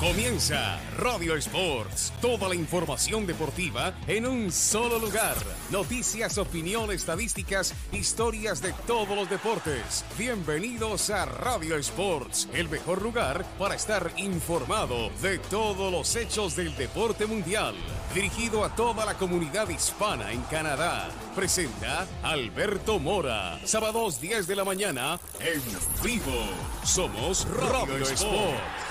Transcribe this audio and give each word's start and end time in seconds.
Comienza 0.00 0.80
Radio 0.96 1.36
Sports, 1.36 2.14
toda 2.22 2.48
la 2.48 2.54
información 2.54 3.26
deportiva 3.26 3.92
en 4.06 4.26
un 4.26 4.50
solo 4.50 4.98
lugar. 4.98 5.36
Noticias, 5.70 6.38
opinión, 6.38 6.90
estadísticas, 6.90 7.74
historias 7.92 8.62
de 8.62 8.72
todos 8.86 9.14
los 9.14 9.28
deportes. 9.28 10.06
Bienvenidos 10.16 11.10
a 11.10 11.26
Radio 11.26 11.76
Sports, 11.76 12.48
el 12.54 12.70
mejor 12.70 13.02
lugar 13.02 13.44
para 13.58 13.74
estar 13.74 14.10
informado 14.16 15.10
de 15.20 15.38
todos 15.38 15.92
los 15.92 16.16
hechos 16.16 16.56
del 16.56 16.74
deporte 16.76 17.26
mundial. 17.26 17.74
Dirigido 18.14 18.64
a 18.64 18.74
toda 18.74 19.04
la 19.04 19.18
comunidad 19.18 19.68
hispana 19.68 20.32
en 20.32 20.40
Canadá. 20.44 21.10
Presenta 21.36 22.06
Alberto 22.22 22.98
Mora. 22.98 23.60
Sábados 23.66 24.18
10 24.18 24.46
de 24.46 24.56
la 24.56 24.64
mañana 24.64 25.20
en 25.40 25.62
vivo. 26.02 26.48
Somos 26.84 27.46
Radio, 27.50 27.98
Sports. 27.98 28.89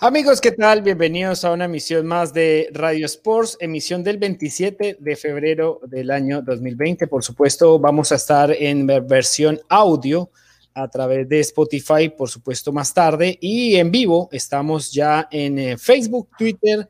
Amigos, 0.00 0.40
¿qué 0.40 0.52
tal? 0.52 0.82
Bienvenidos 0.82 1.44
a 1.44 1.50
una 1.50 1.64
emisión 1.64 2.06
más 2.06 2.32
de 2.32 2.68
Radio 2.72 3.04
Sports, 3.06 3.56
emisión 3.58 4.04
del 4.04 4.16
27 4.16 4.98
de 5.00 5.16
febrero 5.16 5.80
del 5.88 6.12
año 6.12 6.40
2020. 6.40 7.08
Por 7.08 7.24
supuesto, 7.24 7.80
vamos 7.80 8.12
a 8.12 8.14
estar 8.14 8.52
en 8.52 8.86
versión 8.86 9.60
audio 9.68 10.30
a 10.72 10.86
través 10.86 11.28
de 11.28 11.40
Spotify, 11.40 12.10
por 12.16 12.30
supuesto, 12.30 12.72
más 12.72 12.94
tarde. 12.94 13.38
Y 13.40 13.74
en 13.74 13.90
vivo 13.90 14.28
estamos 14.30 14.92
ya 14.92 15.26
en 15.32 15.58
eh, 15.58 15.76
Facebook, 15.76 16.28
Twitter, 16.38 16.88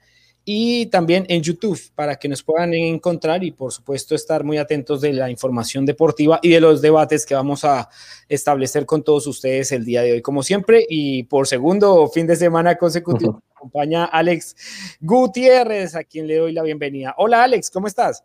y 0.50 0.86
también 0.86 1.26
en 1.28 1.42
YouTube 1.42 1.78
para 1.94 2.16
que 2.16 2.26
nos 2.26 2.42
puedan 2.42 2.72
encontrar 2.72 3.44
y 3.44 3.50
por 3.50 3.70
supuesto 3.70 4.14
estar 4.14 4.44
muy 4.44 4.56
atentos 4.56 5.02
de 5.02 5.12
la 5.12 5.28
información 5.28 5.84
deportiva 5.84 6.40
y 6.40 6.48
de 6.48 6.58
los 6.58 6.80
debates 6.80 7.26
que 7.26 7.34
vamos 7.34 7.66
a 7.66 7.90
establecer 8.30 8.86
con 8.86 9.02
todos 9.02 9.26
ustedes 9.26 9.72
el 9.72 9.84
día 9.84 10.00
de 10.00 10.12
hoy. 10.12 10.22
Como 10.22 10.42
siempre 10.42 10.86
y 10.88 11.24
por 11.24 11.46
segundo 11.46 12.08
fin 12.08 12.26
de 12.26 12.34
semana 12.34 12.78
consecutivo, 12.78 13.42
acompaña 13.54 14.06
Alex 14.06 14.56
Gutiérrez, 15.02 15.94
a 15.94 16.02
quien 16.02 16.26
le 16.26 16.38
doy 16.38 16.52
la 16.52 16.62
bienvenida. 16.62 17.14
Hola 17.18 17.42
Alex, 17.42 17.70
¿cómo 17.70 17.86
estás? 17.86 18.24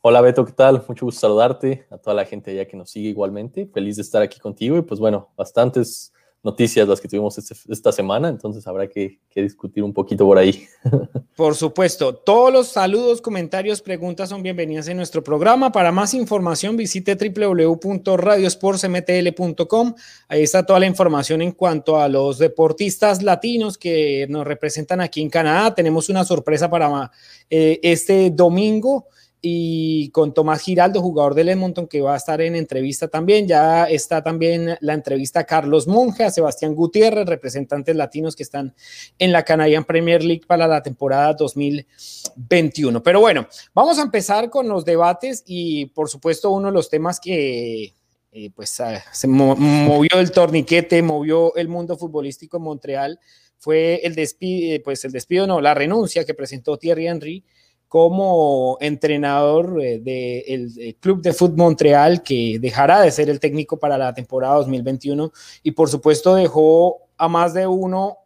Hola 0.00 0.20
Beto, 0.20 0.44
¿qué 0.44 0.52
tal? 0.52 0.84
Mucho 0.86 1.06
gusto 1.06 1.22
saludarte, 1.22 1.88
a 1.90 1.98
toda 1.98 2.14
la 2.14 2.24
gente 2.24 2.52
allá 2.52 2.68
que 2.68 2.76
nos 2.76 2.88
sigue 2.88 3.08
igualmente. 3.08 3.66
Feliz 3.74 3.96
de 3.96 4.02
estar 4.02 4.22
aquí 4.22 4.38
contigo 4.38 4.78
y 4.78 4.82
pues 4.82 5.00
bueno, 5.00 5.32
bastantes 5.36 6.12
noticias 6.42 6.86
las 6.86 7.00
que 7.00 7.08
tuvimos 7.08 7.38
este, 7.38 7.54
esta 7.68 7.90
semana, 7.90 8.28
entonces 8.28 8.64
habrá 8.66 8.86
que, 8.88 9.20
discutir 9.34 9.84
un 9.84 9.92
poquito 9.92 10.24
por 10.24 10.38
ahí. 10.38 10.66
Por 11.36 11.54
supuesto, 11.54 12.14
todos 12.14 12.50
los 12.52 12.68
saludos, 12.68 13.20
comentarios, 13.20 13.80
preguntas 13.80 14.28
son 14.30 14.42
bienvenidas 14.42 14.88
en 14.88 14.96
nuestro 14.96 15.22
programa. 15.22 15.70
Para 15.70 15.92
más 15.92 16.12
información 16.14 16.76
visite 16.76 17.14
www.radiosportsmtl.com. 17.14 19.94
Ahí 20.26 20.42
está 20.42 20.66
toda 20.66 20.80
la 20.80 20.86
información 20.86 21.40
en 21.40 21.52
cuanto 21.52 22.00
a 22.00 22.08
los 22.08 22.38
deportistas 22.38 23.22
latinos 23.22 23.78
que 23.78 24.26
nos 24.28 24.44
representan 24.44 25.00
aquí 25.00 25.22
en 25.22 25.30
Canadá. 25.30 25.72
Tenemos 25.72 26.08
una 26.08 26.24
sorpresa 26.24 26.68
para 26.68 27.12
eh, 27.48 27.78
este 27.84 28.30
domingo 28.30 29.06
y 29.40 30.10
con 30.10 30.34
Tomás 30.34 30.62
Giraldo, 30.62 31.00
jugador 31.00 31.34
del 31.34 31.48
Edmonton, 31.48 31.86
que 31.86 32.00
va 32.00 32.14
a 32.14 32.16
estar 32.16 32.40
en 32.40 32.56
entrevista 32.56 33.08
también. 33.08 33.46
Ya 33.46 33.84
está 33.84 34.22
también 34.22 34.76
la 34.80 34.94
entrevista 34.94 35.40
a 35.40 35.44
Carlos 35.44 35.86
Monge, 35.86 36.24
a 36.24 36.30
Sebastián 36.30 36.74
Gutiérrez, 36.74 37.26
representantes 37.26 37.94
latinos 37.94 38.34
que 38.34 38.42
están 38.42 38.74
en 39.18 39.32
la 39.32 39.44
Canadian 39.44 39.84
Premier 39.84 40.24
League 40.24 40.42
para 40.46 40.66
la 40.66 40.82
temporada 40.82 41.34
2021. 41.34 43.02
Pero 43.02 43.20
bueno, 43.20 43.46
vamos 43.74 43.98
a 43.98 44.02
empezar 44.02 44.50
con 44.50 44.68
los 44.68 44.84
debates 44.84 45.44
y 45.46 45.86
por 45.86 46.08
supuesto 46.08 46.50
uno 46.50 46.68
de 46.68 46.74
los 46.74 46.90
temas 46.90 47.20
que 47.20 47.94
eh, 48.32 48.50
pues 48.54 48.78
ah, 48.80 49.02
se 49.12 49.28
movió 49.28 50.18
el 50.18 50.30
torniquete, 50.32 51.00
movió 51.02 51.54
el 51.56 51.68
mundo 51.68 51.96
futbolístico 51.96 52.56
en 52.56 52.62
Montreal 52.64 53.20
fue 53.58 54.00
el 54.04 54.14
despido, 54.14 54.80
pues 54.84 55.04
el 55.04 55.12
despido, 55.12 55.46
no, 55.46 55.60
la 55.60 55.74
renuncia 55.74 56.24
que 56.24 56.34
presentó 56.34 56.78
Thierry 56.78 57.08
Henry 57.08 57.44
como 57.88 58.76
entrenador 58.80 59.80
eh, 59.82 59.98
del 59.98 60.96
Club 61.00 61.22
de 61.22 61.32
Fútbol 61.32 61.56
Montreal, 61.56 62.22
que 62.22 62.58
dejará 62.60 63.00
de 63.00 63.10
ser 63.10 63.30
el 63.30 63.40
técnico 63.40 63.78
para 63.78 63.96
la 63.96 64.12
temporada 64.12 64.56
2021 64.56 65.32
y 65.62 65.70
por 65.72 65.88
supuesto 65.88 66.34
dejó 66.34 67.08
a 67.16 67.28
más 67.28 67.54
de 67.54 67.66
uno 67.66 68.18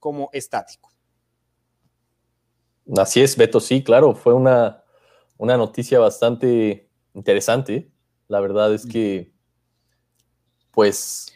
como 0.00 0.28
estático. 0.32 0.90
Así 2.96 3.20
es, 3.20 3.36
Beto, 3.36 3.60
sí, 3.60 3.82
claro, 3.84 4.14
fue 4.14 4.34
una, 4.34 4.82
una 5.36 5.56
noticia 5.56 5.98
bastante 5.98 6.88
interesante. 7.14 7.90
La 8.28 8.40
verdad 8.40 8.74
es 8.74 8.84
que, 8.86 9.32
pues, 10.72 11.32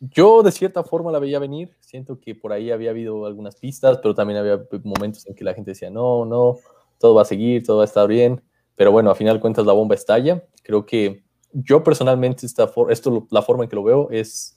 yo 0.00 0.42
de 0.42 0.50
cierta 0.50 0.82
forma 0.82 1.12
la 1.12 1.18
veía 1.18 1.38
venir. 1.38 1.76
Siento 1.80 2.18
que 2.20 2.34
por 2.34 2.52
ahí 2.52 2.70
había 2.70 2.90
habido 2.90 3.26
algunas 3.26 3.56
pistas, 3.56 3.98
pero 3.98 4.14
también 4.14 4.38
había 4.40 4.66
momentos 4.82 5.26
en 5.26 5.34
que 5.34 5.44
la 5.44 5.54
gente 5.54 5.72
decía, 5.72 5.90
no, 5.90 6.24
no, 6.24 6.58
todo 6.98 7.14
va 7.14 7.22
a 7.22 7.26
seguir, 7.26 7.64
todo 7.64 7.78
va 7.78 7.82
a 7.84 7.86
estar 7.86 8.06
bien, 8.08 8.42
pero 8.76 8.92
bueno, 8.92 9.10
a 9.10 9.14
final 9.14 9.40
cuentas 9.40 9.66
la 9.66 9.72
bomba 9.72 9.94
estalla. 9.94 10.44
Creo 10.62 10.86
que 10.86 11.24
yo 11.52 11.82
personalmente, 11.84 12.46
esta 12.46 12.70
esto, 12.90 13.26
la 13.30 13.42
forma 13.42 13.64
en 13.64 13.70
que 13.70 13.76
lo 13.76 13.84
veo 13.84 14.08
es 14.10 14.54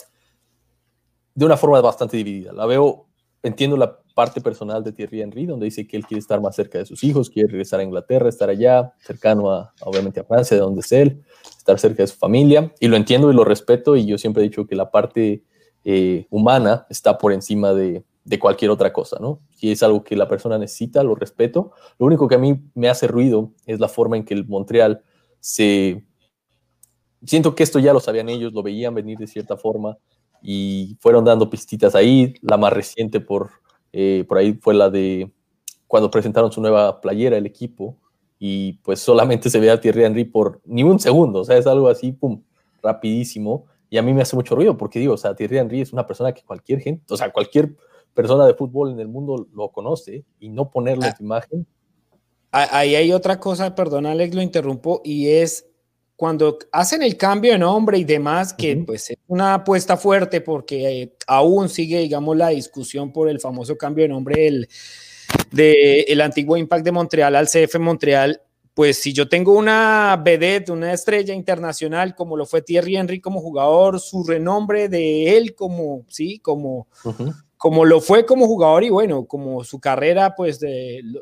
de 1.36 1.46
una 1.46 1.58
forma 1.58 1.80
bastante 1.82 2.18
dividida. 2.18 2.52
La 2.52 2.66
veo, 2.66 3.08
entiendo 3.44 3.78
la 3.78 4.00
parte 4.16 4.42
personal 4.42 4.84
de 4.84 4.92
Thierry 4.92 5.22
Henry, 5.22 5.46
donde 5.46 5.66
dice 5.66 5.86
que 5.86 5.96
él 5.96 6.06
quiere 6.08 6.20
estar 6.20 6.42
más 6.42 6.56
cerca 6.56 6.80
de 6.80 6.86
sus 6.88 7.04
hijos, 7.04 7.30
quiere 7.30 7.50
regresar 7.50 7.80
a 7.80 7.84
Inglaterra, 7.84 8.28
estar 8.28 8.50
allá, 8.50 8.92
cercano 9.00 9.52
a, 9.52 9.72
obviamente 9.82 10.20
a 10.20 10.24
Francia, 10.24 10.58
de 10.58 10.62
donde 10.62 10.82
es 10.82 10.92
él, 10.92 11.22
estar 11.56 11.78
cerca 11.78 12.02
de 12.02 12.08
su 12.08 12.18
familia, 12.18 12.74
y 12.80 12.88
lo 12.88 12.96
entiendo 12.96 13.30
y 13.30 13.36
lo 13.36 13.44
respeto, 13.44 13.96
y 13.96 14.08
yo 14.08 14.18
siempre 14.18 14.42
he 14.42 14.50
dicho 14.50 14.66
que 14.66 14.76
la 14.76 14.90
parte 14.90 15.44
eh, 15.84 16.26
humana 16.32 16.88
está 16.90 17.20
por 17.20 17.32
encima 17.32 17.74
de, 17.76 18.04
de 18.28 18.40
cualquier 18.40 18.72
otra 18.72 18.92
cosa, 18.92 19.18
¿no? 19.22 19.40
Si 19.56 19.72
es 19.72 19.82
algo 19.84 20.04
que 20.04 20.18
la 20.18 20.28
persona 20.28 20.58
necesita, 20.58 21.02
lo 21.02 21.16
respeto. 21.16 21.72
Lo 21.98 22.06
único 22.06 22.28
que 22.28 22.36
a 22.36 22.38
mí 22.38 22.60
me 22.76 22.90
hace 22.90 23.08
ruido 23.08 23.54
es 23.66 23.80
la 23.80 23.88
forma 23.88 24.18
en 24.18 24.26
que 24.26 24.34
el 24.34 24.46
Montreal 24.46 25.02
se... 25.40 26.04
Siento 27.26 27.56
que 27.56 27.64
esto 27.64 27.80
ya 27.80 27.94
lo 27.94 28.02
sabían 28.02 28.28
ellos, 28.28 28.52
lo 28.52 28.64
veían 28.64 28.94
venir 28.94 29.18
de 29.18 29.28
cierta 29.28 29.56
forma 29.56 29.98
y 30.42 30.98
fueron 31.00 31.24
dando 31.24 31.50
pistitas 31.50 31.96
ahí. 31.96 32.34
La 32.42 32.58
más 32.58 32.74
reciente 32.74 33.22
por, 33.22 33.50
eh, 33.94 34.26
por 34.28 34.40
ahí 34.40 34.54
fue 34.54 34.74
la 34.74 34.90
de 34.90 35.32
cuando 35.88 36.12
presentaron 36.12 36.52
su 36.52 36.60
nueva 36.60 37.00
playera, 37.00 37.38
el 37.38 37.46
equipo, 37.46 37.96
y 38.40 38.74
pues 38.84 39.00
solamente 39.00 39.50
se 39.50 39.62
ve 39.62 39.72
a 39.72 39.80
Thierry 39.80 40.04
Henry 40.04 40.26
por 40.26 40.60
ni 40.66 40.84
un 40.84 41.00
segundo, 41.00 41.40
o 41.40 41.44
sea, 41.46 41.58
es 41.58 41.66
algo 41.66 41.88
así, 41.88 42.12
pum, 42.12 42.44
rapidísimo. 42.84 43.68
Y 43.90 43.98
a 43.98 44.02
mí 44.02 44.14
me 44.14 44.22
hace 44.22 44.36
mucho 44.36 44.54
ruido 44.54 44.78
porque 44.78 45.00
digo, 45.00 45.14
o 45.14 45.18
sea, 45.18 45.34
Thierry 45.34 45.60
Henry 45.60 45.80
es 45.80 45.94
una 45.94 46.06
persona 46.06 46.34
que 46.34 46.44
cualquier 46.44 46.82
gente, 46.82 47.06
o 47.10 47.16
sea, 47.16 47.32
cualquier 47.32 47.78
persona 48.18 48.48
de 48.48 48.56
fútbol 48.56 48.94
en 48.94 49.00
el 49.00 49.08
mundo 49.08 49.48
lo 49.54 49.70
conoce 49.70 50.26
y 50.40 50.50
no 50.50 50.72
ponerle 50.72 51.06
ah. 51.06 51.18
imagen. 51.20 51.68
Ahí 52.50 52.96
hay 52.96 53.12
otra 53.12 53.40
cosa, 53.40 53.76
perdón 53.76 54.08
Alex, 54.08 54.34
lo 54.34 54.42
interrumpo, 54.42 55.02
y 55.04 55.30
es 55.30 55.68
cuando 56.16 56.58
hacen 56.72 57.04
el 57.04 57.16
cambio 57.16 57.52
de 57.52 57.60
nombre 57.60 58.00
y 58.00 58.04
demás, 58.06 58.56
que 58.56 58.76
pues 58.78 59.12
es 59.12 59.18
una 59.28 59.54
apuesta 59.54 59.98
fuerte 59.98 60.42
porque 60.42 61.02
eh, 61.04 61.16
aún 61.28 61.70
sigue, 61.70 62.00
digamos, 62.00 62.36
la 62.36 62.50
discusión 62.50 63.14
por 63.14 63.30
el 63.30 63.40
famoso 63.40 63.78
cambio 63.78 64.06
de 64.06 64.10
nombre 64.10 64.42
del 64.42 64.68
de 65.52 66.02
el 66.08 66.20
antiguo 66.22 66.58
Impact 66.58 66.86
de 66.86 66.92
Montreal 66.92 67.36
al 67.36 67.48
CF 67.48 67.78
Montreal, 67.80 68.42
pues 68.74 68.98
si 68.98 69.14
yo 69.14 69.30
tengo 69.30 69.56
una 69.56 70.20
vedette, 70.24 70.72
una 70.72 70.92
estrella 70.92 71.36
internacional 71.36 72.16
como 72.16 72.36
lo 72.36 72.48
fue 72.48 72.64
Thierry 72.64 72.96
Henry 72.96 73.22
como 73.22 73.42
jugador, 73.42 74.00
su 74.00 74.24
renombre 74.24 74.90
de 74.90 75.38
él 75.38 75.54
como, 75.54 76.04
sí, 76.08 76.40
como, 76.40 76.88
como 77.58 77.86
lo 77.86 78.02
fue 78.02 78.26
como 78.26 78.46
jugador 78.46 78.84
y 78.84 78.90
bueno, 78.90 79.26
como 79.26 79.64
su 79.64 79.80
carrera 79.80 80.36
pues 80.36 80.60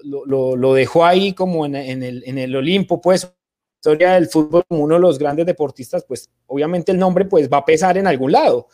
lo, 0.03 0.73
dejó 0.73 1.05
ahí 1.05 1.33
como 1.33 1.65
en, 1.65 1.75
el, 1.75 2.23
en 2.25 2.37
el 2.37 2.55
Olimpo, 2.55 3.01
pues 3.01 3.31
historia 3.77 4.13
del 4.13 4.27
fútbol 4.27 4.63
como 4.67 4.83
uno 4.83 4.95
de 4.95 5.01
los 5.01 5.19
grandes 5.19 5.45
deportistas, 5.45 6.03
pues 6.07 6.29
obviamente 6.47 6.91
el 6.91 6.97
nombre 6.97 7.25
pues 7.25 7.47
va 7.47 7.57
a 7.57 7.65
pesar 7.65 7.97
en 7.97 8.07
algún 8.07 8.31
lado. 8.31 8.67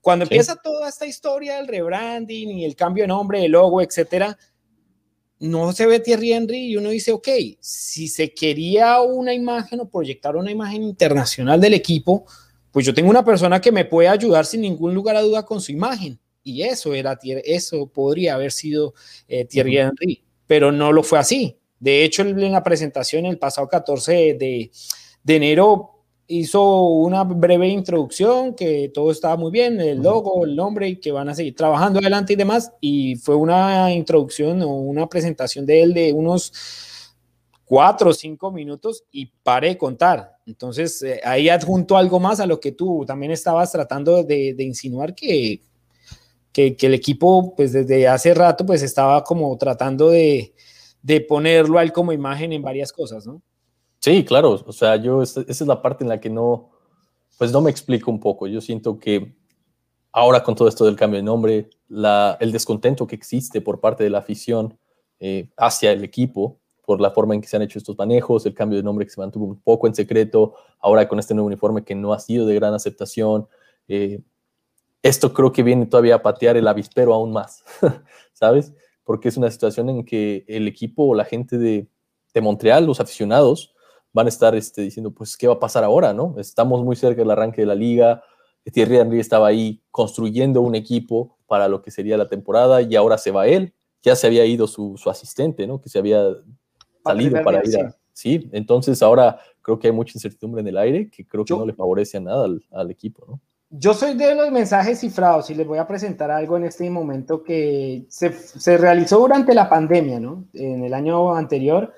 Cuando 0.00 0.24
empieza 0.24 0.56
toda 0.56 0.88
esta 0.88 1.06
historia 1.06 1.56
del 1.56 1.68
rebranding 1.68 2.50
y 2.58 2.64
el 2.64 2.74
cambio 2.74 3.04
de 3.04 3.08
nombre, 3.08 3.44
el 3.44 3.52
logo, 3.52 3.80
etcétera, 3.80 4.36
no 5.38 5.72
se 5.72 5.86
ve 5.86 6.00
Thierry 6.00 6.32
Henry 6.32 6.58
y 6.72 6.76
uno 6.76 6.90
dice, 6.90 7.12
ok, 7.12 7.28
si 7.60 8.08
se 8.08 8.34
quería 8.34 9.00
una 9.00 9.32
imagen 9.32 9.80
o 9.80 9.88
proyectar 9.88 10.36
una 10.36 10.50
imagen 10.50 10.82
internacional 10.82 11.60
del 11.60 11.74
equipo, 11.74 12.26
pues 12.72 12.84
yo 12.84 12.92
tengo 12.92 13.10
una 13.10 13.24
persona 13.24 13.60
que 13.60 13.70
me 13.70 13.84
puede 13.84 14.08
ayudar 14.08 14.44
sin 14.44 14.62
ningún 14.62 14.92
lugar 14.92 15.14
a 15.14 15.22
duda 15.22 15.44
con 15.44 15.60
su 15.60 15.70
imagen 15.72 16.18
y 16.48 16.62
eso 16.62 16.94
era 16.94 17.18
eso 17.22 17.86
podría 17.88 18.34
haber 18.34 18.52
sido 18.52 18.94
eh, 19.28 19.44
Thierry 19.44 19.78
Henry, 19.78 20.24
pero 20.46 20.72
no 20.72 20.92
lo 20.92 21.02
fue 21.02 21.18
así. 21.18 21.58
De 21.78 22.04
hecho, 22.04 22.22
en 22.22 22.52
la 22.52 22.62
presentación 22.62 23.26
el 23.26 23.38
pasado 23.38 23.68
14 23.68 24.12
de, 24.34 24.70
de 25.22 25.36
enero 25.36 25.98
hizo 26.26 26.82
una 26.82 27.24
breve 27.24 27.68
introducción 27.68 28.54
que 28.54 28.90
todo 28.92 29.10
estaba 29.10 29.36
muy 29.36 29.50
bien, 29.50 29.80
el 29.80 30.02
logo, 30.02 30.44
el 30.44 30.56
nombre 30.56 30.88
y 30.88 30.96
que 30.96 31.12
van 31.12 31.28
a 31.28 31.34
seguir 31.34 31.54
trabajando 31.54 32.00
adelante 32.00 32.32
y 32.32 32.36
demás. 32.36 32.72
Y 32.80 33.16
fue 33.16 33.36
una 33.36 33.92
introducción 33.92 34.62
o 34.62 34.68
una 34.68 35.06
presentación 35.06 35.66
de 35.66 35.82
él 35.82 35.94
de 35.94 36.12
unos 36.12 36.52
cuatro 37.68 38.10
o 38.10 38.14
cinco 38.14 38.50
minutos 38.50 39.04
y 39.12 39.26
paré 39.26 39.68
de 39.68 39.78
contar. 39.78 40.38
Entonces, 40.46 41.02
eh, 41.02 41.20
ahí 41.22 41.50
adjunto 41.50 41.96
algo 41.96 42.18
más 42.18 42.40
a 42.40 42.46
lo 42.46 42.58
que 42.58 42.72
tú 42.72 43.04
también 43.06 43.30
estabas 43.30 43.70
tratando 43.70 44.24
de, 44.24 44.54
insinuar 44.58 45.14
que, 45.14 45.60
que, 46.76 46.86
el 46.86 46.94
equipo, 46.94 47.54
pues 47.54 47.72
desde 47.72 48.08
hace 48.08 48.34
rato, 48.34 48.66
pues 48.66 48.82
estaba 48.82 49.22
como 49.22 49.56
tratando 49.56 50.10
de, 50.10 50.54
de 51.02 51.20
ponerlo 51.20 51.78
a 51.78 51.82
él 51.82 51.92
como 51.92 52.12
imagen 52.12 52.52
en 52.52 52.62
varias 52.62 52.92
cosas, 52.92 53.26
¿no? 53.26 53.40
Sí, 54.00 54.24
claro. 54.24 54.60
O 54.66 54.72
sea, 54.72 54.96
yo, 54.96 55.22
esa 55.22 55.44
es 55.46 55.60
la 55.60 55.80
parte 55.80 56.02
en 56.02 56.08
la 56.08 56.20
que 56.20 56.30
no, 56.30 56.70
pues 57.36 57.52
no 57.52 57.60
me 57.60 57.70
explico 57.70 58.10
un 58.10 58.18
poco. 58.18 58.46
Yo 58.48 58.60
siento 58.60 58.98
que 58.98 59.36
ahora 60.10 60.42
con 60.42 60.54
todo 60.54 60.68
esto 60.68 60.84
del 60.84 60.96
cambio 60.96 61.18
de 61.18 61.24
nombre, 61.24 61.70
la, 61.88 62.36
el 62.40 62.50
descontento 62.50 63.06
que 63.06 63.14
existe 63.14 63.60
por 63.60 63.80
parte 63.80 64.02
de 64.02 64.10
la 64.10 64.18
afición 64.18 64.76
eh, 65.20 65.50
hacia 65.56 65.92
el 65.92 66.02
equipo, 66.02 66.58
por 66.84 67.00
la 67.00 67.10
forma 67.10 67.34
en 67.34 67.40
que 67.40 67.46
se 67.46 67.56
han 67.56 67.62
hecho 67.62 67.78
estos 67.78 67.96
manejos, 67.96 68.46
el 68.46 68.54
cambio 68.54 68.78
de 68.78 68.82
nombre 68.82 69.04
que 69.04 69.12
se 69.12 69.20
mantuvo 69.20 69.44
un 69.44 69.60
poco 69.60 69.86
en 69.86 69.94
secreto, 69.94 70.54
ahora 70.80 71.06
con 71.06 71.18
este 71.18 71.34
nuevo 71.34 71.46
uniforme 71.46 71.84
que 71.84 71.94
no 71.94 72.12
ha 72.12 72.18
sido 72.18 72.46
de 72.46 72.54
gran 72.54 72.74
aceptación. 72.74 73.46
Eh, 73.86 74.20
esto 75.02 75.32
creo 75.32 75.52
que 75.52 75.62
viene 75.62 75.86
todavía 75.86 76.16
a 76.16 76.22
patear 76.22 76.56
el 76.56 76.68
avispero 76.68 77.14
aún 77.14 77.32
más, 77.32 77.64
¿sabes? 78.32 78.72
Porque 79.04 79.28
es 79.28 79.36
una 79.36 79.50
situación 79.50 79.88
en 79.90 80.04
que 80.04 80.44
el 80.48 80.68
equipo 80.68 81.04
o 81.04 81.14
la 81.14 81.24
gente 81.24 81.58
de, 81.58 81.88
de 82.34 82.40
Montreal, 82.40 82.86
los 82.86 83.00
aficionados, 83.00 83.74
van 84.12 84.26
a 84.26 84.28
estar 84.28 84.54
este, 84.54 84.82
diciendo, 84.82 85.10
pues, 85.10 85.36
¿qué 85.36 85.46
va 85.46 85.54
a 85.54 85.60
pasar 85.60 85.84
ahora? 85.84 86.12
¿no? 86.12 86.34
Estamos 86.38 86.84
muy 86.84 86.96
cerca 86.96 87.22
del 87.22 87.30
arranque 87.30 87.62
de 87.62 87.66
la 87.66 87.74
liga, 87.74 88.22
Thierry 88.70 88.96
Henry 88.96 89.20
estaba 89.20 89.48
ahí 89.48 89.82
construyendo 89.90 90.60
un 90.60 90.74
equipo 90.74 91.38
para 91.46 91.68
lo 91.68 91.82
que 91.82 91.90
sería 91.90 92.16
la 92.16 92.28
temporada 92.28 92.82
y 92.82 92.94
ahora 92.96 93.18
se 93.18 93.30
va 93.30 93.46
él, 93.46 93.72
ya 94.02 94.14
se 94.16 94.26
había 94.26 94.44
ido 94.44 94.66
su, 94.66 94.96
su 94.96 95.10
asistente, 95.10 95.66
¿no? 95.66 95.80
Que 95.80 95.88
se 95.88 95.98
había 95.98 96.22
salido 97.04 97.42
para 97.42 97.66
ir 97.66 97.78
a... 97.80 97.94
Sí, 98.12 98.48
entonces 98.52 99.00
ahora 99.02 99.38
creo 99.62 99.78
que 99.78 99.86
hay 99.86 99.92
mucha 99.92 100.12
incertidumbre 100.14 100.60
en 100.60 100.68
el 100.68 100.76
aire 100.76 101.08
que 101.08 101.26
creo 101.26 101.44
que 101.44 101.54
no 101.54 101.64
le 101.64 101.72
favorece 101.72 102.16
a 102.16 102.20
nada 102.20 102.44
al, 102.44 102.64
al, 102.72 102.90
equipo, 102.90 103.24
¿no? 103.28 103.40
Yo 103.70 103.92
soy 103.92 104.14
de 104.14 104.34
los 104.34 104.50
mensajes 104.50 105.00
cifrados 105.00 105.50
y 105.50 105.54
les 105.54 105.66
voy 105.66 105.78
a 105.78 105.86
presentar 105.86 106.30
algo 106.30 106.56
en 106.56 106.64
este 106.64 106.88
momento 106.88 107.42
que 107.42 108.06
se, 108.08 108.32
se 108.32 108.78
realizó 108.78 109.18
durante 109.18 109.54
la 109.54 109.68
pandemia, 109.68 110.18
¿no? 110.18 110.46
En 110.54 110.84
el 110.84 110.94
año 110.94 111.34
anterior. 111.34 111.92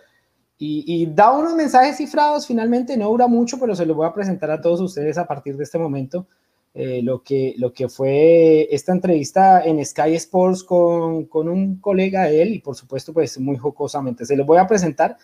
Y, 0.63 1.07
da 1.15 1.33
unos 1.33 1.55
mensajes 1.55 1.97
cifrados, 1.97 2.47
finalmente 2.47 2.95
no 2.95 3.09
dura 3.09 3.27
mucho, 3.27 3.59
pero 3.59 3.75
se 3.75 3.87
los 3.87 3.97
voy 3.97 4.07
a 4.07 4.13
presentar 4.13 4.51
a 4.51 4.61
todos 4.61 4.79
ustedes 4.83 5.17
a 5.17 5.27
partir 5.27 5.57
de 5.57 5.65
este 5.65 5.79
momento. 5.79 6.27
Eh, 6.75 7.01
lo, 7.03 7.23
que, 7.23 7.55
lo 7.57 7.73
que 7.73 7.89
fue 7.89 8.69
esta 8.71 8.93
entrevista 8.93 9.65
en 9.65 9.85
Sky 9.85 10.15
Sports 10.17 10.63
con, 10.63 11.25
con, 11.25 11.49
un 11.49 11.81
colega 11.81 12.25
de 12.25 12.43
él 12.43 12.55
y 12.55 12.59
por 12.61 12.77
supuesto 12.77 13.15
pues 13.15 13.41
muy 13.41 13.57
jocosamente. 13.57 14.27
Se 14.27 14.37
lo 14.37 14.45
voy 14.45 14.59
a 14.59 14.67
presentar 14.67 15.17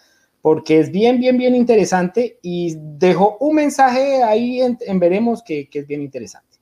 porque 0.46 0.78
es 0.78 0.93
bien, 0.93 1.19
bien, 1.19 1.37
bien 1.37 1.56
interesante 1.56 2.38
y 2.40 2.76
dejó 2.78 3.37
un 3.40 3.56
mensaje 3.56 4.22
ahí 4.22 4.60
en, 4.60 4.78
en 4.81 5.00
Veremos 5.00 5.43
que, 5.43 5.69
que 5.69 5.81
es 5.81 5.88
bien 5.88 6.02
interesante. 6.02 6.56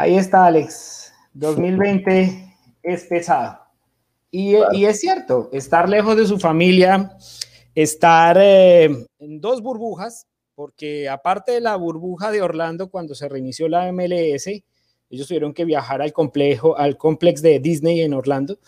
Ahí 0.00 0.16
está, 0.16 0.46
Alex. 0.46 1.12
2020 1.34 2.56
es 2.82 3.04
pesado. 3.04 3.58
Y, 4.30 4.54
es 4.54 4.98
cierto, 4.98 5.50
estar 5.52 5.90
lejos 5.90 6.16
de 6.16 6.26
su 6.26 6.38
familia, 6.38 7.18
estar 7.74 8.38
eh, 8.40 8.84
en 9.18 9.40
dos 9.42 9.60
burbujas, 9.60 10.26
porque 10.54 11.06
aparte 11.06 11.52
de 11.52 11.60
la 11.60 11.76
burbuja 11.76 12.30
de 12.30 12.40
Orlando, 12.40 12.88
cuando 12.88 13.14
se 13.14 13.28
reinició 13.28 13.68
la 13.68 13.92
MLS, 13.92 14.46
ellos 15.10 15.28
tuvieron 15.28 15.52
que 15.52 15.66
viajar 15.66 16.00
al 16.00 16.14
complejo, 16.14 16.78
al 16.78 16.96
complex 16.96 17.42
de 17.42 17.60
Disney 17.60 18.00
en 18.00 18.14
Orlando 18.14 18.58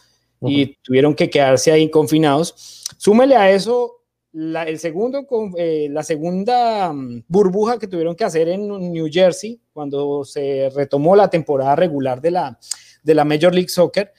y 0.43 0.76
tuvieron 0.82 1.14
que 1.14 1.31
quedarse 1.31 1.73
ahí 1.73 1.90
confinados. 1.90 2.85
Súmele 2.99 3.37
a 3.37 3.50
eso 3.50 4.01
la, 4.32 4.64
el 4.64 4.79
segundo, 4.79 5.26
eh, 5.56 5.88
la 5.90 6.02
segunda 6.02 6.93
mm, 6.93 7.25
burbuja 7.29 7.79
que 7.79 7.87
tuvieron 7.87 8.17
que 8.17 8.25
hacer 8.25 8.49
en 8.49 8.67
New 8.93 9.08
Jersey 9.11 9.61
cuando 9.73 10.25
se 10.25 10.70
retomó 10.75 11.14
la 11.14 11.29
temporada 11.29 11.76
regular 11.76 12.20
de 12.20 12.31
la, 12.31 12.58
de 13.02 13.14
la 13.14 13.25
Major 13.25 13.55
League 13.55 13.69
Soccer. 13.69 14.12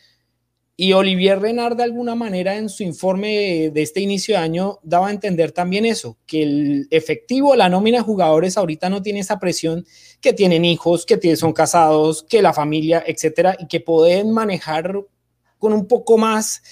Y 0.75 0.93
Olivier 0.93 1.39
Renard, 1.39 1.77
de 1.77 1.83
alguna 1.83 2.15
manera, 2.15 2.55
en 2.55 2.67
su 2.67 2.81
informe 2.81 3.69
de 3.71 3.81
este 3.83 4.01
inicio 4.01 4.35
de 4.35 4.41
año, 4.41 4.79
daba 4.81 5.09
a 5.09 5.11
entender 5.11 5.51
también 5.51 5.85
eso, 5.85 6.17
que 6.25 6.41
el 6.41 6.87
efectivo, 6.89 7.55
la 7.55 7.69
nómina 7.69 7.99
de 7.99 8.03
jugadores 8.03 8.57
ahorita 8.57 8.89
no 8.89 9.03
tiene 9.03 9.19
esa 9.19 9.39
presión, 9.39 9.85
que 10.19 10.33
tienen 10.33 10.65
hijos, 10.65 11.05
que 11.05 11.35
son 11.35 11.53
casados, 11.53 12.23
que 12.27 12.41
la 12.41 12.53
familia, 12.53 13.03
etcétera, 13.05 13.55
y 13.59 13.67
que 13.67 13.81
pueden 13.81 14.31
manejar 14.31 14.99
con 15.59 15.73
un 15.73 15.87
poco 15.87 16.17
más 16.17 16.63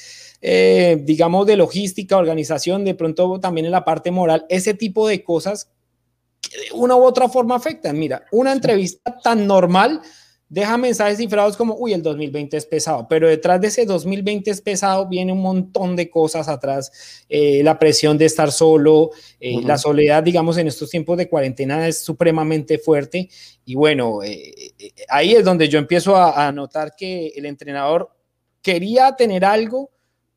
eh, 0.41 0.99
digamos, 1.03 1.45
de 1.45 1.55
logística, 1.55 2.17
organización, 2.17 2.83
de 2.83 2.95
pronto 2.95 3.39
también 3.39 3.65
en 3.67 3.71
la 3.71 3.85
parte 3.85 4.09
moral, 4.09 4.45
ese 4.49 4.73
tipo 4.73 5.07
de 5.07 5.23
cosas 5.23 5.69
que 6.41 6.57
de 6.57 6.71
una 6.73 6.95
u 6.95 7.03
otra 7.03 7.29
forma 7.29 7.55
afectan. 7.55 7.97
Mira, 7.99 8.25
una 8.31 8.51
entrevista 8.51 9.17
tan 9.23 9.45
normal 9.45 10.01
deja 10.49 10.77
mensajes 10.77 11.17
cifrados 11.17 11.55
como, 11.55 11.75
uy, 11.75 11.93
el 11.93 12.01
2020 12.01 12.57
es 12.57 12.65
pesado, 12.65 13.07
pero 13.07 13.29
detrás 13.29 13.61
de 13.61 13.67
ese 13.67 13.85
2020 13.85 14.49
es 14.51 14.61
pesado 14.61 15.07
viene 15.07 15.31
un 15.31 15.41
montón 15.41 15.95
de 15.95 16.09
cosas 16.09 16.49
atrás, 16.49 16.91
eh, 17.29 17.63
la 17.63 17.79
presión 17.79 18.17
de 18.17 18.25
estar 18.25 18.51
solo, 18.51 19.11
eh, 19.39 19.61
la 19.63 19.77
soledad, 19.77 20.23
digamos, 20.23 20.57
en 20.57 20.67
estos 20.67 20.89
tiempos 20.89 21.17
de 21.17 21.29
cuarentena 21.29 21.87
es 21.87 22.03
supremamente 22.03 22.79
fuerte. 22.79 23.29
Y 23.63 23.75
bueno, 23.75 24.19
ahí 25.07 25.33
es 25.33 25.45
donde 25.45 25.69
yo 25.69 25.79
empiezo 25.79 26.17
a, 26.17 26.47
a 26.47 26.51
notar 26.51 26.95
que 26.97 27.27
el 27.27 27.45
entrenador 27.45 28.09
quería 28.61 29.15
tener 29.15 29.45
algo, 29.45 29.91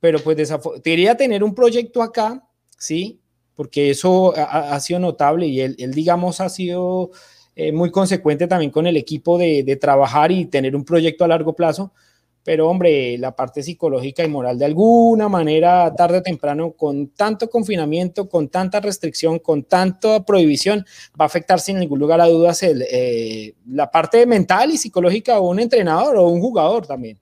pero 0.04 0.18
pues 0.18 0.52
quería 0.82 1.16
tener 1.16 1.42
un 1.42 1.54
proyecto 1.54 2.02
acá, 2.02 2.46
¿sí? 2.76 3.22
Porque 3.54 3.88
eso 3.88 4.34
ha, 4.36 4.78
sido 4.78 5.00
notable 5.00 5.46
y 5.46 5.62
él, 5.62 5.76
digamos, 5.94 6.42
ha 6.42 6.50
sido 6.50 7.10
eh, 7.56 7.72
muy 7.72 7.90
consecuente 7.90 8.46
también 8.46 8.70
con 8.70 8.86
el 8.86 8.98
equipo 8.98 9.38
de, 9.38 9.62
de, 9.62 9.76
trabajar 9.76 10.30
y 10.30 10.44
tener 10.44 10.76
un 10.76 10.84
proyecto 10.84 11.24
a 11.24 11.28
largo 11.28 11.54
plazo. 11.54 11.94
Pero 12.42 12.68
hombre, 12.68 13.16
la 13.16 13.34
parte 13.34 13.62
psicológica 13.62 14.22
y 14.22 14.28
moral 14.28 14.58
de 14.58 14.66
alguna 14.66 15.30
manera, 15.30 15.94
tarde 15.94 16.18
o 16.18 16.22
temprano, 16.22 16.72
con 16.72 17.08
tanto 17.14 17.48
confinamiento, 17.48 18.28
con 18.28 18.50
tanta 18.50 18.80
restricción, 18.80 19.38
con 19.38 19.62
tanta 19.64 20.22
prohibición, 20.22 20.84
va 21.18 21.24
a 21.24 21.28
afectar 21.28 21.60
sin 21.60 21.78
ningún 21.78 21.98
lugar 21.98 22.20
a 22.20 22.26
dudas 22.26 22.62
eh, 22.62 23.54
la 23.70 23.90
parte 23.90 24.26
mental 24.26 24.70
y 24.70 24.76
psicológica 24.76 25.38
o 25.38 25.48
un 25.48 25.60
entrenador 25.60 26.18
o 26.18 26.28
un 26.28 26.42
jugador 26.42 26.86
también. 26.86 27.18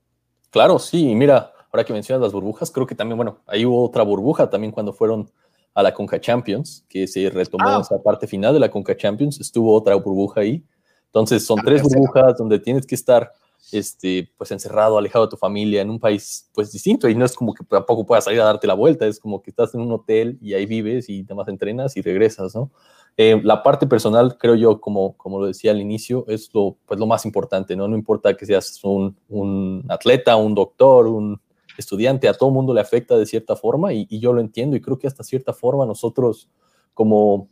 Claro, 0.51 0.81
sí, 0.81 1.15
mira, 1.15 1.52
ahora 1.73 1.85
que 1.85 1.93
mencionas 1.93 2.23
las 2.23 2.33
burbujas, 2.33 2.71
creo 2.71 2.87
que 2.87 2.95
también, 2.95 3.17
bueno, 3.17 3.39
ahí 3.47 3.65
hubo 3.65 3.85
otra 3.85 4.03
burbuja 4.03 4.51
también 4.51 4.73
cuando 4.73 4.93
fueron 4.93 5.31
a 5.75 5.83
la 5.83 5.95
Conca 5.95 6.21
Champions, 6.21 6.85
que 6.87 7.07
se 7.07 7.31
retomó 7.31 7.67
ah. 7.67 7.81
esa 7.81 8.03
parte 8.03 8.27
final 8.27 8.53
de 8.53 8.61
la 8.61 8.71
Conca 8.71 8.95
Champions, 8.95 9.41
estuvo 9.41 9.75
otra 9.75 9.95
burbuja 9.95 10.43
ahí. 10.43 10.63
Entonces 11.07 11.47
son 11.47 11.61
ah, 11.61 11.63
tres 11.65 11.83
burbujas 11.83 12.37
donde 12.37 12.59
tienes 12.59 12.87
que 12.87 12.95
estar 12.95 13.33
este, 13.71 14.31
pues 14.37 14.51
encerrado, 14.51 14.99
alejado 14.99 15.27
de 15.27 15.31
tu 15.31 15.37
familia, 15.39 15.81
en 15.81 15.89
un 15.89 15.99
país 15.99 16.51
pues 16.53 16.73
distinto, 16.73 17.09
y 17.09 17.15
no 17.15 17.25
es 17.25 17.35
como 17.35 17.55
que 17.55 17.65
tampoco 17.65 18.05
puedas 18.05 18.25
salir 18.25 18.41
a 18.43 18.45
darte 18.45 18.67
la 18.67 18.75
vuelta, 18.75 19.07
es 19.07 19.19
como 19.19 19.41
que 19.41 19.51
estás 19.51 19.75
en 19.75 19.81
un 19.81 19.93
hotel 19.93 20.39
y 20.43 20.53
ahí 20.53 20.67
vives 20.67 21.09
y 21.09 21.25
te 21.25 21.35
más 21.35 21.49
entrenas 21.49 21.97
y 21.97 22.03
regresas, 22.03 22.55
¿no? 22.55 22.71
Eh, 23.17 23.41
la 23.45 23.63
parte 23.63 23.87
personal, 23.87 24.37
creo 24.39 24.55
yo, 24.57 24.81
como, 24.81 25.17
como 25.17 25.39
lo 25.39 25.47
decía 25.47 25.71
al 25.71 25.81
inicio, 25.81 26.25
es 26.29 26.51
lo, 26.53 26.77
pues, 26.87 26.99
lo 26.99 27.07
más 27.07 27.25
importante, 27.25 27.77
¿no? 27.77 27.87
No 27.87 27.97
importa 27.97 28.35
que 28.35 28.47
seas 28.47 28.83
un, 28.85 29.17
un 29.29 29.85
atleta, 29.89 30.37
un 30.37 30.55
doctor, 30.55 31.07
un 31.07 31.41
estudiante, 31.79 32.29
a 32.29 32.35
todo 32.35 32.51
mundo 32.51 32.75
le 32.75 32.81
afecta 32.81 33.17
de 33.17 33.27
cierta 33.27 33.57
forma 33.57 33.93
y, 33.93 34.07
yo 34.19 34.33
lo 34.33 34.41
entiendo 34.41 34.77
y 34.77 34.81
creo 34.81 34.99
que 34.99 35.07
hasta 35.07 35.25
cierta 35.25 35.53
forma 35.53 35.87
nosotros 35.87 36.51
como 36.95 37.49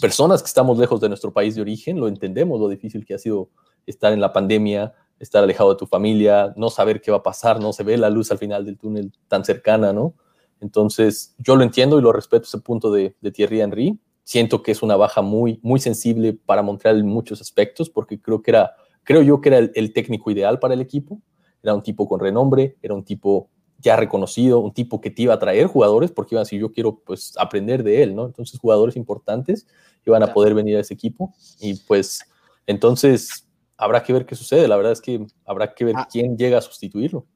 personas 0.00 0.42
que 0.42 0.46
estamos 0.46 0.78
lejos 0.78 1.00
de 1.00 1.08
nuestro 1.08 1.32
país 1.32 1.54
de 1.54 1.62
origen 1.62 1.98
lo 2.00 2.08
entendemos, 2.08 2.60
lo 2.60 2.68
difícil 2.68 3.04
que 3.04 3.14
ha 3.14 3.18
sido 3.18 3.50
estar 3.86 4.12
en 4.12 4.20
la 4.20 4.32
pandemia, 4.32 4.94
estar 5.18 5.42
alejado 5.42 5.70
de 5.70 5.76
tu 5.76 5.86
familia, 5.86 6.52
no 6.56 6.70
saber 6.70 7.00
qué 7.00 7.10
va 7.10 7.18
a 7.18 7.22
pasar, 7.22 7.60
no 7.60 7.72
se 7.72 7.82
ve 7.82 7.96
la 7.96 8.10
luz 8.10 8.30
al 8.30 8.38
final 8.38 8.64
del 8.64 8.78
túnel 8.78 9.12
tan 9.28 9.44
cercana, 9.44 9.92
¿no? 9.92 10.14
Entonces, 10.60 11.34
yo 11.38 11.56
lo 11.56 11.62
entiendo 11.62 11.98
y 11.98 12.02
lo 12.02 12.12
respeto 12.12 12.44
ese 12.44 12.58
punto 12.58 12.92
de, 12.92 13.16
de 13.20 13.30
Thierry 13.30 13.60
Henry. 13.60 13.98
Siento 14.24 14.62
que 14.62 14.72
es 14.72 14.82
una 14.82 14.96
baja 14.96 15.22
muy, 15.22 15.60
muy 15.62 15.80
sensible 15.80 16.32
para 16.32 16.62
Montreal 16.62 16.98
en 16.98 17.06
muchos 17.06 17.40
aspectos, 17.40 17.88
porque 17.88 18.20
creo 18.20 18.42
que 18.42 18.50
era, 18.50 18.72
creo 19.04 19.22
yo 19.22 19.40
que 19.40 19.48
era 19.48 19.58
el 19.58 19.92
técnico 19.92 20.30
ideal 20.30 20.58
para 20.58 20.74
el 20.74 20.80
equipo 20.80 21.22
era 21.62 21.74
un 21.74 21.82
tipo 21.82 22.08
con 22.08 22.20
renombre, 22.20 22.76
era 22.82 22.94
un 22.94 23.04
tipo 23.04 23.50
ya 23.78 23.96
reconocido, 23.96 24.58
un 24.58 24.72
tipo 24.72 25.00
que 25.00 25.10
te 25.10 25.22
iba 25.22 25.34
a 25.34 25.38
traer 25.38 25.66
jugadores 25.66 26.10
porque 26.10 26.34
iban 26.34 26.40
a 26.40 26.44
decir, 26.44 26.60
yo 26.60 26.72
quiero 26.72 26.98
pues 26.98 27.34
aprender 27.38 27.82
de 27.82 28.02
él, 28.02 28.14
¿no? 28.14 28.26
Entonces 28.26 28.58
jugadores 28.58 28.96
importantes 28.96 29.66
iban 30.04 30.22
a 30.22 30.32
poder 30.32 30.54
venir 30.54 30.76
a 30.76 30.80
ese 30.80 30.94
equipo 30.94 31.34
y 31.60 31.74
pues 31.74 32.20
Entonces, 32.66 33.48
habrá 33.78 34.02
que 34.02 34.12
ver 34.12 34.26
qué 34.26 34.34
sucede. 34.34 34.68
La 34.68 34.76
verdad 34.76 34.92
es 34.92 35.00
que 35.00 35.26
habrá 35.46 35.74
que 35.74 35.84
ver 35.86 35.94
ah. 35.96 36.08
quién 36.10 36.36
llega 36.36 36.58
a 36.58 36.60
sustituirlo. 36.60 37.26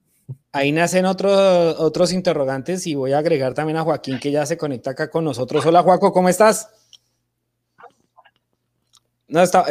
Ahí 0.53 0.73
nacen 0.73 1.07
otros, 1.07 1.79
otros 1.79 2.13
interrogantes 2.13 2.87
y 2.87 2.95
voy 2.95 3.13
a 3.13 3.19
agregar 3.19 3.55
también 3.55 3.79
a 3.79 3.83
Joaquín 3.83 4.19
que 4.21 4.31
ya 4.31 4.45
se 4.45 4.59
conecta 4.59 4.91
acá 4.91 5.11
con 5.11 5.25
nosotros. 5.25 5.65
Hola, 5.65 5.83
Joaco, 5.83 6.13
¿cómo 6.13 6.29
estás? 6.29 6.69
No, 9.29 9.41
está, 9.41 9.65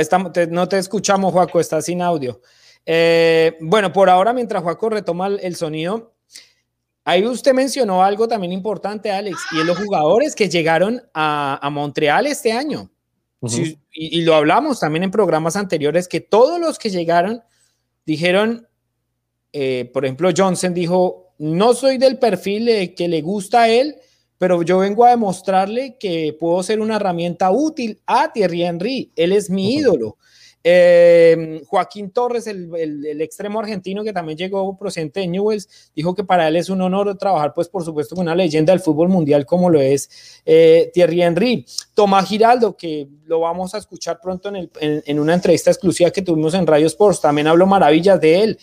no 0.50 0.67
te 0.67 0.77
escuchamos, 0.79 1.31
Joaco, 1.31 1.60
estás 1.60 1.86
sin 1.86 2.01
audio. 2.01 2.41
Eh, 2.86 3.58
bueno, 3.62 3.94
por 3.94 4.10
ahora, 4.10 4.34
mientras 4.34 4.64
Joaco 4.64 4.90
retoma 4.90 5.28
el 5.28 5.56
sonido, 5.56 6.14
ahí 7.04 7.26
usted 7.26 7.54
mencionó 7.54 8.04
algo 8.04 8.28
también 8.28 8.54
importante, 8.54 9.12
Alex, 9.12 9.38
y 9.52 9.60
es 9.60 9.66
los 9.66 9.78
jugadores 9.78 10.36
que 10.36 10.50
llegaron 10.50 11.02
a, 11.14 11.70
Montreal 11.72 12.28
este 12.28 12.52
año. 12.52 12.90
y, 13.94 14.22
lo 14.22 14.36
hablamos 14.36 14.80
también 14.80 15.04
en 15.04 15.12
programas 15.12 15.56
anteriores, 15.56 16.08
que 16.08 16.22
todos 16.22 16.60
los 16.60 16.78
que 16.78 16.90
llegaron 16.90 17.42
dijeron, 18.06 18.68
eh, 19.54 19.90
por 19.94 20.06
ejemplo, 20.06 20.30
Johnson 20.36 20.74
dijo, 20.74 21.34
no 21.38 21.74
soy 21.74 21.98
del 21.98 22.20
perfil 22.20 22.94
que 22.96 23.08
le 23.08 23.22
gusta 23.22 23.64
a 23.64 23.70
él, 23.70 23.96
pero 24.38 24.64
yo 24.64 24.80
vengo 24.80 25.06
a 25.06 25.12
demostrarle 25.12 25.98
que 26.00 26.36
puedo 26.40 26.64
ser 26.64 26.80
una 26.80 26.96
herramienta 26.96 27.52
útil 27.52 28.02
a 28.08 28.34
Thierry 28.34 28.64
Henry. 28.64 29.12
Él 29.16 29.34
es 29.34 29.52
mi 29.52 29.76
ídolo. 29.76 30.18
Eh, 30.63 31.63
Joaquín 31.65 32.12
Torres, 32.12 32.46
el, 32.46 33.20
extremo 33.22 33.60
argentino 33.60 34.03
que 34.03 34.13
también 34.13 34.38
llegó 34.38 34.77
procedente 34.77 35.22
de 35.22 35.27
Newells, 35.27 35.91
dijo 35.96 36.13
que 36.13 36.24
para 36.24 36.48
él 36.48 36.56
es 36.56 36.70
un 36.70 36.82
honor 36.82 37.18
trabajar, 37.18 37.53
pues 37.53 37.68
por 37.68 37.84
supuesto, 37.84 38.15
con 38.15 38.24
una 38.24 38.36
leyenda 38.36 38.72
del 38.72 38.80
fútbol 38.80 39.10
mundial 39.10 39.46
como 39.46 39.70
lo 39.70 39.82
es 39.82 40.41
eh, 40.46 40.91
Thierry 40.94 41.24
Henry. 41.24 41.65
Tomás 41.94 42.27
Giraldo, 42.27 42.77
que 42.77 43.08
lo 43.25 43.39
vamos 43.39 43.74
a 43.74 43.80
escuchar 43.80 44.20
pronto 44.22 44.50
en, 44.50 44.70
en, 44.80 45.20
una 45.20 45.34
entrevista 45.34 45.72
exclusiva 45.72 46.12
que 46.12 46.22
tuvimos 46.22 46.53
en 46.53 46.68
Radio 46.68 46.88
Sports, 46.88 47.22
también 47.22 47.48
habló 47.48 47.65
maravillas 47.65 48.20
de 48.22 48.44
él, 48.44 48.60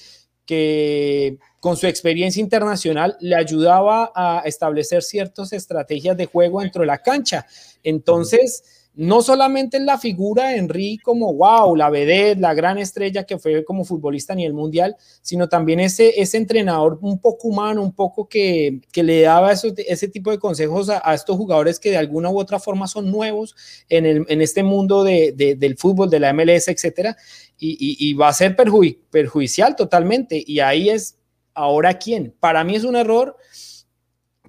que 0.47 1.39
con 1.61 1.77
su 1.77 1.87
experiencia 1.87 2.41
internacional 2.41 3.17
le 3.21 3.35
ayudaba 3.35 4.13
a 4.15 4.43
establecer 4.45 5.03
ciertas 5.03 5.53
estrategias 5.53 6.17
de 6.17 6.27
juego 6.27 6.61
dentro 6.61 6.81
de 6.81 6.87
la 6.87 6.99
cancha. 6.99 7.45
Entonces, 7.83 8.78
no 8.99 9.23
solamente 9.23 9.77
en 9.77 9.87
la 9.87 9.97
figura 9.97 10.49
de 10.49 10.57
Henry 10.57 10.99
como 10.99 11.33
wow, 11.33 11.77
la 11.77 11.89
vedette, 11.89 12.41
la 12.41 12.53
gran 12.53 12.79
estrella 12.79 13.23
que 13.23 13.39
fue 13.39 13.65
como 13.65 13.85
futbolista 13.85 14.33
a 14.33 14.37
nivel 14.37 14.55
mundial, 14.55 14.97
sino 15.23 15.49
también 15.49 15.79
ese, 15.79 16.21
ese 16.21 16.37
entrenador 16.37 16.99
un 17.01 17.21
poco 17.21 17.47
humano, 17.47 17.81
un 17.81 17.93
poco 17.93 18.29
que, 18.29 18.81
le 18.93 19.21
daba 19.21 19.53
ese 19.53 20.09
tipo 20.09 20.33
de 20.33 20.41
consejos 20.41 20.91
a, 20.91 21.15
estos 21.15 21.37
jugadores 21.37 21.79
que 21.79 21.91
de 21.91 21.97
alguna 21.97 22.29
u 22.29 22.41
otra 22.41 22.59
forma 22.59 22.89
son 22.89 23.09
nuevos 23.09 23.55
en, 23.89 24.05
el, 24.05 24.27
en 24.29 24.43
este 24.43 24.65
mundo 24.65 25.05
del 25.05 25.77
fútbol, 25.79 26.11
de 26.11 26.19
la 26.19 26.33
MLS, 26.33 26.67
etcétera, 26.67 27.17
y, 27.57 28.15
va 28.15 28.29
a 28.29 28.33
ser 28.33 28.57
perjudicial 28.57 29.77
totalmente. 29.77 30.43
Y 30.45 30.59
ahí 30.59 30.91
es, 30.91 31.17
ahora 31.55 31.95
quién. 31.99 32.35
Para 32.41 32.65
mí 32.65 32.75
es 32.75 32.83
un 32.83 32.97
error 32.97 33.37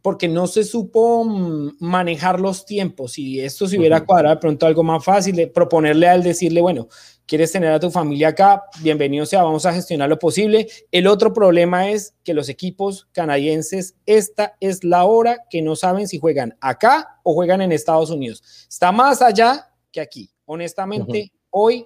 porque 0.09 0.27
no 0.27 0.47
se 0.47 0.63
supo 0.63 1.23
mm, 1.23 1.75
manejar 1.81 2.39
los 2.39 2.65
tiempos 2.65 3.19
y 3.19 3.41
esto 3.41 3.67
se 3.67 3.77
hubiera 3.77 4.03
cuadrado 4.03 4.33
de 4.33 4.41
pronto 4.41 4.65
algo 4.65 4.81
más 4.81 5.05
fácil, 5.05 5.35
de 5.35 5.45
proponerle 5.45 6.07
al 6.07 6.23
decirle, 6.23 6.61
bueno, 6.61 6.87
quieres 7.27 7.51
tener 7.51 7.71
a 7.71 7.79
tu 7.79 7.91
familia 7.91 8.29
acá, 8.29 8.63
bienvenido 8.81 9.27
sea, 9.27 9.43
vamos 9.43 9.67
a 9.67 9.71
gestionar 9.71 10.09
lo 10.09 10.17
posible. 10.17 10.67
El 10.91 11.05
otro 11.05 11.31
problema 11.31 11.91
es 11.91 12.15
que 12.23 12.33
los 12.33 12.49
equipos 12.49 13.07
canadienses, 13.11 13.97
esta 14.07 14.57
es 14.59 14.83
la 14.83 15.03
hora 15.03 15.45
que 15.47 15.61
no 15.61 15.75
saben 15.75 16.07
si 16.07 16.17
juegan 16.17 16.57
acá 16.59 17.19
o 17.21 17.35
juegan 17.35 17.61
en 17.61 17.71
Estados 17.71 18.09
Unidos. 18.09 18.41
Está 18.67 18.91
más 18.91 19.21
allá 19.21 19.69
que 19.91 20.01
aquí. 20.01 20.31
Honestamente, 20.45 21.31
hoy 21.51 21.85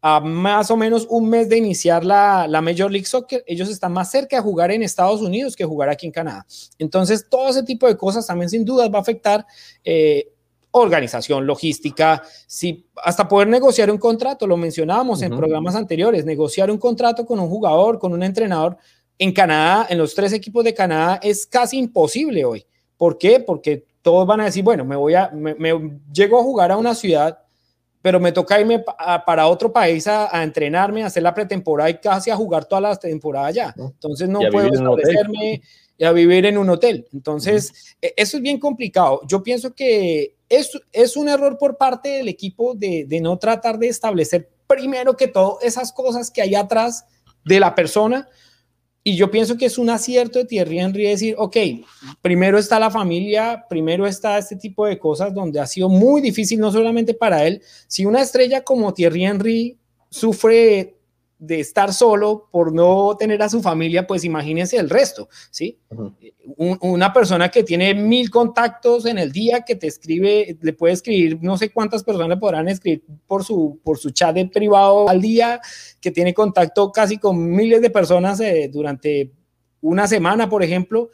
a 0.00 0.20
más 0.20 0.70
o 0.70 0.76
menos 0.76 1.06
un 1.10 1.28
mes 1.28 1.48
de 1.48 1.56
iniciar 1.56 2.04
la, 2.04 2.46
la, 2.46 2.60
Major 2.60 2.90
League 2.90 3.06
Soccer, 3.06 3.42
ellos 3.46 3.68
están 3.68 3.92
más 3.92 4.10
cerca 4.10 4.36
de 4.36 4.42
jugar 4.42 4.70
en 4.70 4.82
Estados 4.82 5.20
Unidos 5.20 5.56
que 5.56 5.64
jugar 5.64 5.88
aquí 5.88 6.06
en 6.06 6.12
Canadá. 6.12 6.46
Entonces, 6.78 7.26
todo 7.28 7.48
ese 7.48 7.64
tipo 7.64 7.86
de 7.86 7.96
cosas 7.96 8.26
también 8.26 8.48
sin 8.48 8.64
duda 8.64 8.88
va 8.88 8.98
a 8.98 9.02
afectar 9.02 9.44
eh, 9.82 10.32
organización, 10.70 11.46
logística, 11.46 12.22
si, 12.46 12.86
hasta 12.96 13.26
poder 13.26 13.48
negociar 13.48 13.90
un 13.90 13.98
contrato, 13.98 14.46
lo 14.46 14.56
mencionábamos 14.56 15.22
en 15.22 15.36
programas 15.36 15.74
anteriores, 15.74 16.24
negociar 16.24 16.70
un 16.70 16.78
contrato 16.78 17.26
con 17.26 17.40
un 17.40 17.48
jugador, 17.48 17.98
con 17.98 18.12
un 18.12 18.22
entrenador 18.22 18.76
en 19.18 19.32
Canadá, 19.32 19.86
en 19.90 19.98
los 19.98 20.14
tres 20.14 20.32
equipos 20.32 20.62
de 20.62 20.74
Canadá, 20.74 21.18
es 21.22 21.46
casi 21.46 21.78
imposible 21.78 22.44
hoy. 22.44 22.64
¿Por 22.96 23.18
qué? 23.18 23.40
Porque 23.40 23.84
todos 24.02 24.26
van 24.26 24.40
a 24.40 24.44
decir, 24.44 24.62
bueno, 24.62 24.84
me 24.84 24.94
voy 24.94 25.14
a, 25.14 25.30
me, 25.30 25.54
me 25.54 25.98
llego 26.12 26.38
a 26.38 26.42
jugar 26.42 26.70
a 26.70 26.76
una 26.76 26.94
ciudad 26.94 27.38
pero 28.00 28.20
me 28.20 28.32
toca 28.32 28.60
irme 28.60 28.84
para 29.26 29.46
otro 29.48 29.72
país 29.72 30.06
a, 30.06 30.42
entrenarme, 30.42 31.02
a 31.02 31.06
hacer 31.06 31.22
la 31.22 31.34
pretemporada 31.34 31.90
y 31.90 31.98
casi 31.98 32.30
a 32.30 32.36
jugar 32.36 32.64
todas 32.64 32.82
las 32.82 33.00
temporadas 33.00 33.48
allá. 33.48 33.74
Entonces 33.76 34.28
no 34.28 34.40
puedo 34.50 34.72
establecerme 34.72 35.62
y 35.96 36.04
a 36.04 36.12
vivir 36.12 36.46
en 36.46 36.58
un 36.58 36.70
hotel. 36.70 37.06
Entonces, 37.12 37.96
e, 38.00 38.14
eso 38.16 38.36
es 38.36 38.42
bien 38.42 38.58
complicado. 38.60 39.20
Yo 39.26 39.42
pienso 39.42 39.74
que 39.74 40.36
es, 40.48 40.70
es 40.92 41.16
un 41.16 41.28
error 41.28 41.58
por 41.58 41.76
parte 41.76 42.08
del 42.08 42.28
equipo 42.28 42.74
de, 42.74 43.04
de 43.06 43.20
no 43.20 43.38
tratar 43.38 43.78
de 43.78 43.88
establecer 43.88 44.48
primero 44.68 45.16
que 45.16 45.26
todo 45.26 45.58
esas 45.60 45.92
cosas 45.92 46.30
que 46.30 46.42
hay 46.42 46.54
atrás 46.54 47.04
de 47.44 47.58
la 47.58 47.74
persona, 47.74 48.28
y 49.08 49.16
yo 49.16 49.30
pienso 49.30 49.56
que 49.56 49.64
es 49.64 49.78
un 49.78 49.88
acierto 49.88 50.38
de 50.38 50.44
Thierry 50.44 50.80
Henry 50.80 51.04
decir, 51.04 51.34
ok, 51.38 51.56
primero 52.20 52.58
está 52.58 52.78
la 52.78 52.90
familia, 52.90 53.64
primero 53.66 54.06
está 54.06 54.36
este 54.36 54.54
tipo 54.54 54.84
de 54.84 54.98
cosas 54.98 55.32
donde 55.32 55.58
ha 55.58 55.66
sido 55.66 55.88
muy 55.88 56.20
difícil, 56.20 56.60
no 56.60 56.70
solamente 56.70 57.14
para 57.14 57.46
él, 57.46 57.62
si 57.86 58.04
una 58.04 58.20
estrella 58.20 58.64
como 58.64 58.92
Thierry 58.92 59.24
Henry 59.24 59.78
sufre 60.10 60.97
de 61.38 61.60
estar 61.60 61.92
solo 61.92 62.48
por 62.50 62.72
no 62.72 63.16
tener 63.16 63.40
a 63.42 63.48
su 63.48 63.62
familia, 63.62 64.06
pues 64.06 64.24
imagínense 64.24 64.76
el 64.76 64.90
resto, 64.90 65.28
¿sí? 65.50 65.78
una 66.56 67.12
persona 67.12 67.48
que 67.48 67.62
tiene 67.62 67.94
mil 67.94 68.30
contactos 68.30 69.06
en 69.06 69.18
el 69.18 69.30
día, 69.30 69.60
que 69.60 69.76
te 69.76 69.86
escribe, 69.86 70.58
le 70.60 70.72
puede 70.72 70.94
escribir, 70.94 71.38
no 71.40 71.56
sé 71.56 71.70
cuántas 71.70 72.02
personas 72.02 72.30
le 72.30 72.36
podrán 72.38 72.68
escribir 72.68 73.04
por 73.26 73.44
su, 73.44 73.80
por 73.84 73.98
su 73.98 74.10
chat 74.10 74.34
de 74.34 74.46
privado 74.46 75.08
al 75.08 75.20
día, 75.20 75.60
que 76.00 76.10
tiene 76.10 76.34
contacto 76.34 76.90
casi 76.90 77.18
con 77.18 77.50
miles 77.50 77.80
de 77.82 77.90
personas 77.90 78.40
eh, 78.40 78.68
durante 78.72 79.30
una 79.80 80.08
semana, 80.08 80.48
por 80.48 80.64
ejemplo, 80.64 81.10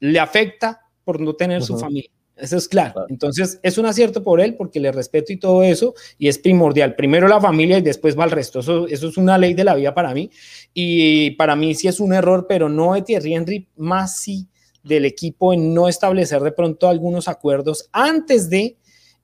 le 0.00 0.18
afecta 0.20 0.82
por 1.04 1.20
no 1.20 1.34
tener 1.34 1.62
su 1.62 1.78
familia. 1.78 2.10
Eso 2.36 2.58
es 2.58 2.68
claro. 2.68 3.06
Entonces, 3.08 3.58
es 3.62 3.78
un 3.78 3.86
acierto 3.86 4.22
por 4.22 4.40
él 4.40 4.54
porque 4.54 4.78
le 4.78 4.92
respeto 4.92 5.32
y 5.32 5.38
todo 5.38 5.62
eso, 5.62 5.94
y 6.18 6.28
es 6.28 6.38
primordial. 6.38 6.94
Primero 6.94 7.28
la 7.28 7.40
familia 7.40 7.78
y 7.78 7.82
después 7.82 8.18
va 8.18 8.24
el 8.24 8.30
resto. 8.30 8.60
Eso, 8.60 8.86
eso 8.86 9.08
es 9.08 9.16
una 9.16 9.38
ley 9.38 9.54
de 9.54 9.64
la 9.64 9.74
vida 9.74 9.94
para 9.94 10.12
mí. 10.12 10.30
Y 10.74 11.30
para 11.32 11.56
mí 11.56 11.74
sí 11.74 11.88
es 11.88 11.98
un 11.98 12.12
error, 12.12 12.46
pero 12.46 12.68
no 12.68 12.94
de 12.94 13.02
Thierry 13.02 13.34
Henry, 13.34 13.68
más 13.76 14.20
sí 14.20 14.48
del 14.82 15.04
equipo 15.04 15.52
en 15.52 15.74
no 15.74 15.88
establecer 15.88 16.40
de 16.42 16.52
pronto 16.52 16.88
algunos 16.88 17.26
acuerdos 17.26 17.88
antes 17.92 18.48
de 18.48 18.76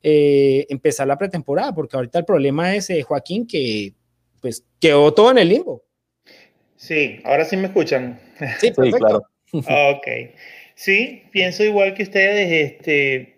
eh, 0.03 0.67
empezar 0.69 1.07
la 1.07 1.17
pretemporada, 1.17 1.73
porque 1.73 1.97
ahorita 1.97 2.19
el 2.19 2.25
problema 2.25 2.75
es, 2.75 2.91
eh, 2.91 3.03
Joaquín, 3.03 3.47
que 3.47 3.95
pues 4.41 4.65
quedó 4.81 5.15
todo 5.15 5.31
en 5.31 5.39
el 5.39 5.49
limbo. 5.49 5.85
Sí, 6.75 7.21
ahora 7.25 7.45
sí 7.45 7.57
me 7.57 7.67
escuchan. 7.67 8.19
Sí, 8.59 8.69
sí 8.69 8.91
claro. 8.91 9.23
ok. 9.53 10.07
Sí, 10.75 11.25
pienso 11.31 11.65
igual 11.65 11.95
que 11.95 12.05
ustedes. 12.05 12.73
Este, 12.73 13.37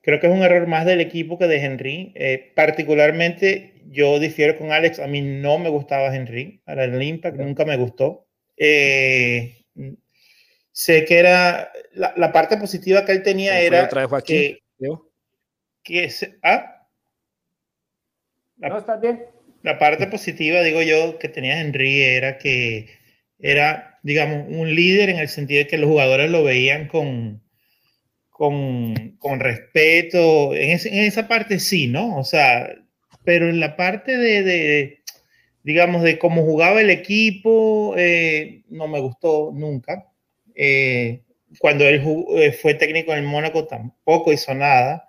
creo 0.00 0.20
que 0.20 0.26
es 0.26 0.32
un 0.32 0.42
error 0.42 0.66
más 0.66 0.86
del 0.86 1.00
equipo 1.00 1.38
que 1.38 1.46
de 1.46 1.64
Henry. 1.64 2.12
Eh, 2.14 2.52
particularmente, 2.54 3.74
yo 3.90 4.18
difiero 4.18 4.56
con 4.58 4.72
Alex. 4.72 4.98
A 5.00 5.06
mí 5.06 5.20
no 5.20 5.58
me 5.58 5.68
gustaba 5.68 6.14
Henry. 6.14 6.60
Para 6.64 6.84
el 6.84 7.02
Impact 7.02 7.36
nunca 7.36 7.64
me 7.64 7.76
gustó. 7.76 8.26
Eh, 8.56 9.64
sé 10.72 11.04
que 11.04 11.18
era 11.18 11.70
la, 11.92 12.32
parte 12.32 12.56
positiva 12.56 13.04
que 13.04 13.12
él 13.12 13.22
tenía 13.22 13.60
era 13.60 13.88
que, 14.24 14.58
que 15.82 16.10
¿ah? 16.42 16.88
no, 18.56 18.78
está 18.78 18.96
bien. 18.96 19.26
La 19.62 19.78
parte 19.78 20.06
positiva, 20.06 20.60
digo 20.62 20.82
yo, 20.82 21.18
que 21.18 21.28
tenía 21.28 21.60
Henry 21.60 22.02
era 22.02 22.38
que 22.38 22.88
era, 23.42 23.98
digamos, 24.02 24.46
un 24.48 24.74
líder 24.74 25.10
en 25.10 25.18
el 25.18 25.28
sentido 25.28 25.58
de 25.58 25.66
que 25.66 25.76
los 25.76 25.90
jugadores 25.90 26.30
lo 26.30 26.44
veían 26.44 26.86
con, 26.86 27.42
con, 28.30 29.16
con 29.18 29.40
respeto. 29.40 30.54
En, 30.54 30.70
esa 30.70 31.28
parte 31.28 31.58
sí, 31.58 31.88
¿no? 31.88 32.16
O 32.16 32.24
sea, 32.24 32.70
pero 33.24 33.48
en 33.50 33.58
la 33.58 33.76
parte 33.76 34.16
de, 34.16 35.00
digamos, 35.64 36.02
de 36.02 36.18
cómo 36.18 36.42
jugaba 36.44 36.80
el 36.80 36.90
equipo, 36.90 37.94
eh, 37.98 38.62
no 38.68 38.86
me 38.86 39.00
gustó 39.00 39.50
nunca. 39.52 40.06
Eh, 40.54 41.22
cuando 41.58 41.84
él 41.84 42.00
eh, 42.36 42.52
fue 42.52 42.74
técnico 42.74 43.12
en 43.12 43.18
el 43.18 43.24
Mónaco 43.24 43.66
tampoco 43.66 44.32
hizo 44.32 44.54
nada. 44.54 45.08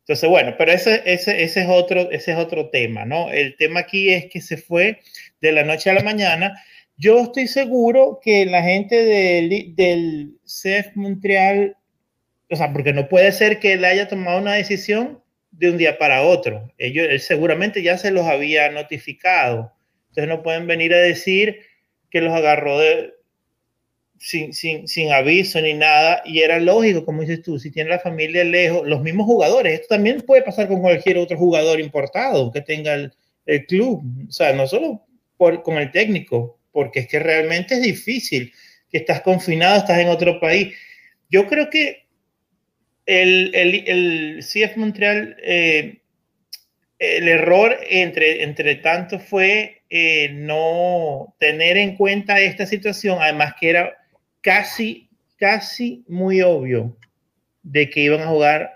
Entonces, 0.00 0.28
bueno, 0.28 0.56
pero 0.58 0.72
ese, 0.72 1.02
ese, 1.04 1.44
ese, 1.44 1.62
es 1.62 1.68
otro, 1.68 2.10
ese 2.10 2.32
es 2.32 2.38
otro 2.38 2.68
tema, 2.70 3.04
¿no? 3.04 3.30
El 3.30 3.56
tema 3.56 3.80
aquí 3.80 4.10
es 4.10 4.26
que 4.26 4.40
se 4.40 4.56
fue 4.56 4.98
de 5.40 5.52
la 5.52 5.62
noche 5.62 5.88
a 5.88 5.94
la 5.94 6.02
mañana 6.02 6.60
yo 7.00 7.18
estoy 7.20 7.48
seguro 7.48 8.20
que 8.22 8.44
la 8.44 8.62
gente 8.62 8.94
del, 8.94 9.74
del 9.74 10.36
CEF 10.44 10.94
Montreal, 10.94 11.74
o 12.50 12.56
sea, 12.56 12.72
porque 12.74 12.92
no 12.92 13.08
puede 13.08 13.32
ser 13.32 13.58
que 13.58 13.72
él 13.72 13.86
haya 13.86 14.06
tomado 14.06 14.38
una 14.38 14.52
decisión 14.52 15.22
de 15.50 15.70
un 15.70 15.78
día 15.78 15.96
para 15.96 16.22
otro. 16.22 16.70
Ellos, 16.76 17.06
él 17.08 17.18
seguramente 17.20 17.82
ya 17.82 17.96
se 17.96 18.10
los 18.10 18.26
había 18.26 18.70
notificado. 18.70 19.72
Entonces 20.08 20.28
no 20.28 20.42
pueden 20.42 20.66
venir 20.66 20.92
a 20.92 20.98
decir 20.98 21.60
que 22.10 22.20
los 22.20 22.34
agarró 22.34 22.78
de, 22.78 23.14
sin, 24.18 24.52
sin, 24.52 24.86
sin, 24.86 25.10
aviso 25.10 25.58
ni 25.62 25.72
nada. 25.72 26.20
Y 26.26 26.40
era 26.40 26.60
lógico, 26.60 27.06
como 27.06 27.22
dices 27.22 27.42
tú, 27.42 27.58
si 27.58 27.70
tiene 27.70 27.88
la 27.88 28.00
familia 28.00 28.44
lejos, 28.44 28.86
los 28.86 29.00
mismos 29.00 29.24
jugadores. 29.24 29.72
Esto 29.72 29.94
también 29.94 30.20
puede 30.20 30.42
pasar 30.42 30.68
con 30.68 30.82
cualquier 30.82 31.16
otro 31.16 31.38
jugador 31.38 31.80
importado 31.80 32.52
que 32.52 32.60
tenga 32.60 32.92
el, 32.92 33.14
el 33.46 33.64
club. 33.64 34.02
O 34.28 34.32
sea, 34.32 34.52
no 34.52 34.66
solo 34.66 35.06
por, 35.38 35.62
con 35.62 35.78
el 35.78 35.90
técnico, 35.92 36.59
porque 36.72 37.00
es 37.00 37.08
que 37.08 37.18
realmente 37.18 37.74
es 37.74 37.82
difícil 37.82 38.52
que 38.90 38.98
estás 38.98 39.20
confinado, 39.22 39.78
estás 39.78 39.98
en 39.98 40.08
otro 40.08 40.40
país. 40.40 40.74
Yo 41.30 41.46
creo 41.46 41.70
que 41.70 42.06
el, 43.06 43.54
el, 43.54 43.88
el 43.88 44.40
CF 44.40 44.76
Montreal, 44.76 45.36
eh, 45.42 46.00
el 46.98 47.28
error 47.28 47.76
entre, 47.88 48.42
entre 48.42 48.76
tanto 48.76 49.18
fue 49.18 49.82
eh, 49.88 50.30
no 50.32 51.34
tener 51.38 51.76
en 51.76 51.96
cuenta 51.96 52.40
esta 52.40 52.66
situación, 52.66 53.18
además 53.20 53.54
que 53.58 53.70
era 53.70 53.96
casi, 54.42 55.08
casi 55.36 56.04
muy 56.06 56.42
obvio 56.42 56.96
de 57.62 57.88
que 57.90 58.00
iban 58.00 58.20
a 58.20 58.28
jugar 58.28 58.74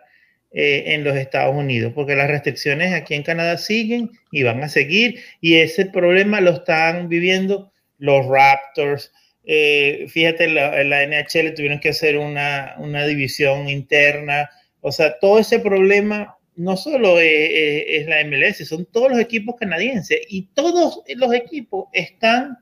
eh, 0.52 0.94
en 0.94 1.04
los 1.04 1.16
Estados 1.16 1.54
Unidos, 1.54 1.92
porque 1.94 2.16
las 2.16 2.30
restricciones 2.30 2.92
aquí 2.92 3.14
en 3.14 3.22
Canadá 3.22 3.58
siguen 3.58 4.10
y 4.30 4.42
van 4.42 4.62
a 4.62 4.68
seguir, 4.68 5.20
y 5.40 5.56
ese 5.56 5.86
problema 5.86 6.40
lo 6.40 6.52
están 6.52 7.08
viviendo 7.08 7.72
los 7.98 8.26
Raptors, 8.26 9.12
eh, 9.44 10.06
fíjate, 10.08 10.48
la, 10.48 10.82
la 10.84 11.06
NHL 11.06 11.54
tuvieron 11.54 11.80
que 11.80 11.90
hacer 11.90 12.16
una, 12.16 12.74
una, 12.78 13.06
división 13.06 13.68
interna. 13.68 14.48
O 14.80 14.90
sea, 14.90 15.18
todo 15.18 15.38
ese 15.38 15.58
problema 15.58 16.36
no 16.56 16.76
solo 16.76 17.18
es, 17.20 18.06
la 18.06 18.24
MLS, 18.24 18.66
son 18.66 18.86
todos 18.86 19.10
los 19.10 19.20
equipos 19.20 19.56
canadienses 19.56 20.20
y 20.28 20.48
todos 20.54 21.00
los 21.16 21.34
equipos 21.34 21.88
están 21.92 22.58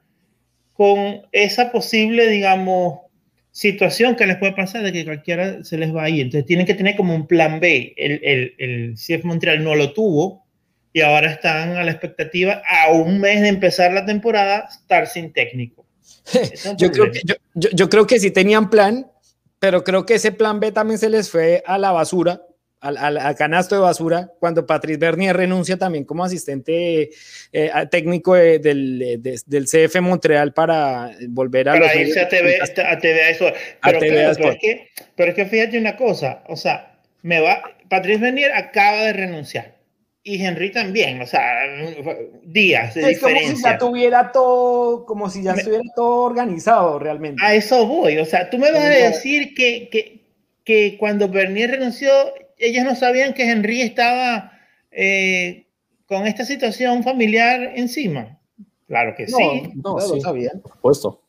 con 0.73 1.23
esa 1.31 1.71
posible, 1.71 2.29
digamos, 2.29 3.01
situación 3.51 4.17
que 4.17 4.27
les 4.27 4.39
puede 4.39 4.53
pasar 4.53 4.83
de 4.83 4.93
que 4.93 5.05
cualquiera 5.05 5.63
se 5.63 5.79
les 5.79 5.95
va 5.95 6.05
a 6.05 6.09
ir. 6.09 6.23
Entonces 6.23 6.47
tienen 6.47 6.67
que 6.67 6.75
tener 6.75 6.97
como 6.97 7.15
un 7.15 7.27
plan 7.27 7.61
B. 7.61 7.95
El, 7.97 8.21
el, 8.25 8.55
el 8.59 8.95
CF 8.95 9.25
Montreal 9.25 9.63
no 9.63 9.75
lo 9.75 9.93
tuvo 9.93 10.42
y 10.93 11.01
ahora 11.01 11.31
están 11.31 11.77
a 11.77 11.85
la 11.85 11.91
expectativa 11.91 12.63
a 12.69 12.93
un 12.93 13.21
mes 13.21 13.41
de 13.41 13.49
empezar 13.49 13.93
la 13.93 14.05
temporada 14.05 14.69
estar 14.71 15.07
sin 15.07 15.33
técnico. 15.33 15.87
yo, 16.77 16.91
creo 16.93 17.11
que, 17.11 17.21
yo, 17.25 17.71
yo, 17.73 17.89
creo 17.89 18.07
que 18.07 18.21
sí 18.21 18.31
tenían 18.31 18.71
plan, 18.71 19.11
pero 19.59 19.83
creo 19.85 20.05
que 20.05 20.15
ese 20.15 20.33
plan 20.33 20.61
B 20.61 20.73
también 20.73 20.99
se 20.99 21.09
les 21.09 21.31
fue 21.31 21.63
a 21.67 21.79
la 21.79 21.93
basura, 21.93 22.43
al, 22.81 23.17
al, 23.17 23.37
canasto 23.37 23.77
de 23.77 23.81
basura, 23.81 24.33
cuando 24.41 24.67
Patrice 24.67 24.99
Bernier 24.99 25.37
renuncia 25.37 25.77
también 25.77 26.05
como 26.05 26.25
asistente 26.25 27.11
eh, 27.53 27.71
técnico 27.91 28.35
de, 28.35 28.59
del, 28.59 28.99
de, 29.23 29.41
del, 29.47 29.67
CF 29.67 30.01
Montreal 30.01 30.53
para 30.53 31.13
volver 31.29 31.69
a... 31.69 31.75
Para 31.75 31.95
irse 31.95 32.21
a 32.21 32.29
TV, 32.29 32.59
a 32.61 32.99
TV 32.99 33.23
a 33.23 33.31
eso. 33.31 33.45
Pero, 33.83 33.99
claro, 34.01 34.35
pero, 34.37 34.51
es 34.51 34.59
que, 34.59 34.89
pero 35.15 35.31
es 35.31 35.37
que 35.37 35.47
fíjate 35.47 35.79
una 35.79 35.97
cosa, 35.97 36.43
o 36.49 36.57
sea, 36.57 36.99
me 37.23 37.41
va, 37.41 37.63
Patrice 37.89 38.21
Bernier 38.21 38.53
acaba 38.53 39.05
de 39.05 39.13
renunciar 39.13 39.82
y 40.25 40.45
Henry 40.45 40.71
también, 40.71 41.21
o 41.21 41.27
sea, 41.27 41.63
días 42.45 42.95
de 42.95 43.11
es 43.11 43.21
como 43.21 43.37
si 43.37 43.63
ya 43.63 43.79
tuviera 43.79 44.31
todo, 44.31 45.05
como 45.05 45.29
si 45.29 45.43
ya 45.43 45.53
estuviera 45.53 45.83
todo 45.97 46.25
organizado 46.25 46.99
realmente. 46.99 47.45
A 47.45 47.55
eso 47.55 47.87
voy, 47.87 48.19
o 48.19 48.25
sea, 48.25 48.49
tú 48.49 48.59
me 48.59 48.71
vas 48.71 48.85
a 48.85 48.89
decir 48.89 49.53
que, 49.55 49.89
que, 49.91 50.21
que 50.65 50.97
cuando 50.97 51.29
Bernier 51.29 51.73
renunció, 51.73 52.13
ellos 52.57 52.85
no 52.85 52.95
sabían 52.95 53.35
que 53.35 53.51
Henry 53.51 53.81
estaba 53.81 54.53
eh, 54.93 55.67
con 56.07 56.27
esta 56.27 56.45
situación 56.45 57.03
familiar 57.03 57.73
encima. 57.75 58.39
Claro 58.87 59.15
que 59.17 59.27
sí. 59.27 59.73
No, 59.83 59.97
no 59.97 60.21
sabían. 60.21 60.61
Por 60.61 60.73
supuesto. 60.73 61.23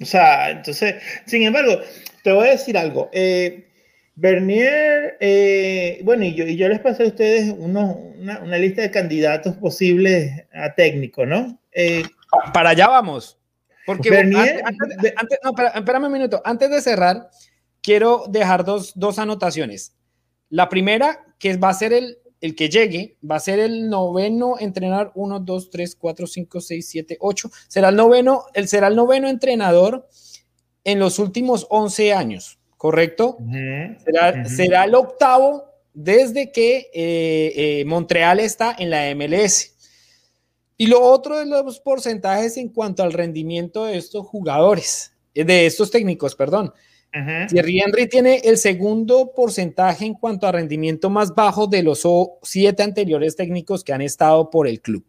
O 0.00 0.04
sea, 0.04 0.50
entonces, 0.50 0.96
sin 1.24 1.42
embargo, 1.42 1.78
te 2.22 2.32
voy 2.32 2.48
a 2.48 2.52
decir 2.52 2.76
algo. 2.76 3.08
Eh, 3.12 3.69
Bernier, 4.14 5.16
eh, 5.20 6.00
bueno, 6.04 6.24
y 6.24 6.34
yo, 6.34 6.44
y 6.46 6.56
yo, 6.56 6.68
les 6.68 6.80
pasé 6.80 7.04
a 7.04 7.06
ustedes 7.06 7.54
una, 7.56 7.84
una, 7.84 8.58
lista 8.58 8.82
de 8.82 8.90
candidatos 8.90 9.56
posibles 9.56 10.30
a 10.52 10.74
técnico, 10.74 11.24
¿no? 11.24 11.58
Eh, 11.72 12.02
Para 12.52 12.70
allá 12.70 12.88
vamos. 12.88 13.38
Porque 13.86 14.10
Bernier, 14.10 14.62
antes, 14.64 15.14
antes, 15.16 15.38
no, 15.42 15.52
espérame 15.74 16.04
un 16.04 16.12
minuto. 16.12 16.42
Antes 16.44 16.70
de 16.70 16.82
cerrar, 16.82 17.30
quiero 17.82 18.24
dejar 18.28 18.64
dos, 18.64 18.92
dos 18.94 19.18
anotaciones. 19.18 19.96
La 20.48 20.68
primera, 20.68 21.24
que 21.38 21.56
va 21.56 21.70
a 21.70 21.74
ser 21.74 21.92
el, 21.92 22.18
el 22.40 22.54
que 22.54 22.68
llegue, 22.68 23.16
va 23.28 23.36
a 23.36 23.40
ser 23.40 23.58
el 23.58 23.88
noveno 23.88 24.56
entrenar, 24.58 25.12
1, 25.14 25.40
2, 25.40 25.70
3, 25.70 25.96
4, 25.96 26.26
5, 26.26 26.60
6, 26.60 26.88
7, 26.88 27.16
8. 27.20 27.50
Será 27.68 27.88
el 27.88 27.96
noveno, 27.96 28.44
el 28.54 28.68
será 28.68 28.88
el 28.88 28.96
noveno 28.96 29.28
entrenador 29.28 30.08
en 30.84 30.98
los 30.98 31.18
últimos 31.18 31.66
11 31.70 32.12
años. 32.12 32.59
¿Correcto? 32.80 33.36
será, 34.48 34.84
el 34.84 34.94
octavo 34.94 35.66
desde 35.92 36.50
que 36.50 36.88
eh, 36.94 37.52
eh, 37.54 37.84
Montreal 37.84 38.40
está 38.40 38.74
en 38.78 38.88
la 38.88 39.14
MLS. 39.14 39.76
Y 40.78 40.86
lo 40.86 41.02
otro 41.02 41.38
de 41.38 41.44
los 41.44 41.78
porcentajes 41.78 42.56
en 42.56 42.70
cuanto 42.70 43.02
al 43.02 43.12
rendimiento 43.12 43.84
de 43.84 43.98
estos 43.98 44.26
jugadores, 44.26 45.12
eh, 45.34 45.44
de 45.44 45.66
estos 45.66 45.90
técnicos, 45.90 46.34
perdón. 46.34 46.72
Thierry 47.50 47.80
Henry 47.80 48.08
tiene 48.08 48.36
el 48.44 48.56
segundo 48.56 49.32
porcentaje 49.36 50.06
en 50.06 50.14
cuanto 50.14 50.46
a 50.46 50.52
rendimiento 50.52 51.10
más 51.10 51.34
bajo 51.34 51.66
de 51.66 51.82
los 51.82 52.02
siete 52.40 52.82
anteriores 52.82 53.36
técnicos 53.36 53.84
que 53.84 53.92
han 53.92 54.00
estado 54.00 54.48
por 54.48 54.66
el 54.66 54.80
club 54.80 55.04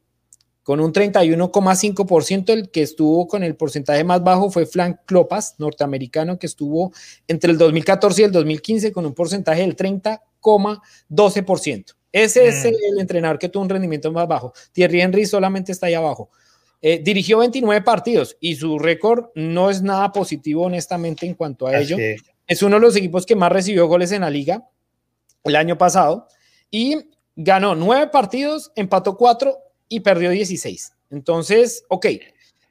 con 0.64 0.80
un 0.80 0.92
31,5%. 0.94 2.50
El 2.50 2.70
que 2.70 2.82
estuvo 2.82 3.28
con 3.28 3.44
el 3.44 3.56
porcentaje 3.56 4.04
más 4.04 4.24
bajo 4.24 4.50
fue 4.52 4.66
Frank 4.66 5.00
Klopas, 5.06 5.56
norteamericano, 5.58 6.40
que 6.40 6.48
estuvo 6.48 6.92
entre 7.28 7.52
el 7.52 7.58
2014 7.58 8.22
y 8.22 8.26
el 8.26 8.32
2015 8.32 8.92
con 8.92 9.06
un 9.06 9.14
porcentaje 9.14 9.62
del 9.62 9.76
30,12%. 9.76 11.96
Ese 12.12 12.48
es 12.48 12.64
mm. 12.64 12.68
el 12.68 13.00
entrenador 13.00 13.40
que 13.40 13.50
tuvo 13.50 13.64
un 13.64 13.70
rendimiento 13.70 14.12
más 14.12 14.28
bajo. 14.28 14.54
Thierry 14.74 15.02
Henry 15.02 15.26
solamente 15.26 15.72
está 15.72 15.88
ahí 15.88 15.94
abajo. 15.94 16.30
Eh, 16.82 17.00
dirigió 17.04 17.40
29 17.40 17.84
partidos 17.84 18.38
y 18.40 18.56
su 18.56 18.80
récord 18.80 19.26
no 19.36 19.70
es 19.70 19.84
nada 19.84 20.12
positivo, 20.12 20.64
honestamente, 20.64 21.28
en 21.28 21.36
cuanto 21.36 21.68
a 21.68 21.78
ello. 21.78 21.96
Es 22.48 22.64
uno 22.64 22.78
de 22.78 22.82
los 22.82 22.96
equipos 22.96 23.26
que 23.26 23.36
más 23.36 23.52
recibió 23.52 23.88
goles 23.88 24.12
en 24.12 24.22
la 24.22 24.30
liga 24.30 24.68
el 25.44 25.56
año 25.56 25.78
pasado 25.78 26.28
y 26.72 26.98
ganó 27.36 27.76
nueve 27.76 28.08
partidos, 28.08 28.72
empató 28.76 29.16
cuatro 29.16 29.60
y 29.92 30.00
perdió 30.00 30.30
16. 30.30 30.94
Entonces, 31.10 31.84
ok, 31.90 32.06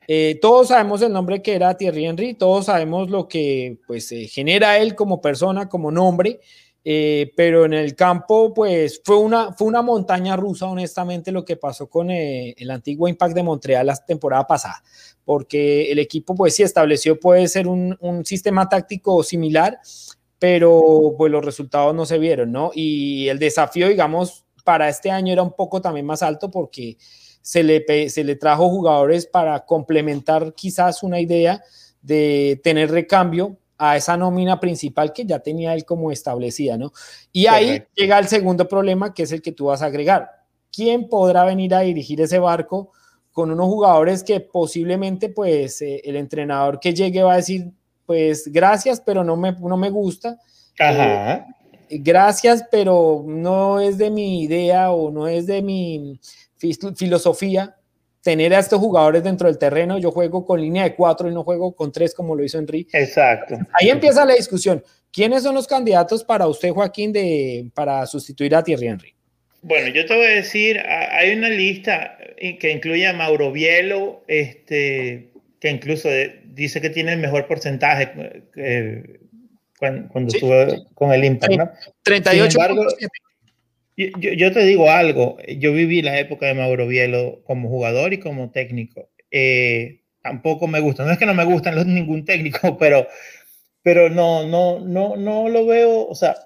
eh, 0.08 0.38
todos 0.40 0.68
sabemos 0.68 1.02
el 1.02 1.12
nombre 1.12 1.42
que 1.42 1.54
era 1.54 1.76
Thierry 1.76 2.06
Henry, 2.06 2.34
todos 2.34 2.66
sabemos 2.66 3.10
lo 3.10 3.28
que 3.28 3.78
pues 3.86 4.08
genera 4.30 4.78
él 4.78 4.94
como 4.94 5.20
persona, 5.20 5.68
como 5.68 5.90
nombre, 5.90 6.40
eh, 6.82 7.30
pero 7.36 7.66
en 7.66 7.74
el 7.74 7.94
campo 7.94 8.54
pues 8.54 9.02
fue 9.04 9.18
una, 9.18 9.52
fue 9.52 9.68
una 9.68 9.82
montaña 9.82 10.34
rusa, 10.34 10.64
honestamente, 10.64 11.30
lo 11.30 11.44
que 11.44 11.56
pasó 11.56 11.90
con 11.90 12.10
eh, 12.10 12.54
el 12.56 12.70
antiguo 12.70 13.06
Impact 13.06 13.34
de 13.34 13.42
Montreal 13.42 13.86
la 13.86 13.96
temporada 13.96 14.46
pasada, 14.46 14.82
porque 15.22 15.92
el 15.92 15.98
equipo 15.98 16.34
pues 16.34 16.54
sí 16.54 16.62
estableció 16.62 17.20
puede 17.20 17.46
ser 17.48 17.68
un, 17.68 17.98
un 18.00 18.24
sistema 18.24 18.66
táctico 18.66 19.22
similar, 19.22 19.78
pero 20.38 21.14
pues 21.18 21.30
los 21.30 21.44
resultados 21.44 21.94
no 21.94 22.06
se 22.06 22.18
vieron, 22.18 22.50
¿no? 22.50 22.70
Y 22.74 23.28
el 23.28 23.38
desafío, 23.38 23.88
digamos, 23.88 24.46
para 24.60 24.88
este 24.88 25.10
año 25.10 25.32
era 25.32 25.42
un 25.42 25.52
poco 25.52 25.80
también 25.80 26.06
más 26.06 26.22
alto 26.22 26.50
porque 26.50 26.96
se 27.42 27.62
le, 27.62 28.10
se 28.10 28.24
le 28.24 28.36
trajo 28.36 28.68
jugadores 28.68 29.26
para 29.26 29.64
complementar 29.64 30.54
quizás 30.54 31.02
una 31.02 31.20
idea 31.20 31.62
de 32.02 32.60
tener 32.62 32.90
recambio 32.90 33.56
a 33.78 33.96
esa 33.96 34.16
nómina 34.16 34.60
principal 34.60 35.12
que 35.12 35.24
ya 35.24 35.38
tenía 35.38 35.72
él 35.72 35.86
como 35.86 36.12
establecida, 36.12 36.76
¿no? 36.76 36.92
Y 37.32 37.46
ahí 37.46 37.82
llega 37.94 38.18
el 38.18 38.28
segundo 38.28 38.68
problema, 38.68 39.14
que 39.14 39.22
es 39.22 39.32
el 39.32 39.40
que 39.40 39.52
tú 39.52 39.66
vas 39.66 39.80
a 39.80 39.86
agregar. 39.86 40.30
¿Quién 40.70 41.08
podrá 41.08 41.44
venir 41.44 41.74
a 41.74 41.80
dirigir 41.80 42.20
ese 42.20 42.38
barco 42.38 42.92
con 43.32 43.50
unos 43.50 43.66
jugadores 43.68 44.22
que 44.22 44.40
posiblemente, 44.40 45.30
pues, 45.30 45.80
eh, 45.80 46.02
el 46.04 46.16
entrenador 46.16 46.78
que 46.78 46.92
llegue 46.92 47.22
va 47.22 47.32
a 47.32 47.36
decir, 47.36 47.72
pues, 48.04 48.52
gracias, 48.52 49.00
pero 49.00 49.24
no 49.24 49.36
me, 49.36 49.52
no 49.52 49.78
me 49.78 49.88
gusta? 49.88 50.38
Ajá. 50.78 51.34
Eh, 51.34 51.44
gracias, 51.90 52.64
pero 52.70 53.24
no 53.26 53.80
es 53.80 53.98
de 53.98 54.10
mi 54.10 54.42
idea 54.42 54.90
o 54.90 55.10
no 55.10 55.28
es 55.28 55.46
de 55.46 55.62
mi 55.62 56.20
filosofía 56.96 57.76
tener 58.22 58.54
a 58.54 58.58
estos 58.58 58.78
jugadores 58.78 59.24
dentro 59.24 59.48
del 59.48 59.58
terreno. 59.58 59.98
Yo 59.98 60.10
juego 60.10 60.44
con 60.44 60.60
línea 60.60 60.84
de 60.84 60.94
cuatro 60.94 61.28
y 61.28 61.34
no 61.34 61.42
juego 61.42 61.74
con 61.74 61.90
tres 61.92 62.14
como 62.14 62.34
lo 62.34 62.44
hizo 62.44 62.58
Enrique. 62.58 62.98
Exacto. 62.98 63.58
Ahí 63.80 63.88
empieza 63.88 64.24
la 64.24 64.34
discusión. 64.34 64.82
¿Quiénes 65.12 65.42
son 65.42 65.54
los 65.54 65.66
candidatos 65.66 66.22
para 66.22 66.46
usted, 66.46 66.70
Joaquín, 66.70 67.12
de, 67.12 67.70
para 67.74 68.06
sustituir 68.06 68.54
a 68.54 68.62
Thierry 68.62 68.86
Henry? 68.86 69.14
Bueno, 69.62 69.88
yo 69.88 70.06
te 70.06 70.14
voy 70.14 70.26
a 70.26 70.30
decir, 70.30 70.80
hay 70.80 71.32
una 71.32 71.48
lista 71.48 72.16
que 72.38 72.70
incluye 72.70 73.06
a 73.06 73.12
Mauro 73.12 73.52
Bielo, 73.52 74.22
este, 74.26 75.30
que 75.60 75.68
incluso 75.68 76.08
dice 76.46 76.80
que 76.80 76.90
tiene 76.90 77.12
el 77.12 77.18
mejor 77.18 77.46
porcentaje 77.46 78.42
eh, 78.56 79.20
cuando, 79.80 80.32
estuvo 80.32 80.54
con 80.94 81.12
el 81.12 81.24
Impact, 81.24 81.54
¿no? 81.54 81.70
38. 82.02 82.58
Yo, 83.96 84.52
te 84.52 84.64
digo 84.64 84.90
algo, 84.90 85.38
yo 85.58 85.72
viví 85.72 86.00
la 86.00 86.18
época 86.18 86.46
de 86.46 86.54
Mauro 86.54 86.86
Bielo 86.86 87.42
como 87.44 87.68
jugador 87.68 88.12
y 88.12 88.20
como 88.20 88.50
técnico. 88.50 89.10
Eh, 89.30 90.00
tampoco 90.22 90.66
me 90.66 90.80
gusta, 90.80 91.04
no 91.04 91.12
es 91.12 91.18
que 91.18 91.26
no 91.26 91.34
me 91.34 91.44
gustan 91.44 91.74
los, 91.74 91.86
ningún 91.86 92.24
técnico, 92.24 92.76
pero, 92.78 93.06
pero 93.82 94.08
no, 94.08 94.46
no, 94.46 94.80
no, 94.80 95.16
no 95.16 95.48
lo 95.48 95.66
veo, 95.66 96.06
o 96.06 96.14
sea, 96.14 96.36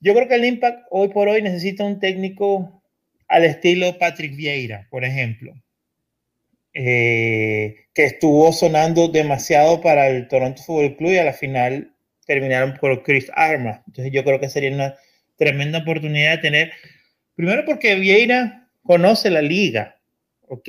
yo 0.00 0.14
creo 0.14 0.28
que 0.28 0.34
el 0.34 0.44
Impact 0.44 0.86
hoy 0.90 1.08
por 1.08 1.28
hoy 1.28 1.42
necesita 1.42 1.84
un 1.84 2.00
técnico 2.00 2.82
al 3.28 3.44
estilo 3.44 3.98
Patrick 3.98 4.34
Vieira, 4.34 4.86
por 4.90 5.04
ejemplo, 5.04 5.54
eh, 6.74 7.86
que 7.94 8.04
estuvo 8.04 8.52
sonando 8.52 9.08
demasiado 9.08 9.80
para 9.80 10.08
el 10.08 10.26
Toronto 10.28 10.62
Football 10.62 10.96
Club 10.96 11.12
y 11.12 11.18
a 11.18 11.24
la 11.24 11.32
final 11.32 11.91
terminaron 12.26 12.74
por 12.74 13.02
Chris 13.02 13.30
Arma. 13.34 13.82
Entonces 13.86 14.12
yo 14.12 14.24
creo 14.24 14.40
que 14.40 14.48
sería 14.48 14.72
una 14.72 14.94
tremenda 15.36 15.78
oportunidad 15.80 16.36
de 16.36 16.38
tener, 16.38 16.72
primero 17.34 17.64
porque 17.64 17.96
Vieira 17.96 18.68
conoce 18.82 19.30
la 19.30 19.42
liga, 19.42 19.98
¿ok? 20.42 20.68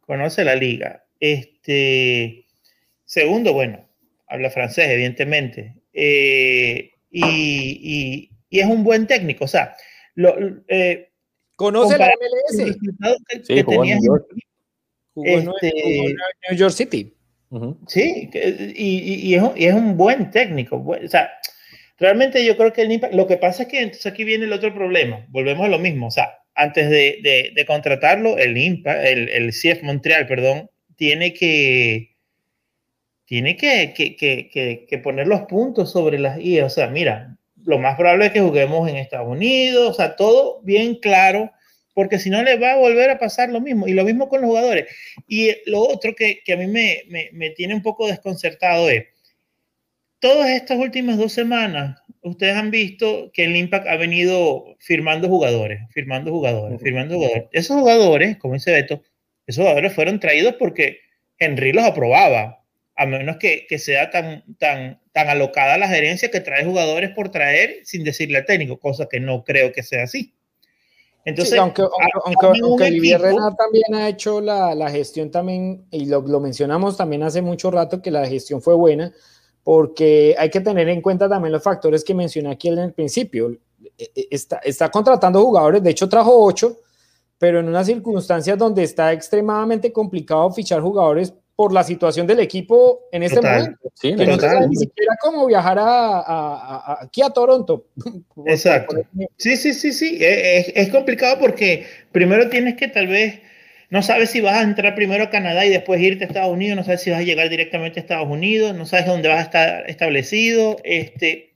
Conoce 0.00 0.44
la 0.44 0.54
liga. 0.54 1.04
Este, 1.18 2.46
segundo, 3.04 3.52
bueno, 3.52 3.88
habla 4.26 4.50
francés, 4.50 4.88
evidentemente. 4.88 5.74
Eh, 5.92 6.90
y, 7.10 8.30
es 8.50 8.66
un 8.66 8.84
buen 8.84 9.06
técnico, 9.06 9.44
o 9.46 9.48
sea, 9.48 9.74
lo, 10.14 10.36
eh, 10.68 11.10
conoce 11.56 11.96
la 11.96 12.06
MLS. 12.06 12.76
sí, 13.46 13.62
jugó 13.62 13.84
en 13.84 13.90
New 13.90 14.04
York. 14.04 14.26
Este, 15.24 16.14
New 16.50 16.58
York 16.58 16.72
City. 16.72 17.14
Sí, 17.86 18.30
y, 18.74 19.34
es, 19.34 19.74
un 19.74 19.96
buen 19.96 20.30
técnico. 20.30 20.76
O 20.76 21.08
sea, 21.08 21.30
realmente 21.98 22.44
yo 22.44 22.56
creo 22.56 22.72
que 22.72 22.82
el 22.82 23.00
lo 23.12 23.26
que 23.26 23.36
pasa 23.36 23.64
es 23.64 23.68
que 23.68 23.80
entonces 23.82 24.06
aquí 24.06 24.24
viene 24.24 24.46
el 24.46 24.52
otro 24.52 24.74
problema. 24.74 25.26
Volvemos 25.28 25.66
a 25.66 25.68
lo 25.68 25.78
mismo. 25.78 26.06
O 26.06 26.10
sea, 26.10 26.38
antes 26.54 26.88
de, 26.88 27.64
contratarlo, 27.66 28.38
el 28.38 28.56
IMPA, 28.56 29.02
el, 29.02 29.28
el 29.28 29.50
CF 29.50 29.82
Montreal, 29.82 30.26
perdón, 30.26 30.70
tiene 30.96 31.34
que, 31.34 32.16
tiene 33.26 33.56
que, 33.56 33.92
que, 33.94 34.86
que, 34.88 34.98
poner 34.98 35.26
los 35.26 35.42
puntos 35.42 35.92
sobre 35.92 36.18
las 36.18 36.38
I. 36.38 36.60
O 36.60 36.70
sea, 36.70 36.88
mira, 36.88 37.36
lo 37.64 37.78
más 37.78 37.96
probable 37.96 38.26
es 38.26 38.32
que 38.32 38.40
juguemos 38.40 38.88
en 38.88 38.96
Estados 38.96 39.28
Unidos, 39.28 39.90
o 39.90 39.94
sea, 39.94 40.16
todo 40.16 40.60
bien 40.62 40.96
claro, 40.96 41.52
porque 41.94 42.18
si 42.18 42.30
no 42.30 42.42
le 42.42 42.56
va 42.58 42.72
a 42.72 42.76
volver 42.78 43.10
a 43.10 43.18
pasar 43.18 43.50
lo 43.50 43.60
mismo. 43.60 43.86
Y 43.86 43.92
lo 43.92 44.04
mismo 44.04 44.28
con 44.28 44.40
los 44.40 44.48
jugadores. 44.48 44.86
Y 45.26 45.50
lo 45.66 45.80
otro 45.80 46.14
que, 46.14 46.42
que 46.44 46.54
a 46.54 46.56
mí 46.56 46.66
me, 46.66 47.02
me, 47.08 47.30
me, 47.32 47.50
tiene 47.50 47.74
un 47.74 47.82
poco 47.82 48.06
desconcertado 48.06 48.88
es, 48.88 49.06
todas 50.20 50.50
estas 50.50 50.78
últimas 50.78 51.18
dos 51.18 51.32
semanas, 51.32 52.00
ustedes 52.22 52.56
han 52.56 52.70
visto 52.70 53.30
que 53.32 53.44
el 53.44 53.56
Impact 53.56 53.88
ha 53.88 53.96
venido 53.96 54.76
firmando 54.78 55.28
jugadores, 55.28 55.80
firmando 55.90 56.30
jugadores, 56.30 56.80
firmando 56.80 57.16
jugadores. 57.16 57.44
Esos 57.52 57.76
jugadores, 57.76 58.36
como 58.38 58.54
dice 58.54 58.72
Beto, 58.72 59.02
esos 59.46 59.62
jugadores 59.62 59.92
fueron 59.92 60.20
traídos 60.20 60.54
porque 60.58 61.00
Henry 61.38 61.72
los 61.72 61.84
aprobaba, 61.84 62.64
a 62.94 63.06
menos 63.06 63.38
que, 63.38 63.66
que 63.66 63.78
sea 63.78 64.10
tan, 64.10 64.44
tan, 64.58 65.00
tan 65.12 65.28
alocada 65.28 65.78
la 65.78 65.88
gerencia 65.88 66.30
que 66.30 66.40
trae 66.40 66.64
jugadores 66.64 67.10
por 67.10 67.30
traer 67.30 67.80
sin 67.84 68.04
decirle 68.04 68.38
al 68.38 68.46
técnico, 68.46 68.78
cosa 68.78 69.08
que 69.10 69.18
no 69.18 69.42
creo 69.42 69.72
que 69.72 69.82
sea 69.82 70.04
así. 70.04 70.34
Entonces, 71.24 71.58
aunque, 71.58 71.82
aunque, 72.24 72.60
aunque, 72.62 73.56
también 73.56 73.94
ha 73.94 74.08
hecho 74.08 74.40
la, 74.40 74.74
la 74.74 74.90
gestión 74.90 75.30
también, 75.30 75.86
y 75.90 76.06
lo, 76.06 76.20
lo, 76.22 76.40
mencionamos 76.40 76.96
también 76.96 77.22
hace 77.22 77.40
mucho 77.42 77.70
rato, 77.70 78.02
que 78.02 78.10
la 78.10 78.26
gestión 78.26 78.60
fue 78.60 78.74
buena, 78.74 79.12
porque 79.62 80.34
hay 80.36 80.50
que 80.50 80.60
tener 80.60 80.88
en 80.88 81.00
cuenta 81.00 81.28
también 81.28 81.52
los 81.52 81.62
factores 81.62 82.02
que 82.02 82.14
mencioné 82.14 82.50
aquí 82.50 82.68
en 82.68 82.78
el 82.78 82.92
principio. 82.92 83.56
E, 83.96 84.10
e, 84.14 84.28
está, 84.30 84.58
está 84.58 84.90
contratando 84.90 85.42
jugadores, 85.42 85.82
de 85.82 85.90
hecho 85.90 86.08
trajo 86.08 86.44
ocho, 86.44 86.78
pero 87.38 87.60
en 87.60 87.68
unas 87.68 87.86
circunstancias 87.86 88.58
donde 88.58 88.82
está 88.82 89.12
extremadamente 89.12 89.92
complicado 89.92 90.50
fichar 90.50 90.80
jugadores 90.80 91.32
por 91.56 91.72
la 91.72 91.84
situación 91.84 92.26
del 92.26 92.40
equipo 92.40 93.08
en 93.12 93.22
este 93.22 93.40
momento. 93.40 93.78
Sí, 93.94 94.14
que 94.16 94.26
no 94.26 94.38
sabe 94.38 94.68
ni 94.68 94.76
siquiera 94.76 95.14
cómo 95.20 95.46
viajar 95.46 95.78
a, 95.78 96.20
a, 96.20 96.98
aquí 97.02 97.22
a 97.22 97.30
Toronto. 97.30 97.86
Exacto. 98.46 98.96
Sí, 99.36 99.56
sí, 99.56 99.74
sí, 99.74 99.92
sí. 99.92 100.18
Es, 100.20 100.72
es, 100.74 100.88
complicado 100.88 101.38
porque 101.38 101.86
primero 102.10 102.48
tienes 102.48 102.76
que 102.76 102.88
tal 102.88 103.06
vez, 103.06 103.40
no 103.90 104.02
sabes 104.02 104.30
si 104.30 104.40
vas 104.40 104.54
a 104.54 104.62
entrar 104.62 104.94
primero 104.94 105.24
a 105.24 105.30
Canadá 105.30 105.66
y 105.66 105.70
después 105.70 106.00
irte 106.00 106.24
a 106.24 106.26
Estados 106.26 106.52
Unidos, 106.52 106.76
no 106.76 106.84
sabes 106.84 107.02
si 107.02 107.10
vas 107.10 107.20
a 107.20 107.24
llegar 107.24 107.48
directamente 107.50 108.00
a 108.00 108.02
Estados 108.02 108.28
Unidos, 108.28 108.74
no 108.74 108.86
sabes 108.86 109.06
dónde 109.06 109.28
vas 109.28 109.38
a 109.38 109.42
estar 109.42 109.90
establecido. 109.90 110.78
Este, 110.84 111.52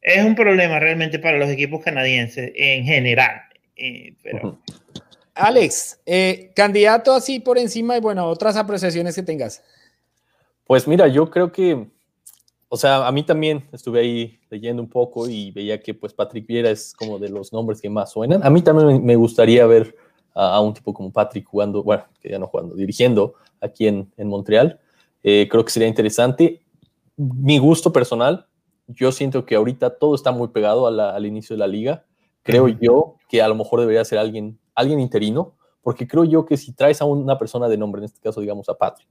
es 0.00 0.24
un 0.24 0.34
problema 0.34 0.78
realmente 0.78 1.18
para 1.18 1.38
los 1.38 1.50
equipos 1.50 1.84
canadienses 1.84 2.52
en 2.54 2.84
general. 2.84 3.42
Eh, 3.76 4.14
pero, 4.22 4.58
Alex, 5.38 6.00
eh, 6.04 6.50
candidato 6.54 7.14
así 7.14 7.38
por 7.38 7.58
encima 7.58 7.96
y 7.96 8.00
bueno, 8.00 8.26
otras 8.26 8.56
apreciaciones 8.56 9.14
que 9.14 9.22
tengas. 9.22 9.62
Pues 10.66 10.86
mira, 10.86 11.06
yo 11.06 11.30
creo 11.30 11.52
que, 11.52 11.88
o 12.68 12.76
sea, 12.76 13.06
a 13.06 13.12
mí 13.12 13.22
también 13.22 13.66
estuve 13.72 14.00
ahí 14.00 14.40
leyendo 14.50 14.82
un 14.82 14.88
poco 14.88 15.28
y 15.28 15.50
veía 15.52 15.80
que 15.80 15.94
pues 15.94 16.12
Patrick 16.12 16.46
Viera 16.46 16.70
es 16.70 16.92
como 16.92 17.18
de 17.18 17.28
los 17.28 17.52
nombres 17.52 17.80
que 17.80 17.88
más 17.88 18.12
suenan. 18.12 18.44
A 18.44 18.50
mí 18.50 18.62
también 18.62 19.04
me 19.04 19.16
gustaría 19.16 19.64
ver 19.66 19.96
a, 20.34 20.60
un 20.60 20.74
tipo 20.74 20.92
como 20.92 21.12
Patrick 21.12 21.46
jugando, 21.46 21.82
bueno, 21.82 22.04
que 22.20 22.30
ya 22.30 22.38
no 22.38 22.48
jugando, 22.48 22.74
dirigiendo 22.74 23.34
aquí 23.60 23.86
en, 23.86 24.10
Montreal. 24.18 24.80
Eh, 25.22 25.48
creo 25.50 25.64
que 25.64 25.70
sería 25.70 25.88
interesante. 25.88 26.62
Mi 27.16 27.58
gusto 27.58 27.92
personal, 27.92 28.46
yo 28.88 29.12
siento 29.12 29.46
que 29.46 29.54
ahorita 29.54 29.98
todo 29.98 30.14
está 30.14 30.32
muy 30.32 30.48
pegado 30.48 30.86
al 30.86 31.26
inicio 31.26 31.54
de 31.54 31.60
la 31.60 31.66
liga. 31.66 32.04
Creo 32.42 32.68
yo 32.68 33.16
que 33.28 33.42
a 33.42 33.48
lo 33.48 33.54
mejor 33.54 33.80
debería 33.80 34.04
ser 34.04 34.18
alguien 34.18 34.58
alguien 34.78 35.00
interino, 35.00 35.54
porque 35.82 36.06
creo 36.06 36.24
yo 36.24 36.44
que 36.44 36.56
si 36.56 36.72
traes 36.72 37.00
a 37.00 37.04
una 37.04 37.36
persona 37.36 37.68
de 37.68 37.76
nombre, 37.76 38.00
en 38.00 38.04
este 38.06 38.20
caso 38.20 38.40
digamos 38.40 38.68
a 38.68 38.74
Patrick, 38.74 39.08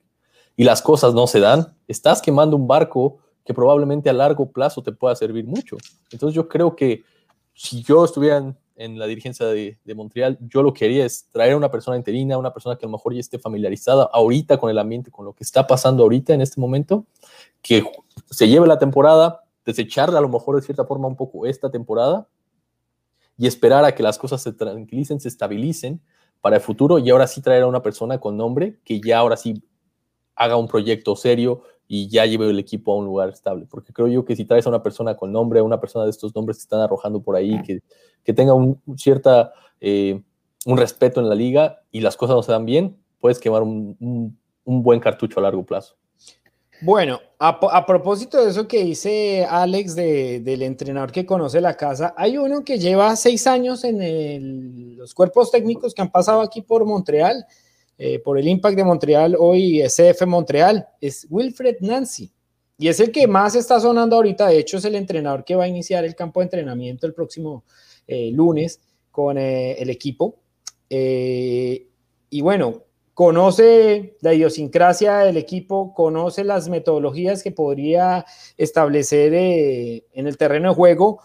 y 0.55 0.63
las 0.63 0.81
cosas 0.81 1.13
no 1.13 1.27
se 1.27 1.39
dan, 1.39 1.75
estás 1.87 2.21
quemando 2.21 2.55
un 2.55 2.67
barco 2.67 3.19
que 3.45 3.53
probablemente 3.53 4.09
a 4.09 4.13
largo 4.13 4.51
plazo 4.51 4.81
te 4.81 4.91
pueda 4.91 5.15
servir 5.15 5.45
mucho. 5.45 5.77
Entonces 6.11 6.35
yo 6.35 6.47
creo 6.47 6.75
que 6.75 7.03
si 7.53 7.83
yo 7.83 8.03
estuviera 8.05 8.55
en, 8.75 8.99
la 8.99 9.07
dirigencia 9.07 9.45
de, 9.45 9.77
Montreal, 9.95 10.37
yo 10.41 10.61
lo 10.61 10.73
que 10.73 10.85
haría 10.85 11.05
es 11.05 11.27
traer 11.31 11.53
a 11.53 11.57
una 11.57 11.71
persona 11.71 11.97
interina, 11.97 12.37
una 12.37 12.53
persona 12.53 12.77
que 12.77 12.85
a 12.85 12.89
lo 12.89 12.93
mejor 12.93 13.13
ya 13.13 13.19
esté 13.19 13.39
familiarizada 13.39 14.09
ahorita 14.11 14.57
con 14.57 14.69
el 14.69 14.77
ambiente, 14.77 15.11
con 15.11 15.25
lo 15.25 15.33
que 15.33 15.43
está 15.43 15.65
pasando 15.65 16.03
ahorita 16.03 16.33
en 16.33 16.41
este 16.41 16.59
momento, 16.59 17.05
que 17.61 17.83
se 18.29 18.47
lleve 18.47 18.67
la 18.67 18.79
temporada, 18.79 19.43
desechar 19.65 20.15
a 20.15 20.21
lo 20.21 20.29
mejor 20.29 20.55
de 20.55 20.61
cierta 20.61 20.85
forma 20.85 21.07
un 21.07 21.15
poco 21.15 21.45
esta 21.45 21.69
temporada 21.69 22.27
y 23.37 23.47
esperar 23.47 23.85
a 23.85 23.93
que 23.93 24.03
las 24.03 24.17
cosas 24.17 24.41
se 24.41 24.53
tranquilicen, 24.53 25.19
se 25.19 25.27
estabilicen 25.27 26.01
para 26.41 26.57
el 26.57 26.61
futuro 26.61 26.99
y 26.99 27.09
ahora 27.09 27.27
sí 27.27 27.41
traer 27.41 27.63
a 27.63 27.67
una 27.67 27.81
persona 27.81 28.19
con 28.19 28.37
nombre 28.37 28.79
que 28.83 28.99
ya 28.99 29.19
ahora 29.19 29.37
sí 29.37 29.63
haga 30.35 30.55
un 30.55 30.67
proyecto 30.67 31.15
serio 31.15 31.63
y 31.87 32.09
ya 32.09 32.25
lleve 32.25 32.49
el 32.49 32.59
equipo 32.59 32.93
a 32.93 32.97
un 32.97 33.05
lugar 33.05 33.29
estable. 33.29 33.65
Porque 33.69 33.93
creo 33.93 34.07
yo 34.07 34.25
que 34.25 34.35
si 34.35 34.45
traes 34.45 34.65
a 34.65 34.69
una 34.69 34.83
persona 34.83 35.15
con 35.15 35.31
nombre, 35.31 35.59
a 35.59 35.63
una 35.63 35.79
persona 35.79 36.05
de 36.05 36.11
estos 36.11 36.35
nombres 36.35 36.57
que 36.57 36.63
están 36.63 36.81
arrojando 36.81 37.21
por 37.21 37.35
ahí, 37.35 37.61
que, 37.63 37.81
que 38.23 38.33
tenga 38.33 38.53
un 38.53 38.81
cierta, 38.97 39.53
eh, 39.79 40.21
un 40.65 40.77
respeto 40.77 41.21
en 41.21 41.29
la 41.29 41.35
liga 41.35 41.81
y 41.91 42.01
las 42.01 42.17
cosas 42.17 42.35
no 42.35 42.43
se 42.43 42.51
dan 42.51 42.65
bien, 42.65 42.97
puedes 43.19 43.39
quemar 43.39 43.63
un 43.63 44.37
buen 44.65 44.99
cartucho 44.99 45.39
a 45.39 45.43
largo 45.43 45.65
plazo. 45.65 45.95
Bueno, 46.81 47.19
a, 47.39 47.85
propósito 47.85 48.43
de 48.43 48.51
eso 48.51 48.67
que 48.67 48.83
dice 48.83 49.45
Alex 49.49 49.95
del 49.95 50.61
entrenador 50.61 51.11
que 51.11 51.25
conoce 51.25 51.59
la 51.59 51.75
casa, 51.75 52.13
hay 52.15 52.37
uno 52.37 52.63
que 52.63 52.77
lleva 52.77 53.15
seis 53.15 53.47
años 53.47 53.83
en 53.83 54.95
los 54.95 55.13
cuerpos 55.15 55.49
técnicos 55.49 55.95
que 55.95 56.03
han 56.03 56.11
pasado 56.11 56.41
aquí 56.41 56.61
por 56.61 56.85
Montreal, 56.85 57.45
eh, 57.97 58.19
por 58.19 58.37
el 58.37 58.47
Impact 58.47 58.77
de 58.77 58.83
Montreal, 58.83 59.35
hoy 59.39 59.81
SF 59.81 60.27
Montreal, 60.27 60.87
es 61.01 61.25
Wilfred 61.29 61.77
Nancy. 61.81 62.31
Y 62.77 62.89
es 62.89 62.99
el 62.99 63.11
que 63.11 63.25
más 63.25 63.55
está 63.55 63.79
sonando 63.79 64.15
ahorita, 64.15 64.47
de 64.47 64.59
hecho 64.59 64.77
es 64.77 64.85
el 64.85 64.93
entrenador 64.93 65.43
que 65.43 65.55
va 65.55 65.63
a 65.63 65.67
iniciar 65.67 66.05
el 66.05 66.15
campo 66.15 66.41
de 66.41 66.43
entrenamiento 66.43 67.07
el 67.07 67.15
próximo 67.15 67.63
eh, 68.05 68.29
lunes 68.31 68.79
con 69.09 69.39
eh, 69.39 69.73
el 69.79 69.89
equipo. 69.89 70.35
y 70.89 72.41
bueno, 72.41 72.83
conoce 73.17 74.15
la 74.21 74.35
idiosincrasia 74.35 75.17
del 75.17 75.37
equipo, 75.37 75.91
conoce 75.95 76.43
las 76.43 76.69
metodologías 76.69 77.41
que 77.41 77.51
podría 77.51 78.27
establecer 78.57 79.33
eh, 79.33 80.05
en 80.13 80.27
el 80.27 80.37
terreno 80.37 80.69
de 80.69 80.75
juego, 80.75 81.19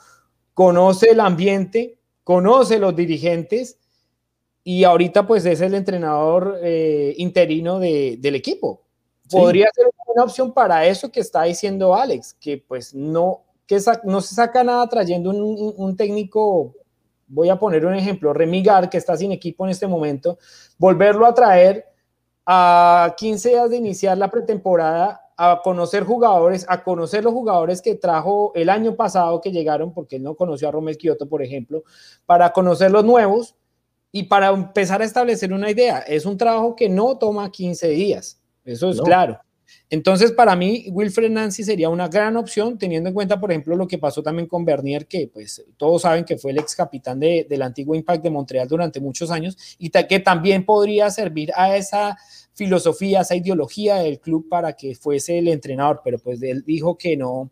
conoce 0.55 1.11
el 1.11 1.21
ambiente, 1.21 1.99
conoce 2.25 2.79
los 2.79 2.97
dirigentes 2.97 3.79
y 4.65 4.85
ahorita 4.85 5.27
pues 5.27 5.45
es 5.45 5.61
el 5.61 5.75
entrenador 5.75 6.61
eh, 6.63 7.13
interino 7.19 7.79
del 7.79 8.35
equipo. 8.37 8.85
Podría 9.31 9.69
ser 9.75 9.91
una 10.15 10.25
opción 10.25 10.55
para 10.55 10.87
eso 10.87 11.13
que 11.13 11.21
está 11.21 11.43
diciendo 11.43 11.95
Alex, 11.95 12.33
que 12.41 12.57
pues 12.57 12.95
no, 12.95 13.43
que 13.67 13.79
no 14.05 14.23
se 14.23 14.35
saca 14.35 14.65
nada 14.65 14.89
trayendo 14.89 15.29
un 15.29 15.95
técnico 15.95 16.75
voy 17.33 17.49
a 17.49 17.57
poner 17.57 17.87
un 17.87 17.95
ejemplo, 17.95 18.33
Remigar, 18.33 18.91
que 18.91 18.99
está 18.99 19.17
sin 19.17 19.33
equipo 19.33 19.65
en 19.65 19.71
este 19.71 19.87
momento, 19.87 20.39
volverlo 20.79 21.27
a 21.27 21.35
traer 21.35 21.87
a 22.45 23.15
15 23.17 23.49
días 23.49 23.71
de 23.71 23.77
iniciar 23.77 24.19
la 24.19 24.31
pretemporada 24.31 25.23
a 25.37 25.61
conocer 25.65 26.05
jugadores, 26.05 26.67
a 26.69 26.83
conocer 26.85 27.25
los 27.25 27.33
jugadores 27.33 27.81
que 27.81 27.95
trajo 27.95 28.53
el 28.55 28.69
año 28.69 28.95
pasado 28.95 29.41
que 29.41 29.51
llegaron, 29.51 29.93
porque 29.93 30.17
él 30.17 30.23
no 30.23 30.35
conoció 30.35 30.69
a 30.69 30.73
Romel 30.73 30.99
Kioto, 30.99 31.29
por 31.29 31.43
ejemplo, 31.43 31.85
para 32.27 32.53
conocer 32.53 32.91
los 32.91 33.05
nuevos 33.05 33.57
y 34.13 34.25
para 34.25 34.49
empezar 34.49 35.01
a 35.01 35.07
establecer 35.07 35.53
una 35.53 35.71
idea. 35.71 36.01
Es 36.01 36.27
un 36.27 36.37
trabajo 36.37 36.77
que 36.77 36.89
no 36.89 37.17
toma 37.17 37.51
15 37.51 37.89
días, 37.89 38.41
eso 38.65 38.91
es 38.91 39.01
claro. 39.01 39.41
Entonces, 39.91 40.33
para 40.33 40.57
mí, 40.57 40.87
Wilfred 40.91 41.31
Nancy 41.31 41.65
sería 41.65 41.91
una 41.91 42.09
gran 42.09 42.37
opción, 42.37 42.79
teniendo 42.79 43.09
en 43.09 43.15
cuenta, 43.15 43.39
por 43.39 43.51
ejemplo, 43.51 43.77
lo 43.77 43.87
que 43.87 43.99
pasó 43.99 44.23
también 44.23 44.49
con 44.49 44.65
Bernier, 44.65 45.07
que 45.07 45.29
pues 45.29 45.65
todos 45.77 46.03
saben 46.03 46.25
que 46.25 46.39
fue 46.39 46.53
el 46.53 46.59
ex 46.59 46.75
capitán 46.75 47.21
de, 47.21 47.47
del 47.49 47.61
antiguo 47.61 47.95
Impact 47.95 48.23
de 48.23 48.31
Montreal 48.31 48.67
durante 48.67 49.01
muchos 49.01 49.31
años 49.31 49.77
y 49.79 49.91
que 49.91 50.21
también 50.21 50.65
podría 50.65 51.11
servir 51.11 51.51
a 51.55 51.77
esa 51.77 52.17
filosofía, 52.55 53.21
esa 53.21 53.35
ideología 53.35 53.97
del 53.97 54.21
club 54.21 54.49
para 54.49 54.75
que 54.75 54.95
fuese 54.95 55.39
el 55.39 55.49
entrenador, 55.49 56.01
pero 56.05 56.19
pues 56.19 56.43
él 56.43 56.63
dijo 56.67 56.97
que 56.97 57.17
no, 57.17 57.51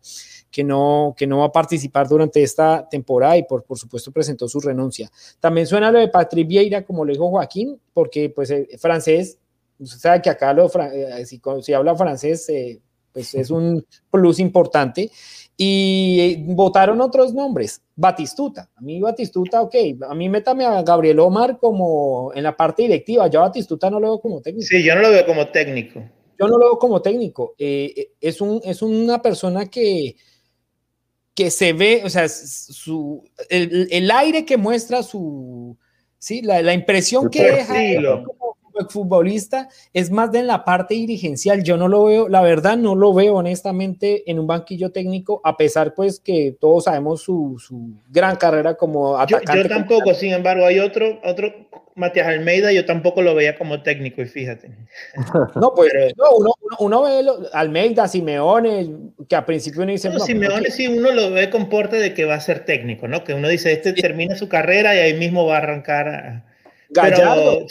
que 0.49 0.63
no, 0.63 1.13
que 1.17 1.27
no 1.27 1.39
va 1.39 1.45
a 1.45 1.51
participar 1.51 2.07
durante 2.07 2.43
esta 2.43 2.87
temporada 2.89 3.37
y 3.37 3.43
por, 3.43 3.63
por 3.63 3.77
supuesto 3.77 4.11
presentó 4.11 4.47
su 4.47 4.59
renuncia. 4.59 5.11
También 5.39 5.65
suena 5.65 5.91
lo 5.91 5.99
de 5.99 6.07
Patrick 6.07 6.47
Vieira, 6.47 6.85
como 6.85 7.05
lo 7.05 7.11
dijo 7.11 7.29
Joaquín, 7.29 7.79
porque 7.93 8.29
pues 8.29 8.51
el 8.51 8.67
francés 8.77 9.37
Usted 9.81 9.97
sabe 9.97 10.21
que 10.21 10.29
acá 10.29 10.53
lo, 10.53 10.69
eh, 10.93 11.25
si, 11.25 11.41
si, 11.61 11.73
habla 11.73 11.95
francés, 11.95 12.47
eh, 12.49 12.79
pues 13.11 13.33
es 13.33 13.49
un 13.49 13.85
plus 14.11 14.39
importante. 14.39 15.09
Y 15.57 16.19
eh, 16.19 16.43
votaron 16.47 17.01
otros 17.01 17.33
nombres. 17.33 17.81
Batistuta. 17.95 18.69
A 18.75 18.81
mí 18.81 19.01
Batistuta, 19.01 19.61
ok. 19.61 19.75
A 20.07 20.13
mí 20.13 20.29
métame 20.29 20.65
a 20.65 20.81
Gabriel 20.83 21.19
Omar 21.19 21.57
como 21.59 22.31
en 22.33 22.43
la 22.43 22.55
parte 22.55 22.83
directiva. 22.83 23.27
Yo 23.27 23.39
a 23.39 23.47
Batistuta 23.47 23.89
no 23.89 23.99
lo 23.99 24.09
veo 24.09 24.21
como 24.21 24.41
técnico. 24.41 24.67
Sí, 24.67 24.83
yo 24.83 24.95
no 24.95 25.01
lo 25.01 25.09
veo 25.09 25.25
como 25.25 25.47
técnico. 25.47 25.99
Yo 26.39 26.47
no 26.47 26.57
lo 26.57 26.65
veo 26.65 26.79
como 26.79 27.01
técnico. 27.01 27.55
es, 27.57 28.41
un, 28.41 28.61
es 28.63 28.81
una 28.81 29.21
persona 29.21 29.65
que, 29.65 30.15
que 31.35 31.51
se 31.51 31.73
ve, 31.73 32.01
o 32.03 32.09
sea, 32.09 32.27
su, 32.29 33.23
el, 33.49 33.87
el 33.91 34.11
aire 34.11 34.45
que 34.45 34.57
muestra 34.57 35.03
su, 35.03 35.77
sí, 36.17 36.41
la, 36.41 36.61
la 36.61 36.73
impresión 36.73 37.29
que 37.29 37.43
deja 37.43 37.73
futbolista 38.89 39.69
es 39.93 40.11
más 40.11 40.31
de 40.31 40.39
en 40.39 40.47
la 40.47 40.65
parte 40.65 40.95
dirigencial. 40.95 41.63
Yo 41.63 41.77
no 41.77 41.87
lo 41.87 42.05
veo, 42.05 42.27
la 42.27 42.41
verdad 42.41 42.77
no 42.77 42.95
lo 42.95 43.13
veo 43.13 43.35
honestamente 43.35 44.29
en 44.29 44.39
un 44.39 44.47
banquillo 44.47 44.91
técnico, 44.91 45.41
a 45.43 45.55
pesar 45.55 45.93
pues 45.93 46.19
que 46.19 46.55
todos 46.59 46.85
sabemos 46.85 47.21
su, 47.21 47.57
su 47.65 47.93
gran 48.09 48.35
carrera 48.35 48.75
como 48.75 49.17
atacante. 49.17 49.63
Yo, 49.63 49.69
tampoco, 49.69 50.13
sin 50.13 50.33
embargo, 50.33 50.65
hay 50.65 50.79
otro, 50.79 51.19
otro, 51.23 51.53
Matías 51.95 52.27
Almeida, 52.27 52.71
yo 52.71 52.85
tampoco 52.85 53.21
lo 53.21 53.35
veía 53.35 53.57
como 53.57 53.83
técnico 53.83 54.21
y 54.21 54.25
fíjate. 54.25 54.71
No, 55.55 55.73
pues 55.75 55.91
no, 56.17 56.31
uno, 56.37 56.53
uno, 56.79 57.03
ve 57.03 57.23
Almeida, 57.53 58.07
Simeone, 58.07 58.89
que 59.27 59.35
a 59.35 59.45
principio 59.45 59.83
uno 59.83 59.91
dice... 59.91 60.09
No, 60.09 60.19
Simeone 60.19 60.71
sí, 60.71 60.87
uno 60.87 61.11
lo 61.11 61.31
ve 61.31 61.49
con 61.49 61.69
porte 61.69 61.97
de 61.97 62.13
que 62.13 62.25
va 62.25 62.35
a 62.35 62.41
ser 62.41 62.65
técnico, 62.65 63.07
¿no? 63.07 63.23
Que 63.23 63.33
uno 63.33 63.47
dice, 63.47 63.71
este 63.71 63.93
termina 63.93 64.35
su 64.35 64.49
carrera 64.49 64.95
y 64.95 64.99
ahí 64.99 65.13
mismo 65.13 65.45
va 65.45 65.55
a 65.55 65.57
arrancar 65.59 66.07
a... 66.07 66.45
Gallardo. 66.89 67.67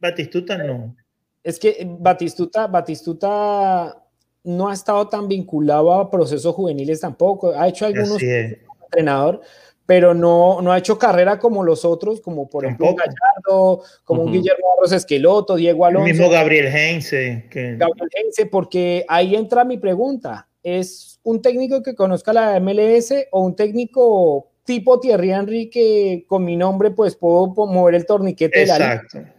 Batistuta 0.00 0.58
no. 0.58 0.96
Es 1.42 1.58
que 1.58 1.86
Batistuta, 1.86 2.66
Batistuta 2.66 3.96
no 4.44 4.68
ha 4.68 4.72
estado 4.72 5.08
tan 5.08 5.28
vinculado 5.28 5.92
a 5.92 6.10
procesos 6.10 6.54
juveniles 6.54 7.00
tampoco. 7.00 7.52
Ha 7.54 7.68
hecho 7.68 7.86
algunos 7.86 8.18
entrenador, 8.22 9.40
pero 9.86 10.14
no, 10.14 10.60
no 10.62 10.72
ha 10.72 10.78
hecho 10.78 10.98
carrera 10.98 11.38
como 11.38 11.62
los 11.62 11.84
otros, 11.84 12.20
como 12.20 12.48
por 12.48 12.64
ejemplo 12.64 12.94
Gallardo, 12.94 13.82
como 14.04 14.22
un 14.22 14.32
Guillermo 14.32 14.66
Arroz 14.76 14.92
Esqueloto, 14.92 15.56
Diego 15.56 15.84
Alonso. 15.84 16.06
El 16.06 16.12
mismo 16.12 16.30
Gabriel 16.30 16.66
Heinze. 16.66 17.44
Gabriel 17.50 18.08
Heinze, 18.14 18.46
porque 18.46 19.04
ahí 19.08 19.34
entra 19.34 19.64
mi 19.64 19.78
pregunta. 19.78 20.48
¿Es 20.62 21.18
un 21.22 21.40
técnico 21.40 21.82
que 21.82 21.94
conozca 21.94 22.32
la 22.32 22.60
MLS 22.60 23.14
o 23.30 23.40
un 23.40 23.56
técnico 23.56 24.50
tipo 24.64 25.00
Thierry 25.00 25.32
Henry 25.32 25.70
que 25.70 26.24
con 26.28 26.44
mi 26.44 26.56
nombre 26.56 26.90
pues 26.90 27.16
puedo 27.16 27.48
mover 27.66 27.94
el 27.94 28.06
torniquete 28.06 28.62
Exacto. 28.62 29.18
de 29.18 29.24
la 29.24 29.34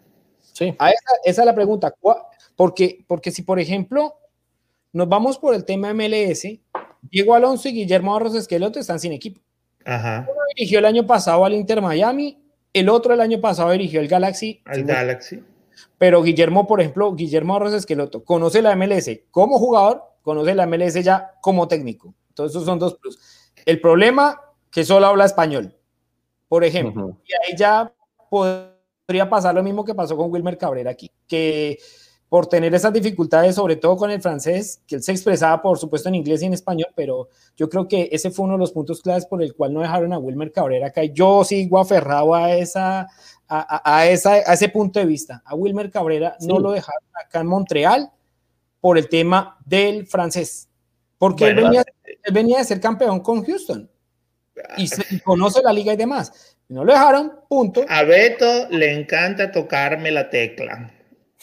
esa, 0.70 1.12
esa, 1.26 1.42
es 1.42 1.46
la 1.46 1.56
pregunta. 1.56 1.94
Porque, 2.56 3.04
porque 3.08 3.32
si, 3.32 3.42
por 3.42 3.60
ejemplo, 3.60 4.16
nos 4.94 5.08
vamos 5.08 5.38
por 5.38 5.56
el 5.56 5.66
tema 5.66 5.94
MLS, 5.94 6.48
Diego 7.02 7.34
Alonso 7.34 7.70
y 7.70 7.74
Guillermo 7.74 8.16
Arroz 8.16 8.36
Esqueloto 8.36 8.80
están 8.80 9.00
sin 9.00 9.12
equipo. 9.12 9.42
Ajá. 9.86 10.28
Uno 10.30 10.42
dirigió 10.56 10.80
el 10.80 10.86
año 10.86 11.08
pasado 11.08 11.44
al 11.46 11.54
Inter 11.54 11.82
Miami, 11.82 12.42
el 12.74 12.90
otro 12.90 13.14
el 13.14 13.22
año 13.22 13.42
pasado 13.42 13.72
dirigió 13.72 14.00
el 14.00 14.08
Galaxy. 14.08 14.62
Al 14.66 14.84
Galaxy. 14.84 15.44
Pero 15.98 16.22
Guillermo, 16.22 16.68
por 16.68 16.82
ejemplo, 16.82 17.14
Guillermo 17.14 17.56
Arroz 17.56 17.74
Esqueloto, 17.74 18.24
conoce 18.24 18.62
la 18.62 18.76
MLS 18.76 19.10
como 19.32 19.58
jugador, 19.58 20.04
conoce 20.22 20.56
la 20.56 20.66
MLS 20.68 21.04
ya 21.04 21.34
como 21.42 21.68
técnico. 21.68 22.14
Entonces, 22.30 22.56
esos 22.56 22.66
son 22.66 22.80
dos 22.80 22.96
plus. 22.96 23.20
El 23.66 23.82
problema, 23.82 24.42
que 24.70 24.84
solo 24.84 25.08
habla 25.08 25.26
español, 25.26 25.76
por 26.48 26.64
ejemplo. 26.64 27.18
Y 27.26 27.34
ahí 27.34 27.58
ya 27.58 27.92
podría 29.12 29.30
pasar 29.30 29.54
lo 29.54 29.62
mismo 29.62 29.84
que 29.84 29.94
pasó 29.94 30.16
con 30.16 30.32
Wilmer 30.32 30.58
Cabrera 30.58 30.92
aquí, 30.92 31.12
que 31.28 31.78
por 32.30 32.48
tener 32.48 32.74
esas 32.74 32.94
dificultades, 32.94 33.56
sobre 33.56 33.76
todo 33.76 33.98
con 33.98 34.10
el 34.10 34.22
francés, 34.22 34.82
que 34.88 34.96
él 34.96 35.04
se 35.04 35.12
expresaba, 35.12 35.62
por 35.62 35.78
supuesto, 35.78 36.08
en 36.08 36.16
inglés 36.16 36.42
y 36.42 36.46
en 36.46 36.54
español, 36.54 36.88
pero 36.96 37.28
yo 37.58 37.68
creo 37.68 37.90
que 37.90 38.08
ese 38.10 38.32
fue 38.32 38.46
uno 38.46 38.54
de 38.54 38.60
los 38.60 38.72
puntos 38.72 39.02
claves 39.02 39.26
por 39.26 39.44
el 39.44 39.54
cual 39.54 39.74
no 39.74 39.82
dejaron 39.82 40.14
a 40.14 40.18
Wilmer 40.18 40.54
Cabrera 40.54 40.88
acá. 40.88 41.04
Yo 41.04 41.44
sigo 41.44 41.78
aferrado 41.78 42.34
a, 42.34 42.56
esa, 42.56 43.06
a, 43.50 44.08
esa, 44.08 44.32
a 44.32 44.54
ese 44.54 44.70
punto 44.70 44.98
de 44.98 45.06
vista. 45.06 45.44
A 45.44 45.56
Wilmer 45.56 45.92
Cabrera 45.92 46.38
no 46.40 46.58
lo 46.58 46.72
dejaron 46.72 47.04
acá 47.14 47.42
en 47.42 47.48
Montreal 47.48 48.12
por 48.80 48.98
el 48.98 49.10
tema 49.10 49.58
del 49.66 50.08
francés, 50.08 50.70
porque 51.18 51.48
él, 51.48 51.56
venía, 51.56 51.84
él 52.06 52.34
venía 52.34 52.60
de 52.60 52.64
ser 52.64 52.80
campeón 52.80 53.20
con 53.20 53.44
Houston 53.44 53.90
y, 54.78 54.88
se, 54.88 55.22
conoce 55.22 55.62
la 55.62 55.74
liga 55.74 55.94
y 55.94 55.98
demás. 55.98 56.51
No 56.72 56.86
lo 56.86 56.94
dejaron, 56.94 57.34
punto. 57.50 57.86
A 57.90 58.04
Beto 58.04 58.70
le 58.70 58.94
encanta 58.94 59.52
tocarme 59.52 60.10
la 60.10 60.30
tecla. 60.30 60.90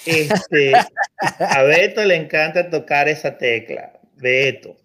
Este, 0.06 0.72
a 1.38 1.62
Beto 1.64 2.02
le 2.02 2.16
encanta 2.16 2.70
tocar 2.70 3.10
esa 3.10 3.36
tecla. 3.36 3.92
Beto. 4.16 4.78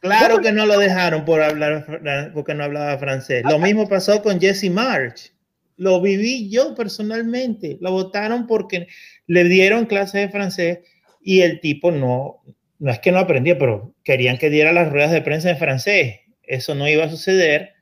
Claro 0.00 0.40
que 0.40 0.50
no 0.50 0.66
lo 0.66 0.80
dejaron 0.80 1.24
por 1.24 1.40
hablar 1.40 1.86
porque 2.34 2.54
no 2.54 2.64
hablaba 2.64 2.98
francés. 2.98 3.44
Lo 3.48 3.60
mismo 3.60 3.88
pasó 3.88 4.20
con 4.20 4.40
Jesse 4.40 4.68
March. 4.68 5.32
Lo 5.76 6.00
viví 6.00 6.50
yo 6.50 6.74
personalmente. 6.74 7.78
Lo 7.80 7.92
votaron 7.92 8.48
porque 8.48 8.88
le 9.28 9.44
dieron 9.44 9.86
clases 9.86 10.22
de 10.22 10.28
francés 10.28 10.78
y 11.22 11.42
el 11.42 11.60
tipo 11.60 11.92
no, 11.92 12.42
no 12.80 12.90
es 12.90 12.98
que 12.98 13.12
no 13.12 13.20
aprendía, 13.20 13.56
pero 13.56 13.94
querían 14.02 14.38
que 14.38 14.50
diera 14.50 14.72
las 14.72 14.90
ruedas 14.90 15.12
de 15.12 15.22
prensa 15.22 15.50
en 15.50 15.58
francés. 15.58 16.16
Eso 16.42 16.74
no 16.74 16.88
iba 16.88 17.04
a 17.04 17.10
suceder 17.10 17.73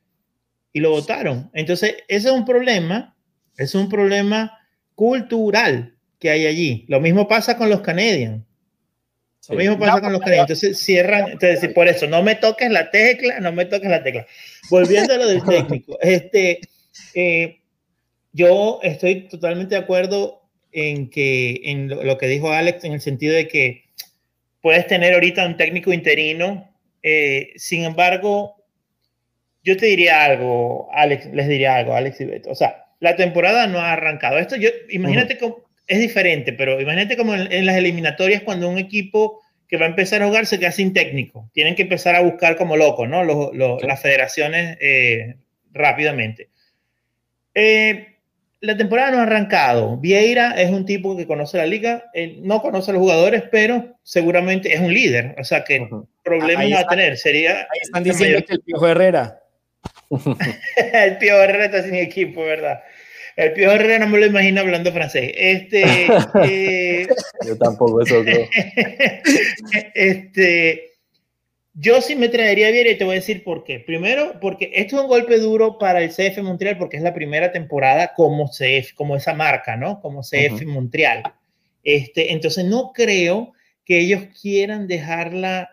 y 0.73 0.79
lo 0.79 0.89
votaron. 0.89 1.49
Entonces, 1.53 1.97
ese 2.07 2.27
es 2.27 2.33
un 2.33 2.45
problema, 2.45 3.15
es 3.57 3.75
un 3.75 3.87
problema 3.87 4.59
cultural 4.95 5.95
que 6.19 6.31
hay 6.31 6.47
allí. 6.47 6.85
Lo 6.89 6.99
mismo 6.99 7.27
pasa 7.27 7.57
con 7.57 7.69
los 7.69 7.81
Canadiens. 7.81 8.43
Lo 9.49 9.55
mismo 9.57 9.77
pasa 9.77 10.01
con 10.01 10.11
los 10.11 10.21
Canadiens. 10.21 10.49
Entonces, 10.49 10.79
cierran, 10.79 11.31
entonces, 11.31 11.71
por 11.73 11.87
eso, 11.87 12.07
no 12.07 12.23
me 12.23 12.35
toques 12.35 12.71
la 12.71 12.89
tecla, 12.89 13.39
no 13.39 13.51
me 13.51 13.65
toques 13.65 13.89
la 13.89 14.03
tecla. 14.03 14.25
Volviendo 14.69 15.13
a 15.13 15.17
lo 15.17 15.27
del 15.27 15.43
técnico, 15.47 15.97
este, 16.01 16.61
eh, 17.13 17.59
yo 18.31 18.79
estoy 18.81 19.27
totalmente 19.27 19.75
de 19.75 19.81
acuerdo 19.81 20.41
en, 20.71 21.09
que, 21.09 21.61
en 21.65 21.87
lo, 21.87 22.17
que 22.17 22.27
dijo 22.27 22.51
Alex, 22.51 22.83
en 22.83 22.93
el 22.93 23.01
sentido 23.01 23.35
de 23.35 23.47
que 23.47 23.83
puedes 24.61 24.87
tener 24.87 25.13
ahorita 25.13 25.45
un 25.45 25.57
técnico 25.57 25.93
interino, 25.93 26.73
eh, 27.03 27.51
sin 27.57 27.83
embargo, 27.83 28.62
yo 29.63 29.77
te 29.77 29.85
diría 29.85 30.23
algo, 30.23 30.89
Alex, 30.93 31.27
les 31.33 31.47
diría 31.47 31.75
algo, 31.75 31.95
Alex 31.95 32.19
y 32.21 32.25
Beto. 32.25 32.51
O 32.51 32.55
sea, 32.55 32.85
la 32.99 33.15
temporada 33.15 33.67
no 33.67 33.79
ha 33.79 33.93
arrancado. 33.93 34.37
Esto 34.37 34.55
yo, 34.55 34.69
imagínate 34.89 35.37
cómo, 35.37 35.63
es 35.87 35.99
diferente, 35.99 36.53
pero 36.53 36.79
imagínate 36.79 37.17
como 37.17 37.33
en, 37.33 37.65
las 37.65 37.77
eliminatorias 37.77 38.43
cuando 38.43 38.69
un 38.69 38.77
equipo 38.77 39.41
que 39.67 39.77
va 39.77 39.85
a 39.85 39.89
empezar 39.89 40.21
a 40.21 40.27
jugar 40.27 40.45
se 40.45 40.59
queda 40.59 40.71
sin 40.71 40.93
técnico. 40.93 41.49
Tienen 41.53 41.75
que 41.75 41.83
empezar 41.83 42.15
a 42.15 42.21
buscar 42.21 42.57
como 42.57 42.77
locos, 42.77 43.07
¿no? 43.07 43.23
Las 43.23 44.01
federaciones 44.01 44.77
eh, 44.81 45.35
rápidamente. 45.71 46.49
Eh, 47.55 48.17
la 48.59 48.77
temporada 48.77 49.11
no 49.11 49.17
ha 49.19 49.23
arrancado. 49.23 49.97
Vieira 49.97 50.51
es 50.51 50.69
un 50.69 50.85
tipo 50.85 51.17
que 51.17 51.27
conoce 51.27 51.57
la 51.57 51.65
liga, 51.65 52.05
no 52.39 52.61
conoce 52.61 52.91
a 52.91 52.93
los 52.93 53.01
jugadores, 53.01 53.43
pero 53.51 53.97
seguramente 54.03 54.73
es 54.73 54.79
un 54.79 54.93
líder. 54.93 55.35
O 55.37 55.43
sea 55.43 55.63
que 55.63 55.85
problemas 56.23 56.69
no 56.69 56.75
va 56.75 56.81
a 56.81 56.87
tener. 56.87 57.17
Sería. 57.17 57.61
Ahí 57.61 57.79
están 57.81 58.03
diciendo 58.03 58.45
que 58.45 58.53
el 58.53 58.61
Piojo 58.61 58.87
Herrera 58.87 59.42
el 60.93 61.17
Pío 61.17 61.41
Herrera 61.41 61.65
está 61.65 61.83
sin 61.83 61.95
equipo, 61.95 62.41
¿verdad? 62.41 62.81
El 63.35 63.53
Pío 63.53 63.71
Herrera 63.71 63.99
no 63.99 64.07
me 64.07 64.19
lo 64.19 64.25
imagino 64.25 64.61
hablando 64.61 64.91
francés. 64.91 65.31
Este, 65.35 65.83
eh, 66.45 67.07
yo 67.45 67.57
tampoco 67.57 68.01
eso 68.01 68.23
creo. 68.23 68.47
este, 69.95 70.93
yo 71.73 72.01
sí 72.01 72.15
me 72.15 72.29
traería 72.29 72.69
bien 72.69 72.87
y 72.87 72.95
te 72.95 73.03
voy 73.03 73.13
a 73.13 73.19
decir 73.19 73.43
por 73.43 73.63
qué. 73.63 73.79
Primero, 73.79 74.39
porque 74.39 74.71
esto 74.75 74.97
es 74.97 75.01
un 75.01 75.07
golpe 75.07 75.39
duro 75.39 75.79
para 75.79 76.03
el 76.03 76.11
CF 76.11 76.37
Montreal 76.43 76.77
porque 76.77 76.97
es 76.97 77.03
la 77.03 77.13
primera 77.13 77.51
temporada 77.51 78.13
como 78.15 78.47
CF, 78.47 78.93
como 78.93 79.15
esa 79.15 79.33
marca, 79.33 79.75
¿no? 79.75 79.99
Como 79.99 80.21
CF 80.21 80.63
Montreal. 80.65 81.23
Este, 81.83 82.31
entonces 82.31 82.65
no 82.65 82.91
creo 82.93 83.53
que 83.85 83.99
ellos 83.99 84.23
quieran 84.39 84.87
dejarla, 84.87 85.71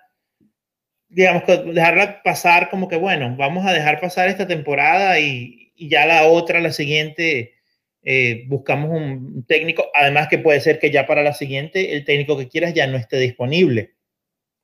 digamos, 1.10 1.42
dejarla 1.46 2.22
pasar 2.22 2.70
como 2.70 2.88
que, 2.88 2.96
bueno, 2.96 3.34
vamos 3.36 3.66
a 3.66 3.72
dejar 3.72 4.00
pasar 4.00 4.28
esta 4.28 4.46
temporada 4.46 5.18
y, 5.18 5.72
y 5.76 5.88
ya 5.88 6.06
la 6.06 6.24
otra, 6.24 6.60
la 6.60 6.72
siguiente, 6.72 7.54
eh, 8.02 8.44
buscamos 8.46 8.90
un 8.90 9.44
técnico, 9.46 9.88
además 9.94 10.28
que 10.28 10.38
puede 10.38 10.60
ser 10.60 10.78
que 10.78 10.90
ya 10.90 11.06
para 11.06 11.22
la 11.22 11.34
siguiente 11.34 11.94
el 11.94 12.04
técnico 12.04 12.38
que 12.38 12.48
quieras 12.48 12.74
ya 12.74 12.86
no 12.86 12.96
esté 12.96 13.18
disponible. 13.18 13.94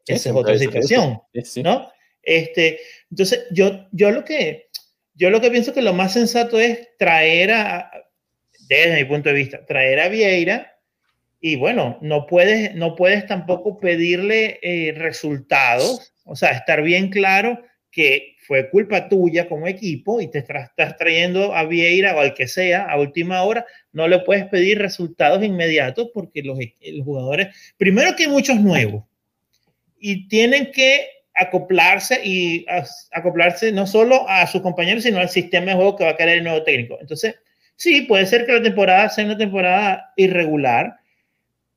Esa 0.07 0.31
es 0.31 0.37
otra 0.37 0.57
situación, 0.57 1.21
¿no? 1.65 1.91
Este, 2.23 2.81
entonces, 3.11 3.47
yo, 3.51 3.87
yo, 3.93 4.11
lo 4.11 4.25
que, 4.25 4.69
yo 5.15 5.31
lo 5.31 5.41
que 5.41 5.51
pienso 5.51 5.73
que 5.73 5.83
lo 5.83 5.95
más 5.95 6.13
sensato 6.13 6.61
es 6.61 6.97
traer 6.99 7.53
a, 7.53 7.91
desde 8.69 8.97
mi 8.97 9.05
punto 9.05 9.29
de 9.29 9.35
vista, 9.35 9.65
traer 9.67 10.01
a 10.01 10.09
Vieira 10.09 10.79
y 11.41 11.57
bueno, 11.57 11.99
no 12.03 12.27
puedes, 12.27 12.75
no 12.75 12.95
puedes 12.95 13.27
tampoco 13.27 13.79
pedirle 13.79 14.59
eh, 14.63 14.93
resultados, 14.97 16.15
o 16.27 16.37
sea, 16.37 16.51
estar 16.51 16.83
bien 16.83 17.09
claro 17.09 17.63
que 17.91 18.37
fue 18.47 18.69
culpa 18.69 19.09
tuya 19.09 19.49
como 19.49 19.67
equipo 19.67 20.21
y 20.21 20.31
te 20.31 20.39
estás 20.39 20.97
trayendo 20.99 21.55
a 21.55 21.65
Vieira 21.65 22.15
o 22.15 22.21
al 22.21 22.35
que 22.35 22.47
sea 22.47 22.85
a 22.85 23.01
última 23.01 23.43
hora, 23.43 23.65
no 23.93 24.07
le 24.07 24.19
puedes 24.19 24.45
pedir 24.47 24.79
resultados 24.79 25.43
inmediatos 25.43 26.11
porque 26.13 26.43
los, 26.43 26.59
los 26.59 27.05
jugadores, 27.05 27.75
primero 27.79 28.15
que 28.15 28.25
hay 28.25 28.31
muchos 28.31 28.61
nuevos 28.61 29.05
y 29.99 30.29
tienen 30.29 30.71
que 30.73 31.09
acoplarse 31.35 32.21
y 32.25 32.67
acoplarse 33.13 33.73
no 33.73 33.87
solo 33.87 34.29
a 34.29 34.47
sus 34.47 34.63
compañeros, 34.63 35.03
sino 35.03 35.19
al 35.19 35.29
sistema 35.29 35.67
de 35.67 35.75
juego 35.75 35.97
que 35.97 36.05
va 36.05 36.11
a 36.11 36.17
querer 36.17 36.39
el 36.39 36.45
nuevo 36.45 36.63
técnico. 36.63 36.99
Entonces, 37.01 37.37
sí, 37.77 38.03
puede 38.03 38.27
ser 38.27 38.47
que 38.47 38.53
la 38.53 38.63
temporada 38.63 39.09
sea 39.09 39.25
una 39.25 39.37
temporada 39.37 40.13
irregular, 40.17 40.97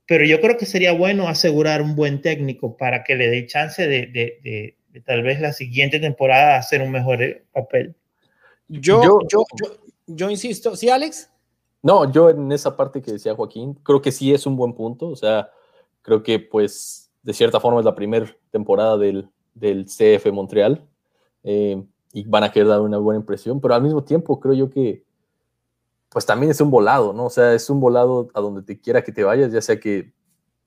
pero 0.09 0.25
yo 0.25 0.41
creo 0.41 0.57
que 0.57 0.65
sería 0.65 0.91
bueno 0.91 1.27
asegurar 1.27 1.83
un 1.83 1.95
buen 1.95 2.23
técnico 2.23 2.75
para 2.75 3.03
que 3.03 3.13
le 3.13 3.29
dé 3.29 3.45
chance 3.45 3.87
de, 3.87 4.07
de 4.07 5.01
tal 5.05 5.21
vez 5.21 5.39
la 5.39 5.53
siguiente 5.53 5.99
temporada 5.99 6.57
hacer 6.57 6.81
un 6.81 6.89
mejor 6.91 7.21
eh, 7.21 7.45
papel. 7.53 7.95
Yo, 8.67 9.03
yo, 9.03 9.19
yo, 9.31 9.45
yo, 10.07 10.29
insisto, 10.31 10.75
¿sí, 10.75 10.89
Alex? 10.89 11.29
No, 11.83 12.11
yo 12.11 12.31
en 12.31 12.51
esa 12.51 12.75
parte 12.75 13.03
que 13.03 13.11
decía 13.11 13.35
Joaquín, 13.35 13.75
creo 13.83 14.01
que 14.01 14.11
sí 14.11 14.33
es 14.33 14.47
un 14.47 14.55
buen 14.55 14.73
punto, 14.73 15.09
o 15.09 15.15
sea, 15.15 15.51
creo 16.01 16.23
que 16.23 16.39
pues 16.39 17.11
de 17.21 17.33
cierta 17.33 17.59
forma 17.59 17.77
es 17.79 17.85
la 17.85 17.93
primera 17.93 18.35
temporada 18.49 18.97
del, 18.97 19.29
del 19.53 19.85
CF 19.85 20.25
Montreal 20.31 20.87
eh, 21.43 21.83
y 22.13 22.23
van 22.23 22.45
a 22.45 22.51
querer 22.51 22.69
dar 22.69 22.81
una 22.81 22.97
buena 22.97 23.19
impresión, 23.19 23.61
pero 23.61 23.75
al 23.75 23.83
mismo 23.83 24.03
tiempo 24.03 24.39
creo 24.39 24.55
yo 24.55 24.71
que 24.71 25.03
pues 26.09 26.25
también 26.25 26.51
es 26.51 26.59
un 26.59 26.71
volado, 26.71 27.13
¿no? 27.13 27.25
O 27.25 27.29
sea, 27.29 27.53
es 27.53 27.69
un 27.69 27.79
volado 27.79 28.29
a 28.33 28.41
donde 28.41 28.63
te 28.63 28.79
quiera 28.79 29.03
que 29.03 29.11
te 29.11 29.23
vayas, 29.23 29.51
ya 29.51 29.61
sea 29.61 29.79
que 29.79 30.11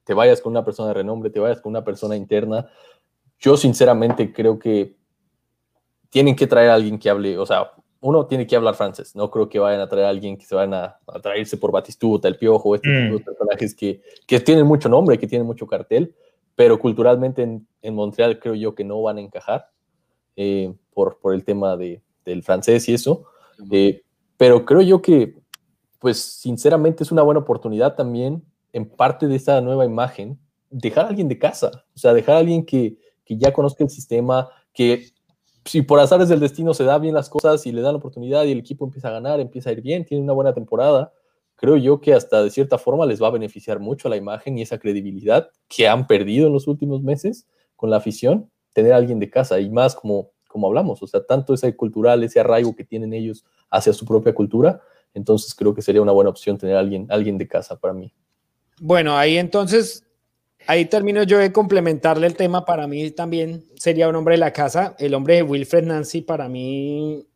te 0.05 0.14
vayas 0.14 0.40
con 0.40 0.52
una 0.52 0.64
persona 0.64 0.88
de 0.88 0.94
renombre, 0.94 1.31
te 1.31 1.40
vayas 1.40 1.61
con 1.61 1.70
una 1.70 1.85
persona 1.85 2.16
interna, 2.16 2.68
yo 3.38 3.57
sinceramente 3.57 4.33
creo 4.33 4.59
que 4.59 4.96
tienen 6.11 6.37
que 6.37 6.46
traer 6.46 6.70
a 6.70 6.74
alguien 6.74 6.98
que 6.98 7.11
hable, 7.11 7.38
o 7.38 7.46
sea, 7.46 7.72
uno 8.00 8.26
tiene 8.26 8.46
que 8.46 8.57
hablar 8.57 8.74
francés, 8.74 9.14
no 9.14 9.31
creo 9.31 9.48
que 9.48 9.59
vayan 9.59 9.81
a 9.81 9.88
traer 9.88 10.07
a 10.07 10.09
alguien 10.11 10.37
que 10.37 10.44
se 10.44 10.55
vayan 10.55 10.74
a, 10.74 10.98
traerse 11.22 11.57
por 11.57 11.72
Batistuta, 11.72 12.28
el 12.28 12.37
Piojo, 12.37 12.74
este 12.74 12.88
tipo 12.88 13.14
de 13.14 13.20
mm. 13.20 13.24
personajes 13.24 13.74
que, 13.74 14.02
que, 14.26 14.40
tienen 14.40 14.66
mucho 14.66 14.88
nombre, 14.88 15.18
que 15.18 15.26
tienen 15.26 15.46
mucho 15.46 15.66
cartel, 15.66 16.14
pero 16.55 16.78
culturalmente 16.78 17.42
en, 17.42 17.66
en 17.81 17.94
Montreal 17.94 18.38
creo 18.38 18.55
yo 18.55 18.74
que 18.74 18.85
no 18.85 19.00
van 19.02 19.18
a 19.18 19.20
encajar 19.20 19.70
eh, 20.37 20.72
por, 20.92 21.18
por 21.18 21.35
el 21.35 21.44
tema 21.44 21.76
de, 21.76 22.02
del 22.24 22.42
francés 22.42 22.88
y 22.88 22.94
eso, 22.94 23.24
eh, 23.70 24.02
pero 24.42 24.64
creo 24.64 24.81
yo 24.81 25.00
que, 25.00 25.37
pues 26.00 26.18
sinceramente 26.18 27.05
es 27.05 27.12
una 27.12 27.22
buena 27.22 27.38
oportunidad 27.38 27.94
también, 27.94 28.44
en 28.72 28.90
parte 28.90 29.28
de 29.28 29.37
esta 29.37 29.61
nueva 29.61 29.85
imagen, 29.85 30.37
dejar 30.68 31.05
a 31.05 31.09
alguien 31.11 31.28
de 31.28 31.38
casa, 31.38 31.70
o 31.94 31.96
sea, 31.96 32.12
dejar 32.12 32.35
a 32.35 32.38
alguien 32.38 32.66
que, 32.66 32.98
que 33.24 33.38
ya 33.38 33.52
conozca 33.52 33.85
el 33.85 33.90
sistema, 33.90 34.48
que 34.74 35.05
si 35.64 35.83
por 35.83 36.00
azares 36.00 36.28
del 36.28 36.40
destino 36.40 36.74
se 36.74 36.83
da 36.83 36.98
bien 36.98 37.14
las 37.14 37.31
cosas 37.31 37.64
y 37.66 37.70
le 37.70 37.83
dan 37.83 37.92
la 37.92 37.98
oportunidad 37.98 38.42
y 38.42 38.50
el 38.50 38.59
equipo 38.59 38.85
empieza 38.85 39.11
a 39.11 39.12
ganar, 39.12 39.38
empieza 39.38 39.70
a 39.70 39.74
ir 39.74 39.81
bien, 39.81 40.05
tiene 40.05 40.24
una 40.24 40.33
buena 40.33 40.52
temporada, 40.52 41.12
creo 41.55 41.76
yo 41.76 42.00
que 42.00 42.12
hasta 42.12 42.42
de 42.42 42.50
cierta 42.50 42.78
forma 42.78 43.07
les 43.07 43.22
va 43.22 43.28
a 43.28 43.31
beneficiar 43.31 43.78
mucho 43.78 44.09
la 44.09 44.16
imagen 44.16 44.59
y 44.59 44.62
esa 44.62 44.81
credibilidad 44.81 45.50
que 45.68 45.87
han 45.87 46.09
perdido 46.09 46.48
en 46.48 46.52
los 46.52 46.66
últimos 46.66 47.00
meses 47.05 47.46
con 47.76 47.90
la 47.90 47.98
afición, 47.98 48.50
tener 48.72 48.92
a 48.92 48.96
alguien 48.96 49.20
de 49.20 49.31
casa 49.31 49.61
y 49.61 49.70
más 49.70 49.94
como, 49.94 50.32
como 50.53 50.69
hablamos, 50.69 51.03
o 51.03 51.07
sea, 51.07 51.25
tanto 51.25 51.55
ese 51.55 51.75
cultural, 51.75 52.23
ese 52.23 52.38
arraigo 52.38 52.77
que 52.77 52.85
tienen 52.85 53.12
ellos 53.12 53.45
hacia 53.71 53.93
su 53.93 54.05
propia 54.05 54.35
cultura, 54.35 54.81
entonces 55.15 55.55
creo 55.55 55.75
que 55.75 55.83
sería 55.83 56.03
una 56.03 56.12
buena 56.12 56.31
opción 56.31 56.59
tener 56.59 56.77
a 56.77 56.81
alguien, 56.81 57.07
alguien 57.09 57.38
de 57.38 57.49
casa 57.49 57.79
para 57.79 57.95
mí. 57.95 58.12
Bueno, 58.81 59.17
ahí 59.17 59.38
entonces 59.38 60.05
Ahí 60.67 60.85
termino 60.85 61.23
yo 61.25 61.38
de 61.38 61.53
complementarle 61.53 62.27
el 62.27 62.37
tema. 62.37 62.65
Para 62.65 62.87
mí 62.87 63.11
también 63.11 63.65
sería 63.75 64.09
un 64.09 64.17
hombre 64.17 64.35
de 64.35 64.38
la 64.38 64.53
casa. 64.53 64.95
El 64.99 65.15
hombre 65.15 65.37
de 65.37 65.43
Wilfred 65.43 65.85
Nancy 65.85 66.23
para 66.23 66.49
mí 66.49 67.27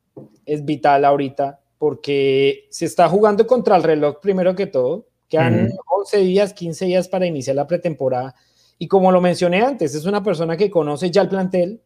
es 0.44 0.64
vital 0.64 1.04
ahorita 1.04 1.60
porque 1.78 2.66
se 2.70 2.86
está 2.86 3.08
jugando 3.08 3.46
contra 3.46 3.76
el 3.76 3.82
reloj 3.82 4.20
primero 4.20 4.54
que 4.54 4.66
todo. 4.66 5.08
Quedan 5.28 5.72
11 5.86 6.18
días, 6.18 6.52
15 6.52 6.84
días 6.84 7.08
para 7.08 7.26
iniciar 7.26 7.56
la 7.56 7.66
pretemporada. 7.66 8.34
Y 8.78 8.86
como 8.86 9.10
lo 9.10 9.20
mencioné 9.20 9.62
antes, 9.62 9.94
es 9.94 10.04
una 10.04 10.22
persona 10.22 10.56
que 10.56 10.70
conoce 10.70 11.10
ya 11.10 11.22
el 11.22 11.28
plantel, 11.28 11.82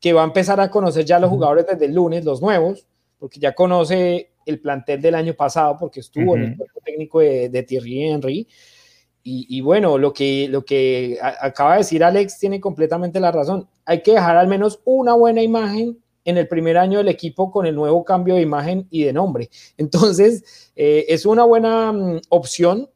que 0.00 0.12
va 0.12 0.22
a 0.22 0.26
empezar 0.26 0.60
a 0.60 0.70
conocer 0.70 1.04
ya 1.04 1.18
los 1.18 1.30
jugadores 1.30 1.66
desde 1.66 1.84
el 1.84 1.94
lunes, 1.94 2.24
los 2.24 2.40
nuevos, 2.40 2.86
porque 3.18 3.38
ya 3.38 3.54
conoce 3.54 4.32
el 4.46 4.60
plantel 4.60 5.02
del 5.02 5.14
año 5.14 5.34
pasado, 5.34 5.76
porque 5.78 6.00
estuvo 6.00 6.36
en 6.36 6.42
el 6.42 6.56
cuerpo 6.56 6.80
técnico 6.84 7.20
de, 7.20 7.48
de 7.50 7.62
Thierry 7.62 8.04
Henry. 8.04 8.48
Y, 9.22 9.60
bueno, 9.60 9.98
lo 9.98 10.12
que, 10.14 10.48
lo 10.48 10.64
que 10.64 11.18
acaba 11.20 11.72
de 11.72 11.78
decir 11.78 12.02
Alex 12.02 12.38
tiene 12.38 12.58
completamente 12.58 13.20
la 13.20 13.30
razón. 13.30 13.68
Hay 13.84 14.02
que 14.02 14.12
dejar 14.12 14.36
al 14.36 14.48
menos 14.48 14.80
una 14.84 15.12
buena 15.12 15.42
imagen 15.42 15.98
en 16.24 16.38
el 16.38 16.48
primer 16.48 16.78
año 16.78 16.98
del 16.98 17.08
equipo 17.08 17.50
con 17.50 17.66
el 17.66 17.74
nuevo 17.74 18.04
cambio 18.04 18.34
de 18.34 18.40
imagen 18.40 18.86
y 18.90 19.04
de 19.04 19.12
nombre. 19.12 19.50
Entonces, 19.76 20.72
eh, 20.74 21.04
es 21.08 21.26
una 21.26 21.44
buena 21.44 21.92
mm, 21.92 22.20
opción, 22.30 22.88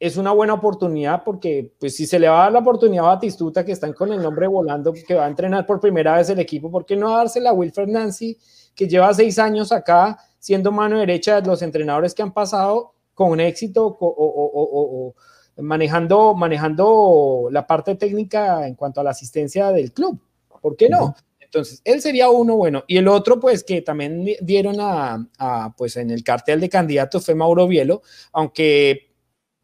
es 0.00 0.16
una 0.16 0.32
buena 0.32 0.54
oportunidad 0.54 1.22
porque 1.22 1.74
pues 1.78 1.94
si 1.94 2.06
se 2.06 2.18
le 2.18 2.28
va 2.28 2.40
a 2.40 2.42
dar 2.44 2.52
la 2.52 2.58
oportunidad 2.60 3.04
a 3.04 3.08
Batistuta 3.08 3.64
que 3.64 3.72
están 3.72 3.92
con 3.92 4.10
el 4.12 4.22
nombre 4.22 4.46
volando, 4.46 4.92
que 4.92 5.14
va 5.14 5.26
a 5.26 5.28
entrenar 5.28 5.66
por 5.66 5.78
primera 5.78 6.16
vez 6.16 6.30
el 6.30 6.38
equipo, 6.38 6.70
¿por 6.70 6.86
qué 6.86 6.96
no 6.96 7.14
dársela 7.14 7.50
a 7.50 7.52
Wilfred 7.52 7.86
Nancy, 7.86 8.38
que 8.74 8.88
lleva 8.88 9.12
seis 9.12 9.38
años 9.38 9.70
acá 9.70 10.18
siendo 10.38 10.72
mano 10.72 10.98
derecha 10.98 11.40
de 11.40 11.46
los 11.46 11.60
entrenadores 11.60 12.14
que 12.14 12.22
han 12.22 12.32
pasado 12.32 12.94
con 13.14 13.38
éxito 13.38 13.86
o, 13.86 13.94
o 14.00 15.14
manejando, 15.62 16.34
manejando 16.34 17.48
la 17.50 17.66
parte 17.66 17.94
técnica 17.94 18.66
en 18.66 18.74
cuanto 18.74 19.00
a 19.00 19.04
la 19.04 19.10
asistencia 19.10 19.70
del 19.70 19.92
club. 19.92 20.18
¿Por 20.62 20.76
qué 20.76 20.88
no? 20.88 21.14
Entonces, 21.40 21.82
él 21.84 22.00
sería 22.00 22.30
uno 22.30 22.56
bueno. 22.56 22.84
Y 22.86 22.96
el 22.96 23.08
otro, 23.08 23.40
pues, 23.40 23.64
que 23.64 23.82
también 23.82 24.24
dieron 24.40 24.76
a, 24.78 25.74
pues, 25.76 25.96
en 25.96 26.10
el 26.10 26.22
cartel 26.22 26.60
de 26.60 26.68
candidatos 26.68 27.26
fue 27.26 27.34
Mauro 27.34 27.66
Bielo, 27.66 28.02
aunque 28.32 29.09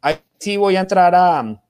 ahí 0.07 0.17
sí 0.39 0.57
voy 0.57 0.77
a 0.77 0.81
entrar 0.81 1.15
a, 1.15 1.63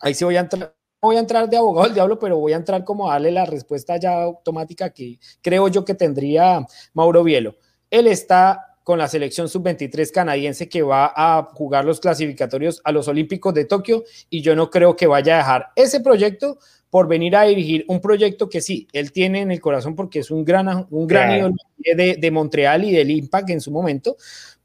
ahí 0.00 0.14
sí 0.14 0.24
voy 0.24 0.36
a 0.36 0.40
entrar, 0.40 0.74
voy 1.00 1.16
a 1.16 1.20
entrar 1.20 1.48
de 1.48 1.56
abogado 1.56 1.86
del 1.86 1.94
diablo, 1.94 2.18
pero 2.18 2.38
voy 2.38 2.52
a 2.52 2.56
entrar 2.56 2.84
como 2.84 3.10
a 3.10 3.14
darle 3.14 3.32
la 3.32 3.46
respuesta 3.46 3.96
ya 3.96 4.22
automática 4.22 4.90
que 4.90 5.18
creo 5.42 5.68
yo 5.68 5.84
que 5.84 5.94
tendría 5.94 6.64
Mauro 6.94 7.24
Bielo. 7.24 7.56
Él 7.90 8.06
está 8.06 8.76
con 8.84 8.98
la 8.98 9.08
selección 9.08 9.48
sub-23 9.48 10.10
canadiense 10.10 10.68
que 10.68 10.82
va 10.82 11.12
a 11.14 11.42
jugar 11.52 11.84
los 11.84 12.00
clasificatorios 12.00 12.80
a 12.84 12.92
los 12.92 13.08
Olímpicos 13.08 13.52
de 13.54 13.64
Tokio 13.64 14.04
y 14.30 14.40
yo 14.40 14.56
no 14.56 14.70
creo 14.70 14.96
que 14.96 15.06
vaya 15.06 15.34
a 15.34 15.38
dejar 15.38 15.66
ese 15.76 16.00
proyecto 16.00 16.58
por 16.88 17.06
venir 17.06 17.36
a 17.36 17.42
dirigir 17.42 17.84
un 17.88 18.00
proyecto 18.00 18.48
que 18.48 18.60
sí, 18.60 18.88
él 18.92 19.12
tiene 19.12 19.42
en 19.42 19.52
el 19.52 19.60
corazón 19.60 19.94
porque 19.94 20.20
es 20.20 20.30
un 20.30 20.44
gran, 20.44 20.86
un 20.90 21.06
gran 21.06 21.54
de, 21.76 22.16
de, 22.16 22.30
Montreal 22.30 22.84
y 22.84 22.90
del 22.90 23.10
Impact 23.10 23.50
en 23.50 23.60
su 23.60 23.70
momento, 23.70 24.16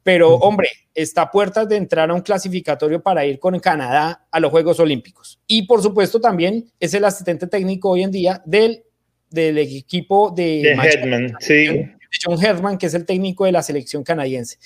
pero 0.06 0.36
hombre, 0.36 0.70
está 0.94 1.24
a 1.24 1.32
puertas 1.32 1.68
de 1.68 1.78
entrar 1.78 2.12
a 2.12 2.14
un 2.14 2.22
clasificatorio 2.22 3.02
para 3.02 3.26
ir 3.26 3.40
con 3.40 3.60
Canadá 3.60 4.28
a 4.30 4.40
los 4.40 4.52
Juegos 4.52 4.80
Olímpicos. 4.80 5.42
Y 5.48 5.64
por 5.64 5.82
supuesto 5.82 6.22
también 6.22 6.72
es 6.80 6.94
el 6.94 7.06
asistente 7.06 7.48
técnico 7.48 7.90
hoy 7.90 8.04
en 8.04 8.12
día 8.12 8.40
del, 8.46 8.84
del 9.32 9.58
equipo 9.58 10.30
de... 10.30 10.76
de 10.78 11.34
sí. 11.40 11.92
John 12.24 12.38
Herman, 12.40 12.78
que 12.78 12.86
es 12.86 12.94
el 12.94 13.04
técnico 13.04 13.46
de 13.46 13.52
la 13.52 13.64
selección 13.64 14.04
canadiense, 14.04 14.60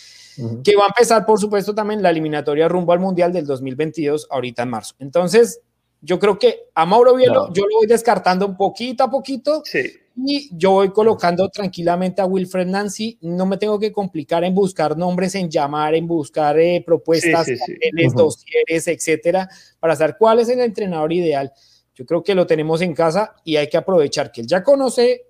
que 0.62 0.76
va 0.76 0.84
a 0.84 0.88
empezar, 0.88 1.26
por 1.26 1.40
supuesto, 1.40 1.74
también 1.74 2.04
la 2.04 2.10
eliminatoria 2.10 2.68
rumbo 2.68 2.92
al 2.92 3.00
Mundial 3.00 3.32
del 3.32 3.46
2022, 3.46 4.28
ahorita 4.30 4.64
en 4.64 4.70
marzo. 4.70 4.96
Entonces, 5.00 5.62
yo 6.02 6.20
creo 6.20 6.40
que 6.40 6.70
a 6.74 6.86
Mauro 6.86 7.16
Bielo 7.16 7.52
yo 7.54 7.64
lo 7.68 7.78
voy 7.78 7.88
descartando 7.88 8.46
un 8.46 8.56
poquito 8.56 9.04
a 9.04 9.10
poquito 9.10 9.64
y 10.16 10.50
yo 10.58 10.72
voy 10.72 10.90
colocando 10.92 11.50
tranquilamente 11.50 12.22
a 12.22 12.26
Wilfred 12.26 12.68
Nancy. 12.68 13.18
No 13.22 13.46
me 13.46 13.58
tengo 13.58 13.80
que 13.80 13.92
complicar 13.92 14.44
en 14.44 14.54
buscar 14.54 14.98
nombres, 14.98 15.36
en 15.36 15.50
llamar, 15.50 15.96
en 15.96 16.08
buscar 16.08 16.60
eh, 16.60 16.84
propuestas, 16.86 17.48
en 17.50 18.10
dosieres, 18.14 18.88
etcétera, 18.88 19.50
para 19.80 19.96
saber 19.96 20.16
cuál 20.18 20.40
es 20.40 20.50
el 20.50 20.60
entrenador 20.62 21.12
ideal. 21.14 21.52
Yo 21.96 22.06
creo 22.06 22.24
que 22.24 22.36
lo 22.36 22.48
tenemos 22.48 22.82
en 22.82 22.94
casa 22.94 23.36
y 23.44 23.58
hay 23.58 23.68
que 23.68 23.78
aprovechar 23.78 24.32
que 24.32 24.42
él 24.42 24.48
ya 24.48 24.64
conoce 24.64 25.26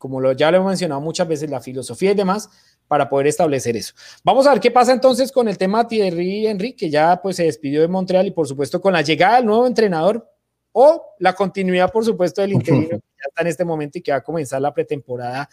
como 0.00 0.18
lo, 0.18 0.32
ya 0.32 0.50
lo 0.50 0.56
he 0.56 0.60
mencionado 0.64 0.98
muchas 1.02 1.28
veces, 1.28 1.50
la 1.50 1.60
filosofía 1.60 2.12
y 2.12 2.14
demás, 2.14 2.48
para 2.90 3.08
poder 3.08 3.28
establecer 3.28 3.76
eso. 3.76 3.94
Vamos 4.24 4.48
a 4.48 4.50
ver 4.50 4.58
qué 4.58 4.72
pasa 4.72 4.92
entonces 4.92 5.30
con 5.30 5.46
el 5.46 5.56
tema 5.56 5.86
Thierry 5.86 6.48
Henry, 6.48 6.72
que 6.72 6.90
ya 6.90 7.22
pues 7.22 7.36
se 7.36 7.44
despidió 7.44 7.82
de 7.82 7.86
Montreal 7.86 8.26
y 8.26 8.32
por 8.32 8.48
supuesto 8.48 8.80
con 8.80 8.92
la 8.92 9.00
llegada 9.00 9.36
del 9.36 9.46
nuevo 9.46 9.64
entrenador, 9.64 10.28
o 10.72 11.14
la 11.20 11.32
continuidad, 11.32 11.92
por 11.92 12.04
supuesto, 12.04 12.40
del 12.40 12.54
interino 12.54 12.88
que 12.88 12.96
ya 12.96 13.28
está 13.28 13.42
en 13.42 13.46
este 13.46 13.64
momento 13.64 13.98
y 13.98 14.02
que 14.02 14.10
va 14.10 14.16
a 14.18 14.24
comenzar 14.24 14.60
la 14.60 14.74
pretemporada 14.74 15.48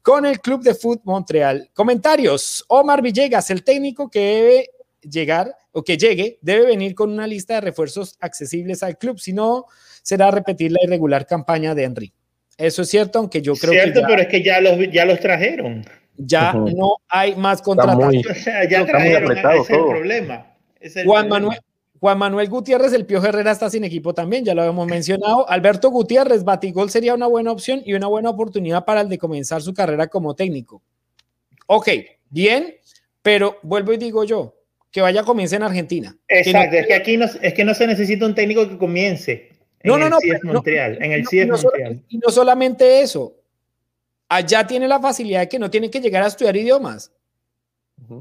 con 0.00 0.26
el 0.26 0.38
Club 0.38 0.62
de 0.62 0.76
Fútbol 0.76 1.02
Montreal. 1.06 1.68
Comentarios. 1.74 2.64
Omar 2.68 3.02
Villegas, 3.02 3.50
el 3.50 3.64
técnico 3.64 4.08
que 4.08 4.20
debe 4.20 4.70
llegar 5.00 5.56
o 5.72 5.82
que 5.82 5.96
llegue, 5.96 6.38
debe 6.40 6.66
venir 6.66 6.94
con 6.94 7.10
una 7.10 7.26
lista 7.26 7.54
de 7.54 7.62
refuerzos 7.62 8.16
accesibles 8.20 8.84
al 8.84 8.96
club, 8.96 9.18
si 9.18 9.32
no, 9.32 9.64
será 10.04 10.30
repetir 10.30 10.70
la 10.70 10.78
irregular 10.84 11.26
campaña 11.26 11.74
de 11.74 11.82
Henry. 11.82 12.12
Eso 12.56 12.82
es 12.82 12.88
cierto, 12.88 13.18
aunque 13.18 13.42
yo 13.42 13.54
creo 13.54 13.72
que. 13.72 13.82
Cierto, 13.82 14.02
pero 14.06 14.22
es 14.22 14.28
que 14.28 14.40
ya 14.40 14.60
los, 14.60 14.78
ya 14.92 15.04
los 15.04 15.18
trajeron. 15.18 15.84
Ya 16.18 16.52
no 16.52 16.96
hay 17.08 17.36
más 17.36 17.62
contrataciones. 17.62 18.44
ya 18.70 18.86
trajeron, 18.86 19.32
ese 19.32 19.56
es 19.60 19.70
el 19.70 19.84
problema. 19.84 20.46
Juan 21.04 21.28
Manuel, 21.28 21.58
Juan 22.00 22.18
Manuel 22.18 22.48
Gutiérrez, 22.48 22.92
el 22.92 23.06
Pío 23.06 23.24
Herrera 23.24 23.52
está 23.52 23.70
sin 23.70 23.84
equipo 23.84 24.12
también, 24.12 24.44
ya 24.44 24.54
lo 24.54 24.62
habíamos 24.62 24.86
mencionado. 24.86 25.48
Alberto 25.48 25.90
Gutiérrez, 25.90 26.44
Batigol 26.44 26.90
sería 26.90 27.14
una 27.14 27.26
buena 27.26 27.52
opción 27.52 27.82
y 27.84 27.94
una 27.94 28.06
buena 28.06 28.30
oportunidad 28.30 28.84
para 28.84 29.00
el 29.00 29.08
de 29.08 29.18
comenzar 29.18 29.62
su 29.62 29.72
carrera 29.72 30.06
como 30.06 30.34
técnico. 30.34 30.82
Ok, 31.66 31.88
bien, 32.28 32.76
pero 33.22 33.58
vuelvo 33.62 33.92
y 33.92 33.96
digo 33.96 34.24
yo, 34.24 34.56
que 34.90 35.00
vaya 35.00 35.22
a 35.22 35.24
comience 35.24 35.56
en 35.56 35.62
Argentina. 35.62 36.16
Exacto, 36.28 36.76
es 36.76 36.86
que 36.86 36.94
aquí 36.94 37.16
no, 37.16 37.24
es 37.24 37.54
que 37.54 37.64
no 37.64 37.74
se 37.74 37.86
necesita 37.86 38.26
un 38.26 38.34
técnico 38.34 38.68
que 38.68 38.78
comience. 38.78 39.50
En 39.80 39.90
no, 39.90 39.98
no, 39.98 40.08
no, 40.08 40.18
Montreal, 40.44 40.98
en 41.00 41.12
el 41.12 41.24
Montreal. 41.48 42.02
y 42.08 42.18
no 42.18 42.30
solamente 42.30 43.00
eso, 43.00 43.35
allá 44.28 44.66
tiene 44.66 44.88
la 44.88 45.00
facilidad 45.00 45.40
de 45.40 45.48
que 45.48 45.58
no 45.58 45.70
tiene 45.70 45.90
que 45.90 46.00
llegar 46.00 46.22
a 46.22 46.28
estudiar 46.28 46.56
idiomas. 46.56 47.12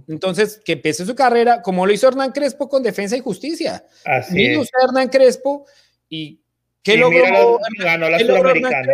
Entonces, 0.08 0.62
que 0.64 0.74
empiece 0.74 1.06
su 1.06 1.16
carrera, 1.16 1.62
como 1.62 1.86
lo 1.86 1.91
hizo 1.91 2.08
Hernán 2.08 2.32
Crespo 2.32 2.70
con 2.70 2.82
Defensa 2.82 3.18
y 3.18 3.20
Justicia. 3.20 3.86
Así. 4.06 4.56
Hernán 4.82 5.10
Crespo 5.10 5.66
y 6.10 6.39
¿qué 6.82 6.97
logró? 6.97 7.60
ganó 7.80 8.10
la 8.10 8.20
Sudamericana. 8.20 8.93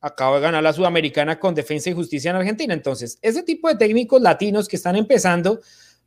Acaba 0.00 0.36
de 0.36 0.42
ganar 0.42 0.62
la 0.62 0.72
Sudamericana 0.72 1.38
con 1.38 1.54
Defensa 1.54 1.90
y 1.90 1.92
Justicia 1.92 2.30
en 2.30 2.36
Argentina. 2.36 2.74
Entonces, 2.74 3.18
ese 3.22 3.42
tipo 3.42 3.68
de 3.68 3.76
técnicos 3.76 4.20
latinos 4.20 4.68
que 4.68 4.76
están 4.76 4.96
empezando, 4.96 5.60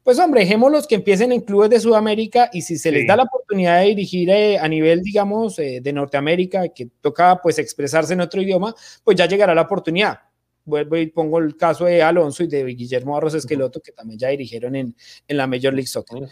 pues 0.03 0.19
hombre, 0.19 0.41
dejémoslos 0.41 0.87
que 0.87 0.95
empiecen 0.95 1.31
en 1.31 1.41
clubes 1.41 1.69
de 1.69 1.79
Sudamérica 1.79 2.49
y 2.51 2.61
si 2.61 2.77
se 2.77 2.91
les 2.91 3.07
da 3.07 3.15
la 3.15 3.23
oportunidad 3.23 3.79
de 3.79 3.87
dirigir 3.87 4.29
eh, 4.29 4.59
a 4.59 4.67
nivel, 4.67 5.01
digamos, 5.01 5.57
eh, 5.59 5.79
de 5.81 5.93
Norteamérica, 5.93 6.69
que 6.69 6.87
toca 6.99 7.41
pues 7.41 7.59
expresarse 7.59 8.13
en 8.13 8.21
otro 8.21 8.41
idioma, 8.41 8.75
pues 9.03 9.15
ya 9.17 9.25
llegará 9.25 9.55
la 9.55 9.61
oportunidad 9.61 10.19
vuelvo 10.65 10.97
y 10.97 11.07
pongo 11.07 11.39
el 11.39 11.55
caso 11.57 11.85
de 11.85 12.01
Alonso 12.01 12.43
y 12.43 12.47
de 12.47 12.63
Guillermo 12.65 13.15
Arroz 13.15 13.33
Esqueloto, 13.33 13.79
que 13.79 13.91
también 13.91 14.19
ya 14.19 14.29
dirigieron 14.29 14.75
en, 14.75 14.95
en 15.27 15.37
la 15.37 15.47
Major 15.47 15.73
League 15.73 15.87
Soccer. 15.87 16.27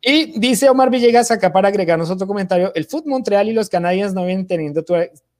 Y 0.00 0.38
dice 0.38 0.68
Omar 0.68 0.90
Villegas 0.90 1.30
acá 1.30 1.52
para 1.52 1.68
agregarnos 1.68 2.10
otro 2.10 2.26
comentario, 2.26 2.72
el 2.74 2.84
Foot 2.84 3.06
Montreal 3.06 3.48
y 3.48 3.52
los 3.52 3.68
Canadiens 3.68 4.14
no 4.14 4.24
vienen 4.24 4.46
teniendo, 4.46 4.84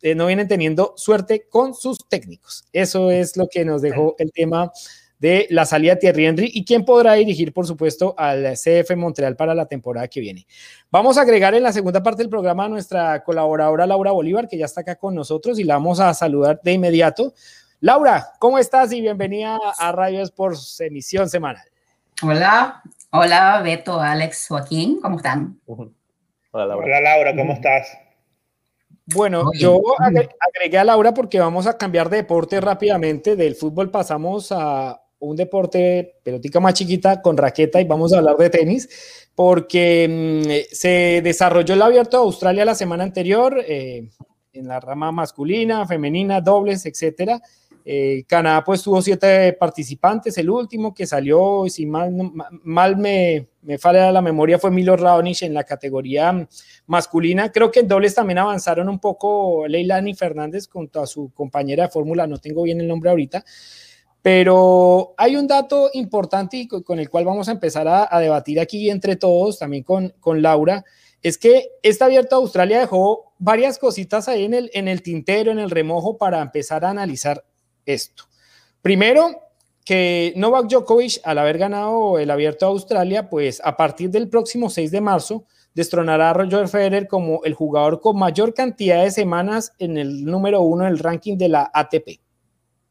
eh, 0.02 0.14
no 0.14 0.26
vienen 0.26 0.48
teniendo 0.48 0.94
suerte 0.96 1.46
con 1.48 1.74
sus 1.74 1.98
técnicos. 2.08 2.64
Eso 2.72 3.10
es 3.10 3.36
lo 3.36 3.48
que 3.48 3.64
nos 3.64 3.82
dejó 3.82 4.14
el 4.18 4.32
tema 4.32 4.72
de 5.18 5.46
la 5.50 5.66
salida 5.66 5.94
de 5.94 6.00
Thierry 6.00 6.26
Henry 6.26 6.50
y 6.54 6.64
quién 6.64 6.84
podrá 6.84 7.14
dirigir, 7.14 7.52
por 7.52 7.66
supuesto, 7.66 8.14
al 8.16 8.54
CF 8.54 8.94
Montreal 8.96 9.36
para 9.36 9.54
la 9.54 9.66
temporada 9.66 10.08
que 10.08 10.20
viene. 10.20 10.46
Vamos 10.90 11.18
a 11.18 11.22
agregar 11.22 11.54
en 11.54 11.62
la 11.62 11.72
segunda 11.72 12.02
parte 12.02 12.22
del 12.22 12.30
programa 12.30 12.66
a 12.66 12.68
nuestra 12.68 13.22
colaboradora 13.24 13.86
Laura 13.86 14.12
Bolívar, 14.12 14.48
que 14.48 14.58
ya 14.58 14.66
está 14.66 14.82
acá 14.82 14.96
con 14.96 15.14
nosotros 15.14 15.58
y 15.58 15.64
la 15.64 15.74
vamos 15.74 16.00
a 16.00 16.14
saludar 16.14 16.60
de 16.62 16.72
inmediato. 16.72 17.34
Laura, 17.80 18.32
¿cómo 18.40 18.58
estás? 18.58 18.92
Y 18.92 19.00
bienvenida 19.00 19.56
a 19.78 19.92
Radio 19.92 20.20
Sports 20.22 20.80
emisión 20.80 21.28
semanal. 21.28 21.62
Hola, 22.24 22.82
hola 23.12 23.60
Beto, 23.62 24.00
Alex, 24.00 24.48
Joaquín, 24.48 25.00
¿cómo 25.00 25.18
están? 25.18 25.60
Hola 25.64 26.66
Laura, 26.66 26.84
hola, 26.84 27.00
Laura 27.00 27.36
¿cómo 27.36 27.52
estás? 27.52 27.96
Bueno, 29.06 29.52
yo 29.54 29.80
agregué 30.40 30.76
a 30.76 30.82
Laura 30.82 31.14
porque 31.14 31.38
vamos 31.38 31.68
a 31.68 31.78
cambiar 31.78 32.10
de 32.10 32.16
deporte 32.16 32.60
rápidamente. 32.60 33.36
Del 33.36 33.54
fútbol 33.54 33.92
pasamos 33.92 34.50
a 34.50 35.00
un 35.20 35.36
deporte 35.36 36.16
pelotica 36.24 36.58
más 36.58 36.74
chiquita 36.74 37.22
con 37.22 37.36
raqueta 37.36 37.80
y 37.80 37.84
vamos 37.84 38.12
a 38.12 38.18
hablar 38.18 38.36
de 38.38 38.50
tenis 38.50 39.30
porque 39.36 40.08
mm, 40.42 40.74
se 40.74 41.20
desarrolló 41.22 41.74
el 41.74 41.82
abierto 41.82 42.16
de 42.16 42.24
Australia 42.24 42.64
la 42.64 42.74
semana 42.74 43.04
anterior 43.04 43.62
eh, 43.64 44.10
en 44.52 44.66
la 44.66 44.80
rama 44.80 45.12
masculina, 45.12 45.86
femenina, 45.86 46.40
dobles, 46.40 46.84
etcétera. 46.84 47.40
Eh, 47.90 48.24
Canadá 48.26 48.62
pues 48.64 48.82
tuvo 48.82 49.00
siete 49.00 49.54
participantes, 49.54 50.36
el 50.36 50.50
último 50.50 50.92
que 50.92 51.06
salió, 51.06 51.64
si 51.70 51.86
mal, 51.86 52.12
me, 52.98 53.48
me 53.62 53.78
falla 53.78 54.12
la 54.12 54.20
memoria, 54.20 54.58
fue 54.58 54.70
Milo 54.70 54.94
Raonic 54.94 55.40
en 55.40 55.54
la 55.54 55.64
categoría 55.64 56.46
masculina. 56.86 57.50
Creo 57.50 57.70
que 57.70 57.80
en 57.80 57.88
dobles 57.88 58.14
también 58.14 58.40
avanzaron 58.40 58.90
un 58.90 58.98
poco 58.98 59.66
Leilani 59.66 60.12
Fernández 60.12 60.68
junto 60.68 61.00
a 61.00 61.06
su 61.06 61.30
compañera 61.32 61.84
de 61.84 61.88
fórmula, 61.88 62.26
no 62.26 62.36
tengo 62.36 62.64
bien 62.64 62.78
el 62.82 62.88
nombre 62.88 63.08
ahorita, 63.08 63.42
pero 64.20 65.14
hay 65.16 65.36
un 65.36 65.46
dato 65.46 65.88
importante 65.94 66.58
y 66.58 66.68
con 66.68 66.98
el 66.98 67.08
cual 67.08 67.24
vamos 67.24 67.48
a 67.48 67.52
empezar 67.52 67.88
a, 67.88 68.20
debatir 68.20 68.60
aquí 68.60 68.90
entre 68.90 69.16
todos, 69.16 69.60
también 69.60 69.82
con, 69.82 70.42
Laura, 70.42 70.84
es 71.22 71.38
que 71.38 71.70
esta 71.82 72.04
abierta 72.04 72.36
Australia 72.36 72.80
dejó 72.80 73.32
varias 73.38 73.78
cositas 73.78 74.28
ahí 74.28 74.44
en 74.44 74.88
el 74.88 75.02
tintero, 75.02 75.52
en 75.52 75.58
el 75.58 75.70
remojo 75.70 76.18
para 76.18 76.42
empezar 76.42 76.84
a 76.84 76.90
analizar 76.90 77.44
esto. 77.88 78.24
Primero, 78.82 79.48
que 79.84 80.34
Novak 80.36 80.68
Djokovic, 80.68 81.20
al 81.24 81.38
haber 81.38 81.56
ganado 81.56 82.18
el 82.18 82.30
abierto 82.30 82.66
de 82.66 82.72
Australia, 82.72 83.30
pues 83.30 83.60
a 83.64 83.76
partir 83.76 84.10
del 84.10 84.28
próximo 84.28 84.68
6 84.68 84.90
de 84.90 85.00
marzo, 85.00 85.46
destronará 85.74 86.30
a 86.30 86.32
Roger 86.34 86.68
Federer 86.68 87.08
como 87.08 87.42
el 87.44 87.54
jugador 87.54 88.00
con 88.00 88.18
mayor 88.18 88.52
cantidad 88.52 89.02
de 89.02 89.10
semanas 89.10 89.72
en 89.78 89.96
el 89.96 90.24
número 90.24 90.60
uno 90.60 90.84
del 90.84 90.98
ranking 90.98 91.38
de 91.38 91.48
la 91.48 91.70
ATP. 91.72 92.20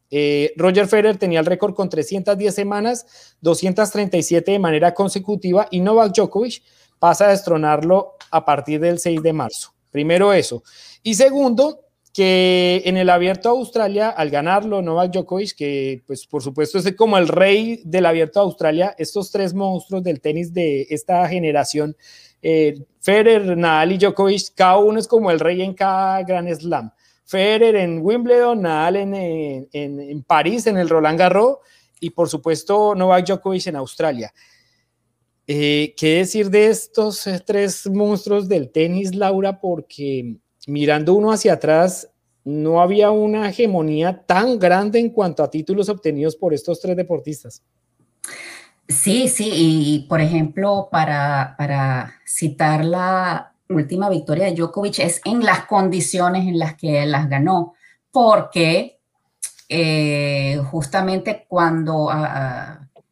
Eh, 0.10 0.54
Roger 0.56 0.88
Federer 0.88 1.18
tenía 1.18 1.39
el 1.39 1.45
récord 1.45 1.76
con 1.76 1.89
310 1.89 2.56
semanas, 2.56 3.36
237 3.41 4.52
de 4.52 4.60
manera 4.60 4.93
consecutiva 4.93 5.68
y 5.70 5.82
Novak 5.82 6.16
Djokovic 6.16 6.64
pasa 6.98 7.28
a 7.28 7.30
destronarlo 7.30 8.16
a 8.32 8.43
partir 8.43 8.80
del 8.80 9.00
6 9.00 9.22
de 9.22 9.34
marzo. 9.34 9.74
Primero 9.91 10.34
eso. 10.34 10.64
Y 11.04 11.14
segundo, 11.14 11.87
que 12.18 12.82
en 12.86 12.97
el 12.97 13.11
abierto 13.11 13.53
de 13.53 13.59
Australia, 13.59 14.09
al 14.09 14.32
ganarlo 14.32 14.82
Novak 14.82 15.11
Djokovic, 15.11 15.55
que 15.55 16.01
pues 16.07 16.26
por 16.26 16.41
supuesto 16.41 16.80
es 16.80 16.95
como 16.95 17.15
el 17.15 17.28
rey 17.28 17.80
del 17.86 18.07
abierto 18.07 18.39
de 18.39 18.45
Australia, 18.45 18.95
estos 18.97 19.30
tres 19.30 19.53
monstruos 19.53 20.01
del 20.01 20.20
tenis 20.20 20.51
de 20.51 20.88
esta 20.89 21.30
generación, 21.30 21.95
eh, 22.41 22.84
Federer, 23.01 23.55
Nadal 23.55 23.91
y 23.91 23.97
Djokovic, 23.99 24.55
cada 24.55 24.80
uno 24.80 24.97
es 24.97 25.07
como 25.07 25.30
el 25.30 25.39
rey 25.39 25.61
en 25.61 25.76
cada 25.76 26.24
gran 26.24 26.47
slam. 26.55 26.91
Federer 27.24 27.76
en 27.76 27.99
Wimbledon, 28.03 28.63
Nadal 28.63 28.95
en, 28.95 29.70
en, 29.72 30.24
París, 30.24 30.65
en 30.65 30.78
el 30.78 30.89
Roland 30.89 31.20
Garros, 31.20 31.57
y 31.99 32.09
por 32.09 32.30
supuesto 32.30 32.95
Novak 32.95 33.28
Djokovic 33.28 33.68
en 33.68 33.76
Australia. 33.76 34.34
Eh, 35.45 35.93
¿Qué 35.95 36.15
decir 36.15 36.49
de 36.49 36.70
estos 36.70 37.28
eh, 37.28 37.39
tres 37.45 37.86
monstruos 37.86 38.49
del 38.49 38.72
tenis, 38.72 39.13
Laura? 39.13 39.61
Porque 39.61 40.38
mirando 40.68 41.15
uno 41.15 41.32
hacia 41.32 41.53
atrás, 41.53 42.09
no 42.43 42.82
había 42.82 43.09
una 43.11 43.49
hegemonía 43.49 44.24
tan 44.26 44.59
grande 44.59 44.99
en 44.99 45.09
cuanto 45.09 45.43
a 45.43 45.49
títulos 45.49 45.89
obtenidos 45.89 46.36
por 46.36 46.53
estos 46.53 46.80
tres 46.80 46.95
deportistas. 46.95 47.63
Sí, 48.88 49.28
sí, 49.28 49.49
y 49.53 49.99
por 50.07 50.22
ejemplo, 50.22 50.88
para, 50.91 51.55
para 51.57 52.13
citar 52.26 52.86
la 52.86 53.53
última 53.70 54.09
victoria 54.09 54.45
de 54.45 54.53
Djokovic 54.53 54.99
es 54.99 55.20
en 55.26 55.43
las 55.43 55.65
condiciones 55.65 56.47
en 56.47 56.57
las 56.57 56.76
que 56.76 57.05
las 57.05 57.28
ganó, 57.28 57.74
porque 58.11 58.99
eh, 59.68 60.57
justamente 60.72 61.45
cuando 61.49 62.09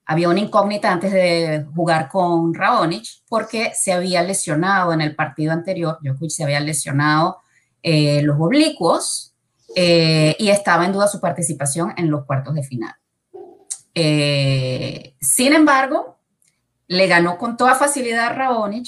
había 0.05 0.29
una 0.29 0.39
incógnita 0.39 0.91
antes 0.93 1.11
de 1.11 1.65
jugar 1.75 2.07
con 2.07 2.53
Raonic, 2.53 3.05
porque 3.27 3.71
se 3.75 3.91
había 3.91 4.23
lesionado 4.23 4.93
en 4.93 5.01
el 5.01 5.13
partido 5.13 5.51
anterior, 5.51 5.97
Djokovic 6.01 6.31
se 6.31 6.43
había 6.43 6.61
lesionado 6.61 7.39
eh, 7.87 8.23
los 8.23 8.37
oblicuos 8.39 9.35
eh, 9.75 10.35
y 10.39 10.49
estaba 10.49 10.85
en 10.85 10.91
duda 10.91 11.07
su 11.07 11.21
participación 11.21 11.93
en 11.97 12.09
los 12.09 12.25
cuartos 12.25 12.55
de 12.55 12.63
final. 12.63 12.95
Eh, 13.93 15.13
sin 15.21 15.53
embargo, 15.53 16.17
le 16.87 17.05
ganó 17.05 17.37
con 17.37 17.57
toda 17.57 17.75
facilidad 17.75 18.29
a 18.29 18.33
Raonic. 18.33 18.87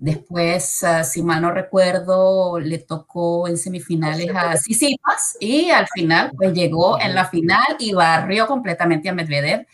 después, 0.00 0.82
ah, 0.82 1.04
si 1.04 1.22
mal 1.22 1.40
no 1.40 1.52
recuerdo, 1.52 2.58
le 2.58 2.78
tocó 2.78 3.46
en 3.46 3.56
semifinales 3.56 4.34
a 4.34 4.56
Sisipas 4.56 5.36
y 5.38 5.70
al 5.70 5.86
final 5.94 6.32
pues 6.36 6.52
llegó 6.52 7.00
en 7.00 7.14
la 7.14 7.26
final 7.26 7.76
y 7.78 7.92
barrió 7.92 8.48
completamente 8.48 9.08
a 9.10 9.14
Medvedev. 9.14 9.64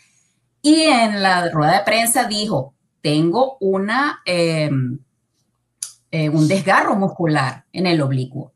Y 0.61 0.83
en 0.83 1.23
la 1.23 1.49
rueda 1.49 1.79
de 1.79 1.83
prensa 1.83 2.25
dijo, 2.25 2.75
tengo 3.01 3.57
una, 3.59 4.21
em, 4.23 4.99
eh, 6.11 6.29
un 6.29 6.47
desgarro 6.47 6.95
muscular 6.95 7.65
en 7.73 7.87
el 7.87 8.01
oblicuo, 8.01 8.53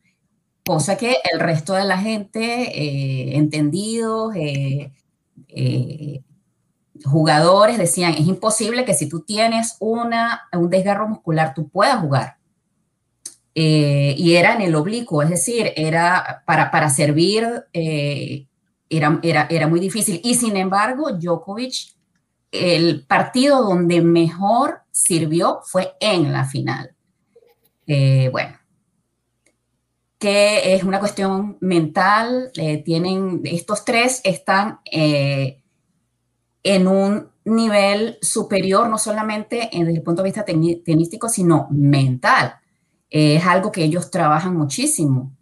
cosa 0.66 0.98
que 0.98 1.18
el 1.34 1.40
resto 1.40 1.74
de 1.74 1.86
la 1.86 1.98
gente, 1.98 2.42
eh, 2.44 3.38
entendidos, 3.38 4.34
eh, 4.36 4.92
jugadores, 7.06 7.78
decían, 7.78 8.14
es 8.14 8.28
imposible 8.28 8.86
que 8.86 8.94
si 8.94 9.08
tú 9.10 9.22
tienes 9.22 9.78
una, 9.80 10.42
un 10.54 10.70
desgarro 10.70 11.08
muscular, 11.08 11.54
tú 11.54 11.70
puedas 11.70 12.00
jugar. 12.02 12.38
eh, 13.56 14.16
y 14.18 14.36
era 14.36 14.54
en 14.56 14.62
el 14.62 14.76
oblicuo, 14.76 15.22
es 15.22 15.30
decir, 15.30 15.74
era 15.76 16.44
para, 16.46 16.72
para 16.72 16.90
servir, 16.90 17.46
eh, 17.74 18.48
era, 18.90 19.20
era, 19.24 19.48
era 19.50 19.68
muy 19.68 19.80
difícil. 19.80 20.22
Y 20.24 20.36
sin 20.36 20.56
embargo, 20.58 21.12
Djokovic, 21.12 21.74
el 22.52 23.06
partido 23.06 23.62
donde 23.64 24.02
mejor 24.02 24.82
sirvió 24.92 25.60
fue 25.66 25.94
en 26.00 26.32
la 26.32 26.46
final. 26.46 26.96
Bueno, 28.32 28.58
que 30.18 30.76
es 30.76 30.84
una 30.84 31.00
cuestión 31.00 31.58
mental, 31.62 32.52
tienen, 32.86 33.42
estos 33.46 33.86
tres 33.86 34.22
están 34.24 34.80
en 34.86 36.88
un 36.88 37.30
nivel 37.46 38.18
superior, 38.22 38.90
no 38.90 38.98
solamente 38.98 39.70
desde 39.72 39.94
el 39.94 40.04
punto 40.04 40.22
de 40.22 40.30
vista 40.30 40.46
tenístico, 40.46 41.30
sino 41.30 41.68
mental. 41.72 42.56
es 43.10 43.46
algo 43.46 43.72
que 43.72 43.84
ellos 43.84 44.12
trabajan 44.12 44.56
muchísimo. 44.56 45.36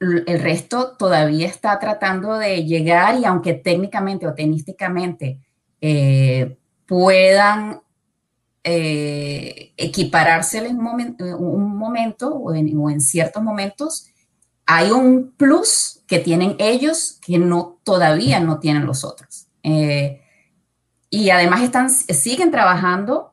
El 0.00 0.40
resto 0.40 0.96
todavía 0.96 1.48
está 1.48 1.76
tratando 1.80 2.38
de 2.38 2.64
llegar 2.64 3.18
y 3.18 3.24
aunque 3.24 3.54
técnicamente 3.54 4.28
o 4.28 4.34
tenísticamente 4.34 5.40
eh, 5.80 6.56
puedan 6.86 7.80
eh, 8.70 9.72
equipararse 9.78 10.58
en 10.58 10.76
un 10.76 11.74
momento, 11.78 12.28
o, 12.34 12.54
en, 12.54 13.00
ciertos 13.00 13.42
momentos, 13.42 14.08
hay 14.66 14.90
un 14.90 15.32
plus 15.38 16.00
que 16.06 16.18
tienen 16.18 16.54
ellos 16.58 17.18
que 17.24 17.38
no, 17.38 17.78
todavía 17.82 18.40
no 18.40 18.58
tienen 18.58 18.84
los 18.84 19.04
otros. 19.04 19.46
Eh, 19.62 20.20
y 21.08 21.30
además 21.30 21.62
están, 21.62 21.88
siguen 21.88 22.50
trabajando 22.50 23.32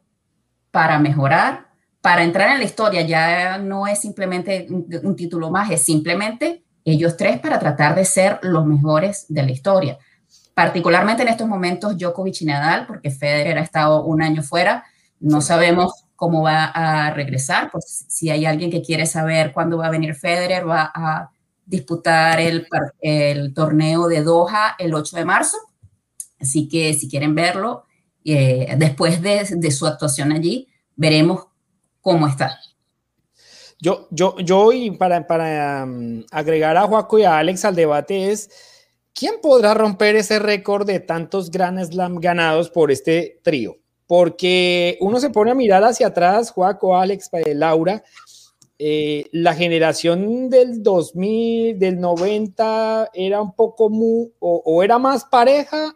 para 0.72 1.00
mejorar, 1.00 1.68
para 2.00 2.24
entrar 2.24 2.52
en 2.52 2.60
la 2.60 2.64
historia. 2.64 3.02
Ya 3.02 3.58
no 3.58 3.88
es 3.88 4.00
simplemente 4.00 4.68
un, 4.70 5.16
título 5.18 5.52
más, 5.52 5.70
es 5.70 5.84
simplemente 5.84 6.64
ellos 6.86 7.18
tres 7.18 7.40
para 7.40 7.60
tratar 7.60 7.94
de 7.94 8.06
ser 8.06 8.40
los 8.42 8.66
mejores 8.66 9.26
de 9.28 9.44
la 9.44 9.52
historia. 9.52 9.98
Particularmente 10.54 11.24
en 11.24 11.28
estos 11.28 11.50
momentos 11.50 11.98
Djokovic 11.98 12.40
y 12.40 12.46
Nadal, 12.46 12.88
porque 12.88 13.12
Federer 13.12 13.58
ha 13.58 13.64
estado 13.64 14.06
un 14.06 14.22
año 14.22 14.42
fuera, 14.42 14.86
no 15.20 15.41
sabemos 15.41 16.05
cómo 16.16 16.43
va 16.43 16.66
a 16.66 17.11
regresar. 17.11 17.72
Pues 17.72 18.05
si 18.07 18.30
hay 18.30 18.45
alguien 18.45 18.72
que 18.72 18.82
quiere 18.82 19.05
saber 19.05 19.53
cuándo 19.53 19.78
va 19.78 19.88
a 19.88 19.91
venir 19.91 20.16
Federer, 20.16 20.68
va 20.68 20.91
a 20.93 21.30
disputar 21.66 22.39
el, 22.39 22.68
torneo 23.53 24.07
de 24.07 24.22
Doha 24.22 24.76
el 24.78 24.93
8 24.93 25.18
de 25.18 25.26
marzo 25.26 25.57
Así 26.39 26.68
que 26.68 26.93
si 26.93 27.09
quieren 27.09 27.34
verlo, 27.34 27.86
eh, 28.24 28.76
después 28.78 29.22
de, 29.22 29.72
su 29.72 29.88
actuación 29.88 30.32
allí, 30.32 30.68
veremos 30.95 31.45
cómo 32.01 32.28
está. 32.28 32.59
Yo, 33.80 34.07
yo, 34.11 34.38
yo 34.39 34.72
y 34.72 34.91
para, 34.91 35.26
para 35.28 35.84
um, 35.86 36.24
agregar 36.32 36.78
a 36.78 36.88
Juaco 36.88 37.20
y 37.20 37.24
a 37.24 37.38
Alex 37.38 37.66
al 37.66 37.76
debate 37.76 38.32
es, 38.32 38.49
¿quién 39.13 39.36
podrá 39.41 39.74
romper 39.74 40.16
ese 40.16 40.39
récord 40.39 40.86
de 40.86 40.99
tantos 40.99 41.49
Grand 41.51 41.84
Slam 41.84 42.16
ganados 42.20 42.70
por 42.70 42.91
este 42.91 43.39
trío? 43.43 43.78
Porque 44.08 44.97
uno 45.01 45.20
se 45.20 45.30
pone 45.30 45.51
a 45.51 45.56
mirar 45.56 45.84
hacia 45.84 46.08
atrás, 46.08 46.51
Juaco, 46.51 46.97
Alex, 46.97 47.30
eh, 47.34 47.56
Laura, 47.56 48.03
eh, 48.78 49.28
la 49.32 49.56
generación 49.56 50.49
del 50.49 50.84
2000, 50.84 51.80
del 51.80 51.99
90, 51.99 53.10
era 53.14 53.41
un 53.41 53.56
poco 53.56 53.89
o, 54.39 54.84
era 54.84 54.99
más 54.99 55.26
pareja 55.26 55.95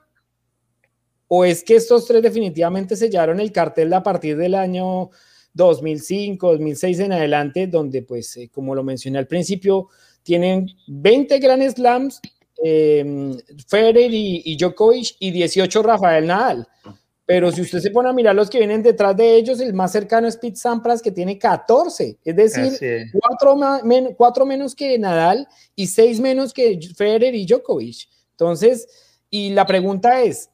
¿O 1.32 1.45
es 1.45 1.64
que 1.64 1.76
estos 1.76 2.07
tres 2.07 2.24
definitivamente 2.24 2.95
sellaron 2.95 3.39
el 3.39 3.51
cartel 3.51 3.93
a 3.93 4.01
partir 4.01 4.36
del 4.36 4.55
año 4.55 5.12
2005, 5.53 6.53
2006 6.53 6.99
en 7.01 7.14
adelante, 7.14 7.68
donde 7.68 8.01
pues, 8.01 8.36
eh, 8.38 8.49
como 8.51 8.74
lo 8.74 8.84
mencioné 8.84 9.20
al 9.20 9.28
principio, 9.28 9.89
tienen 10.24 10.68
20 10.88 11.38
Grand 11.38 11.70
Slams, 11.70 12.20
eh, 12.64 13.38
Federer 13.68 14.12
y, 14.12 14.57
Djokovic 14.57 15.18
y 15.20 15.30
18 15.30 15.84
Rafael 15.84 16.26
Nadal. 16.26 16.68
Pero 17.30 17.51
si 17.51 17.61
usted 17.61 17.77
se 17.77 17.91
pone 17.91 18.09
a 18.09 18.13
mirar 18.13 18.34
los 18.34 18.49
que 18.49 18.57
vienen 18.57 18.82
detrás 18.82 19.15
de 19.15 19.36
ellos, 19.36 19.59
el 19.59 19.75
más 19.75 19.91
cercano 19.91 20.27
es 20.27 20.36
Pete 20.36 20.55
Sampras, 20.55 20.99
que 20.99 21.11
tiene 21.11 21.38
14, 21.38 22.17
es 22.25 22.36
decir, 22.36 23.11
cuatro, 24.17 24.45
menos 24.47 24.73
que 24.73 24.97
Nadal 24.97 25.47
y 25.75 25.86
seis 25.86 26.19
menos 26.19 26.53
que 26.53 26.80
Federer 26.97 27.36
y 27.36 27.45
Djokovic. 27.45 28.09
Entonces, 28.32 28.88
y 29.30 29.51
la 29.51 29.67
pregunta 29.67 30.23
es, 30.23 30.49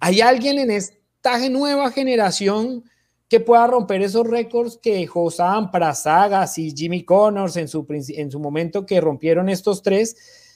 ¿Hay 0.00 0.20
alguien 0.20 0.58
en 0.58 0.70
esta 0.70 1.48
nueva 1.48 1.90
generación 1.90 2.84
que 3.28 3.40
pueda 3.40 3.66
romper 3.66 4.02
esos 4.02 4.26
récords 4.26 4.78
que 4.80 5.06
Josam, 5.06 5.70
Prasagas 5.70 6.58
y 6.58 6.70
Jimmy 6.70 7.04
Connors 7.04 7.56
en 7.56 7.66
su, 7.66 7.86
en 7.88 8.30
su 8.30 8.38
momento 8.38 8.84
que 8.84 9.00
rompieron 9.00 9.48
estos 9.48 9.82
tres? 9.82 10.54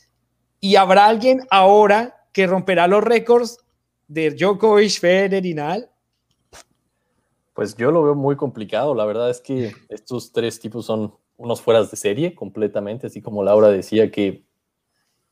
¿Y 0.61 0.77
habrá 0.77 1.07
alguien 1.07 1.47
ahora 1.51 2.27
que 2.33 2.47
romperá 2.47 2.87
los 2.87 3.03
récords 3.03 3.59
de 4.11 4.33
Djokovic, 4.33 4.99
Federer 4.99 5.47
y 5.47 5.55
Nadal? 5.55 5.89
Pues 7.55 7.77
yo 7.77 7.93
lo 7.93 8.03
veo 8.03 8.17
muy 8.17 8.35
complicado. 8.35 8.93
La 8.95 9.05
verdad 9.05 9.31
es 9.31 9.41
que 9.41 9.73
estos 9.89 10.33
tres 10.33 10.59
tipos 10.59 10.87
son 10.87 11.15
unos 11.37 11.61
fueras 11.61 11.91
de 11.91 11.97
serie 11.97 12.35
completamente, 12.35 13.07
así 13.07 13.23
como 13.23 13.45
Laura 13.45 13.69
decía 13.69 14.11
que 14.11 14.45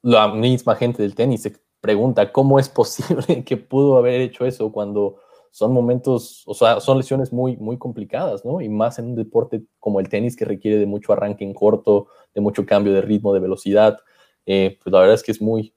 la 0.00 0.28
misma 0.28 0.76
gente 0.76 1.02
del 1.02 1.16
tenis 1.16 1.50
pregunta, 1.80 2.32
¿cómo 2.32 2.58
es 2.58 2.68
posible 2.68 3.42
que 3.44 3.56
pudo 3.56 3.98
haber 3.98 4.20
hecho 4.20 4.46
eso 4.46 4.70
cuando 4.70 5.16
son 5.50 5.72
momentos, 5.72 6.44
o 6.46 6.54
sea, 6.54 6.78
son 6.78 6.98
lesiones 6.98 7.32
muy, 7.32 7.56
muy 7.56 7.78
complicadas, 7.78 8.44
¿no? 8.44 8.60
Y 8.60 8.68
más 8.68 9.00
en 9.00 9.06
un 9.06 9.16
deporte 9.16 9.64
como 9.80 9.98
el 9.98 10.08
tenis 10.08 10.36
que 10.36 10.44
requiere 10.44 10.78
de 10.78 10.86
mucho 10.86 11.12
arranque 11.12 11.44
en 11.44 11.52
corto, 11.52 12.06
de 12.32 12.40
mucho 12.40 12.64
cambio 12.64 12.92
de 12.92 13.00
ritmo, 13.00 13.34
de 13.34 13.40
velocidad. 13.40 13.98
Eh, 14.46 14.78
pues 14.82 14.92
la 14.92 15.00
verdad 15.00 15.14
es 15.14 15.22
que 15.24 15.32
es 15.32 15.42
muy, 15.42 15.74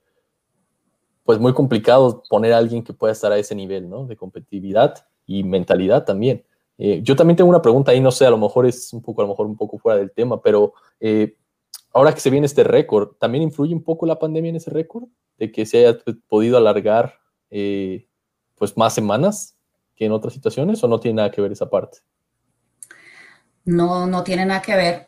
pues 1.23 1.39
muy 1.39 1.53
complicado 1.53 2.23
poner 2.29 2.53
a 2.53 2.57
alguien 2.57 2.83
que 2.83 2.93
pueda 2.93 3.13
estar 3.13 3.31
a 3.31 3.37
ese 3.37 3.55
nivel, 3.55 3.89
¿no? 3.89 4.05
De 4.05 4.15
competitividad 4.15 5.05
y 5.25 5.43
mentalidad 5.43 6.03
también. 6.03 6.43
Eh, 6.77 7.01
yo 7.03 7.15
también 7.15 7.37
tengo 7.37 7.49
una 7.49 7.61
pregunta 7.61 7.91
ahí, 7.91 7.99
no 7.99 8.11
sé, 8.11 8.25
a 8.25 8.31
lo 8.31 8.37
mejor 8.37 8.65
es 8.65 8.91
un 8.91 9.01
poco, 9.01 9.21
a 9.21 9.25
lo 9.25 9.29
mejor 9.29 9.45
un 9.45 9.55
poco 9.55 9.77
fuera 9.77 9.99
del 9.99 10.11
tema, 10.11 10.41
pero 10.41 10.73
eh, 10.99 11.37
ahora 11.93 12.13
que 12.13 12.19
se 12.19 12.31
viene 12.31 12.47
este 12.47 12.63
récord, 12.63 13.09
¿también 13.19 13.43
influye 13.43 13.73
un 13.73 13.83
poco 13.83 14.05
la 14.05 14.17
pandemia 14.17 14.49
en 14.49 14.55
ese 14.55 14.71
récord? 14.71 15.03
De 15.37 15.51
que 15.51 15.65
se 15.65 15.85
haya 15.85 15.99
podido 16.27 16.57
alargar 16.57 17.19
eh, 17.51 18.07
pues 18.55 18.75
más 18.77 18.93
semanas 18.93 19.55
que 19.95 20.05
en 20.05 20.11
otras 20.11 20.33
situaciones 20.33 20.83
o 20.83 20.87
no 20.87 20.99
tiene 20.99 21.17
nada 21.17 21.31
que 21.31 21.41
ver 21.41 21.51
esa 21.51 21.69
parte? 21.69 21.99
No, 23.63 24.07
no 24.07 24.23
tiene 24.23 24.45
nada 24.45 24.61
que 24.61 24.75
ver. 24.75 25.07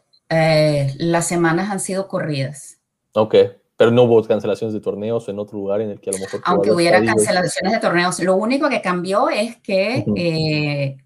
Las 0.98 1.28
semanas 1.28 1.72
han 1.72 1.80
sido 1.80 2.08
corridas. 2.08 2.80
Ok, 3.14 3.36
pero 3.76 3.92
no 3.92 4.04
hubo 4.04 4.24
cancelaciones 4.24 4.74
de 4.74 4.80
torneos 4.80 5.28
en 5.30 5.40
otro 5.40 5.58
lugar 5.58 5.82
en 5.82 5.92
el 5.92 6.00
que 6.00 6.10
a 6.10 6.14
lo 6.14 6.20
mejor... 6.20 6.42
Aunque 6.46 6.72
hubiera 6.72 7.04
cancelaciones 7.04 7.74
de 7.74 7.80
torneos, 7.80 8.20
lo 8.20 8.36
único 8.36 8.70
que 8.70 8.82
cambió 8.82 9.30
es 9.30 9.58
que 9.58 10.06
eh, 10.16 10.98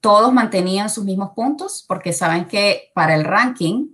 todos 0.00 0.32
mantenían 0.32 0.90
sus 0.90 1.04
mismos 1.04 1.30
puntos 1.34 1.84
porque 1.86 2.12
saben 2.12 2.46
que 2.46 2.90
para 2.94 3.14
el 3.14 3.24
ranking 3.24 3.88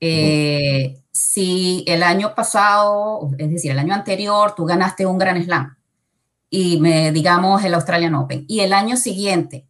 eh, 0.00 1.02
si 1.10 1.84
el 1.86 2.02
año 2.02 2.34
pasado, 2.34 3.30
es 3.38 3.50
decir, 3.50 3.70
el 3.70 3.78
año 3.78 3.94
anterior, 3.94 4.54
tú 4.54 4.64
ganaste 4.66 5.06
un 5.06 5.18
Gran 5.18 5.42
Slam 5.42 5.76
y 6.50 6.78
me, 6.80 7.10
digamos 7.12 7.64
el 7.64 7.74
Australian 7.74 8.14
Open, 8.14 8.44
y 8.48 8.60
el 8.60 8.72
año 8.72 8.96
siguiente 8.96 9.66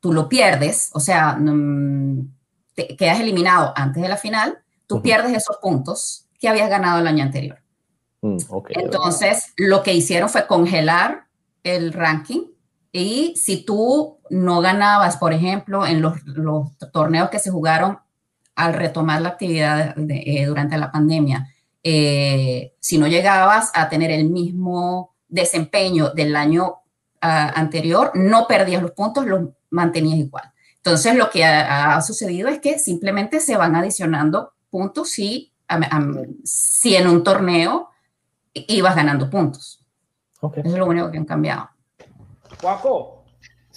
tú 0.00 0.12
lo 0.12 0.28
pierdes, 0.28 0.90
o 0.92 1.00
sea, 1.00 1.36
mm, 1.38 2.28
te 2.74 2.96
quedas 2.96 3.20
eliminado 3.20 3.72
antes 3.76 4.02
de 4.02 4.08
la 4.08 4.16
final, 4.16 4.58
tú 4.86 5.00
pierdes 5.00 5.32
esos 5.36 5.58
puntos 5.58 6.26
que 6.40 6.48
habías 6.48 6.70
ganado 6.70 6.98
el 6.98 7.06
año 7.06 7.22
anterior. 7.22 7.58
Mm, 8.22 8.38
Entonces, 8.70 9.52
lo 9.56 9.82
que 9.82 9.94
hicieron 9.94 10.28
fue 10.28 10.46
congelar 10.46 11.26
el 11.62 11.92
ranking 11.92 12.46
y 12.92 13.34
si 13.36 13.64
tú 13.64 14.18
no 14.30 14.60
ganabas, 14.60 15.16
por 15.16 15.32
ejemplo, 15.32 15.86
en 15.86 16.02
los, 16.02 16.24
los 16.24 16.76
torneos 16.92 17.30
que 17.30 17.38
se 17.38 17.50
jugaron 17.50 17.98
al 18.56 18.74
retomar 18.74 19.22
la 19.22 19.30
actividad 19.30 19.94
eh, 19.96 20.44
durante 20.46 20.76
la 20.76 20.90
pandemia, 20.90 21.48
eh, 21.82 22.74
si 22.80 22.98
no 22.98 23.06
llegabas 23.06 23.70
a 23.74 23.88
tener 23.88 24.10
el 24.10 24.28
mismo 24.28 25.14
desempeño 25.28 26.10
del 26.10 26.36
año 26.36 26.76
ah, 27.20 27.52
anterior, 27.54 28.10
no 28.14 28.46
perdías 28.46 28.82
los 28.82 28.90
puntos, 28.92 29.26
los 29.26 29.48
mantenías 29.70 30.18
igual. 30.18 30.52
Entonces, 30.76 31.14
lo 31.14 31.30
que 31.30 31.44
ha, 31.44 32.00
sucedido 32.00 32.48
es 32.48 32.58
que 32.58 32.78
simplemente 32.78 33.40
se 33.40 33.56
van 33.56 33.76
adicionando 33.76 34.54
puntos 34.70 35.10
si, 35.10 35.49
si 36.44 36.96
en 36.96 37.08
un 37.08 37.22
torneo 37.22 37.90
ibas 38.52 38.96
ganando 38.96 39.28
puntos. 39.30 39.84
Eso 40.42 40.52
es 40.56 40.72
lo 40.72 40.86
único 40.86 41.10
que 41.10 41.18
han 41.18 41.26
cambiado. 41.26 41.68
Juaco, 42.60 43.20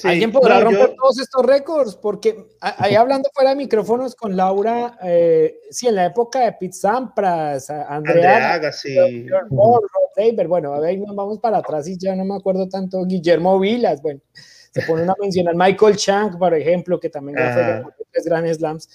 ¿Alguien 0.04 0.32
podrá 0.32 0.60
romper 0.60 0.96
todos 0.96 1.20
estos 1.20 1.46
récords? 1.46 1.96
Porque 1.96 2.48
ahí 2.60 2.96
hablando 2.96 3.30
fuera 3.34 3.52
de 3.52 3.58
micrófonos 3.58 4.16
con 4.16 4.36
Laura, 4.36 4.98
eh, 5.04 5.60
sí, 5.70 5.88
en 5.88 5.96
la 5.96 6.06
época 6.06 6.40
de 6.40 6.54
Pete 6.54 6.74
Sampras, 6.74 7.70
Andrea, 7.70 8.56
Andrea 8.56 8.62
bueno, 10.48 10.74
a 10.74 10.80
ver, 10.80 10.98
vamos 11.14 11.40
para 11.40 11.58
atrás 11.58 11.88
y 11.88 11.98
ya 11.98 12.16
no 12.16 12.26
me 12.26 12.36
acuerdo 12.36 12.68
tanto, 12.68 13.06
Guillermo 13.06 13.60
Vilas, 13.60 14.02
bueno, 14.02 14.20
se 14.72 14.82
pone 14.82 15.04
una 15.04 15.14
mención 15.22 15.48
al 15.48 15.56
Michael 15.56 15.96
Chang, 15.96 16.40
por 16.40 16.54
ejemplo, 16.56 17.00
que 17.00 17.10
también 17.10 17.38
fue 17.38 17.64
de 17.64 17.84
tres 18.12 18.26
grandes 18.26 18.58
slams. 18.58 18.90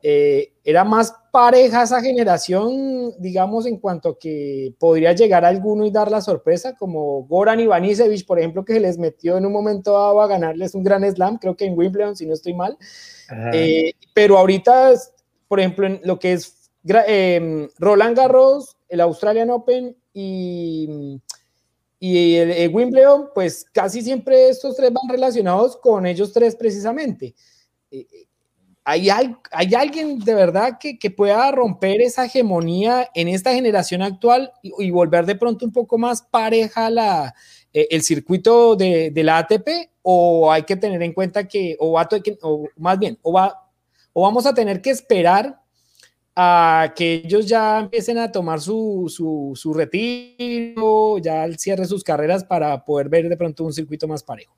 Eh, 0.00 0.52
era 0.62 0.84
más 0.84 1.12
pareja 1.32 1.82
esa 1.82 2.00
generación, 2.00 3.14
digamos, 3.18 3.66
en 3.66 3.78
cuanto 3.78 4.16
que 4.16 4.72
podría 4.78 5.12
llegar 5.12 5.44
alguno 5.44 5.86
y 5.86 5.90
dar 5.90 6.10
la 6.10 6.20
sorpresa, 6.20 6.76
como 6.76 7.24
Goran 7.24 7.58
Ivanisevic, 7.58 8.24
por 8.26 8.38
ejemplo, 8.38 8.64
que 8.64 8.74
se 8.74 8.80
les 8.80 8.96
metió 8.96 9.36
en 9.36 9.46
un 9.46 9.52
momento 9.52 9.92
dado 9.92 10.20
a 10.20 10.28
ganarles 10.28 10.74
un 10.74 10.84
gran 10.84 11.04
slam, 11.10 11.38
creo 11.38 11.56
que 11.56 11.64
en 11.64 11.76
Wimbledon, 11.76 12.14
si 12.14 12.26
no 12.26 12.34
estoy 12.34 12.54
mal. 12.54 12.78
Eh, 13.52 13.92
pero 14.14 14.38
ahorita, 14.38 14.94
por 15.48 15.58
ejemplo, 15.58 15.86
en 15.86 16.00
lo 16.04 16.18
que 16.18 16.34
es 16.34 16.70
em, 16.84 17.68
Roland 17.78 18.16
Garros, 18.16 18.76
el 18.88 19.00
Australian 19.00 19.50
Open 19.50 19.96
y, 20.12 21.20
y 21.98 22.36
el, 22.36 22.72
Wimbledon, 22.72 23.30
pues 23.34 23.64
casi 23.72 24.02
siempre 24.02 24.48
estos 24.48 24.76
tres 24.76 24.92
van 24.92 25.08
relacionados 25.08 25.76
con 25.76 26.06
ellos 26.06 26.32
tres 26.32 26.54
precisamente. 26.54 27.34
Eh, 27.90 28.27
¿Hay, 28.90 29.10
alguien 29.74 30.18
de 30.18 30.32
verdad 30.32 30.78
que, 30.80 31.10
pueda 31.10 31.50
romper 31.52 32.00
esa 32.00 32.24
hegemonía 32.24 33.10
en 33.14 33.28
esta 33.28 33.52
generación 33.52 34.00
actual 34.00 34.50
y, 34.62 34.90
volver 34.90 35.26
de 35.26 35.36
pronto 35.36 35.66
un 35.66 35.72
poco 35.72 35.98
más 35.98 36.22
pareja 36.22 36.88
la, 36.88 37.34
eh, 37.74 37.86
el 37.90 38.00
circuito 38.00 38.76
de, 38.76 39.12
la 39.14 39.38
ATP? 39.38 39.90
¿O 40.00 40.50
hay 40.50 40.62
que 40.62 40.76
tener 40.76 41.02
en 41.02 41.12
cuenta 41.12 41.46
que, 41.46 41.76
o, 41.78 41.92
va, 41.92 42.08
o 42.40 42.64
más 42.78 42.98
bien, 42.98 43.18
o, 43.20 43.34
va, 43.34 43.68
o 44.14 44.22
vamos 44.22 44.46
a 44.46 44.54
tener 44.54 44.80
que 44.80 44.88
esperar 44.88 45.60
a 46.34 46.94
que 46.96 47.22
ellos 47.24 47.46
ya 47.46 47.80
empiecen 47.80 48.16
a 48.16 48.32
tomar 48.32 48.58
su, 48.58 49.12
su, 49.14 49.52
su 49.54 49.74
retiro, 49.74 51.18
ya 51.18 51.46
cierre 51.58 51.84
sus 51.84 52.02
carreras 52.02 52.42
para 52.42 52.82
poder 52.86 53.10
ver 53.10 53.28
de 53.28 53.36
pronto 53.36 53.64
un 53.64 53.72
circuito 53.74 54.08
más 54.08 54.22
parejo? 54.22 54.54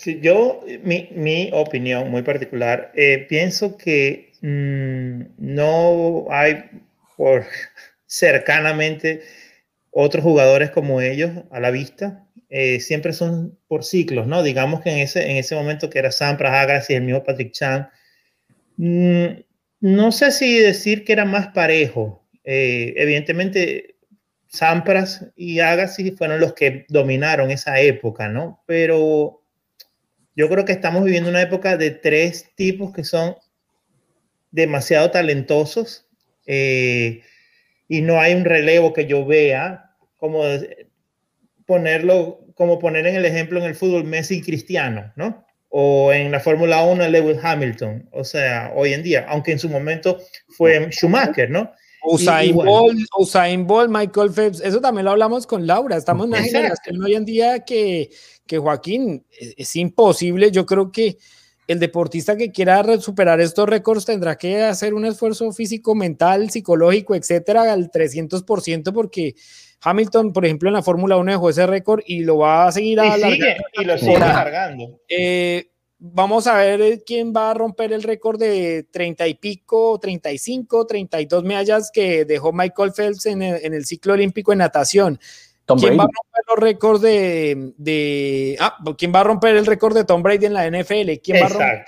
Sí, 0.00 0.18
yo, 0.22 0.64
mi, 0.82 1.10
mi 1.12 1.50
opinión 1.52 2.10
muy 2.10 2.22
particular, 2.22 2.90
eh, 2.94 3.26
pienso 3.28 3.76
que 3.76 4.32
mmm, 4.40 5.24
no 5.36 6.24
hay 6.30 6.64
por 7.18 7.44
cercanamente 8.06 9.20
otros 9.90 10.24
jugadores 10.24 10.70
como 10.70 11.02
ellos 11.02 11.32
a 11.50 11.60
la 11.60 11.70
vista. 11.70 12.26
Eh, 12.48 12.80
siempre 12.80 13.12
son 13.12 13.58
por 13.68 13.84
ciclos, 13.84 14.26
¿no? 14.26 14.42
Digamos 14.42 14.80
que 14.80 14.90
en 14.90 15.00
ese, 15.00 15.30
en 15.30 15.36
ese 15.36 15.54
momento 15.54 15.90
que 15.90 15.98
era 15.98 16.10
Sampras, 16.12 16.54
Agassi 16.54 16.94
el 16.94 17.02
mismo 17.02 17.22
Patrick 17.22 17.52
Chan, 17.52 17.90
mmm, 18.78 19.26
no 19.80 20.12
sé 20.12 20.32
si 20.32 20.58
decir 20.60 21.04
que 21.04 21.12
era 21.12 21.26
más 21.26 21.48
parejo. 21.48 22.26
Eh, 22.44 22.94
evidentemente, 22.96 23.96
Sampras 24.48 25.26
y 25.36 25.60
Agassi 25.60 26.12
fueron 26.12 26.40
los 26.40 26.54
que 26.54 26.86
dominaron 26.88 27.50
esa 27.50 27.80
época, 27.80 28.28
¿no? 28.30 28.62
Pero 28.66 29.39
yo 30.36 30.48
creo 30.48 30.64
que 30.64 30.72
estamos 30.72 31.04
viviendo 31.04 31.30
una 31.30 31.42
época 31.42 31.76
de 31.76 31.90
tres 31.90 32.50
tipos 32.54 32.92
que 32.92 33.04
son 33.04 33.36
demasiado 34.50 35.10
talentosos 35.10 36.06
eh, 36.46 37.22
y 37.88 38.02
no 38.02 38.20
hay 38.20 38.34
un 38.34 38.44
relevo 38.44 38.92
que 38.92 39.06
yo 39.06 39.24
vea 39.24 39.94
como 40.16 40.44
ponerlo, 41.66 42.40
como 42.54 42.78
poner 42.78 43.06
en 43.06 43.16
el 43.16 43.24
ejemplo 43.24 43.58
en 43.58 43.66
el 43.66 43.74
fútbol 43.74 44.04
Messi 44.04 44.36
y 44.36 44.42
Cristiano, 44.42 45.12
¿no? 45.16 45.44
O 45.68 46.12
en 46.12 46.32
la 46.32 46.40
Fórmula 46.40 46.82
1 46.82 47.08
Lewis 47.08 47.38
Hamilton, 47.42 48.08
o 48.10 48.24
sea, 48.24 48.72
hoy 48.74 48.92
en 48.92 49.04
día, 49.04 49.24
aunque 49.28 49.52
en 49.52 49.58
su 49.60 49.68
momento 49.68 50.18
fue 50.48 50.90
Schumacher, 50.90 51.48
¿no? 51.48 51.72
Usain, 52.02 52.54
Bolt, 52.54 52.98
Usain 53.18 53.66
Bolt, 53.66 53.90
Michael 53.90 54.32
Phelps, 54.32 54.60
eso 54.60 54.80
también 54.80 55.04
lo 55.04 55.12
hablamos 55.12 55.46
con 55.46 55.66
Laura, 55.66 55.96
estamos 55.96 56.26
en 56.26 56.32
una 56.32 56.42
generación 56.42 57.02
hoy 57.02 57.14
en 57.14 57.24
día 57.24 57.60
que, 57.60 58.10
que 58.50 58.58
Joaquín, 58.58 59.24
es, 59.38 59.76
imposible, 59.76 60.50
yo 60.50 60.66
creo 60.66 60.90
que 60.90 61.18
el 61.68 61.78
deportista 61.78 62.36
que 62.36 62.50
quiera 62.50 63.00
superar 63.00 63.40
estos 63.40 63.68
récords 63.68 64.04
tendrá 64.04 64.36
que 64.36 64.64
hacer 64.64 64.92
un 64.92 65.04
esfuerzo 65.04 65.52
físico, 65.52 65.94
mental, 65.94 66.50
psicológico, 66.50 67.14
etcétera, 67.14 67.72
al 67.72 67.92
300%, 67.92 68.92
porque 68.92 69.36
Hamilton, 69.82 70.32
por 70.32 70.44
ejemplo, 70.44 70.68
en 70.68 70.74
la 70.74 70.82
Fórmula 70.82 71.16
1 71.16 71.30
dejó 71.30 71.48
ese 71.48 71.64
récord 71.64 72.02
y 72.04 72.24
lo 72.24 72.38
va 72.38 72.66
a 72.66 72.72
seguir 72.72 72.98
y, 72.98 73.82
y 73.82 73.84
lo 73.84 73.96
sigue 73.96 74.16
alargando. 74.16 74.98
Eh, 75.08 75.70
vamos 76.00 76.48
a 76.48 76.56
ver 76.56 77.04
quién 77.06 77.32
va 77.32 77.52
a 77.52 77.54
romper 77.54 77.92
el 77.92 78.02
récord 78.02 78.36
de 78.36 78.88
30 78.90 79.28
y 79.28 79.34
pico, 79.34 80.00
35, 80.00 80.86
32 80.88 81.44
medallas 81.44 81.92
que 81.94 82.24
dejó 82.24 82.52
Michael 82.52 82.90
Phelps 82.96 83.26
en 83.26 83.42
el 83.42 83.86
ciclo 83.86 84.14
olímpico 84.14 84.50
en 84.50 84.58
natación. 84.58 85.20
¿Quién 85.78 85.98
va 85.98 86.04
a 86.04 86.06
romper 86.06 86.44
los 86.48 86.58
récords 86.58 87.00
de, 87.02 88.56
ah, 88.60 88.78
quién 88.96 89.12
va 89.14 89.20
a 89.20 89.24
romper 89.24 89.56
el 89.56 89.66
récord 89.66 89.94
de 89.94 90.04
Tom 90.04 90.22
Brady 90.22 90.46
en 90.46 90.54
la 90.54 90.66
NFL? 90.66 91.20
¿Quién, 91.22 91.42
va 91.42 91.46
a, 91.46 91.48
romper, 91.48 91.84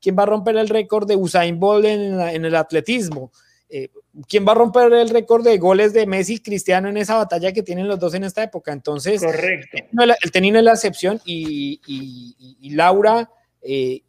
¿quién 0.00 0.16
va 0.18 0.22
a 0.22 0.26
romper, 0.26 0.56
el 0.56 0.68
récord 0.68 1.06
de 1.08 1.16
Usain 1.16 1.58
Bolt 1.58 1.84
en, 1.84 2.44
el 2.44 2.54
atletismo? 2.54 3.32
Eh, 3.68 3.88
¿Quién 4.28 4.46
va 4.46 4.52
a 4.52 4.54
romper 4.54 4.92
el 4.92 5.10
récord 5.10 5.44
de 5.44 5.58
goles 5.58 5.92
de 5.92 6.06
Messi 6.06 6.34
y 6.34 6.38
Cristiano 6.40 6.88
en 6.88 6.96
esa 6.96 7.16
batalla 7.16 7.52
que 7.52 7.62
tienen 7.62 7.88
los 7.88 7.98
dos 7.98 8.14
en 8.14 8.24
esta 8.24 8.42
época? 8.42 8.72
Entonces, 8.72 9.22
Correcto. 9.22 9.78
el 10.22 10.30
tenino 10.30 10.58
es 10.58 10.64
la 10.64 10.72
excepción 10.72 11.20
y, 11.24 11.80
y, 11.86 12.70
Laura, 12.70 13.30
eh, 13.62 14.02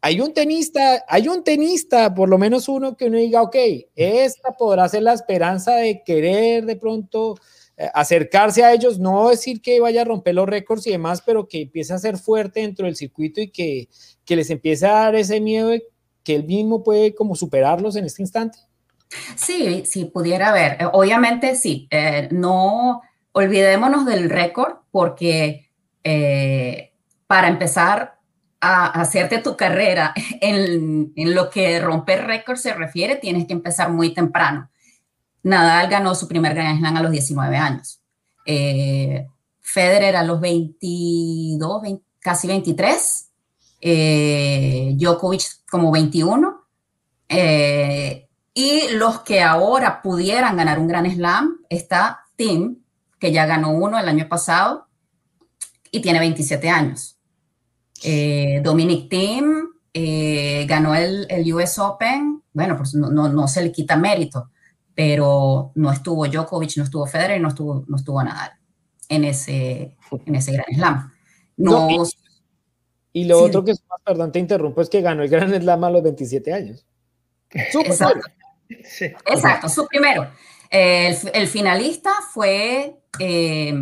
hay 0.00 0.20
un 0.20 0.32
tenista, 0.32 1.04
hay 1.08 1.28
un 1.28 1.42
tenista, 1.42 2.14
por 2.14 2.28
lo 2.28 2.38
menos 2.38 2.68
uno 2.68 2.96
que 2.96 3.06
uno 3.06 3.18
diga, 3.18 3.42
ok, 3.42 3.56
esta 3.96 4.52
podrá 4.52 4.88
ser 4.88 5.02
la 5.02 5.12
esperanza 5.12 5.74
de 5.76 6.02
querer 6.04 6.66
de 6.66 6.76
pronto 6.76 7.36
acercarse 7.94 8.64
a 8.64 8.72
ellos, 8.72 8.98
no 8.98 9.28
decir 9.28 9.62
que 9.62 9.80
vaya 9.80 10.02
a 10.02 10.04
romper 10.04 10.34
los 10.34 10.48
récords 10.48 10.86
y 10.86 10.90
demás, 10.90 11.22
pero 11.24 11.46
que 11.46 11.62
empiece 11.62 11.92
a 11.92 11.98
ser 11.98 12.18
fuerte 12.18 12.60
dentro 12.60 12.86
del 12.86 12.96
circuito 12.96 13.40
y 13.40 13.50
que, 13.50 13.88
que 14.24 14.36
les 14.36 14.50
empiece 14.50 14.86
a 14.86 14.92
dar 14.92 15.14
ese 15.14 15.40
miedo 15.40 15.68
de 15.68 15.84
que 16.24 16.34
él 16.34 16.44
mismo 16.44 16.82
puede 16.82 17.14
como 17.14 17.36
superarlos 17.36 17.96
en 17.96 18.04
este 18.04 18.22
instante. 18.22 18.58
Sí, 19.36 19.84
sí, 19.86 20.06
pudiera 20.06 20.48
haber. 20.48 20.82
Eh, 20.82 20.86
obviamente 20.92 21.54
sí, 21.54 21.88
eh, 21.90 22.28
no 22.30 23.00
olvidémonos 23.32 24.04
del 24.06 24.28
récord 24.28 24.78
porque 24.90 25.66
para 27.26 27.48
empezar 27.48 28.18
a 28.60 28.86
hacerte 28.86 29.38
tu 29.38 29.56
carrera 29.56 30.14
en, 30.40 31.12
en 31.14 31.34
lo 31.34 31.50
que 31.50 31.78
romper 31.80 32.26
récord 32.26 32.56
se 32.56 32.72
refiere, 32.72 33.16
tienes 33.16 33.46
que 33.46 33.52
empezar 33.52 33.90
muy 33.90 34.14
temprano. 34.14 34.70
Nadal 35.42 35.88
ganó 35.88 36.14
su 36.14 36.28
primer 36.28 36.54
Grand 36.54 36.78
Slam 36.78 36.96
a 36.96 37.02
los 37.02 37.10
19 37.10 37.56
años. 37.56 38.00
Eh, 38.44 39.26
Federer 39.60 40.16
a 40.16 40.24
los 40.24 40.40
22, 40.40 41.82
casi 42.18 42.48
23. 42.48 43.28
Eh, 43.80 44.94
Djokovic 44.96 45.68
como 45.70 45.90
21. 45.92 46.66
Eh, 47.28 48.28
y 48.54 48.88
los 48.92 49.20
que 49.20 49.42
ahora 49.42 50.02
pudieran 50.02 50.56
ganar 50.56 50.78
un 50.78 50.88
Grand 50.88 51.12
Slam 51.12 51.58
está 51.68 52.20
Tim, 52.36 52.78
que 53.20 53.30
ya 53.30 53.46
ganó 53.46 53.70
uno 53.70 53.98
el 53.98 54.08
año 54.08 54.28
pasado 54.28 54.86
y 55.90 56.00
tiene 56.00 56.18
27 56.18 56.68
años. 56.68 57.16
Dominic 58.62 59.08
Tim 59.08 59.68
ganó 60.66 60.94
el, 60.94 61.54
US 61.54 61.78
Open. 61.78 62.42
Bueno, 62.52 62.76
pues 62.76 62.94
no, 62.94 63.10
no 63.10 63.48
se 63.48 63.62
le 63.62 63.72
quita 63.72 63.96
mérito 63.96 64.50
pero 64.98 65.70
no 65.76 65.92
estuvo 65.92 66.26
Djokovic, 66.26 66.76
no 66.76 66.82
estuvo 66.82 67.06
Federer, 67.06 67.40
no 67.40 67.50
estuvo, 67.50 67.84
no 67.86 67.96
estuvo 67.98 68.20
Nadal 68.20 68.50
en 69.08 69.22
ese, 69.22 69.96
en 70.26 70.34
ese 70.34 70.50
Gran 70.50 70.66
Slam. 70.74 71.12
No, 71.56 71.88
y, 73.12 73.24
lo 73.24 73.40
otro 73.40 73.64
que 73.64 73.70
es 73.70 73.82
más, 73.88 74.00
perdón, 74.04 74.32
te 74.32 74.40
interrumpo, 74.40 74.80
es 74.80 74.90
que 74.90 75.00
ganó 75.00 75.22
el 75.22 75.28
Gran 75.28 75.54
Slam 75.54 75.84
a 75.84 75.90
los 75.90 76.02
27 76.02 76.52
años. 76.52 76.84
Exacto. 77.50 78.28
Exacto, 78.68 79.68
su 79.68 79.86
primero. 79.86 80.32
El, 80.68 81.16
el 81.32 81.46
finalista 81.46 82.10
fue 82.34 82.98
eh, 83.20 83.72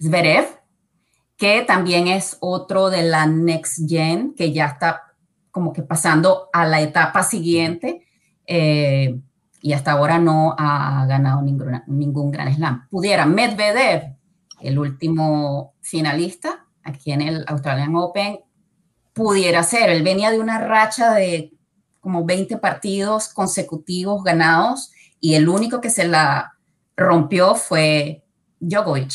Zverev, 0.00 0.46
que 1.36 1.64
también 1.66 2.08
es 2.08 2.38
otro 2.40 2.88
de 2.88 3.02
la 3.02 3.26
Next 3.26 3.86
Gen, 3.86 4.32
que 4.34 4.54
ya 4.54 4.68
está 4.68 5.02
como 5.50 5.74
que 5.74 5.82
pasando 5.82 6.48
a 6.50 6.64
la 6.64 6.80
etapa 6.80 7.22
siguiente. 7.24 8.06
Eh, 8.46 9.20
y 9.64 9.72
hasta 9.72 9.92
ahora 9.92 10.18
no 10.18 10.54
ha 10.58 11.06
ganado 11.06 11.40
ningún, 11.40 12.30
Gran 12.30 12.54
Slam. 12.54 12.86
Pudiera 12.90 13.24
Medvedev, 13.24 14.14
el 14.60 14.78
último 14.78 15.72
finalista 15.80 16.66
aquí 16.82 17.12
en 17.12 17.22
el 17.22 17.46
Australian 17.48 17.96
Open, 17.96 18.40
pudiera 19.14 19.62
ser. 19.62 19.88
Él 19.88 20.02
venía 20.02 20.30
de 20.30 20.38
una 20.38 20.58
racha 20.58 21.14
de 21.14 21.54
como 22.00 22.26
20 22.26 22.58
partidos 22.58 23.28
consecutivos 23.28 24.22
ganados 24.22 24.92
y 25.18 25.32
el 25.32 25.48
único 25.48 25.80
que 25.80 25.88
se 25.88 26.06
la 26.06 26.58
rompió 26.94 27.54
fue 27.54 28.22
Djokovic. 28.60 29.14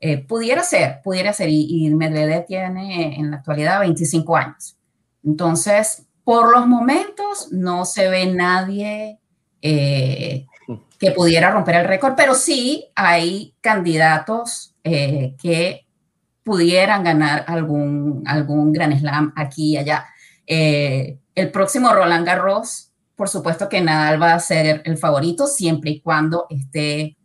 Eh, 0.00 0.18
pudiera 0.18 0.64
ser, 0.64 1.00
pudiera 1.04 1.32
ser, 1.32 1.48
y, 1.48 1.86
y, 1.86 1.94
Medvedev 1.94 2.44
tiene 2.44 3.20
en 3.20 3.30
la 3.30 3.36
actualidad 3.36 3.78
25 3.78 4.36
años. 4.36 4.76
Entonces, 5.22 6.08
por 6.24 6.50
los 6.50 6.66
momentos 6.66 7.52
no 7.52 7.84
se 7.84 8.08
ve 8.08 8.26
nadie 8.34 9.20
eh, 9.68 10.46
que 10.96 11.10
pudiera 11.10 11.50
romper 11.50 11.74
el 11.74 11.88
récord, 11.88 12.14
pero 12.16 12.36
sí 12.36 12.86
hay 12.94 13.56
candidatos 13.60 14.76
eh, 14.84 15.34
que 15.42 15.86
pudieran 16.44 17.02
ganar 17.02 17.44
algún, 17.48 18.22
algún 18.26 18.72
Gran 18.72 18.96
Slam 18.96 19.32
aquí 19.34 19.72
y 19.72 19.76
allá. 19.78 20.06
Eh, 20.46 21.18
el 21.34 21.50
próximo 21.50 21.92
Roland 21.92 22.24
Garros, 22.24 22.92
por 23.16 23.28
supuesto 23.28 23.68
que 23.68 23.80
Nadal 23.80 24.22
va 24.22 24.34
a 24.34 24.38
ser 24.38 24.82
el 24.84 24.96
favorito 24.96 25.48
siempre 25.48 25.90
y 25.90 26.00
cuando 26.00 26.46
esté 26.48 27.16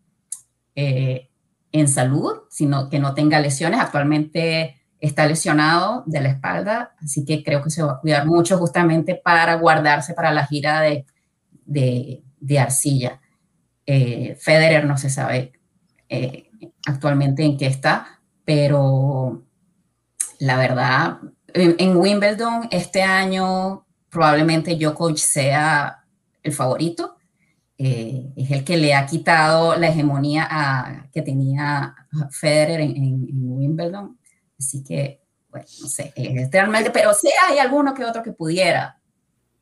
en 0.73 1.87
salud, 1.87 2.39
sino 2.49 2.89
que 2.89 2.97
no 2.97 3.13
tenga 3.13 3.39
lesiones. 3.39 3.79
Actualmente 3.79 4.81
está 4.99 5.27
lesionado 5.27 6.03
de 6.07 6.21
la 6.21 6.29
espalda, 6.29 6.95
así 7.03 7.23
que 7.23 7.43
creo 7.43 7.61
que 7.61 7.69
se 7.69 7.83
va 7.83 7.91
a 7.93 7.99
cuidar 7.99 8.25
mucho 8.25 8.57
justamente 8.57 9.13
para 9.13 9.55
guardarse 9.55 10.15
para 10.15 10.31
la 10.31 10.47
gira 10.47 10.81
de, 10.81 11.05
de, 11.65 12.23
arcilla. 12.59 13.21
Eh, 13.85 14.35
Federer 14.39 14.85
no 14.85 14.97
se 14.97 15.09
sabe 15.09 15.53
eh, 16.09 16.49
actualmente 16.85 17.43
en 17.43 17.57
qué 17.57 17.67
está, 17.67 18.21
pero 18.45 19.43
la 20.39 20.57
verdad, 20.57 21.19
en, 21.53 21.95
Wimbledon 21.95 22.67
este 22.71 23.01
año 23.01 23.85
probablemente 24.09 24.75
Djokovic 24.75 25.17
sea 25.17 26.03
el 26.43 26.53
favorito. 26.53 27.17
Eh, 27.77 28.31
es 28.35 28.51
el 28.51 28.63
que 28.63 28.77
le 28.77 28.93
ha 28.93 29.05
quitado 29.07 29.75
la 29.75 29.87
hegemonía 29.87 31.09
que 31.11 31.23
tenía 31.23 31.95
Federer 32.29 32.81
en 32.81 33.27
Wimbledon 33.31 34.19
Así 34.61 34.83
que, 34.83 35.23
bueno, 35.49 35.65
no 35.81 35.87
sé, 35.87 36.13
realmente, 36.51 36.91
pero 36.91 37.15
sí 37.15 37.29
hay 37.49 37.57
alguno 37.57 37.95
que 37.95 38.05
otro 38.05 38.21
que 38.21 38.31
pudiera. 38.31 39.00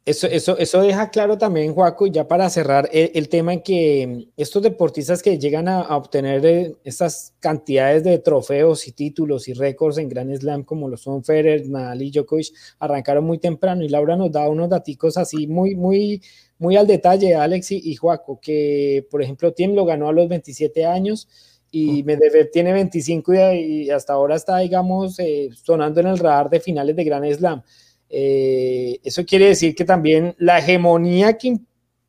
Eso, 0.10 0.26
eso, 0.26 0.57
eso 0.57 0.82
deja 0.82 1.12
claro 1.12 1.38
también, 1.38 1.72
Juaco, 1.72 2.07
ya 2.07 2.28
para 2.28 2.49
cerrar 2.49 2.89
el, 2.91 3.30
tema 3.30 3.53
en 3.53 3.62
que 3.62 4.28
estos 4.38 4.64
deportistas 4.64 5.22
que 5.22 5.38
llegan 5.38 5.68
a, 5.68 5.95
obtener 5.95 6.43
eh, 6.47 6.76
estas 6.84 7.36
cantidades 7.39 8.03
de 8.03 8.18
trofeos 8.18 8.88
y 8.88 8.91
títulos 8.93 9.47
y 9.47 9.53
récords 9.53 9.99
en 9.99 10.10
Grand 10.10 10.36
Slam, 10.36 10.64
como 10.64 10.89
lo 10.89 10.97
son 10.97 11.24
Federer, 11.24 11.70
Nadal 11.70 12.01
y 12.01 12.10
Djokovic, 12.10 12.47
arrancaron 12.80 13.24
muy 13.24 13.38
temprano 13.38 13.84
y 13.84 13.89
Laura 13.89 14.16
nos 14.16 14.32
da 14.32 14.49
unos 14.49 14.68
daticos 14.68 15.16
así 15.16 15.45
muy, 15.45 15.76
muy, 15.76 16.24
muy 16.57 16.76
al 16.76 16.88
detalle, 16.88 17.36
Alex 17.36 17.72
y, 17.74 17.91
y 17.91 17.93
Juaco, 17.93 18.39
que 18.41 19.05
por 19.12 19.22
ejemplo 19.22 19.53
Tim 19.53 19.76
lo 19.76 19.86
ganó 19.86 20.10
a 20.10 20.12
los 20.12 20.28
27 20.28 20.88
años, 20.88 21.28
y 21.70 22.01
Medvedev 22.01 22.49
tiene 22.49 22.74
25 22.74 23.32
y, 23.53 23.91
hasta 23.91 24.14
ahora 24.14 24.36
está, 24.36 24.57
digamos, 24.57 25.20
eh, 25.20 25.49
sonando 25.53 25.99
en 26.01 26.07
el 26.07 26.18
radar 26.18 26.49
de 26.49 26.60
finales 26.60 26.95
de 26.95 27.03
Gran 27.03 27.32
Slam. 27.32 27.62
Eh, 28.10 28.99
eso 29.03 29.24
quiere 29.26 29.45
decir 29.45 29.76
que 29.76 29.86
también 29.86 30.36
la 30.39 30.60
hegemonía 30.60 31.38
que 31.38 31.60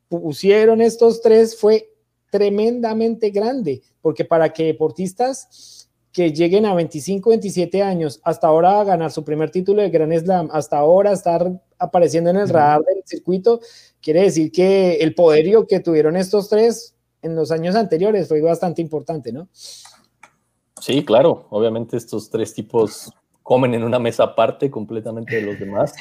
impusieron 0.09 0.81
estos 0.81 1.21
tres 1.21 1.55
fue 1.55 1.93
tremendamente 2.31 3.29
grande, 3.29 3.81
porque 4.01 4.25
para 4.25 4.51
que 4.51 4.65
deportistas 4.65 5.89
que 6.11 6.31
lleguen 6.31 6.65
a 6.65 6.73
25, 6.73 7.29
27 7.29 7.81
años, 7.81 8.19
hasta 8.23 8.47
ahora 8.47 8.81
a 8.81 8.83
ganar 8.83 9.11
su 9.11 9.23
primer 9.23 9.49
título 9.49 9.81
de 9.81 9.89
Gran 9.89 10.11
Slam, 10.11 10.49
hasta 10.51 10.77
ahora 10.77 11.13
estar 11.13 11.49
apareciendo 11.77 12.29
en 12.29 12.37
el 12.37 12.49
radar 12.49 12.81
del 12.81 13.03
circuito, 13.05 13.61
quiere 14.01 14.23
decir 14.23 14.51
que 14.51 14.95
el 14.95 15.15
poderío 15.15 15.67
que 15.67 15.79
tuvieron 15.79 16.17
estos 16.17 16.49
tres 16.49 16.95
en 17.21 17.35
los 17.35 17.51
años 17.51 17.75
anteriores 17.75 18.27
fue 18.27 18.41
bastante 18.41 18.81
importante, 18.81 19.31
¿no? 19.31 19.47
Sí, 20.81 21.05
claro. 21.05 21.47
Obviamente 21.51 21.95
estos 21.95 22.29
tres 22.29 22.53
tipos 22.53 23.11
comen 23.51 23.73
en 23.73 23.83
una 23.83 23.99
mesa 23.99 24.23
aparte 24.23 24.71
completamente 24.71 25.35
de 25.35 25.41
los 25.41 25.59
demás. 25.59 25.93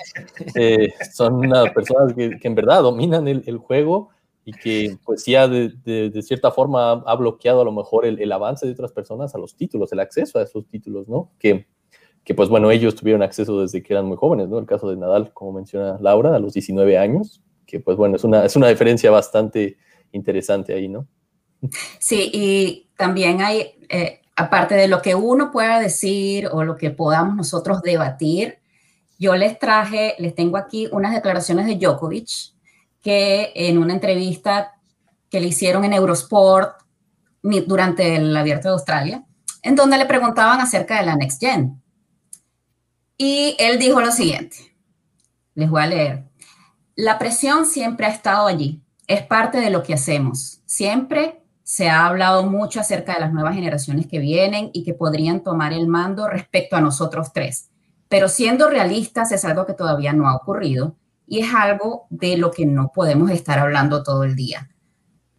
Eh, 0.55 0.93
son 1.13 1.35
unas 1.35 1.69
personas 1.73 2.15
que, 2.15 2.39
en 2.41 2.55
verdad 2.55 2.81
dominan 2.81 3.27
el, 3.27 3.59
juego 3.59 4.11
y 4.45 4.53
que 4.53 4.97
pues 5.05 5.27
ya 5.27 5.49
de, 5.49 6.23
cierta 6.23 6.53
forma 6.53 6.93
ha, 6.93 7.17
bloqueado 7.17 7.63
a 7.63 7.65
lo 7.65 7.73
mejor 7.73 8.07
el, 8.07 8.31
avance 8.31 8.67
de 8.67 8.73
otras 8.73 8.93
personas 8.93 9.35
a 9.35 9.39
los 9.39 9.57
títulos, 9.57 9.91
el 9.91 9.99
acceso 9.99 10.39
a 10.39 10.43
esos 10.43 10.65
títulos, 10.69 11.09
¿no? 11.09 11.33
Que, 11.41 11.67
que 12.23 12.37
pues 12.37 12.49
bueno, 12.49 12.71
ellos 12.71 12.95
tuvieron 12.95 13.21
acceso 13.21 13.61
desde 13.61 13.83
que 13.83 13.95
eran 13.95 14.07
muy 14.07 14.17
jóvenes, 14.17 14.49
¿no? 14.49 14.61
El 14.61 14.67
caso 14.67 14.89
de 14.89 14.97
Nadal, 14.97 15.33
como 15.33 15.53
menciona 15.53 15.99
Laura, 16.01 16.37
a 16.37 16.39
los 16.39 16.53
19 16.53 16.99
años, 16.99 17.43
que 17.67 17.81
pues 17.81 17.97
bueno, 17.97 18.15
es 18.15 18.23
una, 18.23 18.45
es 18.45 18.55
una 18.55 18.69
diferencia 18.69 19.11
bastante 19.11 19.77
interesante 20.13 20.73
ahí, 20.73 20.87
¿no? 20.87 21.09
Sí, 21.99 22.31
y 22.33 22.91
también 22.97 23.43
hay, 23.43 23.75
eh, 23.89 24.20
aparte 24.41 24.75
de 24.75 24.89
lo 24.89 25.03
que 25.03 25.15
uno 25.15 25.51
pueda 25.51 25.79
decir 25.79 26.49
o 26.51 26.65
lo 26.65 26.77
que 26.77 26.91
podamos 26.91 27.37
nosotros 27.37 27.83
debatir, 27.83 28.59
yo 29.19 29.37
les 29.37 29.59
traje, 29.59 30.15
les 30.19 30.35
tengo 30.35 30.57
aquí 30.57 30.89
unas 30.93 31.13
declaraciones 31.13 31.67
de 31.67 31.77
Djokovic 31.77 32.55
que 33.03 33.53
en 33.55 33.77
una 33.77 33.93
entrevista 33.93 34.73
que 35.29 35.41
le 35.41 35.49
hicieron 35.49 35.85
en 35.85 35.93
Eurosport 35.93 36.79
durante 37.43 38.17
el 38.17 38.35
Abierto 38.35 38.69
de 38.69 38.75
Australia, 38.75 39.25
en 39.63 39.77
donde 39.77 39.99
le 39.99 40.07
preguntaban 40.07 40.61
acerca 40.61 40.99
de 40.99 41.07
la 41.07 41.17
Next 41.17 41.41
Gen. 41.41 41.81
Y 43.19 43.57
él 43.59 43.79
dijo 43.79 44.01
lo 44.01 44.11
siguiente, 44.11 44.57
les 45.55 45.69
voy 45.69 45.83
a 45.83 45.87
leer, 45.87 46.25
la 46.97 47.19
presión 47.19 47.67
siempre 47.67 48.07
ha 48.07 48.11
estado 48.11 48.47
allí, 48.47 48.81
es 49.07 49.23
parte 49.23 49.61
de 49.61 49.71
lo 49.71 49.83
que 49.83 49.95
hacemos. 49.95 50.63
Siempre 50.65 51.40
se 51.71 51.89
ha 51.89 52.07
hablado 52.07 52.47
mucho 52.47 52.81
acerca 52.81 53.15
de 53.15 53.21
las 53.21 53.33
nuevas 53.33 53.55
generaciones 53.55 54.09
que 54.09 54.19
vienen 54.19 54.71
y 54.73 54.83
que 54.83 54.93
podrían 54.93 55.45
tomar 55.45 55.73
el 55.73 55.87
mando 55.87 56.27
respecto 56.27 56.75
a 56.75 56.81
nosotros 56.81 57.33
tres. 57.33 57.69
Pero 58.09 58.29
siendo 58.29 58.69
realistas 58.69 59.31
es 59.31 59.45
algo 59.45 59.67
que 59.67 59.75
todavía 59.75 60.13
no 60.13 60.29
ha 60.29 60.35
ocurrido 60.35 60.97
y 61.29 61.39
es 61.39 61.55
algo 61.55 62.09
de 62.11 62.37
lo 62.37 62.51
que 62.51 62.67
no 62.67 62.91
podemos 62.93 63.31
estar 63.31 63.61
hablando 63.61 64.03
todo 64.03 64.25
el 64.25 64.35
día. 64.35 64.69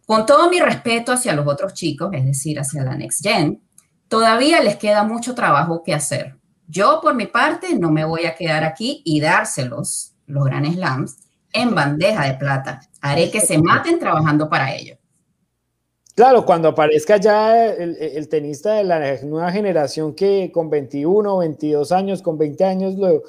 Con 0.06 0.24
todo 0.24 0.48
mi 0.48 0.58
respeto 0.58 1.12
hacia 1.12 1.34
los 1.34 1.46
otros 1.46 1.74
chicos, 1.74 2.08
es 2.14 2.24
decir, 2.24 2.58
hacia 2.58 2.82
la 2.82 2.96
Next 2.96 3.22
Gen, 3.22 3.62
todavía 4.08 4.62
les 4.62 4.76
queda 4.76 5.04
mucho 5.04 5.34
trabajo 5.34 5.82
que 5.84 5.92
hacer. 5.92 6.38
Yo, 6.66 7.00
por 7.02 7.14
mi 7.14 7.26
parte, 7.26 7.78
no 7.78 7.90
me 7.90 8.06
voy 8.06 8.24
a 8.24 8.34
quedar 8.34 8.64
aquí 8.64 9.02
y 9.04 9.20
dárselos, 9.20 10.14
los 10.24 10.44
Grand 10.44 10.72
Slams, 10.72 11.18
en 11.52 11.74
bandeja 11.74 12.24
de 12.24 12.38
plata. 12.38 12.80
Haré 13.02 13.30
que 13.30 13.42
se 13.42 13.58
maten 13.58 13.98
trabajando 13.98 14.48
para 14.48 14.74
ello. 14.74 14.96
Claro, 16.14 16.44
cuando 16.44 16.68
aparezca 16.68 17.16
ya 17.16 17.66
el, 17.66 18.28
tenista 18.28 18.74
de 18.74 18.84
la 18.84 19.22
nueva 19.22 19.50
generación 19.50 20.14
que 20.14 20.50
con 20.52 20.68
21, 20.68 21.38
22 21.38 21.90
años, 21.92 22.20
con 22.20 22.36
20 22.36 22.64
años, 22.64 22.94
lo, 22.96 23.22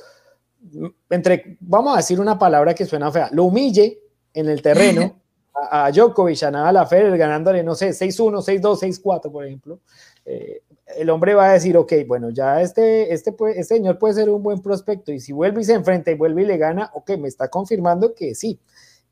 entre, 1.10 1.58
vamos 1.62 1.94
a 1.94 1.98
decir 1.98 2.20
una 2.20 2.38
palabra 2.38 2.74
que 2.74 2.86
suena 2.86 3.12
fea, 3.12 3.30
lo 3.32 3.46
humille 3.46 4.00
en 4.34 4.50
el 4.50 4.62
terreno 4.62 5.16
a, 5.54 5.86
a 5.86 5.92
Djokovic, 5.92 6.44
a 6.44 6.52
Nadal, 6.52 6.86
Federer, 6.88 7.18
ganándole, 7.18 7.64
no 7.64 7.74
sé, 7.74 7.90
6-1, 7.90 8.44
6-2, 8.44 9.02
6-4, 9.02 9.32
por 9.32 9.46
ejemplo. 9.46 9.80
Eh, 10.26 10.62
el 10.98 11.10
hombre 11.10 11.34
va 11.34 11.50
a 11.50 11.54
decir, 11.54 11.78
ok, 11.78 11.94
bueno, 12.08 12.30
ya 12.30 12.62
este, 12.62 13.14
este, 13.14 13.34
este 13.56 13.76
señor 13.76 13.98
puede 13.98 14.16
ser 14.16 14.30
un 14.30 14.44
buen 14.44 14.62
prospecto 14.62 15.12
y 15.12 15.20
si 15.20 15.32
vuelve 15.32 15.62
y 15.62 15.64
se 15.64 15.74
enfrenta 15.74 16.12
y 16.12 16.16
vuelve 16.16 16.44
y 16.44 16.46
le 16.46 16.58
gana, 16.58 16.92
ok, 16.94 17.12
me 17.18 17.28
está 17.28 17.48
confirmando 17.50 18.14
que 18.14 18.36
sí. 18.36 18.60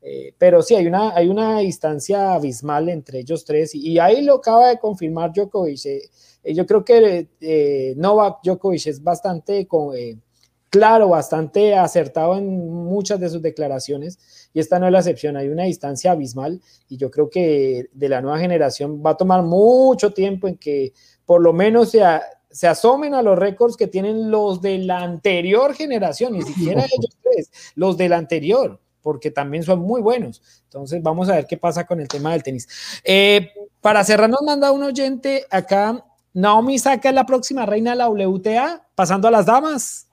Eh, 0.04 0.34
pero 0.36 0.62
sí, 0.62 0.74
hay 0.74 0.86
una, 0.86 1.14
hay 1.14 1.28
una 1.28 1.60
distancia 1.60 2.34
abismal 2.34 2.88
entre 2.88 3.20
ellos 3.20 3.44
tres 3.44 3.72
y, 3.74 4.00
ahí 4.00 4.22
lo 4.22 4.34
acaba 4.34 4.68
de 4.68 4.78
confirmar 4.78 5.32
Djokovic. 5.32 5.86
Eh, 5.86 6.54
yo 6.54 6.66
creo 6.66 6.84
que 6.84 7.94
Novak 7.96 8.40
Djokovic 8.42 8.88
es 8.88 9.02
bastante 9.02 9.68
claro, 10.72 11.10
bastante 11.10 11.76
acertado 11.76 12.36
en 12.36 12.48
muchas 12.48 13.20
de 13.20 13.28
sus 13.28 13.42
declaraciones 13.42 14.48
y 14.54 14.58
esta 14.58 14.78
no 14.78 14.86
es 14.86 14.92
la 14.92 14.98
excepción, 15.00 15.36
hay 15.36 15.48
una 15.48 15.64
distancia 15.64 16.12
abismal 16.12 16.60
y 16.88 16.96
yo 16.96 17.10
creo 17.10 17.28
que 17.28 17.90
de 17.92 18.08
la 18.08 18.22
nueva 18.22 18.38
generación 18.38 19.02
va 19.04 19.10
a 19.10 19.16
tomar 19.16 19.42
mucho 19.42 20.12
tiempo 20.12 20.48
en 20.48 20.56
que 20.56 20.94
por 21.26 21.42
lo 21.42 21.52
menos 21.52 21.90
se, 21.90 22.02
se 22.50 22.66
asomen 22.66 23.14
a 23.14 23.20
los 23.22 23.38
récords 23.38 23.76
que 23.76 23.86
tienen 23.86 24.30
los 24.30 24.62
de 24.62 24.78
la 24.78 25.00
anterior 25.00 25.74
generación, 25.74 26.32
ni 26.32 26.42
siquiera 26.42 26.80
ellos 26.86 27.18
tres, 27.22 27.50
los 27.74 27.96
de 27.96 28.08
la 28.08 28.16
anterior, 28.16 28.80
porque 29.02 29.30
también 29.30 29.62
son 29.62 29.80
muy 29.80 30.00
buenos. 30.00 30.42
Entonces 30.64 31.02
vamos 31.02 31.28
a 31.28 31.34
ver 31.34 31.46
qué 31.46 31.56
pasa 31.56 31.84
con 31.86 32.00
el 32.00 32.08
tema 32.08 32.32
del 32.32 32.42
tenis. 32.42 32.68
Eh, 33.04 33.52
para 33.80 34.04
cerrar 34.04 34.30
nos 34.30 34.42
manda 34.42 34.72
un 34.72 34.82
oyente 34.82 35.46
acá, 35.50 36.04
Naomi 36.32 36.78
Saca 36.78 37.12
la 37.12 37.26
próxima 37.26 37.66
reina 37.66 37.90
de 37.90 37.96
la 37.96 38.08
WTA, 38.08 38.86
pasando 38.94 39.28
a 39.28 39.30
las 39.30 39.46
damas. 39.46 40.08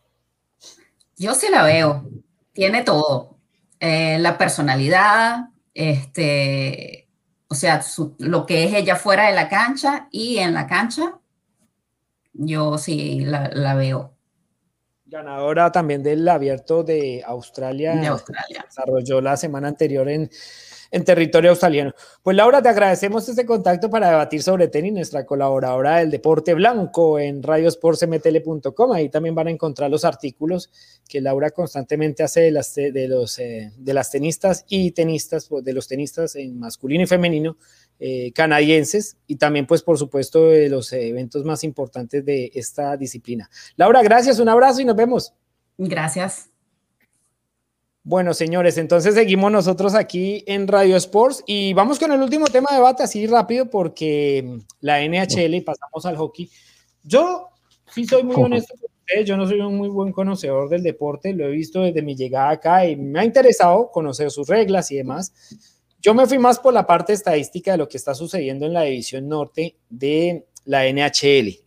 Yo 1.18 1.34
sí 1.34 1.48
la 1.50 1.64
veo, 1.64 2.10
tiene 2.54 2.82
todo, 2.84 3.38
eh, 3.80 4.18
la 4.20 4.38
personalidad, 4.38 5.50
este, 5.74 7.08
o 7.48 7.56
sea, 7.56 7.82
lo 8.20 8.46
que 8.46 8.64
es 8.64 8.74
ella 8.74 8.96
fuera 8.96 9.28
de 9.28 9.36
la 9.36 9.50
cancha 9.50 10.08
y 10.12 10.38
en 10.38 10.54
la 10.54 10.68
cancha, 10.68 11.20
yo 12.34 12.78
sí 12.78 13.22
la, 13.22 13.76
veo. 13.76 14.14
Ganadora 15.10 15.72
también 15.72 16.04
del 16.04 16.28
abierto 16.28 16.84
de 16.84 17.24
Australia. 17.26 17.96
De 17.96 18.08
Australia. 18.08 18.64
Desarrolló 18.66 19.22
la 19.22 19.38
semana 19.38 19.68
anterior 19.68 20.08
en, 20.08 20.30
en 20.92 21.04
territorio 21.04 21.50
australiano. 21.50 21.94
Pues 22.22 22.38
Laura, 22.38 22.62
te 22.62 22.70
agradecemos 22.70 23.28
este 23.28 23.46
contacto 23.46 23.90
para 23.90 24.10
debatir 24.10 24.44
sobre 24.44 24.68
tenis, 24.68 24.94
nuestra 24.94 25.26
colaboradora 25.26 25.98
del 25.98 26.12
deporte 26.12 26.54
blanco 26.54 27.20
en 27.20 27.42
radiosportsmtl.com. 27.42 28.92
Ahí 28.92 29.10
también 29.10 29.34
van 29.34 29.48
a 29.48 29.52
encontrar 29.52 29.90
los 29.90 30.06
artículos 30.06 30.70
que 31.08 31.22
Laura 31.22 31.50
constantemente 31.52 32.24
hace 32.24 32.42
de 32.42 32.52
las, 32.52 32.76
de 32.76 33.08
los, 33.08 33.40
eh, 33.40 33.72
de 33.78 33.94
las 33.94 34.12
tenistas 34.12 34.66
y 34.68 34.92
tenistas, 34.92 35.48
pues, 35.48 35.64
de 35.64 35.74
los 35.74 35.88
tenistas 35.88 36.36
en 36.36 36.60
masculino 36.60 37.04
y 37.04 37.08
femenino 37.08 37.58
eh, 38.00 38.32
canadienses 38.34 39.18
y 39.28 39.36
también, 39.36 39.68
pues, 39.68 39.84
por 39.84 39.98
supuesto, 39.98 40.48
de 40.48 40.70
los 40.70 40.92
eventos 40.94 41.44
más 41.44 41.64
importantes 41.64 42.24
de 42.24 42.52
esta 42.54 42.96
disciplina. 42.96 43.50
Laura, 43.76 44.02
gracias, 44.02 44.40
un 44.40 44.50
abrazo 44.50 44.82
y 44.82 44.86
nos 44.86 44.96
vemos. 44.96 45.34
Gracias. 45.78 46.50
Bueno, 48.04 48.34
señores, 48.34 48.78
entonces 48.78 49.14
seguimos 49.14 49.52
nosotros 49.52 49.94
aquí 49.94 50.44
en 50.48 50.68
Radio 50.68 50.96
Sports 50.96 51.44
y 51.46 51.74
vamos 51.74 52.00
con 52.00 52.12
el 52.12 52.22
último 52.22 52.48
tema 52.48 52.70
de 52.72 52.78
debate 52.78 53.04
así 53.04 53.28
rápido 53.28 53.70
porque 53.70 54.62
la 54.80 55.06
NHL 55.06 55.54
y 55.54 55.62
pasamos 55.62 56.06
al 56.06 56.16
hockey. 56.16 56.50
Yo 57.04 57.50
sí 57.94 58.06
soy 58.06 58.24
muy 58.24 58.36
honesto 58.36 58.74
con 58.80 58.90
ustedes, 58.90 59.28
yo 59.28 59.36
no 59.36 59.46
soy 59.46 59.60
un 59.60 59.76
muy 59.76 59.90
buen 59.90 60.14
conocedor 60.14 60.70
del 60.70 60.82
deporte, 60.82 61.34
lo 61.34 61.46
he 61.46 61.52
visto 61.52 61.82
desde 61.82 62.02
mi 62.02 62.16
llegada 62.16 62.52
acá 62.52 62.88
y 62.88 62.96
me 62.96 63.20
ha 63.20 63.26
interesado 63.26 63.92
conocer 63.92 64.32
sus 64.32 64.48
reglas 64.48 64.92
y 64.92 64.96
demás. 64.96 65.34
Yo 66.02 66.14
me 66.14 66.26
fui 66.28 66.40
más 66.40 66.60
por 66.60 66.74
la 66.74 66.88
parte 66.88 67.12
estadística 67.12 67.72
de 67.72 67.78
lo 67.78 67.90
que 67.90 67.98
está 67.98 68.16
sucediendo 68.16 68.66
en 68.66 68.74
la 68.74 68.84
división 68.84 69.28
norte 69.28 69.76
de 69.90 70.46
la 70.64 70.86
NHL. 70.86 71.60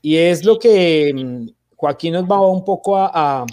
Y 0.00 0.16
es 0.16 0.44
lo 0.44 0.58
que 0.58 1.12
mm, 1.12 1.48
Joaquín 1.74 2.12
nos 2.12 2.24
va 2.24 2.40
un 2.40 2.64
poco 2.64 2.96
a, 2.96 3.44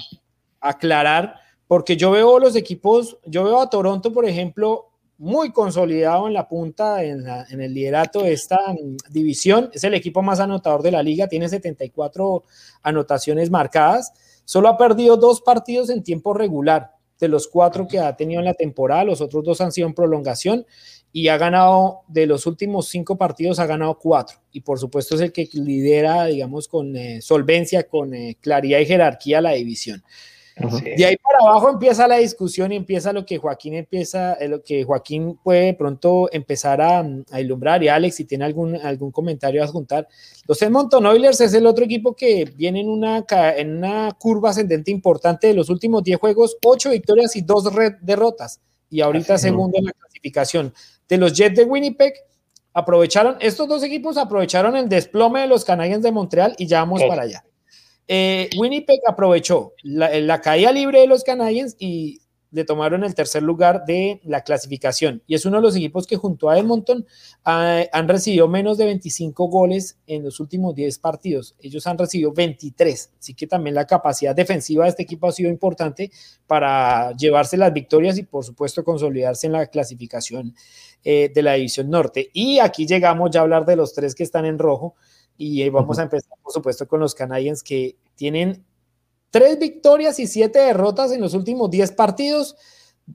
aclarar 0.64 1.34
porque 1.66 1.98
yo 1.98 2.12
veo 2.12 2.38
los 2.38 2.56
equipos, 2.56 3.18
yo 3.26 3.44
veo 3.44 3.60
a 3.60 3.70
Toronto, 3.70 4.14
por 4.14 4.26
ejemplo, 4.26 4.90
muy 5.18 5.52
consolidado 5.52 6.28
en 6.28 6.34
la 6.34 6.48
punta, 6.48 7.04
en, 7.04 7.26
el 7.50 7.74
liderato 7.74 8.22
de 8.22 8.34
esta 8.34 8.60
mm, 8.74 8.98
división. 9.10 9.72
Es 9.74 9.84
el 9.84 9.96
equipo 9.96 10.22
más 10.22 10.40
anotador 10.40 10.84
de 10.84 10.92
la 10.92 11.02
liga, 11.02 11.28
tiene 11.28 11.50
74 11.50 12.44
anotaciones 12.84 13.50
marcadas. 13.50 14.14
Solo 14.46 14.68
ha 14.68 14.78
perdido 14.78 15.18
dos 15.18 15.42
partidos 15.42 15.90
en 15.90 16.04
tiempo 16.04 16.36
regular 16.36 16.92
de 17.22 17.28
los 17.30 17.48
cuatro 17.48 17.88
que 17.88 18.00
ha 18.00 18.18
tenido 18.18 18.40
en 18.40 18.46
la 18.46 18.56
temporada. 18.56 19.06
Los 19.06 19.22
otros 19.22 19.44
dos 19.46 19.62
han 19.62 19.72
sido 19.72 19.88
en 19.88 19.94
prolongación 19.94 20.66
y 21.14 21.28
ha 21.28 21.38
ganado, 21.38 22.02
de 22.08 22.26
los 22.26 22.46
últimos 22.48 22.90
cinco 22.90 23.18
partidos, 23.18 23.60
ha 23.60 23.66
ganado 23.68 23.98
cuatro. 24.00 24.40
Y 24.52 24.62
por 24.62 24.80
supuesto 24.80 25.16
es 25.16 25.22
el 25.22 25.32
que 25.32 25.48
lidera, 25.54 26.26
digamos, 26.26 26.68
con 26.68 26.96
eh, 26.98 27.22
solvencia, 27.22 27.88
con 27.88 28.14
eh, 28.14 28.38
claridad 28.42 28.80
y 28.80 28.86
jerarquía 28.86 29.40
la 29.40 29.52
división. 29.52 30.04
De 30.62 31.06
ahí 31.06 31.16
para 31.18 31.40
abajo 31.40 31.70
empieza 31.70 32.08
la 32.08 32.18
discusión 32.18 32.72
y 32.72 32.76
empieza 32.76 33.14
lo 33.14 33.26
que 33.26 33.38
Joaquín 33.38 33.76
empieza, 33.76 34.34
eh, 34.34 34.48
lo 34.48 34.64
que 34.64 34.84
Joaquín 34.84 35.40
puede 35.44 35.74
pronto 35.74 36.30
empezar 36.32 36.82
a, 36.82 37.06
a 37.32 37.42
ilumbrar. 37.42 37.84
Y 37.84 37.88
Alex, 37.88 38.16
si 38.16 38.26
tiene 38.26 38.46
algún, 38.46 38.76
algún 38.76 39.12
comentario 39.12 39.64
a 39.64 39.68
juntar. 39.68 40.08
Los 40.48 40.62
Edmonton 40.62 41.06
Oilers 41.06 41.42
es 41.42 41.54
el 41.54 41.66
otro 41.66 41.86
equipo 41.86 42.16
que 42.16 42.46
viene 42.56 42.82
en 42.82 42.90
una, 42.90 43.26
en 43.58 43.78
una 43.78 44.12
curva 44.20 44.52
ascendente 44.52 44.92
importante 44.92 45.48
de 45.48 45.54
los 45.54 45.70
últimos 45.70 46.04
10 46.04 46.20
juegos, 46.20 46.58
8 46.64 46.92
victorias 46.92 47.36
y 47.36 47.42
2 47.42 47.70
derrotas. 48.02 48.60
Y 48.90 49.02
ahorita 49.02 49.38
segundo 49.38 49.78
en 49.78 49.86
la 49.86 49.94
clasificación. 49.94 50.74
De 51.08 51.18
los 51.18 51.34
Jets 51.34 51.56
de 51.56 51.64
Winnipeg, 51.64 52.14
aprovecharon, 52.74 53.38
estos 53.40 53.68
dos 53.68 53.84
equipos 53.84 54.18
aprovecharon 54.18 54.76
el 54.76 54.90
desplome 54.90 55.42
de 55.42 55.48
los 55.48 55.66
Canadiens 55.66 56.04
de 56.04 56.12
Montreal 56.12 56.56
y 56.58 56.68
ya 56.68 56.80
vamos 56.80 57.02
para 57.08 57.24
allá. 57.24 57.44
Eh, 58.08 58.50
Winnipeg 58.58 59.00
aprovechó 59.08 59.74
la, 59.84 60.42
caída 60.42 60.72
libre 60.72 61.02
de 61.02 61.08
los 61.08 61.24
Canadiens 61.24 61.76
y 61.80 62.22
le 62.52 62.66
tomaron 62.66 63.04
el 63.04 63.16
tercer 63.16 63.42
lugar 63.42 63.86
de 63.86 64.20
la 64.24 64.42
clasificación. 64.42 65.24
Y 65.26 65.36
es 65.36 65.46
uno 65.46 65.58
de 65.58 65.64
los 65.64 65.76
equipos 65.76 66.06
que 66.06 66.18
junto 66.18 66.50
a 66.50 66.60
Edmonton 66.60 67.06
han 67.44 68.08
recibido 68.08 68.48
menos 68.48 68.78
de 68.78 68.86
25 68.86 69.48
goles 69.48 69.98
en 70.06 70.24
los 70.24 70.40
últimos 70.40 70.76
10 70.76 71.00
partidos. 71.00 71.56
Ellos 71.62 71.88
han 71.88 71.98
recibido 71.98 72.34
23. 72.34 73.12
Así 73.18 73.34
que 73.34 73.48
también 73.48 73.76
la 73.76 73.88
capacidad 73.88 74.36
defensiva 74.36 74.84
de 74.84 74.90
este 74.90 75.04
equipo 75.04 75.28
ha 75.28 75.32
sido 75.32 75.50
importante 75.50 76.12
para 76.46 77.16
llevarse 77.16 77.56
las 77.56 77.72
victorias 77.72 78.18
y 78.18 78.24
por 78.24 78.44
supuesto 78.44 78.84
consolidarse 78.84 79.48
en 79.48 79.54
la 79.54 79.68
clasificación 79.68 80.54
eh, 81.04 81.32
de 81.34 81.42
la 81.42 81.54
División 81.54 81.90
Norte. 81.90 82.30
Y 82.34 82.60
aquí 82.60 82.86
llegamos 82.86 83.32
ya 83.32 83.40
a 83.40 83.44
hablar 83.44 83.66
de 83.66 83.78
los 83.78 83.94
tres 83.94 84.14
que 84.14 84.24
están 84.24 84.46
en 84.46 84.60
rojo. 84.60 84.96
Y 85.38 85.68
vamos 85.70 85.98
a 86.00 86.04
empezar, 86.04 86.38
por 86.44 86.54
supuesto, 86.54 86.88
con 86.88 87.00
los 87.00 87.16
Canadiens 87.16 87.64
que 87.64 87.96
tienen 88.16 88.64
tres 89.32 89.58
victorias 89.58 90.20
y 90.20 90.28
siete 90.28 90.60
derrotas 90.60 91.12
en 91.12 91.22
los 91.22 91.34
últimos 91.34 91.72
diez 91.72 91.92
partidos, 91.92 92.56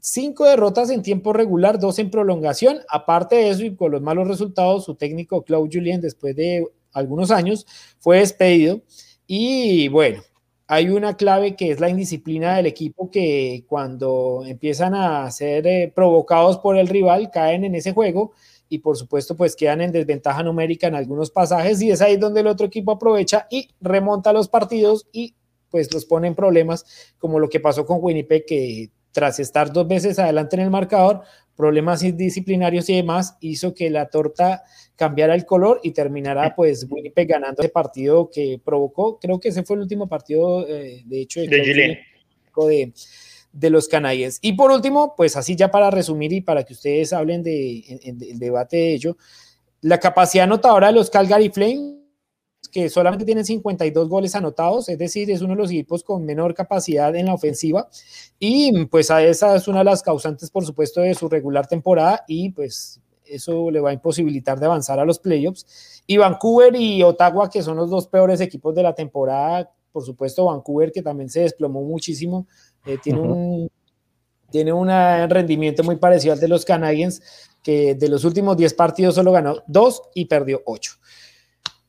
cinco 0.01 0.45
derrotas 0.45 0.91
en 0.91 1.03
tiempo 1.03 1.33
regular, 1.33 1.79
dos 1.79 1.99
en 1.99 2.11
prolongación. 2.11 2.79
Aparte 2.89 3.37
de 3.37 3.51
eso 3.51 3.65
y 3.65 3.77
con 3.77 3.93
los 3.93 4.03
malos 4.03 4.27
resultados, 4.27 4.85
su 4.85 4.95
técnico 4.95 5.43
Claude 5.43 5.71
Julien, 5.73 6.01
después 6.01 6.35
de 6.35 6.67
algunos 6.93 7.31
años, 7.31 7.67
fue 8.01 8.19
despedido. 8.19 8.81
Y 9.27 9.89
bueno, 9.89 10.23
hay 10.67 10.89
una 10.89 11.17
clave 11.17 11.55
que 11.55 11.71
es 11.71 11.81
la 11.81 11.89
indisciplina 11.89 12.57
del 12.57 12.67
equipo 12.67 13.11
que 13.11 13.65
cuando 13.69 14.43
empiezan 14.45 14.95
a 14.95 15.31
ser 15.31 15.67
eh, 15.67 15.93
provocados 15.95 16.59
por 16.59 16.77
el 16.77 16.89
rival, 16.89 17.31
caen 17.31 17.65
en 17.65 17.75
ese 17.75 17.93
juego 17.93 18.33
y 18.69 18.79
por 18.79 18.97
supuesto 18.97 19.37
pues 19.37 19.55
quedan 19.57 19.81
en 19.81 19.93
desventaja 19.93 20.43
numérica 20.43 20.87
en 20.87 20.95
algunos 20.95 21.31
pasajes 21.31 21.81
y 21.83 21.91
es 21.91 22.01
ahí 22.01 22.17
donde 22.17 22.41
el 22.41 22.47
otro 22.47 22.67
equipo 22.67 22.93
aprovecha 22.93 23.47
y 23.51 23.69
remonta 23.81 24.33
los 24.33 24.49
partidos 24.49 25.07
y 25.13 25.35
pues 25.71 25.93
los 25.93 26.05
pone 26.05 26.29
en 26.29 26.35
problemas 26.35 27.15
como 27.19 27.39
lo 27.39 27.49
que 27.49 27.61
pasó 27.61 27.87
con 27.87 27.99
Winnipeg 28.01 28.45
que 28.47 28.91
tras 29.17 29.41
estar 29.41 29.73
dos 29.73 29.89
veces 29.89 30.19
adelante 30.19 30.57
en 30.57 30.63
el 30.63 30.71
marcador, 30.71 31.23
problemas 31.57 32.03
disciplinarios 32.03 32.91
y 32.91 32.97
demás, 32.97 33.39
hizo 33.41 33.73
que 33.73 33.89
la 33.89 34.11
torta 34.11 34.63
cambiara 34.95 35.35
el 35.35 35.47
color 35.47 35.81
y 35.83 35.93
terminara 35.93 36.55
pues 36.55 36.87
Winnipeg 36.87 37.27
ganando 37.27 37.63
ese 37.63 37.71
partido 37.71 38.29
que 38.31 38.61
provocó, 38.63 39.19
creo 39.19 39.41
que 39.41 39.49
ese 39.49 39.63
fue 39.63 39.77
el 39.77 39.83
último 39.83 40.07
partido 40.07 40.69
eh, 40.69 41.03
de 41.07 41.21
hecho 41.23 41.41
de, 41.41 41.47
de, 41.47 42.93
de 43.57 43.71
los 43.71 43.89
canadienses. 43.89 44.39
Y 44.43 44.53
por 44.53 44.71
último, 44.71 45.15
pues 45.17 45.37
así 45.37 45.57
ya 45.57 45.71
para 45.71 45.91
resumir 45.91 46.33
y 46.33 46.43
para 46.43 46.63
que 46.65 46.75
ustedes 46.75 47.13
hablen 47.13 47.43
de, 47.43 48.01
del 48.15 48.39
debate 48.39 48.77
de 48.77 48.95
ello, 48.95 49.17
la 49.81 49.99
capacidad 49.99 50.45
anotadora 50.45 50.89
de 50.89 50.93
los 50.93 51.09
Calgary 51.09 51.49
Flames, 51.49 51.97
que 52.71 52.91
solamente 52.91 53.25
tienen 53.25 53.45
52 53.45 54.09
goles 54.09 54.35
anotados, 54.35 54.89
es 54.89 54.99
decir, 54.99 55.31
es 55.31 55.41
uno 55.41 55.55
de 55.55 55.63
los 55.63 55.71
equipos 55.71 56.03
con 56.03 56.25
menor 56.25 56.53
capacidad 56.53 57.15
en 57.15 57.27
la 57.27 57.35
ofensiva 57.35 57.89
y 58.39 58.85
pues 58.87 59.11
a 59.11 59.23
esa 59.23 59.57
es 59.57 59.69
una 59.69 59.79
de 59.79 59.85
las 59.85 60.03
causantes, 60.03 60.51
por 60.51 60.67
supuesto, 60.67 61.01
de 61.01 61.15
su 61.15 61.29
regular 61.29 61.67
temporada 61.67 62.25
y 62.27 62.51
pues 62.51 63.01
eso 63.25 63.71
le 63.71 63.81
va 63.81 63.91
a 63.91 63.95
imposibilitar 63.95 64.61
de 64.61 64.67
avanzar 64.67 64.99
a 64.99 65.05
los 65.05 65.19
playoffs. 65.19 66.03
Y 66.07 66.19
Vancouver 66.19 66.75
y 66.77 67.03
Ottawa, 67.03 67.49
que 67.49 67.63
son 67.63 67.77
los 67.77 67.89
dos 67.89 68.09
peores 68.09 68.41
equipos 68.41 68.75
de 68.75 68.83
la 68.83 68.95
temporada, 68.95 69.73
por 69.97 70.05
supuesto 70.05 70.45
Vancouver, 70.45 70.93
que 70.93 71.01
también 71.01 71.31
se 71.31 71.41
desplomó 71.41 71.81
muchísimo, 71.83 72.47
eh, 72.87 72.99
tiene, 73.03 73.21
un, 73.21 73.71
tiene 74.51 74.73
un 74.73 74.89
rendimiento 74.89 75.83
muy 75.83 75.97
parecido 75.97 76.33
al 76.33 76.41
de 76.41 76.49
los 76.49 76.65
Canadiens, 76.65 77.21
que 77.63 77.95
de 77.95 78.09
los 78.09 78.25
últimos 78.25 78.57
10 78.57 78.75
partidos 78.75 79.17
solo 79.17 79.33
ganó 79.33 79.63
2 79.67 80.03
y 80.15 80.27
perdió 80.27 80.63
8. 80.65 80.93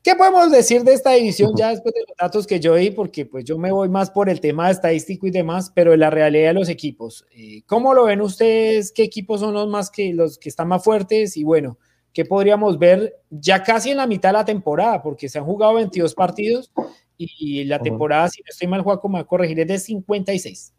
¿Qué 0.02 0.14
podemos 0.14 0.50
decir 0.50 0.84
de 0.84 0.94
esta 0.94 1.12
división 1.12 1.52
ya 1.56 1.70
después 1.70 1.92
de 1.94 2.00
los 2.00 2.16
datos 2.16 2.46
que 2.46 2.60
yo 2.60 2.74
di? 2.76 2.90
Porque 2.90 3.26
pues 3.26 3.44
yo 3.44 3.58
me 3.58 3.70
voy 3.70 3.88
más 3.88 4.10
por 4.10 4.28
el 4.28 4.40
tema 4.40 4.70
estadístico 4.70 5.26
y 5.26 5.30
demás, 5.30 5.70
pero 5.74 5.92
en 5.92 6.00
la 6.00 6.08
realidad 6.08 6.48
de 6.48 6.54
los 6.54 6.68
equipos. 6.68 7.26
Eh, 7.32 7.62
¿Cómo 7.66 7.92
lo 7.92 8.04
ven 8.04 8.20
ustedes? 8.20 8.90
¿Qué 8.90 9.02
equipos 9.02 9.40
son 9.40 9.52
los 9.54 9.68
más 9.68 9.90
que 9.90 10.14
los 10.14 10.38
que 10.38 10.48
están 10.48 10.68
más 10.68 10.82
fuertes? 10.82 11.36
Y 11.36 11.44
bueno, 11.44 11.78
¿qué 12.12 12.24
podríamos 12.24 12.78
ver 12.78 13.20
ya 13.28 13.62
casi 13.62 13.90
en 13.90 13.98
la 13.98 14.06
mitad 14.06 14.30
de 14.30 14.34
la 14.34 14.44
temporada? 14.44 15.02
Porque 15.02 15.28
se 15.28 15.38
han 15.38 15.44
jugado 15.44 15.74
22 15.74 16.14
partidos 16.14 16.72
y 17.18 17.64
la 17.64 17.80
temporada, 17.80 18.28
si 18.28 18.40
no 18.40 18.46
estoy 18.48 18.68
mal, 18.68 18.82
Juaco, 18.82 19.08
me 19.08 19.14
va 19.14 19.20
a 19.20 19.26
corregir, 19.26 19.60
es 19.60 19.66
de 19.66 19.78
56. 19.78 20.72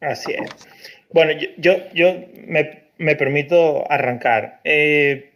Así 0.00 0.32
es. 0.32 0.50
Bueno, 1.14 1.40
yo, 1.58 1.76
yo, 1.94 2.24
me, 2.46 3.14
permito 3.14 3.90
arrancar. 3.90 4.60
Eh, 4.64 5.34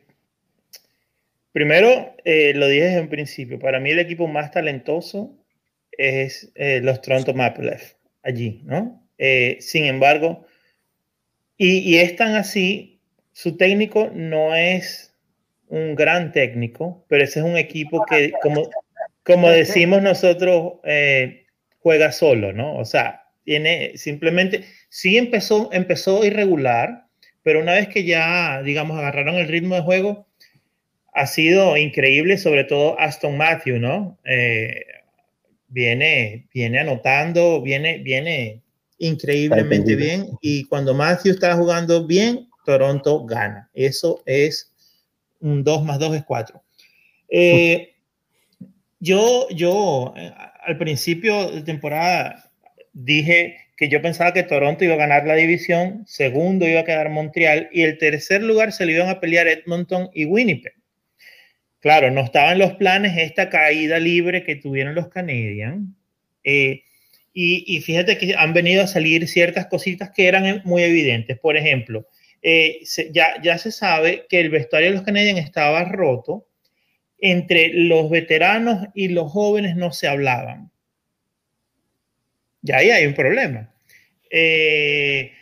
primero, 1.53 2.17
eh, 2.25 2.53
lo 2.55 2.67
dije 2.67 2.87
desde 2.87 3.01
un 3.01 3.09
principio, 3.09 3.61
para 3.61 3.79
mí 3.79 3.91
el 3.91 4.01
equipo 4.01 4.27
más 4.27 4.51
talentoso 4.51 5.37
es 5.93 6.51
eh, 6.57 6.81
los 6.83 7.01
Toronto 7.01 7.33
Maple 7.33 7.67
Leafs, 7.67 7.97
allí, 8.23 8.63
¿no? 8.65 9.05
sin 9.59 9.87
embargo, 9.87 10.47
y, 11.57 11.79
y 11.79 11.99
es 11.99 12.15
tan 12.15 12.37
así, 12.37 13.01
su 13.33 13.57
técnico 13.57 14.11
no 14.15 14.55
es 14.55 15.13
un 15.67 15.97
gran 15.97 16.31
técnico, 16.31 17.05
pero 17.09 17.25
ese 17.25 17.41
es 17.41 17.45
un 17.45 17.57
equipo 17.57 18.05
que, 18.05 18.31
como, 18.41 18.69
como 19.25 19.51
decimos 19.51 20.03
nosotros, 20.03 20.75
juega 21.81 22.13
solo, 22.13 22.53
¿no? 22.53 22.77
O 22.77 22.85
sea, 22.85 23.18
tiene 23.49 23.97
simplemente, 23.97 24.67
sí 24.91 25.17
empezó, 25.17 25.71
empezó 25.73 26.23
irregular, 26.23 27.07
pero 27.43 27.63
una 27.63 27.73
vez 27.73 27.89
que 27.89 28.05
ya, 28.05 28.61
digamos, 28.63 28.99
agarraron 28.99 29.37
el 29.37 29.49
ritmo 29.49 29.75
de 29.75 29.81
juego, 29.81 30.27
ha 31.15 31.27
sido 31.27 31.79
increíble, 31.79 32.37
sobre 32.37 32.65
todo 32.65 33.01
Aston 33.01 33.39
Matthew, 33.39 33.79
¿no? 33.79 34.19
Eh, 34.27 34.85
viene, 35.67 36.47
viene 36.53 36.81
anotando, 36.81 37.63
viene, 37.63 38.01
viene 38.01 38.61
increíblemente 38.99 39.97
bien 39.97 40.27
y 40.43 40.65
cuando 40.65 40.93
Matthew 40.93 41.33
está 41.33 41.57
jugando 41.57 42.07
bien, 42.07 42.51
Toronto 42.67 43.25
gana. 43.25 43.71
Eso 43.73 44.23
es 44.27 44.75
un 45.41 45.65
2 45.65 45.85
más 45.87 45.99
2 45.99 46.17
es 46.17 46.25
4. 46.25 46.63
Eh, 47.31 47.95
yo, 49.01 49.49
yo, 49.49 50.13
eh, 50.19 50.35
al 50.67 50.77
principio 50.77 51.51
de 51.51 51.63
temporada 51.63 52.48
dije 53.05 53.57
que 53.77 53.89
yo 53.89 54.03
pensaba 54.03 54.33
que 54.33 54.43
Toronto 54.43 54.85
iba 54.85 54.95
a 54.95 54.99
ganar 54.99 55.25
la 55.25 55.35
división, 55.37 56.05
segundo 56.07 56.67
iba 56.67 56.81
a 56.81 56.85
quedar 56.85 57.11
Montreal 57.11 57.69
y 57.73 57.83
el 57.83 57.97
tercer 57.97 58.43
lugar 58.43 58.73
se 58.73 58.87
le 58.87 58.93
iban 58.93 59.09
a 59.09 59.21
pelear 59.21 59.47
Edmonton 59.47 60.11
y 60.13 60.25
Winnipeg. 60.25 60.75
Claro, 61.81 62.11
no 62.11 62.23
estaban 62.23 62.59
los 62.59 62.75
planes 62.75 63.17
esta 63.17 63.51
caída 63.51 64.01
libre 64.01 64.43
que 64.43 64.57
tuvieron 64.57 64.97
los 64.97 65.09
Canadiens. 65.09 65.89
Eh, 66.43 66.83
Y, 67.33 67.81
fíjate 67.83 68.19
que 68.19 68.35
han 68.37 68.53
venido 68.53 68.83
a 68.83 68.89
salir 68.89 69.29
ciertas 69.29 69.67
cositas 69.67 70.11
que 70.11 70.27
eran 70.27 70.61
muy 70.65 70.83
evidentes. 70.83 71.39
Por 71.39 71.57
ejemplo, 71.57 72.09
eh, 72.43 72.81
ya, 73.13 73.41
ya 73.41 73.59
se 73.59 73.71
sabe 73.71 74.27
que 74.29 74.41
el 74.41 74.51
vestuario 74.51 74.89
de 74.89 74.97
los 74.97 75.05
Canadiens 75.05 75.39
estaba 75.39 75.85
roto. 75.85 76.49
Entre 77.21 77.69
los 77.69 78.11
veteranos 78.11 78.89
y 78.95 79.09
los 79.09 79.31
jóvenes 79.31 79.77
no 79.77 79.93
se 79.93 80.09
hablaban. 80.09 80.73
Ya 82.63 82.77
ahí 82.79 82.91
hay 82.91 83.07
un 83.07 83.15
problema. 83.15 83.71
Eh, 84.31 85.33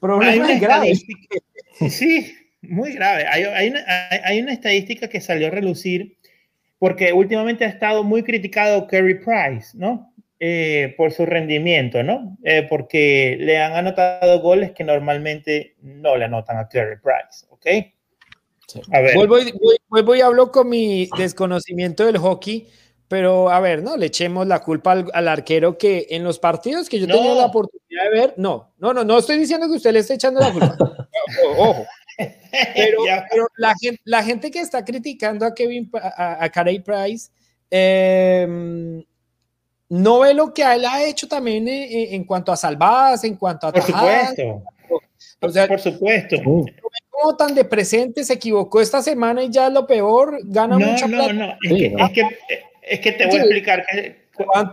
problema 0.00 0.54
grave. 0.58 0.94
Sí, 1.88 2.34
muy 2.62 2.92
grave. 2.92 3.26
Hay, 3.28 3.44
hay, 3.44 3.68
una, 3.68 3.84
hay, 4.22 4.40
una, 4.40 4.52
estadística 4.52 5.08
que 5.08 5.20
salió 5.20 5.48
a 5.48 5.50
relucir 5.50 6.16
porque 6.78 7.12
últimamente 7.12 7.64
ha 7.64 7.68
estado 7.68 8.04
muy 8.04 8.22
criticado 8.22 8.86
Kerry 8.86 9.14
Price, 9.14 9.76
¿no? 9.76 10.12
Eh, 10.40 10.94
por 10.96 11.12
su 11.12 11.24
rendimiento, 11.24 12.02
¿no? 12.02 12.36
Eh, 12.44 12.66
porque 12.68 13.36
le 13.40 13.58
han 13.58 13.72
anotado 13.72 14.40
goles 14.40 14.72
que 14.72 14.84
normalmente 14.84 15.76
no 15.80 16.16
le 16.16 16.26
anotan 16.26 16.58
a 16.58 16.68
Kerry 16.68 16.96
Price, 16.96 17.46
¿ok? 17.48 17.66
A 18.92 19.00
ver. 19.00 19.14
Vuelvo 19.14 19.38
y, 19.38 19.52
vuelvo 19.88 20.14
y 20.14 20.20
hablo 20.20 20.50
con 20.50 20.68
mi 20.68 21.08
desconocimiento 21.16 22.04
del 22.04 22.18
hockey, 22.18 22.68
pero 23.08 23.50
a 23.50 23.60
ver, 23.60 23.82
no 23.82 23.96
le 23.96 24.06
echemos 24.06 24.46
la 24.46 24.60
culpa 24.60 24.92
al, 24.92 25.28
arquero 25.28 25.76
que 25.78 26.06
en 26.10 26.24
los 26.24 26.38
partidos 26.38 26.88
que 26.88 26.98
yo 26.98 27.06
tengo 27.06 27.34
la 27.34 27.46
oportunidad 27.46 28.04
de 28.04 28.10
ver, 28.10 28.34
no, 28.36 28.72
no, 28.78 28.92
no, 28.92 29.04
no 29.04 29.18
estoy 29.18 29.38
diciendo 29.38 29.66
que 29.68 29.74
usted 29.74 29.92
le 29.92 30.00
esté 30.00 30.14
echando 30.14 30.40
la 30.40 30.52
culpa. 30.52 30.76
Ojo. 31.58 31.84
Pero, 32.76 33.02
la, 33.56 33.74
gente, 33.80 34.00
la, 34.04 34.22
gente, 34.22 34.50
que 34.50 34.60
está 34.60 34.84
criticando 34.84 35.44
a 35.44 35.52
Kevin, 35.52 35.90
a, 35.94 36.44
a 36.44 36.48
Carey 36.48 36.78
Price, 36.78 37.30
eh, 37.70 38.46
no 39.88 40.20
ve 40.20 40.34
lo 40.34 40.52
que 40.54 40.62
él 40.62 40.84
ha 40.84 41.04
hecho 41.04 41.28
también 41.28 41.68
eh, 41.68 41.84
eh, 41.84 42.14
en, 42.14 42.24
cuanto 42.24 42.52
a 42.52 42.56
salvadas, 42.56 43.24
en 43.24 43.36
cuanto 43.36 43.66
a 43.66 43.72
Por 43.72 43.82
supuesto. 43.82 44.62
O 45.40 45.48
sea, 45.50 45.68
por 45.68 45.80
supuesto. 45.80 46.36
Como 46.42 47.36
tan 47.36 47.54
de 47.54 47.64
presente, 47.64 48.24
se 48.24 48.34
equivocó 48.34 48.80
esta 48.80 49.02
semana 49.02 49.42
y 49.42 49.50
ya 49.50 49.68
lo 49.70 49.86
peor, 49.86 50.38
gana 50.44 50.78
no, 50.78 50.86
mucha 50.86 51.06
no, 51.06 51.32
No, 51.32 51.52
es, 51.62 51.72
que, 51.72 51.94
es, 51.96 52.10
que, 52.10 52.22
es 52.86 53.00
que 53.00 53.12
te 53.12 53.26
voy 53.26 53.36
a 53.36 53.42
explicar 53.42 53.86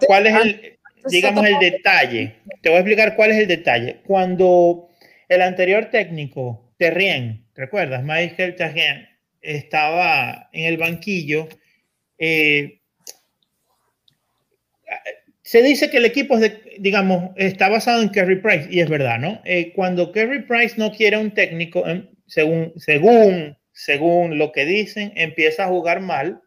cuál 0.05 0.28
es 0.28 0.36
el, 0.36 0.80
digamos, 1.09 1.45
el 1.45 1.59
detalle. 1.59 2.36
Te 2.62 2.70
voy 2.70 2.78
a 2.78 2.82
explicar 2.82 3.16
cuál 3.16 3.32
es 3.32 3.38
el 3.38 3.47
detalle. 3.47 4.01
Cuando 4.05 4.89
el 5.30 5.41
anterior 5.41 5.86
técnico, 5.86 6.74
Terrien, 6.78 7.45
¿recuerdas? 7.55 8.03
Michael 8.03 8.55
Terrien, 8.55 9.07
estaba 9.41 10.49
en 10.51 10.66
el 10.66 10.78
banquillo, 10.78 11.47
eh, 12.18 12.80
se 15.41 15.64
dice 15.64 15.89
que 15.89 15.97
el 15.97 16.05
equipo, 16.05 16.36
es 16.36 16.41
de, 16.41 16.62
digamos, 16.80 17.32
está 17.36 17.68
basado 17.68 18.01
en 18.01 18.09
Kerry 18.09 18.41
Price, 18.41 18.68
y 18.70 18.80
es 18.80 18.89
verdad, 18.89 19.20
¿no? 19.20 19.41
Eh, 19.43 19.74
cuando 19.74 20.12
Kerry 20.12 20.43
Price 20.43 20.76
no 20.78 20.91
quiere 20.91 21.18
un 21.18 21.32
técnico, 21.32 21.86
em, 21.88 22.07
según, 22.28 22.74
según, 22.78 23.57
según 23.74 24.38
lo 24.38 24.51
que 24.51 24.66
dicen, 24.66 25.12
empieza 25.16 25.66
a 25.66 25.68
jugar 25.68 25.99
mal 25.99 26.41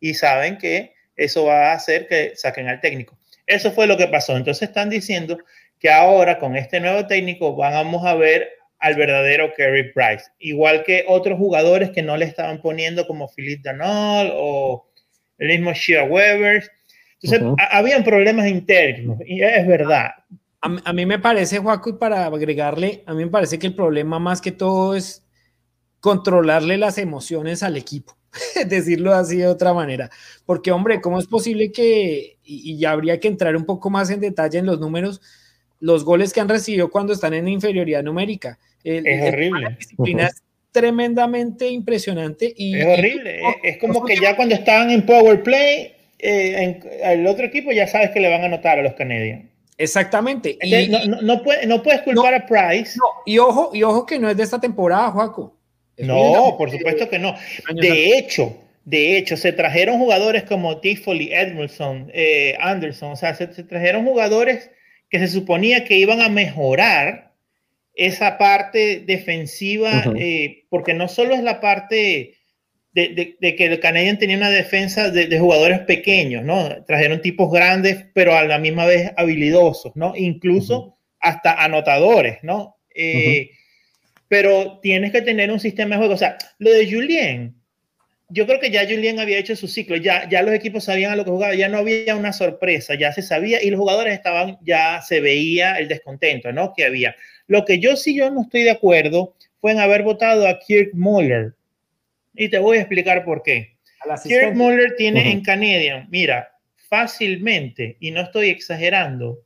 y 0.00 0.14
saben 0.14 0.58
que 0.58 0.94
eso 1.16 1.44
va 1.44 1.70
a 1.70 1.74
hacer 1.74 2.06
que 2.08 2.32
saquen 2.34 2.68
al 2.68 2.80
técnico. 2.80 3.18
Eso 3.46 3.70
fue 3.72 3.86
lo 3.86 3.96
que 3.96 4.08
pasó. 4.08 4.36
Entonces 4.36 4.68
están 4.68 4.90
diciendo 4.90 5.38
que 5.78 5.90
ahora 5.90 6.38
con 6.38 6.56
este 6.56 6.80
nuevo 6.80 7.06
técnico 7.06 7.54
vamos 7.54 8.04
a 8.06 8.14
ver 8.14 8.48
al 8.78 8.94
verdadero 8.94 9.52
Kerry 9.54 9.92
Price, 9.92 10.24
igual 10.38 10.84
que 10.84 11.04
otros 11.06 11.38
jugadores 11.38 11.90
que 11.90 12.02
no 12.02 12.16
le 12.16 12.24
estaban 12.24 12.62
poniendo 12.62 13.06
como 13.06 13.28
Philip 13.28 13.62
Danol 13.62 14.30
o 14.34 14.90
el 15.36 15.48
mismo 15.48 15.74
Shea 15.74 16.04
Weber 16.04 16.64
entonces, 17.22 17.66
habían 17.70 18.02
problemas 18.02 18.46
internos, 18.46 19.18
y 19.26 19.42
es 19.42 19.66
verdad. 19.66 20.10
A, 20.62 20.92
mí 20.92 21.06
me 21.06 21.18
parece, 21.18 21.58
Juaco, 21.58 21.90
y 21.90 21.92
para 21.94 22.26
agregarle, 22.26 23.02
a 23.06 23.14
mí 23.14 23.24
me 23.24 23.30
parece 23.30 23.58
que 23.58 23.66
el 23.66 23.74
problema 23.74 24.18
más 24.18 24.40
que 24.40 24.52
todo 24.52 24.94
es 24.94 25.24
controlarle 26.00 26.76
las 26.76 26.98
emociones 26.98 27.62
al 27.62 27.76
equipo, 27.76 28.16
decirlo 28.66 29.12
así 29.14 29.36
de 29.38 29.46
otra 29.46 29.72
manera. 29.72 30.10
Porque, 30.46 30.72
hombre, 30.72 31.00
¿cómo 31.00 31.18
es 31.18 31.26
posible 31.26 31.72
que, 31.72 32.38
y, 32.44 32.78
ya 32.78 32.92
habría 32.92 33.18
que 33.20 33.28
entrar 33.28 33.56
un 33.56 33.64
poco 33.64 33.90
más 33.90 34.10
en 34.10 34.20
detalle 34.20 34.58
en 34.58 34.66
los 34.66 34.80
números, 34.80 35.20
los 35.80 36.04
goles 36.04 36.32
que 36.32 36.40
han 36.40 36.48
recibido 36.48 36.90
cuando 36.90 37.12
están 37.12 37.34
en 37.34 37.48
inferioridad 37.48 38.02
numérica? 38.02 38.58
es 38.82 39.32
horrible. 39.32 39.62
La 39.62 39.70
disciplina 39.70 40.26
es 40.26 40.42
tremendamente 40.72 41.68
impresionante. 41.68 42.52
Y, 42.56 42.78
es 42.78 42.98
horrible. 42.98 43.40
es 43.62 43.78
como 43.78 44.04
que 44.04 44.16
ya 44.16 44.36
cuando 44.36 44.54
estaban 44.54 44.90
en 44.90 45.04
power 45.04 45.42
play, 45.42 45.92
eh, 46.18 46.80
el 47.02 47.26
otro 47.26 47.46
equipo 47.46 47.72
ya 47.72 47.86
sabes 47.86 48.10
que 48.10 48.20
le 48.20 48.30
van 48.30 48.42
a 48.42 48.46
anotar 48.46 48.78
a 48.78 48.82
los 48.82 48.94
Canadiens. 48.94 49.50
Exactamente. 49.76 50.58
Y, 50.60 50.88
no, 50.88 51.22
no, 51.22 51.42
puedes 51.82 52.02
culpar 52.02 52.34
a 52.34 52.46
Price. 52.46 52.98
y 53.24 53.38
ojo, 53.38 53.70
y 53.72 53.82
ojo 53.82 54.04
que 54.04 54.18
no 54.18 54.28
es 54.28 54.36
de 54.36 54.42
esta 54.42 54.60
temporada, 54.60 55.10
Juaco. 55.10 55.56
No, 56.02 56.56
por 56.58 56.70
supuesto 56.70 57.08
que 57.08 57.18
no. 57.18 57.34
De 57.74 58.16
hecho, 58.18 58.56
de 58.84 59.18
hecho, 59.18 59.36
se 59.36 59.52
trajeron 59.52 59.98
jugadores 59.98 60.44
como 60.44 60.80
Tiffoli, 60.80 61.32
Edmondson, 61.32 62.10
eh, 62.14 62.56
Anderson, 62.60 63.12
o 63.12 63.16
sea, 63.16 63.34
se, 63.34 63.46
trajeron 63.46 64.04
jugadores 64.04 64.70
que 65.08 65.18
se 65.18 65.28
suponía 65.28 65.84
que 65.84 65.98
iban 65.98 66.20
a 66.20 66.28
mejorar 66.28 67.32
esa 67.94 68.38
parte 68.38 69.00
defensiva, 69.06 70.04
eh, 70.16 70.64
porque 70.70 70.94
no 70.94 71.08
solo 71.08 71.34
es 71.34 71.42
la 71.42 71.60
parte 71.60 72.34
de, 72.92 73.36
que 73.40 73.66
el 73.66 73.80
Canadian 73.80 74.18
tenía 74.18 74.36
una 74.36 74.50
defensa 74.50 75.10
de, 75.10 75.38
jugadores 75.38 75.80
pequeños, 75.80 76.44
¿no? 76.44 76.82
Trajeron 76.84 77.20
tipos 77.20 77.52
grandes, 77.52 78.06
pero 78.14 78.34
a 78.34 78.44
la 78.44 78.58
misma 78.58 78.86
vez 78.86 79.12
habilidosos, 79.16 79.94
¿no? 79.96 80.14
Incluso 80.16 80.96
hasta 81.20 81.62
anotadores, 81.62 82.38
¿no? 82.42 82.76
Eh, 82.94 83.50
pero 84.30 84.78
tienes 84.80 85.10
que 85.10 85.22
tener 85.22 85.50
un 85.50 85.58
sistema 85.58 85.96
de 85.96 85.98
juego. 85.98 86.14
O 86.14 86.16
sea, 86.16 86.38
lo 86.58 86.70
de 86.70 86.88
Julien, 86.88 87.56
yo 88.28 88.46
creo 88.46 88.60
que 88.60 88.70
ya 88.70 88.84
Julien 88.84 89.18
había 89.18 89.38
hecho 89.38 89.56
su 89.56 89.66
ciclo, 89.66 89.96
ya, 89.96 90.28
ya 90.28 90.42
los 90.42 90.54
equipos 90.54 90.84
sabían 90.84 91.10
a 91.10 91.16
lo 91.16 91.24
que 91.24 91.32
jugaba, 91.32 91.56
ya 91.56 91.68
no 91.68 91.78
había 91.78 92.14
una 92.14 92.32
sorpresa, 92.32 92.94
ya 92.94 93.12
se 93.12 93.22
sabía 93.22 93.60
y 93.60 93.70
los 93.70 93.80
jugadores 93.80 94.14
estaban, 94.14 94.56
ya 94.62 95.02
se 95.02 95.20
veía 95.20 95.80
el 95.80 95.88
descontento, 95.88 96.52
¿no? 96.52 96.72
Que 96.76 96.84
había. 96.84 97.16
Lo 97.48 97.64
que 97.64 97.80
yo 97.80 97.96
sí 97.96 98.16
yo 98.16 98.30
no 98.30 98.42
estoy 98.42 98.62
de 98.62 98.70
acuerdo 98.70 99.34
fue 99.60 99.72
en 99.72 99.80
haber 99.80 100.04
votado 100.04 100.46
a 100.46 100.60
Kirk 100.60 100.90
Muller 100.94 101.54
y 102.32 102.50
te 102.50 102.60
voy 102.60 102.78
a 102.78 102.82
explicar 102.82 103.24
por 103.24 103.42
qué. 103.42 103.74
Kirk 104.22 104.54
Muller 104.54 104.94
tiene 104.96 105.32
en 105.32 105.42
Canadian, 105.42 106.06
mira, 106.08 106.52
fácilmente, 106.88 107.96
y 107.98 108.12
no 108.12 108.20
estoy 108.20 108.50
exagerando, 108.50 109.40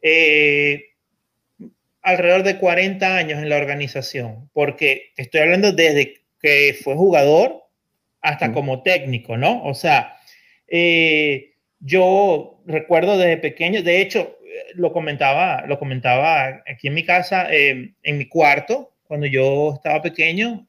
eh, 0.00 0.91
alrededor 2.02 2.42
de 2.42 2.58
40 2.58 3.16
años 3.16 3.38
en 3.38 3.48
la 3.48 3.56
organización, 3.56 4.50
porque 4.52 5.12
estoy 5.16 5.40
hablando 5.40 5.72
desde 5.72 6.22
que 6.40 6.76
fue 6.82 6.94
jugador 6.94 7.62
hasta 8.20 8.52
como 8.52 8.82
técnico, 8.82 9.36
¿no? 9.36 9.64
O 9.64 9.74
sea, 9.74 10.16
eh, 10.68 11.54
yo 11.80 12.60
recuerdo 12.66 13.18
desde 13.18 13.36
pequeño, 13.36 13.82
de 13.82 14.00
hecho, 14.00 14.38
lo 14.74 14.92
comentaba, 14.92 15.64
lo 15.66 15.78
comentaba 15.78 16.62
aquí 16.66 16.88
en 16.88 16.94
mi 16.94 17.04
casa, 17.04 17.48
eh, 17.52 17.92
en 18.02 18.18
mi 18.18 18.26
cuarto, 18.26 18.94
cuando 19.04 19.26
yo 19.26 19.74
estaba 19.74 20.02
pequeño, 20.02 20.66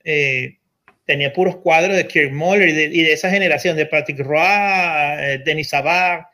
tenía 1.06 1.34
puros 1.34 1.58
cuadros 1.58 1.96
de 1.96 2.08
Kirk 2.08 2.32
Muller 2.32 2.70
y 2.70 3.04
de, 3.04 3.14
esa 3.14 3.30
generación, 3.30 3.76
de 3.76 3.86
Patrick 3.86 4.20
Roy, 4.20 4.40
eh, 4.44 5.42
Denis 5.46 5.70
Savard. 5.70 6.26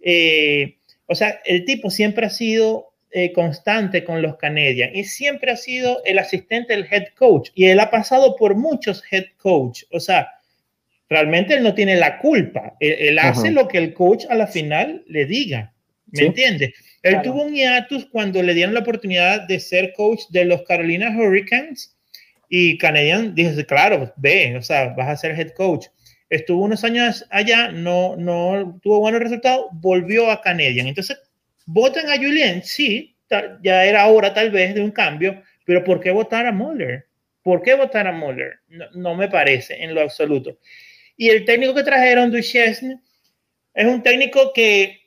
Eh, 0.00 0.78
o 1.06 1.14
sea, 1.14 1.40
el 1.44 1.64
tipo 1.64 1.90
siempre 1.90 2.26
ha 2.26 2.30
sido 2.30 2.89
eh, 3.12 3.32
constante 3.32 4.04
con 4.04 4.22
los 4.22 4.36
Canadiens 4.36 4.92
y 4.94 5.04
siempre 5.04 5.50
ha 5.50 5.56
sido 5.56 6.00
el 6.04 6.18
asistente 6.18 6.74
del 6.74 6.86
head 6.90 7.08
coach 7.16 7.50
y 7.54 7.66
él 7.66 7.80
ha 7.80 7.90
pasado 7.90 8.36
por 8.36 8.54
muchos 8.54 9.02
head 9.10 9.24
coach. 9.36 9.82
O 9.90 9.98
sea, 9.98 10.28
realmente 11.08 11.54
él 11.54 11.62
no 11.62 11.74
tiene 11.74 11.96
la 11.96 12.18
culpa. 12.18 12.76
Él, 12.78 13.18
hace 13.18 13.50
lo 13.50 13.66
que 13.66 13.78
el 13.78 13.94
coach 13.94 14.26
a 14.30 14.36
la 14.36 14.46
final 14.46 15.02
le 15.08 15.26
diga. 15.26 15.72
¿Me 16.12 16.26
entiendes? 16.26 16.72
Él 17.02 17.20
tuvo 17.22 17.42
un 17.42 17.54
hiatus 17.54 18.06
cuando 18.10 18.42
le 18.42 18.54
dieron 18.54 18.74
la 18.74 18.80
oportunidad 18.80 19.46
de 19.46 19.58
ser 19.58 19.92
coach 19.92 20.22
de 20.30 20.44
los 20.44 20.62
Carolina 20.62 21.10
Hurricanes 21.10 21.96
y 22.48 22.78
Canadian 22.78 23.34
dice, 23.34 23.64
claro, 23.64 24.12
ve, 24.16 24.56
o 24.56 24.62
sea, 24.62 24.88
vas 24.96 25.08
a 25.08 25.16
ser 25.16 25.38
head 25.38 25.50
coach. 25.50 25.86
Estuvo 26.28 26.64
unos 26.64 26.84
años 26.84 27.26
allá, 27.30 27.72
no, 27.72 28.16
no 28.16 28.78
tuvo 28.82 29.00
buenos 29.00 29.20
resultados, 29.20 29.66
volvió 29.72 30.30
a 30.30 30.40
Canadian. 30.42 30.86
Entonces, 30.86 31.18
voten 31.72 32.08
a 32.08 32.16
Julien, 32.16 32.62
sí, 32.64 33.16
ya 33.62 33.84
era 33.84 34.06
hora 34.08 34.34
tal 34.34 34.50
vez 34.50 34.74
de 34.74 34.80
un 34.80 34.90
cambio, 34.90 35.42
pero 35.64 35.84
¿por 35.84 36.00
qué 36.00 36.10
votar 36.10 36.46
a 36.46 36.52
Muller? 36.52 37.06
¿Por 37.42 37.62
qué 37.62 37.74
votar 37.74 38.06
a 38.06 38.12
Muller? 38.12 38.60
No, 38.94 39.14
me 39.14 39.28
parece 39.28 39.82
en 39.82 39.94
lo 39.94 40.00
absoluto. 40.00 40.58
Y 41.16 41.28
el 41.28 41.44
técnico 41.44 41.74
que 41.74 41.84
trajeron, 41.84 42.30
Duchesne, 42.30 43.00
es 43.72 43.86
un 43.86 44.02
técnico 44.02 44.52
que 44.52 45.00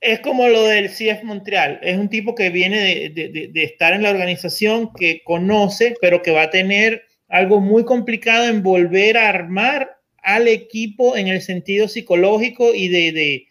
es 0.00 0.20
como 0.20 0.48
lo 0.48 0.64
del 0.64 0.88
CF 0.88 1.22
Montreal. 1.22 1.78
Es 1.82 1.96
un 1.96 2.08
tipo 2.08 2.34
que 2.34 2.50
viene 2.50 3.10
de, 3.10 3.50
estar 3.54 3.92
en 3.92 4.02
la 4.02 4.10
organización, 4.10 4.92
que 4.94 5.22
conoce, 5.22 5.94
pero 6.00 6.22
que 6.22 6.32
va 6.32 6.42
a 6.42 6.50
tener 6.50 7.04
algo 7.28 7.60
muy 7.60 7.84
complicado 7.84 8.46
en 8.46 8.62
volver 8.62 9.16
a 9.16 9.28
armar 9.28 9.96
al 10.22 10.48
equipo 10.48 11.16
en 11.16 11.28
el 11.28 11.40
sentido 11.40 11.86
psicológico 11.88 12.74
y 12.74 12.88
de, 12.88 13.46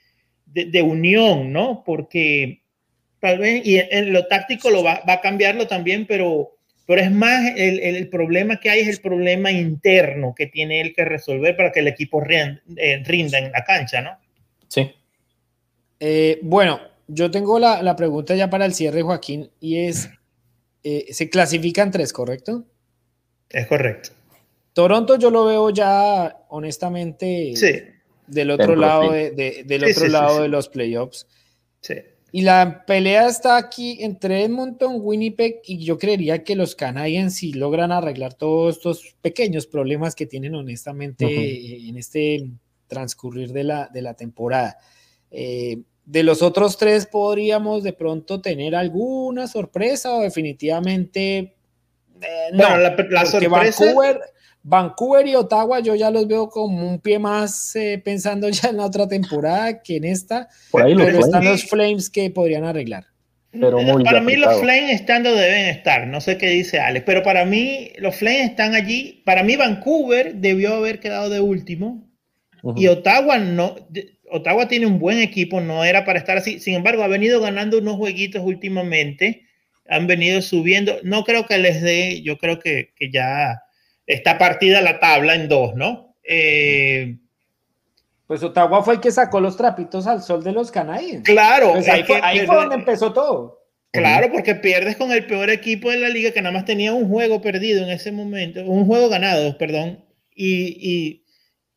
de, 0.53 0.81
unión, 0.81 1.53
¿no? 1.53 1.83
Porque 1.85 2.61
tal 3.19 3.39
vez, 3.39 3.65
y 3.65 3.77
en, 3.77 4.13
lo 4.13 4.27
táctico 4.27 4.69
lo 4.69 4.83
va, 4.83 5.01
va, 5.07 5.13
a 5.13 5.21
cambiarlo 5.21 5.67
también, 5.67 6.05
pero, 6.07 6.55
pero 6.85 7.01
es 7.01 7.11
más, 7.11 7.53
el, 7.55 7.79
el, 7.79 8.09
problema 8.09 8.59
que 8.59 8.69
hay 8.69 8.79
es 8.79 8.87
el 8.87 9.01
problema 9.01 9.51
interno 9.51 10.33
que 10.35 10.47
tiene 10.47 10.81
él 10.81 10.93
que 10.95 11.05
resolver 11.05 11.55
para 11.55 11.71
que 11.71 11.81
el 11.81 11.87
equipo 11.87 12.23
eh, 12.27 13.03
rinda, 13.05 13.37
en 13.37 13.51
la 13.51 13.63
cancha, 13.63 14.01
¿no? 14.01 14.17
Sí. 14.67 14.91
Eh, 15.99 16.39
bueno, 16.41 16.79
yo 17.07 17.29
tengo 17.29 17.59
la, 17.59 17.83
la, 17.83 17.95
pregunta 17.95 18.35
ya 18.35 18.49
para 18.49 18.65
el 18.65 18.73
cierre, 18.73 19.01
Joaquín, 19.01 19.49
y 19.59 19.85
es, 19.85 20.09
eh, 20.83 21.07
se 21.11 21.29
clasifican 21.29 21.91
tres, 21.91 22.13
¿correcto? 22.13 22.65
Es 23.49 23.67
correcto. 23.67 24.11
Toronto 24.73 25.17
yo 25.17 25.29
lo 25.29 25.45
veo 25.45 25.71
ya, 25.71 26.45
honestamente, 26.47 27.53
sí 27.55 27.98
del 28.29 28.51
otro 28.51 28.75
lado, 28.75 29.11
de, 29.11 29.63
del 29.65 29.83
otro 29.83 30.07
lado 30.07 30.41
de 30.41 30.47
los 30.47 30.69
playoffs. 30.69 31.27
Y 32.31 32.41
la 32.41 32.85
pelea 32.85 33.27
está 33.27 33.57
aquí 33.57 33.97
entre 34.01 34.43
Edmonton, 34.43 34.97
Winnipeg 34.99 35.61
y 35.65 35.83
yo 35.83 35.97
creería 35.97 36.43
que 36.43 36.55
los 36.55 36.75
Canadiens 36.75 37.35
si 37.35 37.53
logran 37.53 37.91
arreglar 37.91 38.35
todos 38.35 38.77
estos 38.77 39.15
pequeños 39.21 39.65
problemas 39.65 40.13
que 40.13 40.27
tienen 40.27 40.53
honestamente 40.53 41.87
en 41.87 41.97
este 41.97 42.51
transcurrir 42.87 43.51
de 43.51 43.63
la, 43.63 43.89
de 43.91 44.01
la 44.01 44.13
temporada. 44.13 44.77
Eh, 45.31 45.81
de 46.05 46.23
los 46.23 46.41
otros 46.41 46.77
tres 46.77 47.05
podríamos 47.05 47.83
de 47.83 47.93
pronto 47.93 48.41
tener 48.41 48.75
alguna 48.75 49.47
sorpresa 49.47 50.15
o 50.15 50.21
definitivamente 50.21 51.55
eh, 52.21 52.49
no, 52.51 52.77
la, 52.77 53.25
sorpresa 53.25 53.85
Vancouver, 53.85 54.19
Vancouver 54.63 55.25
y 55.27 55.35
Ottawa 55.35 55.79
yo 55.79 55.95
ya 55.95 56.11
los 56.11 56.27
veo 56.27 56.49
como 56.49 56.87
un 56.87 56.99
pie 56.99 57.19
más 57.19 57.75
eh, 57.75 58.01
pensando 58.03 58.49
ya 58.49 58.69
en 58.69 58.77
la 58.77 58.85
otra 58.85 59.07
temporada 59.07 59.81
que 59.81 59.97
en 59.97 60.05
esta. 60.05 60.49
Por 60.71 60.83
ahí 60.83 60.95
pero 60.95 61.19
están 61.19 61.45
los 61.45 61.63
Flames 61.63 62.09
que 62.09 62.29
podrían 62.29 62.65
arreglar. 62.65 63.05
Pero 63.51 63.79
para 64.03 64.21
mí 64.21 64.35
los 64.35 64.59
Flames 64.59 64.91
estando 64.91 65.33
deben 65.33 65.65
estar, 65.65 66.05
no 66.05 66.21
sé 66.21 66.37
qué 66.37 66.49
dice 66.49 66.79
Alex, 66.79 67.03
pero 67.03 67.23
para 67.23 67.45
mí 67.45 67.91
los 67.97 68.15
Flames 68.15 68.51
están 68.51 68.75
allí. 68.75 69.23
Para 69.25 69.41
mí 69.41 69.55
Vancouver 69.55 70.35
debió 70.35 70.75
haber 70.75 70.99
quedado 70.99 71.31
de 71.31 71.39
último 71.39 72.07
y 72.75 72.87
Ottawa 72.87 73.39
no. 73.39 73.75
Ottawa 74.31 74.67
tiene 74.67 74.85
un 74.85 74.99
buen 74.99 75.17
equipo, 75.17 75.61
no 75.61 75.83
era 75.83 76.05
para 76.05 76.19
estar 76.19 76.37
así. 76.37 76.59
Sin 76.59 76.75
embargo, 76.75 77.01
ha 77.01 77.07
venido 77.07 77.41
ganando 77.41 77.79
unos 77.79 77.95
jueguitos 77.95 78.43
últimamente, 78.43 79.47
han 79.87 80.05
venido 80.05 80.43
subiendo. 80.43 80.97
No 81.01 81.23
creo 81.23 81.47
que 81.47 81.57
les 81.57 81.81
dé, 81.81 82.21
yo 82.21 82.37
creo 82.37 82.59
que, 82.59 82.93
que 82.95 83.09
ya 83.09 83.63
está 84.09 84.37
partida 84.39 84.81
la 84.81 84.99
tabla 84.99 85.35
en 85.35 85.47
dos, 85.47 85.75
¿no? 85.75 86.15
Eh, 86.23 87.17
pues 88.25 88.43
Ottawa 88.43 88.83
fue 88.83 88.95
el 88.95 88.99
que 88.99 89.11
sacó 89.11 89.39
los 89.39 89.55
trapitos 89.55 90.07
al 90.07 90.21
sol 90.21 90.43
de 90.43 90.51
los 90.51 90.71
canadienses. 90.71 91.23
Claro, 91.23 91.73
pues 91.73 91.87
ahí, 91.87 92.03
fue, 92.03 92.55
donde 92.55 92.75
empezó 92.75 93.13
todo. 93.13 93.59
Claro, 93.91 94.31
porque 94.31 94.55
pierdes 94.55 94.97
con 94.97 95.11
el 95.11 95.25
peor 95.25 95.49
equipo 95.49 95.89
de 95.89 95.97
la 95.97 96.09
liga 96.09 96.31
que 96.31 96.41
nada 96.41 96.53
más 96.53 96.65
tenía 96.65 96.93
un 96.93 97.07
juego 97.07 97.41
perdido 97.41 97.83
en 97.83 97.89
ese 97.89 98.11
momento, 98.11 98.63
un 98.65 98.85
juego 98.85 99.09
ganado, 99.09 99.57
perdón, 99.57 100.05
y, 100.35 101.23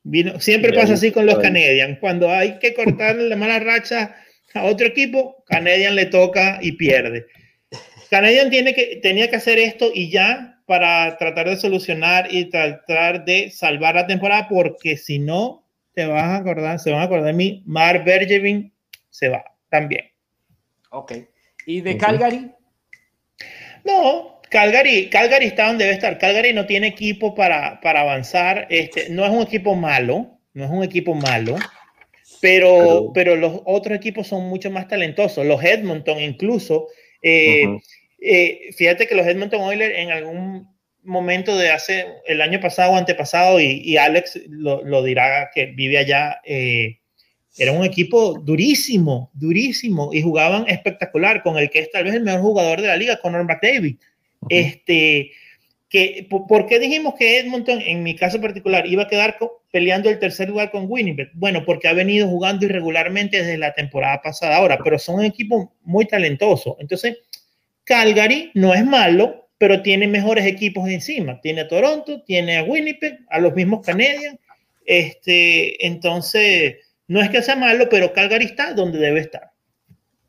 vino, 0.02 0.38
siempre 0.40 0.72
pasa 0.72 0.94
así 0.94 1.10
con 1.10 1.26
los 1.26 1.38
Canadiens. 1.38 1.98
Cuando 2.00 2.30
hay 2.30 2.58
que 2.58 2.74
cortar 2.74 3.16
la 3.16 3.36
mala 3.36 3.58
racha 3.58 4.16
a 4.54 4.64
otro 4.64 4.86
equipo, 4.86 5.42
Canadian 5.46 5.96
le 5.96 6.06
toca 6.06 6.58
y 6.62 6.72
pierde. 6.72 7.26
Canadian 8.10 8.50
tiene 8.50 8.74
que, 8.74 9.00
tenía 9.02 9.30
que 9.30 9.36
hacer 9.36 9.58
esto 9.58 9.90
y 9.92 10.10
ya 10.10 10.51
para 10.72 11.18
tratar 11.18 11.50
de 11.50 11.58
solucionar 11.58 12.28
y 12.30 12.46
tratar 12.46 13.26
de 13.26 13.50
salvar 13.50 13.94
la 13.94 14.06
temporada, 14.06 14.48
porque 14.48 14.96
si 14.96 15.18
no, 15.18 15.68
te 15.92 16.06
vas 16.06 16.22
a 16.22 16.36
acordar, 16.36 16.78
se 16.78 16.90
van 16.90 17.02
a 17.02 17.04
acordar 17.04 17.26
de 17.26 17.34
mí, 17.34 17.62
Mar 17.66 18.02
Bergevin 18.06 18.72
se 19.10 19.28
va 19.28 19.44
también. 19.68 20.10
Ok. 20.88 21.12
¿Y 21.66 21.82
de 21.82 21.98
Calgary? 21.98 22.50
No, 23.84 24.40
Calgary, 24.48 25.10
Calgary 25.10 25.44
está 25.44 25.66
donde 25.66 25.84
debe 25.84 25.96
estar. 25.96 26.16
Calgary 26.16 26.54
no 26.54 26.64
tiene 26.64 26.86
equipo 26.86 27.34
para, 27.34 27.78
para 27.82 28.00
avanzar. 28.00 28.66
Este, 28.70 29.10
no 29.10 29.26
es 29.26 29.30
un 29.30 29.42
equipo 29.42 29.74
malo, 29.74 30.38
no 30.54 30.64
es 30.64 30.70
un 30.70 30.82
equipo 30.82 31.14
malo, 31.14 31.56
pero, 32.40 33.10
pero, 33.12 33.36
los 33.36 33.60
otros 33.66 33.94
equipos 33.94 34.26
son 34.26 34.48
mucho 34.48 34.70
más 34.70 34.88
talentosos. 34.88 35.44
Los 35.44 35.62
Edmonton 35.62 36.18
incluso. 36.18 36.88
Eh, 37.20 37.66
eh, 38.24 38.72
fíjate 38.76 39.06
que 39.06 39.16
los 39.16 39.26
Edmonton 39.26 39.62
Oilers 39.62 39.98
en 39.98 40.10
algún 40.12 40.68
momento 41.02 41.56
de 41.56 41.70
hace 41.70 42.06
el 42.26 42.40
año 42.40 42.60
pasado 42.60 42.92
o 42.92 42.96
antepasado, 42.96 43.60
y, 43.60 43.96
Alex 43.96 44.40
lo, 44.48 45.02
dirá 45.02 45.50
que 45.52 45.66
vive 45.66 45.98
allá, 45.98 46.40
eh, 46.44 46.98
era 47.58 47.72
un 47.72 47.84
equipo 47.84 48.38
durísimo, 48.38 49.30
durísimo, 49.34 50.10
y 50.12 50.22
jugaban 50.22 50.68
espectacular 50.68 51.42
con 51.42 51.58
el 51.58 51.68
que 51.68 51.80
es 51.80 51.90
tal 51.90 52.04
vez 52.04 52.14
el 52.14 52.22
mejor 52.22 52.40
jugador 52.40 52.80
de 52.80 52.86
la 52.86 52.96
liga, 52.96 53.20
Conor 53.20 53.44
McDavid. 53.44 53.96
este, 54.48 55.32
que, 55.88 56.26
¿Por 56.30 56.66
qué 56.66 56.78
dijimos 56.78 57.14
que 57.18 57.40
Edmonton, 57.40 57.82
en 57.84 58.02
mi 58.02 58.16
caso 58.16 58.40
particular, 58.40 58.86
iba 58.86 59.02
a 59.02 59.08
quedar 59.08 59.36
peleando 59.70 60.08
el 60.08 60.18
tercer 60.18 60.48
lugar 60.48 60.70
con 60.70 60.86
Winnipeg? 60.88 61.30
Bueno, 61.34 61.64
porque 61.66 61.88
ha 61.88 61.92
venido 61.92 62.28
jugando 62.28 62.64
irregularmente 62.64 63.38
desde 63.38 63.58
la 63.58 63.74
temporada 63.74 64.22
pasada 64.22 64.56
ahora, 64.56 64.78
pero 64.82 64.98
son 64.98 65.16
un 65.16 65.24
equipo 65.24 65.74
muy 65.82 66.06
talentoso. 66.06 66.78
Entonces, 66.80 67.18
Calgary 67.84 68.50
no 68.54 68.74
es 68.74 68.84
malo, 68.84 69.48
pero 69.58 69.82
tiene 69.82 70.08
mejores 70.08 70.46
equipos 70.46 70.88
encima. 70.88 71.40
Tiene 71.40 71.62
a 71.62 71.68
Toronto, 71.68 72.22
tiene 72.22 72.58
a 72.58 72.64
Winnipeg, 72.64 73.20
a 73.30 73.38
los 73.38 73.54
mismos 73.54 73.84
Canadiens. 73.84 74.38
Este, 74.84 75.86
entonces, 75.86 76.76
no 77.06 77.20
es 77.20 77.30
que 77.30 77.42
sea 77.42 77.56
malo, 77.56 77.86
pero 77.90 78.12
Calgary 78.12 78.46
está 78.46 78.74
donde 78.74 78.98
debe 78.98 79.20
estar. 79.20 79.52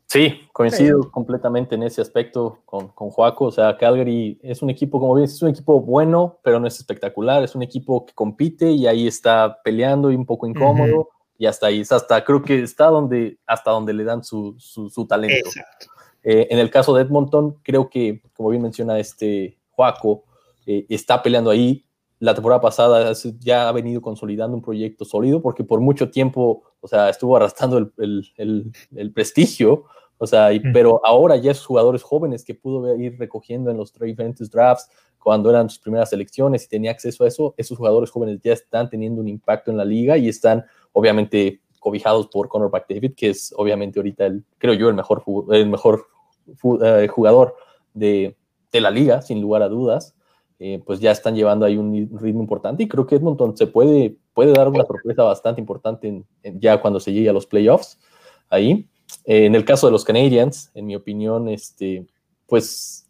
Sí, 0.06 0.42
coincido 0.52 1.10
completamente 1.10 1.74
en 1.74 1.82
ese 1.82 2.00
aspecto 2.00 2.60
con, 2.64 2.88
con 2.88 3.10
Joaco. 3.10 3.46
O 3.46 3.50
sea, 3.50 3.76
Calgary 3.76 4.38
es 4.42 4.62
un 4.62 4.70
equipo, 4.70 5.00
como 5.00 5.14
ves, 5.14 5.32
es 5.32 5.42
un 5.42 5.48
equipo 5.48 5.80
bueno, 5.80 6.38
pero 6.44 6.60
no 6.60 6.68
es 6.68 6.76
espectacular. 6.78 7.42
Es 7.42 7.56
un 7.56 7.64
equipo 7.64 8.06
que 8.06 8.14
compite 8.14 8.70
y 8.70 8.86
ahí 8.86 9.08
está 9.08 9.60
peleando 9.64 10.12
y 10.12 10.14
un 10.14 10.26
poco 10.26 10.46
incómodo. 10.46 11.08
Y 11.36 11.46
hasta 11.46 11.66
ahí, 11.66 11.82
hasta 11.90 12.24
creo 12.24 12.42
que 12.42 12.62
está 12.62 12.86
donde, 12.86 13.38
hasta 13.46 13.72
donde 13.72 13.92
le 13.92 14.04
dan 14.04 14.22
su, 14.22 14.54
su, 14.58 14.88
su 14.88 15.04
talento. 15.06 15.48
Exacto. 15.48 15.86
Eh, 16.24 16.48
en 16.50 16.58
el 16.58 16.70
caso 16.70 16.94
de 16.94 17.02
Edmonton, 17.02 17.58
creo 17.62 17.90
que, 17.90 18.22
como 18.34 18.48
bien 18.48 18.62
menciona 18.62 18.98
este 18.98 19.58
Joaco, 19.70 20.24
eh, 20.66 20.86
está 20.88 21.22
peleando 21.22 21.50
ahí. 21.50 21.84
La 22.18 22.34
temporada 22.34 22.62
pasada 22.62 23.12
ya 23.40 23.68
ha 23.68 23.72
venido 23.72 24.00
consolidando 24.00 24.56
un 24.56 24.62
proyecto 24.62 25.04
sólido 25.04 25.42
porque 25.42 25.62
por 25.62 25.80
mucho 25.80 26.10
tiempo, 26.10 26.62
o 26.80 26.88
sea, 26.88 27.10
estuvo 27.10 27.36
arrastrando 27.36 27.76
el, 27.76 27.92
el, 28.38 28.72
el, 28.96 29.12
prestigio, 29.12 29.84
o 30.16 30.26
sea, 30.26 30.48
pero 30.72 31.04
ahora 31.04 31.36
ya 31.36 31.50
esos 31.50 31.66
jugadores 31.66 32.02
jóvenes 32.02 32.44
que 32.44 32.54
pudo 32.54 32.96
ir 32.96 33.18
recogiendo 33.18 33.70
en 33.70 33.76
los 33.76 33.92
diferentes 33.92 34.50
drafts 34.50 34.88
cuando 35.18 35.50
eran 35.50 35.68
sus 35.68 35.80
primeras 35.80 36.10
selecciones 36.10 36.64
y 36.64 36.68
tenía 36.68 36.92
acceso 36.92 37.24
a 37.24 37.28
eso, 37.28 37.54
esos 37.58 37.76
jugadores 37.76 38.10
jóvenes 38.10 38.40
ya 38.42 38.52
están 38.52 38.88
teniendo 38.88 39.20
un 39.20 39.28
impacto 39.28 39.70
en 39.70 39.76
la 39.76 39.84
liga 39.84 40.16
y 40.16 40.28
están 40.28 40.64
obviamente 40.92 41.60
cobijados 41.84 42.28
por 42.28 42.48
Conor 42.48 42.70
McDavid, 42.72 43.14
que 43.14 43.30
es 43.30 43.52
obviamente 43.56 43.98
ahorita 43.98 44.24
el, 44.24 44.44
creo 44.56 44.72
yo, 44.72 44.88
el 44.88 44.94
mejor, 44.94 45.22
el 45.50 45.68
mejor 45.68 46.06
jugador 46.60 47.56
de, 47.92 48.36
la 48.72 48.90
liga, 48.90 49.22
sin 49.22 49.40
lugar 49.40 49.62
a 49.62 49.68
dudas, 49.68 50.14
eh, 50.58 50.82
pues 50.84 50.98
ya 50.98 51.12
están 51.12 51.36
llevando 51.36 51.64
ahí 51.64 51.76
un 51.76 52.18
ritmo 52.18 52.40
importante 52.40 52.82
y 52.82 52.88
creo 52.88 53.06
que 53.06 53.14
Edmonton 53.14 53.56
se 53.56 53.68
puede, 53.68 54.16
puede 54.32 54.52
dar 54.52 54.68
una 54.68 54.84
sorpresa 54.84 55.22
bastante 55.22 55.60
importante 55.60 56.24
ya 56.42 56.80
cuando 56.80 56.98
se 56.98 57.12
llegue 57.12 57.28
a 57.28 57.32
los 57.32 57.46
playoffs 57.46 57.98
ahí. 58.50 58.88
Eh, 59.24 59.46
en 59.46 59.54
el 59.54 59.64
caso 59.64 59.86
de 59.86 59.92
los 59.92 60.04
Canadiens, 60.04 60.70
en 60.74 60.86
mi 60.86 60.96
opinión, 60.96 61.48
este, 61.48 62.06
pues 62.46 63.03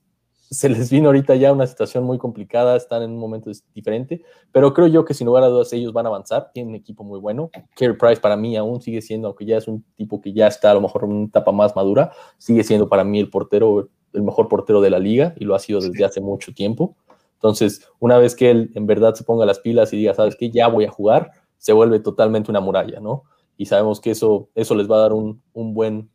se 0.50 0.68
les 0.68 0.90
vino 0.90 1.06
ahorita 1.06 1.34
ya 1.36 1.52
una 1.52 1.66
situación 1.66 2.04
muy 2.04 2.18
complicada, 2.18 2.76
están 2.76 3.02
en 3.02 3.10
un 3.10 3.18
momento 3.18 3.50
diferente, 3.74 4.22
pero 4.52 4.72
creo 4.72 4.86
yo 4.86 5.04
que 5.04 5.14
sin 5.14 5.26
lugar 5.26 5.42
a 5.42 5.48
dudas 5.48 5.72
ellos 5.72 5.92
van 5.92 6.06
a 6.06 6.08
avanzar, 6.08 6.50
tienen 6.52 6.70
un 6.70 6.76
equipo 6.76 7.04
muy 7.04 7.18
bueno. 7.18 7.50
Kerry 7.74 7.96
Price 7.96 8.20
para 8.20 8.36
mí 8.36 8.56
aún 8.56 8.80
sigue 8.80 9.02
siendo, 9.02 9.28
aunque 9.28 9.44
ya 9.44 9.56
es 9.56 9.68
un 9.68 9.84
tipo 9.96 10.20
que 10.20 10.32
ya 10.32 10.46
está 10.46 10.70
a 10.70 10.74
lo 10.74 10.80
mejor 10.80 11.04
en 11.04 11.12
una 11.12 11.26
etapa 11.26 11.52
más 11.52 11.74
madura, 11.74 12.12
sigue 12.38 12.62
siendo 12.62 12.88
para 12.88 13.04
mí 13.04 13.18
el 13.18 13.30
portero, 13.30 13.88
el 14.12 14.22
mejor 14.22 14.48
portero 14.48 14.80
de 14.80 14.90
la 14.90 14.98
liga 14.98 15.34
y 15.36 15.44
lo 15.44 15.54
ha 15.54 15.58
sido 15.58 15.80
desde 15.80 16.04
hace 16.04 16.20
mucho 16.20 16.52
tiempo. 16.52 16.96
Entonces, 17.34 17.86
una 17.98 18.18
vez 18.18 18.34
que 18.34 18.50
él 18.50 18.70
en 18.74 18.86
verdad 18.86 19.14
se 19.14 19.24
ponga 19.24 19.44
las 19.44 19.58
pilas 19.58 19.92
y 19.92 19.96
diga, 19.96 20.14
sabes 20.14 20.36
que 20.36 20.50
ya 20.50 20.68
voy 20.68 20.84
a 20.84 20.90
jugar, 20.90 21.32
se 21.58 21.72
vuelve 21.72 22.00
totalmente 22.00 22.50
una 22.50 22.60
muralla, 22.60 23.00
¿no? 23.00 23.24
Y 23.56 23.66
sabemos 23.66 24.00
que 24.00 24.10
eso, 24.10 24.48
eso 24.54 24.74
les 24.74 24.90
va 24.90 24.96
a 24.96 25.00
dar 25.00 25.12
un, 25.12 25.42
un 25.52 25.74
buen 25.74 26.10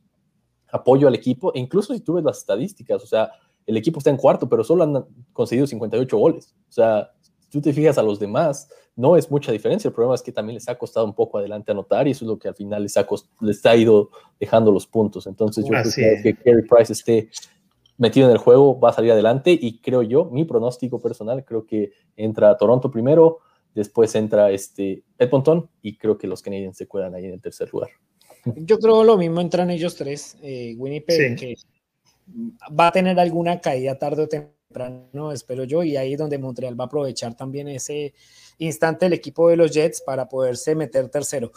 apoyo 0.72 1.08
al 1.08 1.16
equipo, 1.16 1.54
e 1.54 1.60
incluso 1.60 1.94
si 1.94 2.02
tú 2.02 2.14
ves 2.14 2.24
las 2.24 2.40
estadísticas, 2.40 3.04
o 3.04 3.08
sea, 3.08 3.32
el 3.70 3.78
equipo 3.78 4.00
está 4.00 4.10
en 4.10 4.18
cuarto, 4.18 4.50
pero 4.50 4.64
solo 4.64 4.84
han 4.84 5.06
conseguido 5.32 5.68
58 5.68 6.18
goles. 6.18 6.56
O 6.68 6.72
sea, 6.72 7.12
si 7.22 7.50
tú 7.52 7.62
te 7.62 7.72
fijas 7.72 8.00
a 8.00 8.04
los 8.04 8.20
demás, 8.20 8.68
no 8.96 9.16
es 9.16 9.30
mucha 9.30 9.52
diferencia. 9.52 9.90
El 9.90 9.94
problema 9.94 10.16
es 10.16 10.24
que 10.24 10.32
también 10.32 10.56
les 10.56 10.68
ha 10.68 10.76
costado 10.76 11.06
un 11.06 11.14
poco 11.14 11.38
adelante 11.38 11.72
anotar 11.72 12.08
y 12.08 12.12
eso 12.12 12.26
es 12.26 12.30
lo 12.30 12.40
que 12.40 12.48
al 12.48 12.56
final 12.56 12.82
les 12.82 12.98
ha, 12.98 13.06
les 13.42 13.64
ha 13.68 13.76
ido 13.76 14.10
dejando 14.40 14.72
los 14.72 14.88
puntos. 14.88 15.28
Entonces 15.28 15.66
yo 15.66 15.70
creo 15.70 16.24
que 16.24 16.36
Kerry 16.36 16.68
Price 16.68 16.92
esté 16.92 17.30
metido 18.00 18.26
en 18.26 18.32
el 18.32 18.40
juego, 18.40 18.80
va 18.80 18.90
a 18.90 18.94
salir 18.94 19.12
adelante 19.12 19.52
y 19.52 19.80
creo 19.82 20.02
yo, 20.02 20.26
mi 20.26 20.46
pronóstico 20.46 21.00
personal, 21.00 21.46
creo 21.46 21.68
que 21.68 21.92
entra 22.18 22.58
Toronto 22.58 22.90
primero, 22.90 23.38
después 23.76 24.16
entra 24.16 24.50
este 24.50 25.04
Edmonton 25.20 25.70
y 25.84 25.96
creo 25.96 26.18
que 26.18 26.26
los 26.26 26.42
Canadiens 26.42 26.76
se 26.76 26.88
cuedan 26.88 27.14
ahí 27.14 27.26
en 27.26 27.34
el 27.34 27.42
tercer 27.42 27.72
lugar. 27.72 27.92
Yo 28.46 28.80
creo 28.80 29.04
lo 29.04 29.16
mismo 29.16 29.42
entran 29.42 29.70
ellos 29.70 29.96
tres. 29.96 30.38
Eh, 30.42 30.74
Winnipeg, 30.76 31.38
que 31.38 31.56
va 32.78 32.88
a 32.88 32.92
tener 32.92 33.20
alguna 33.20 33.60
caída 33.62 33.98
tarde 33.98 34.24
o 34.24 34.28
temprano, 34.28 35.32
espero 35.32 35.64
yo, 35.64 35.84
y 35.84 35.98
ahí 35.98 36.14
es 36.14 36.20
donde 36.20 36.38
Montreal 36.38 36.80
va 36.80 36.86
a 36.86 36.88
aprovechar 36.88 37.36
también 37.36 37.68
ese 37.68 38.14
instante 38.58 39.06
el 39.06 39.14
equipo 39.14 39.50
de 39.50 39.58
los 39.58 39.72
Jets 39.72 40.02
para 40.02 40.28
poderse 40.28 40.76
meter 40.76 41.10
tercero. 41.10 41.52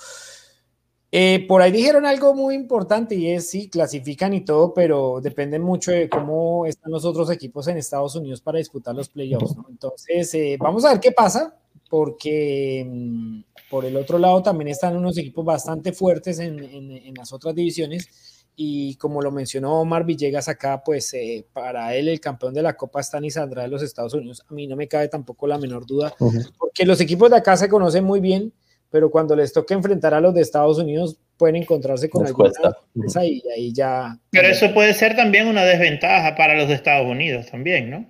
Eh, 1.14 1.44
por 1.46 1.60
ahí 1.60 1.70
dijeron 1.70 2.06
algo 2.06 2.34
muy 2.34 2.54
importante 2.54 3.14
y 3.14 3.30
es 3.30 3.50
sí, 3.50 3.68
clasifican 3.68 4.32
y 4.32 4.46
todo, 4.46 4.72
pero 4.72 5.20
depende 5.20 5.58
mucho 5.58 5.92
de 5.92 6.08
cómo 6.08 6.64
están 6.64 6.90
los 6.90 7.04
otros 7.04 7.30
equipos 7.30 7.68
en 7.68 7.76
Estados 7.76 8.16
Unidos 8.16 8.40
para 8.40 8.56
disputar 8.56 8.94
los 8.94 9.10
playoffs. 9.10 9.54
Entonces, 9.68 10.32
eh, 10.32 10.56
vamos 10.58 10.86
a 10.86 10.92
ver 10.92 11.00
qué 11.00 11.12
pasa, 11.12 11.54
porque 11.90 12.86
mm, 12.88 13.40
por 13.68 13.84
el 13.84 13.94
otro 13.98 14.18
lado 14.18 14.42
también 14.42 14.68
están 14.68 14.96
unos 14.96 15.18
equipos 15.18 15.44
bastante 15.44 15.92
fuertes 15.92 16.38
en, 16.38 17.12
las 17.14 17.30
otras 17.34 17.54
divisiones. 17.54 18.08
Y 18.54 18.96
como 18.96 19.22
lo 19.22 19.30
mencionó 19.30 19.80
Omar 19.80 20.04
Villegas 20.04 20.48
acá, 20.48 20.82
pues 20.84 21.12
eh, 21.14 21.46
para 21.52 21.94
él 21.94 22.08
el 22.08 22.20
campeón 22.20 22.52
de 22.52 22.62
la 22.62 22.74
Copa 22.74 23.00
está 23.00 23.18
y 23.22 23.30
saldrá 23.30 23.62
de 23.62 23.68
los 23.68 23.82
Estados 23.82 24.14
Unidos. 24.14 24.44
A 24.48 24.52
mí 24.54 24.66
no 24.66 24.76
me 24.76 24.88
cabe 24.88 25.08
tampoco 25.08 25.46
la 25.46 25.58
menor 25.58 25.86
duda, 25.86 26.14
porque 26.58 26.84
los 26.84 27.00
equipos 27.00 27.30
de 27.30 27.36
acá 27.36 27.56
se 27.56 27.68
conocen 27.68 28.04
muy 28.04 28.20
bien 28.20 28.52
pero 28.92 29.10
cuando 29.10 29.34
les 29.34 29.52
toque 29.52 29.72
enfrentar 29.72 30.12
a 30.12 30.20
los 30.20 30.34
de 30.34 30.42
Estados 30.42 30.78
Unidos 30.78 31.16
pueden 31.38 31.56
encontrarse 31.56 32.10
con 32.10 32.26
alguna 32.26 32.52
cosa 32.94 33.24
y 33.24 33.42
ahí 33.56 33.72
ya. 33.72 34.18
Pero 34.30 34.48
eso 34.48 34.72
puede 34.74 34.92
ser 34.92 35.16
también 35.16 35.48
una 35.48 35.64
desventaja 35.64 36.36
para 36.36 36.54
los 36.54 36.68
de 36.68 36.74
Estados 36.74 37.06
Unidos 37.06 37.46
también, 37.50 37.90
¿no? 37.90 38.06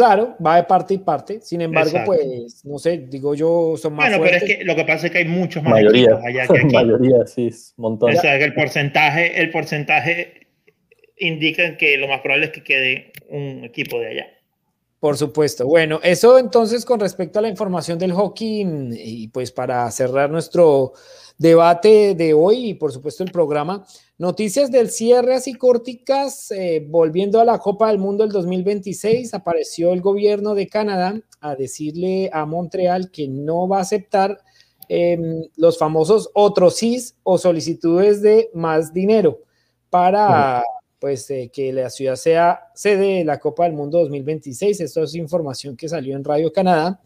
Claro, 0.00 0.34
va 0.44 0.56
de 0.56 0.64
parte 0.64 0.94
y 0.94 0.98
parte. 0.98 1.40
Sin 1.42 1.60
embargo, 1.60 1.98
pues, 2.06 2.64
no 2.64 2.78
sé, 2.78 3.04
digo 3.06 3.34
yo, 3.34 3.74
son 3.76 3.92
más. 3.92 4.08
Bueno, 4.08 4.24
pero 4.24 4.36
es 4.38 4.44
que 4.44 4.64
lo 4.64 4.74
que 4.74 4.84
pasa 4.84 5.06
es 5.06 5.12
que 5.12 5.18
hay 5.18 5.26
muchos 5.26 5.62
más 5.62 5.72
mayoría, 5.72 6.18
allá 6.24 6.46
que 6.46 6.58
aquí. 6.64 6.74
mayoría, 6.74 7.26
sí, 7.26 7.48
es 7.48 7.74
un 7.76 7.82
montón. 7.82 8.16
O 8.16 8.18
sea, 8.18 8.38
que 8.38 8.44
el 8.44 8.54
porcentaje, 8.54 9.38
el 9.42 9.50
porcentaje 9.50 10.46
indica 11.18 11.76
que 11.76 11.98
lo 11.98 12.08
más 12.08 12.22
probable 12.22 12.46
es 12.46 12.52
que 12.52 12.64
quede 12.64 13.12
un 13.28 13.62
equipo 13.62 14.00
de 14.00 14.06
allá. 14.06 14.26
Por 15.00 15.18
supuesto. 15.18 15.66
Bueno, 15.66 16.00
eso 16.02 16.38
entonces 16.38 16.86
con 16.86 16.98
respecto 16.98 17.38
a 17.38 17.42
la 17.42 17.48
información 17.48 17.98
del 17.98 18.12
hockey 18.12 18.66
y 18.92 19.28
pues 19.28 19.52
para 19.52 19.90
cerrar 19.90 20.30
nuestro 20.30 20.94
debate 21.40 22.14
de 22.14 22.34
hoy 22.34 22.68
y 22.68 22.74
por 22.74 22.92
supuesto 22.92 23.24
el 23.24 23.32
programa, 23.32 23.86
noticias 24.18 24.70
del 24.70 24.90
cierre 24.90 25.34
así 25.34 25.54
corticas, 25.54 26.50
eh, 26.50 26.84
volviendo 26.86 27.40
a 27.40 27.46
la 27.46 27.58
Copa 27.58 27.88
del 27.88 27.96
Mundo 27.96 28.24
del 28.24 28.32
2026, 28.32 29.32
apareció 29.32 29.94
el 29.94 30.02
gobierno 30.02 30.54
de 30.54 30.68
Canadá 30.68 31.18
a 31.40 31.56
decirle 31.56 32.28
a 32.30 32.44
Montreal 32.44 33.10
que 33.10 33.26
no 33.26 33.66
va 33.66 33.78
a 33.78 33.80
aceptar 33.80 34.38
em, 34.90 35.44
los 35.56 35.78
famosos 35.78 36.30
otros 36.34 36.76
CIS 36.76 37.16
o 37.22 37.38
solicitudes 37.38 38.20
de 38.20 38.50
más 38.52 38.92
dinero 38.92 39.40
para 39.88 40.62
pues 40.98 41.30
eh, 41.30 41.50
que 41.50 41.72
la 41.72 41.88
ciudad 41.88 42.16
sea 42.16 42.68
sede 42.74 43.20
de 43.20 43.24
la 43.24 43.40
Copa 43.40 43.64
del 43.64 43.72
Mundo 43.72 43.98
2026. 44.00 44.78
Esto 44.80 45.04
es 45.04 45.14
información 45.14 45.74
que 45.74 45.88
salió 45.88 46.16
en 46.16 46.22
Radio 46.24 46.52
Canadá. 46.52 47.00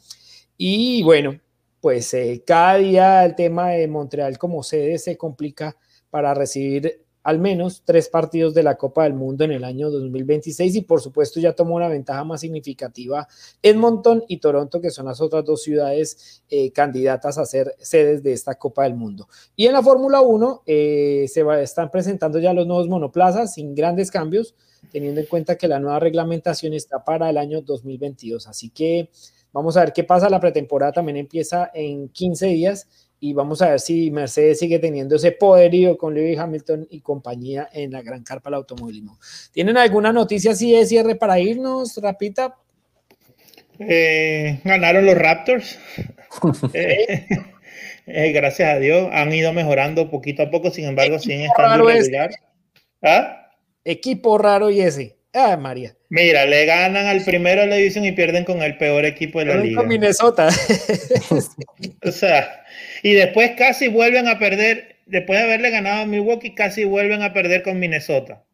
Y 0.57 1.05
bueno, 1.05 1.39
pues 1.85 2.15
eh, 2.15 2.43
cada 2.47 2.77
día 2.77 3.27
el 3.27 3.35
tema 3.35 3.73
de 3.73 3.87
Montreal 3.89 4.39
como 4.39 4.63
sede 4.63 4.97
se 4.97 5.19
complica 5.19 5.77
para 6.09 6.33
recibir 6.33 7.05
al 7.23 7.39
menos 7.39 7.83
tres 7.85 8.09
partidos 8.09 8.55
de 8.55 8.63
la 8.63 8.77
Copa 8.77 9.05
del 9.05 9.13
Mundo 9.13 9.45
en 9.45 9.53
el 9.53 9.65
año 9.65 9.91
2026 9.91 10.77
y 10.77 10.81
por 10.81 11.03
supuesto 11.03 11.41
ya 11.41 11.53
tomó 11.53 11.75
una 11.75 11.89
ventaja 11.89 12.25
más 12.25 12.41
significativa 12.41 13.29
Edmonton 13.61 14.25
y 14.29 14.39
Toronto, 14.39 14.81
que 14.81 14.89
son 14.89 15.05
las 15.05 15.21
otras 15.21 15.45
dos 15.45 15.63
ciudades 15.63 16.43
eh, 16.49 16.73
candidatas 16.73 17.37
a 17.37 17.45
ser 17.45 17.75
sedes 17.79 18.23
de 18.23 18.33
esta 18.33 18.55
Copa 18.55 18.85
del 18.85 18.95
Mundo. 18.95 19.29
Y 19.55 19.67
en 19.67 19.75
la 19.75 19.83
Fórmula 19.83 20.23
1 20.23 20.63
eh, 20.65 21.27
se 21.29 21.45
están 21.63 21.91
presentando 21.91 22.39
ya 22.39 22.55
los 22.55 22.67
nuevos 22.67 22.89
monoplazas 22.89 23.53
sin 23.53 23.75
grandes 23.75 24.11
cambios, 24.11 24.55
teniendo 24.91 25.21
en 25.21 25.27
cuenta 25.27 25.59
que 25.59 25.69
la 25.69 25.81
nueva 25.81 26.01
reglamentación 26.01 26.73
está 26.73 27.05
para 27.05 27.29
el 27.29 27.37
año 27.37 27.61
2022. 27.61 28.47
Así 28.47 28.71
que 28.71 29.11
vamos 29.55 29.79
a 29.79 29.81
ver 29.81 29.93
qué 29.95 30.05
pasa. 30.05 30.29
La 30.29 30.41
pretemporada 30.41 30.93
también 30.93 31.17
empieza 31.17 31.71
en 31.73 32.11
15 32.11 32.47
días 32.49 32.87
y 33.21 33.33
vamos 33.33 33.63
a 33.63 33.71
ver 33.71 33.81
si 33.81 34.11
Mercedes 34.11 34.59
sigue 34.59 34.79
teniendo 34.79 35.17
ese 35.17 35.33
poderío 35.33 35.97
con 35.97 36.13
Lewis 36.13 36.39
Hamilton 36.39 36.87
y 36.91 37.01
compañía 37.01 37.71
en 37.73 37.93
la 37.93 38.03
gran 38.03 38.23
carpa 38.23 38.51
del 38.51 38.57
automovilismo. 38.57 39.19
¿Tienen 39.53 39.79
alguna 39.79 40.13
noticia 40.13 40.53
así 40.53 40.73
de 40.73 40.85
cierre 40.85 41.15
para 41.15 41.41
irnos, 41.41 41.97
Rapita? 42.03 42.57
Eh, 43.79 44.61
ganaron 44.65 45.07
los 45.07 45.17
Raptors. 45.17 45.79
Eh, 46.75 47.29
eh, 48.07 48.33
gracias 48.33 48.75
a 48.75 48.79
Dios 48.81 49.09
han 49.13 49.33
ido 49.33 49.53
mejorando 49.53 50.11
poquito 50.11 50.43
a 50.43 50.51
poco, 50.51 50.73
sin 50.73 50.85
embargo, 50.87 51.21
sin 51.21 51.43
estar 51.43 51.81
regular. 51.81 52.31
¿Ah? 53.01 53.51
Equipo 53.85 54.37
raro 54.37 54.69
y 54.69 54.81
ese. 54.81 55.17
Ah, 55.33 55.57
María. 55.57 55.97
Mira, 56.15 56.47
le 56.47 56.65
ganan 56.65 57.07
al 57.07 57.25
primero 57.25 57.63
de 57.63 57.67
la 57.67 57.75
división 57.75 58.05
y 58.05 58.13
pierden 58.13 58.45
con 58.45 58.63
el 58.63 58.79
peor 58.79 59.05
equipo 59.05 59.41
de 59.41 59.47
la 59.47 59.57
liga. 59.57 59.83
Minnesota. 59.83 60.49
o 62.05 62.13
sea, 62.13 62.65
y 63.03 63.15
después 63.15 63.51
casi 63.59 63.89
vuelven 63.89 64.29
a 64.29 64.39
perder, 64.39 64.99
después 65.07 65.41
de 65.41 65.45
haberle 65.45 65.71
ganado 65.71 66.03
a 66.03 66.07
Milwaukee, 66.07 66.55
casi 66.55 66.85
vuelven 66.85 67.23
a 67.23 67.33
perder 67.33 67.65
con 67.65 67.81
Minnesota. 67.81 68.45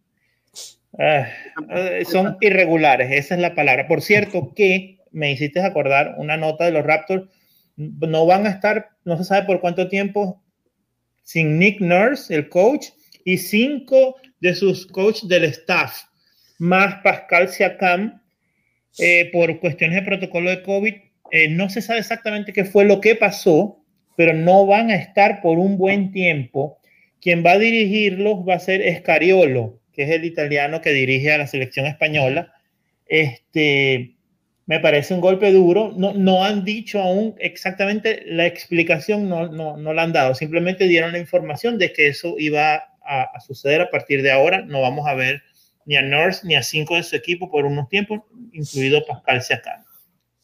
Ah, 0.98 1.28
eh, 1.68 2.06
son 2.10 2.38
irregulares, 2.40 3.10
esa 3.12 3.34
es 3.34 3.42
la 3.42 3.54
palabra. 3.54 3.86
Por 3.86 4.00
cierto, 4.00 4.54
que 4.56 4.96
me 5.10 5.30
hiciste 5.30 5.60
acordar 5.60 6.14
una 6.16 6.38
nota 6.38 6.64
de 6.64 6.72
los 6.72 6.86
Raptors, 6.86 7.28
no 7.76 8.24
van 8.24 8.46
a 8.46 8.50
estar, 8.52 8.88
no 9.04 9.18
se 9.18 9.24
sabe 9.24 9.44
por 9.46 9.60
cuánto 9.60 9.86
tiempo, 9.88 10.42
sin 11.24 11.58
Nick 11.58 11.82
Nurse, 11.82 12.34
el 12.34 12.48
coach, 12.48 12.86
y 13.22 13.36
cinco 13.36 14.16
de 14.40 14.54
sus 14.54 14.86
coaches 14.86 15.28
del 15.28 15.44
staff, 15.44 16.04
más 16.60 16.96
Pascal 17.02 17.48
Siakam, 17.48 18.20
eh, 18.98 19.30
por 19.32 19.60
cuestiones 19.60 19.96
de 19.96 20.06
protocolo 20.06 20.50
de 20.50 20.62
COVID. 20.62 20.94
Eh, 21.32 21.48
no 21.48 21.70
se 21.70 21.80
sabe 21.80 22.00
exactamente 22.00 22.52
qué 22.52 22.64
fue 22.64 22.84
lo 22.84 23.00
que 23.00 23.14
pasó, 23.14 23.82
pero 24.16 24.34
no 24.34 24.66
van 24.66 24.90
a 24.90 24.96
estar 24.96 25.40
por 25.40 25.58
un 25.58 25.78
buen 25.78 26.12
tiempo. 26.12 26.78
Quien 27.20 27.44
va 27.44 27.52
a 27.52 27.58
dirigirlos 27.58 28.46
va 28.48 28.54
a 28.54 28.60
ser 28.60 28.82
Escariolo, 28.82 29.80
que 29.92 30.02
es 30.02 30.10
el 30.10 30.24
italiano 30.24 30.80
que 30.80 30.92
dirige 30.92 31.32
a 31.32 31.38
la 31.38 31.46
selección 31.46 31.86
española. 31.86 32.52
Este, 33.06 34.16
me 34.66 34.80
parece 34.80 35.14
un 35.14 35.20
golpe 35.20 35.52
duro. 35.52 35.94
No, 35.96 36.12
no 36.12 36.44
han 36.44 36.64
dicho 36.64 37.00
aún 37.00 37.36
exactamente 37.38 38.22
la 38.26 38.46
explicación, 38.46 39.28
no, 39.28 39.48
no, 39.48 39.76
no 39.76 39.94
la 39.94 40.02
han 40.02 40.12
dado. 40.12 40.34
Simplemente 40.34 40.88
dieron 40.88 41.12
la 41.12 41.18
información 41.18 41.78
de 41.78 41.92
que 41.92 42.08
eso 42.08 42.34
iba 42.38 42.90
a, 43.02 43.40
suceder 43.40 43.80
a 43.80 43.90
partir 43.90 44.22
de 44.22 44.30
ahora. 44.30 44.62
No 44.62 44.80
vamos 44.82 45.06
a 45.06 45.14
ver 45.14 45.42
ni 45.84 45.96
a 45.96 46.02
North 46.02 46.42
ni 46.44 46.54
a 46.54 46.62
cinco 46.62 46.96
de 46.96 47.02
su 47.02 47.16
equipo 47.16 47.50
por 47.50 47.64
unos 47.64 47.88
tiempos, 47.88 48.20
incluido 48.52 49.04
Pascal 49.06 49.42
Siakam. 49.42 49.84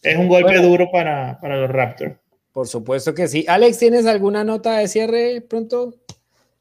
Es 0.02 0.16
un 0.16 0.28
golpe 0.28 0.60
duro 0.60 0.90
para, 0.90 1.38
para 1.40 1.56
los 1.56 1.70
Raptors. 1.70 2.16
Por 2.52 2.66
supuesto 2.68 3.12
que 3.12 3.28
sí. 3.28 3.44
Alex, 3.48 3.78
¿tienes 3.78 4.06
alguna 4.06 4.44
nota 4.44 4.78
de 4.78 4.88
cierre 4.88 5.40
pronto? 5.42 5.94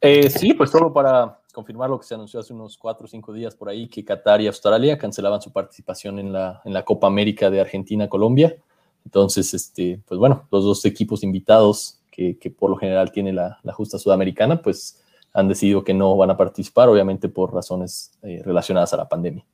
Eh, 0.01 0.29
sí, 0.29 0.53
pues 0.53 0.69
solo 0.69 0.91
para 0.91 1.39
confirmar 1.53 1.89
lo 1.89 1.97
que 1.97 2.05
se 2.05 2.13
anunció 2.13 2.39
hace 2.41 2.53
unos 2.53 2.77
cuatro 2.77 3.05
o 3.05 3.07
cinco 3.07 3.31
días 3.31 3.55
por 3.55 3.69
ahí, 3.69 3.87
que 3.87 4.03
Qatar 4.03 4.41
y 4.41 4.47
Australia 4.47 4.97
cancelaban 4.97 5.41
su 5.41 5.51
participación 5.51 6.19
en 6.19 6.33
la, 6.33 6.61
en 6.65 6.73
la 6.73 6.83
Copa 6.83 7.07
América 7.07 7.49
de 7.49 7.61
Argentina-Colombia. 7.61 8.57
Entonces, 9.05 9.53
este, 9.53 10.01
pues 10.05 10.19
bueno, 10.19 10.47
los 10.51 10.63
dos 10.65 10.83
equipos 10.85 11.23
invitados 11.23 12.01
que, 12.11 12.37
que 12.37 12.49
por 12.49 12.69
lo 12.69 12.75
general 12.75 13.11
tiene 13.11 13.31
la, 13.31 13.59
la, 13.63 13.71
justa 13.71 13.97
sudamericana, 13.97 14.61
pues 14.61 15.01
han 15.35 15.49
decidido 15.49 15.83
que 15.83 15.93
no 15.93 16.15
van 16.15 16.31
a 16.31 16.37
participar, 16.37 16.87
obviamente 16.87 17.27
por 17.29 17.53
razones 17.53 18.17
eh, 18.23 18.41
relacionadas 18.43 18.93
a 18.93 18.97
la 18.97 19.09
pandemia. 19.09 19.45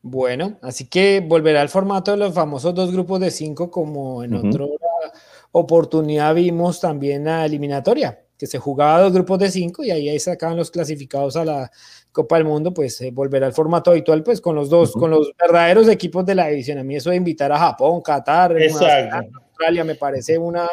Bueno, 0.00 0.58
así 0.62 0.88
que 0.88 1.20
volverá 1.20 1.60
al 1.60 1.68
formato 1.68 2.10
de 2.10 2.16
los 2.16 2.34
famosos 2.34 2.74
dos 2.74 2.90
grupos 2.90 3.20
de 3.20 3.30
cinco 3.30 3.70
como 3.70 4.24
en 4.24 4.34
otro 4.34 4.70
oportunidad 5.52 6.34
vimos 6.34 6.80
también 6.80 7.24
la 7.24 7.44
eliminatoria, 7.44 8.24
que 8.38 8.46
se 8.46 8.58
jugaba 8.58 9.02
dos 9.02 9.12
grupos 9.12 9.38
de 9.38 9.50
cinco 9.50 9.84
y 9.84 9.90
ahí, 9.90 10.08
ahí 10.08 10.18
sacaban 10.18 10.56
los 10.56 10.70
clasificados 10.70 11.36
a 11.36 11.44
la 11.44 11.70
Copa 12.10 12.36
del 12.36 12.46
Mundo, 12.46 12.72
pues 12.72 13.00
eh, 13.02 13.10
volverá 13.10 13.46
al 13.46 13.52
formato 13.52 13.90
habitual, 13.90 14.22
pues 14.22 14.40
con 14.40 14.54
los 14.54 14.70
dos, 14.70 14.92
con 14.92 15.10
los 15.10 15.32
verdaderos 15.38 15.88
equipos 15.88 16.24
de 16.24 16.34
la 16.34 16.48
división. 16.48 16.78
A 16.78 16.84
mí 16.84 16.96
eso 16.96 17.10
de 17.10 17.16
invitar 17.16 17.52
a 17.52 17.58
Japón, 17.58 18.00
Qatar, 18.00 18.56
Australia, 18.56 19.84
me 19.84 19.94
parece 19.94 20.38
una, 20.38 20.68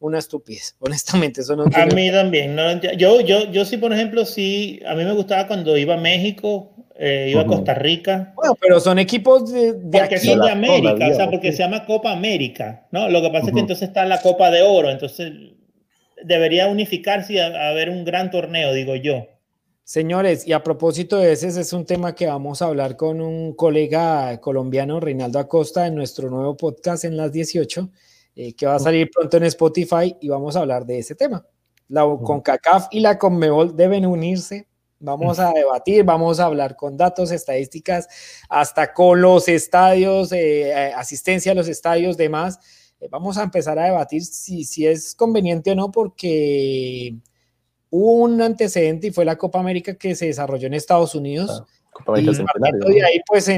una 0.00 0.18
estupidez, 0.18 0.76
honestamente. 0.80 1.40
Eso 1.40 1.56
no 1.56 1.64
a 1.64 1.86
mí 1.86 2.10
también. 2.10 2.56
yo, 2.96 3.20
yo, 3.20 3.50
yo 3.50 3.64
sí, 3.64 3.76
por 3.76 3.92
ejemplo, 3.92 4.24
sí, 4.24 4.80
a 4.86 4.94
mí 4.94 5.04
me 5.04 5.12
gustaba 5.12 5.46
cuando 5.46 5.76
iba 5.76 5.94
a 5.94 5.98
México, 5.98 6.74
eh, 6.96 7.28
iba 7.30 7.42
a 7.42 7.46
Costa 7.46 7.74
Rica. 7.74 8.32
Bueno, 8.34 8.56
pero 8.60 8.80
son 8.80 8.98
equipos 8.98 9.52
de, 9.52 9.72
de 9.74 9.98
porque 9.98 10.18
son 10.18 10.40
de 10.40 10.50
América, 10.50 11.08
o 11.08 11.14
sea, 11.14 11.30
porque 11.30 11.52
se 11.52 11.58
llama 11.58 11.86
Copa 11.86 12.12
América, 12.12 12.86
¿no? 12.90 13.08
Lo 13.08 13.22
que 13.22 13.30
pasa 13.30 13.46
es 13.46 13.52
que 13.54 13.60
entonces 13.60 13.88
está 13.88 14.04
la 14.04 14.20
Copa 14.20 14.50
de 14.50 14.62
Oro, 14.62 14.90
entonces 14.90 15.32
debería 16.24 16.66
unificarse 16.66 17.34
y 17.34 17.38
haber 17.38 17.90
un 17.90 18.04
gran 18.04 18.30
torneo, 18.30 18.72
digo 18.72 18.96
yo. 18.96 19.26
Señores, 19.84 20.46
y 20.46 20.52
a 20.52 20.62
propósito 20.62 21.16
de 21.16 21.32
ese, 21.32 21.48
ese 21.48 21.62
es 21.62 21.72
un 21.72 21.86
tema 21.86 22.14
que 22.14 22.26
vamos 22.26 22.60
a 22.60 22.66
hablar 22.66 22.96
con 22.96 23.22
un 23.22 23.54
colega 23.54 24.38
colombiano, 24.38 25.00
Reinaldo 25.00 25.38
Acosta, 25.38 25.86
en 25.86 25.94
nuestro 25.94 26.28
nuevo 26.28 26.58
podcast 26.58 27.04
en 27.04 27.16
las 27.16 27.32
18, 27.32 27.88
eh, 28.38 28.54
que 28.54 28.66
va 28.66 28.76
a 28.76 28.78
salir 28.78 29.10
pronto 29.10 29.36
en 29.36 29.42
Spotify 29.42 30.16
y 30.20 30.28
vamos 30.28 30.54
a 30.54 30.60
hablar 30.60 30.86
de 30.86 31.00
ese 31.00 31.16
tema. 31.16 31.44
La 31.88 32.02
CONCACAF 32.02 32.86
y 32.92 33.00
la 33.00 33.18
CONMEBOL 33.18 33.74
deben 33.74 34.06
unirse. 34.06 34.68
Vamos 35.00 35.40
a 35.40 35.50
debatir, 35.52 36.04
vamos 36.04 36.38
a 36.38 36.44
hablar 36.44 36.76
con 36.76 36.96
datos, 36.96 37.32
estadísticas, 37.32 38.08
hasta 38.48 38.92
con 38.94 39.20
los 39.20 39.48
estadios, 39.48 40.30
eh, 40.30 40.70
eh, 40.70 40.92
asistencia 40.94 41.50
a 41.50 41.54
los 41.56 41.66
estadios, 41.66 42.16
demás. 42.16 42.60
Eh, 43.00 43.08
vamos 43.10 43.38
a 43.38 43.42
empezar 43.42 43.76
a 43.80 43.86
debatir 43.86 44.24
si, 44.24 44.64
si 44.64 44.86
es 44.86 45.16
conveniente 45.16 45.72
o 45.72 45.74
no, 45.74 45.90
porque 45.90 47.16
hubo 47.90 48.12
un 48.12 48.40
antecedente 48.40 49.08
y 49.08 49.10
fue 49.10 49.24
la 49.24 49.36
Copa 49.36 49.58
América 49.58 49.94
que 49.94 50.14
se 50.14 50.26
desarrolló 50.26 50.68
en 50.68 50.74
Estados 50.74 51.16
Unidos. 51.16 51.64
Y 52.90 52.94
de 52.94 53.04
ahí 53.04 53.20
pues 53.26 53.48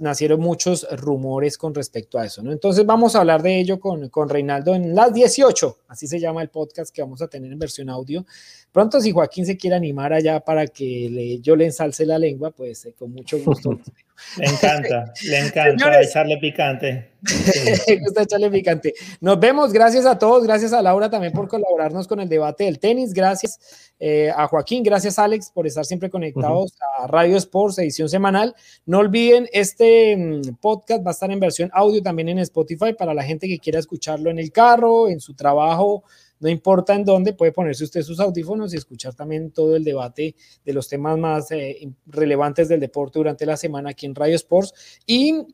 nacieron 0.00 0.40
muchos 0.40 0.86
rumores 0.98 1.58
con 1.58 1.74
respecto 1.74 2.18
a 2.18 2.24
eso, 2.24 2.42
¿no? 2.42 2.52
Entonces 2.52 2.86
vamos 2.86 3.14
a 3.14 3.20
hablar 3.20 3.42
de 3.42 3.60
ello 3.60 3.78
con, 3.78 4.08
con 4.08 4.28
Reinaldo 4.28 4.74
en 4.74 4.94
las 4.94 5.12
18, 5.12 5.78
así 5.88 6.06
se 6.06 6.18
llama 6.18 6.42
el 6.42 6.48
podcast 6.48 6.94
que 6.94 7.02
vamos 7.02 7.22
a 7.22 7.28
tener 7.28 7.52
en 7.52 7.58
versión 7.58 7.90
audio. 7.90 8.24
Pronto 8.72 9.00
si 9.00 9.10
Joaquín 9.10 9.46
se 9.46 9.56
quiere 9.56 9.74
animar 9.74 10.12
allá 10.12 10.40
para 10.40 10.66
que 10.66 11.08
le, 11.10 11.40
yo 11.40 11.56
le 11.56 11.64
ensalce 11.64 12.06
la 12.06 12.18
lengua, 12.18 12.52
pues 12.52 12.86
eh, 12.86 12.94
con 12.96 13.12
mucho 13.12 13.38
gusto. 13.40 13.70
le 14.38 14.46
encanta, 14.46 15.12
le 15.24 15.38
encanta 15.46 16.00
echarle 16.00 16.36
picante. 16.38 17.10
le 17.88 17.96
gusta 17.98 18.22
echarle 18.22 18.48
picante. 18.48 18.94
Nos 19.20 19.40
vemos, 19.40 19.72
gracias 19.72 20.06
a 20.06 20.18
todos, 20.18 20.44
gracias 20.44 20.72
a 20.72 20.82
Laura 20.82 21.10
también 21.10 21.32
por 21.32 21.48
colaborarnos 21.48 22.06
con 22.06 22.20
el 22.20 22.28
debate 22.28 22.64
del 22.64 22.78
tenis, 22.78 23.12
gracias 23.12 23.58
eh, 23.98 24.30
a 24.34 24.46
Joaquín, 24.46 24.84
gracias 24.84 25.18
Alex 25.18 25.50
por 25.52 25.66
estar 25.66 25.84
siempre 25.84 26.08
conectados 26.08 26.72
a 26.98 27.08
Radio 27.08 27.36
Sports, 27.38 27.78
edición 27.78 28.08
semanal. 28.08 28.54
No 28.86 28.98
olviden, 28.98 29.48
este 29.52 30.16
mm, 30.16 30.56
podcast 30.60 31.04
va 31.04 31.10
a 31.10 31.12
estar 31.12 31.30
en 31.30 31.40
versión 31.40 31.70
audio 31.72 32.00
también 32.02 32.28
en 32.28 32.38
Spotify 32.38 32.94
para 32.96 33.14
la 33.14 33.24
gente 33.24 33.48
que 33.48 33.58
quiera 33.58 33.80
escucharlo 33.80 34.30
en 34.30 34.38
el 34.38 34.52
carro, 34.52 35.08
en 35.08 35.18
su 35.18 35.34
trabajo, 35.34 36.04
no 36.40 36.48
importa 36.48 36.94
en 36.94 37.04
dónde, 37.04 37.34
puede 37.34 37.52
ponerse 37.52 37.84
usted 37.84 38.02
sus 38.02 38.18
audífonos 38.18 38.72
y 38.72 38.78
escuchar 38.78 39.14
también 39.14 39.52
todo 39.52 39.76
el 39.76 39.84
debate 39.84 40.34
de 40.64 40.72
los 40.72 40.88
temas 40.88 41.18
más 41.18 41.50
eh, 41.52 41.88
relevantes 42.06 42.68
del 42.68 42.80
deporte 42.80 43.18
durante 43.18 43.44
la 43.46 43.56
semana 43.56 43.90
aquí 43.90 44.06
en 44.06 44.14
Radio 44.14 44.36
Sports. 44.36 44.72
Y 45.06 45.46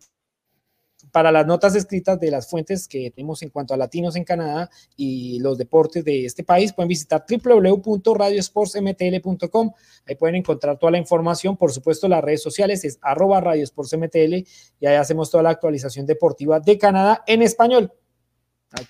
para 1.11 1.33
las 1.33 1.47
notas 1.47 1.75
escritas 1.75 2.21
de 2.21 2.31
las 2.31 2.49
fuentes 2.49 2.89
que 2.89 3.11
tenemos 3.11 3.43
en 3.43 3.51
cuanto 3.51 3.75
a 3.75 3.77
latinos 3.77 4.17
en 4.17 4.25
Canadá 4.25 4.71
y 4.97 5.39
los 5.41 5.59
deportes 5.59 6.03
de 6.05 6.25
este 6.25 6.43
país, 6.45 6.73
pueden 6.73 6.89
visitar 6.89 7.27
www.radiosportsmtl.com. 7.29 9.73
Ahí 10.07 10.15
pueden 10.15 10.37
encontrar 10.37 10.79
toda 10.79 10.93
la 10.93 10.99
información. 10.99 11.57
Por 11.57 11.73
supuesto, 11.73 12.07
las 12.09 12.23
redes 12.23 12.43
sociales 12.43 12.85
es 12.85 13.01
arroba 13.03 13.41
radiosportsmtl 13.41 14.35
y 14.35 14.47
ahí 14.87 14.97
hacemos 14.97 15.31
toda 15.31 15.43
la 15.43 15.51
actualización 15.51 16.07
deportiva 16.07 16.61
de 16.61 16.79
Canadá 16.79 17.25
en 17.27 17.43
español. 17.43 17.93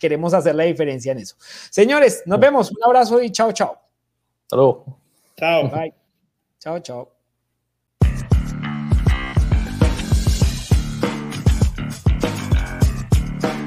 Queremos 0.01 0.35
hacer 0.35 0.55
la 0.55 0.65
diferencia 0.65 1.12
en 1.12 1.19
eso. 1.19 1.36
Señores, 1.70 2.23
nos 2.27 2.40
vemos. 2.40 2.70
Un 2.70 2.85
abrazo 2.85 3.23
y 3.23 3.31
chao, 3.31 3.53
chao. 3.53 3.78
Hasta 4.43 4.57
luego. 4.57 4.98
Chao. 5.36 5.69
Bye. 5.69 5.94
Chao, 6.59 6.81
chao. 6.81 7.15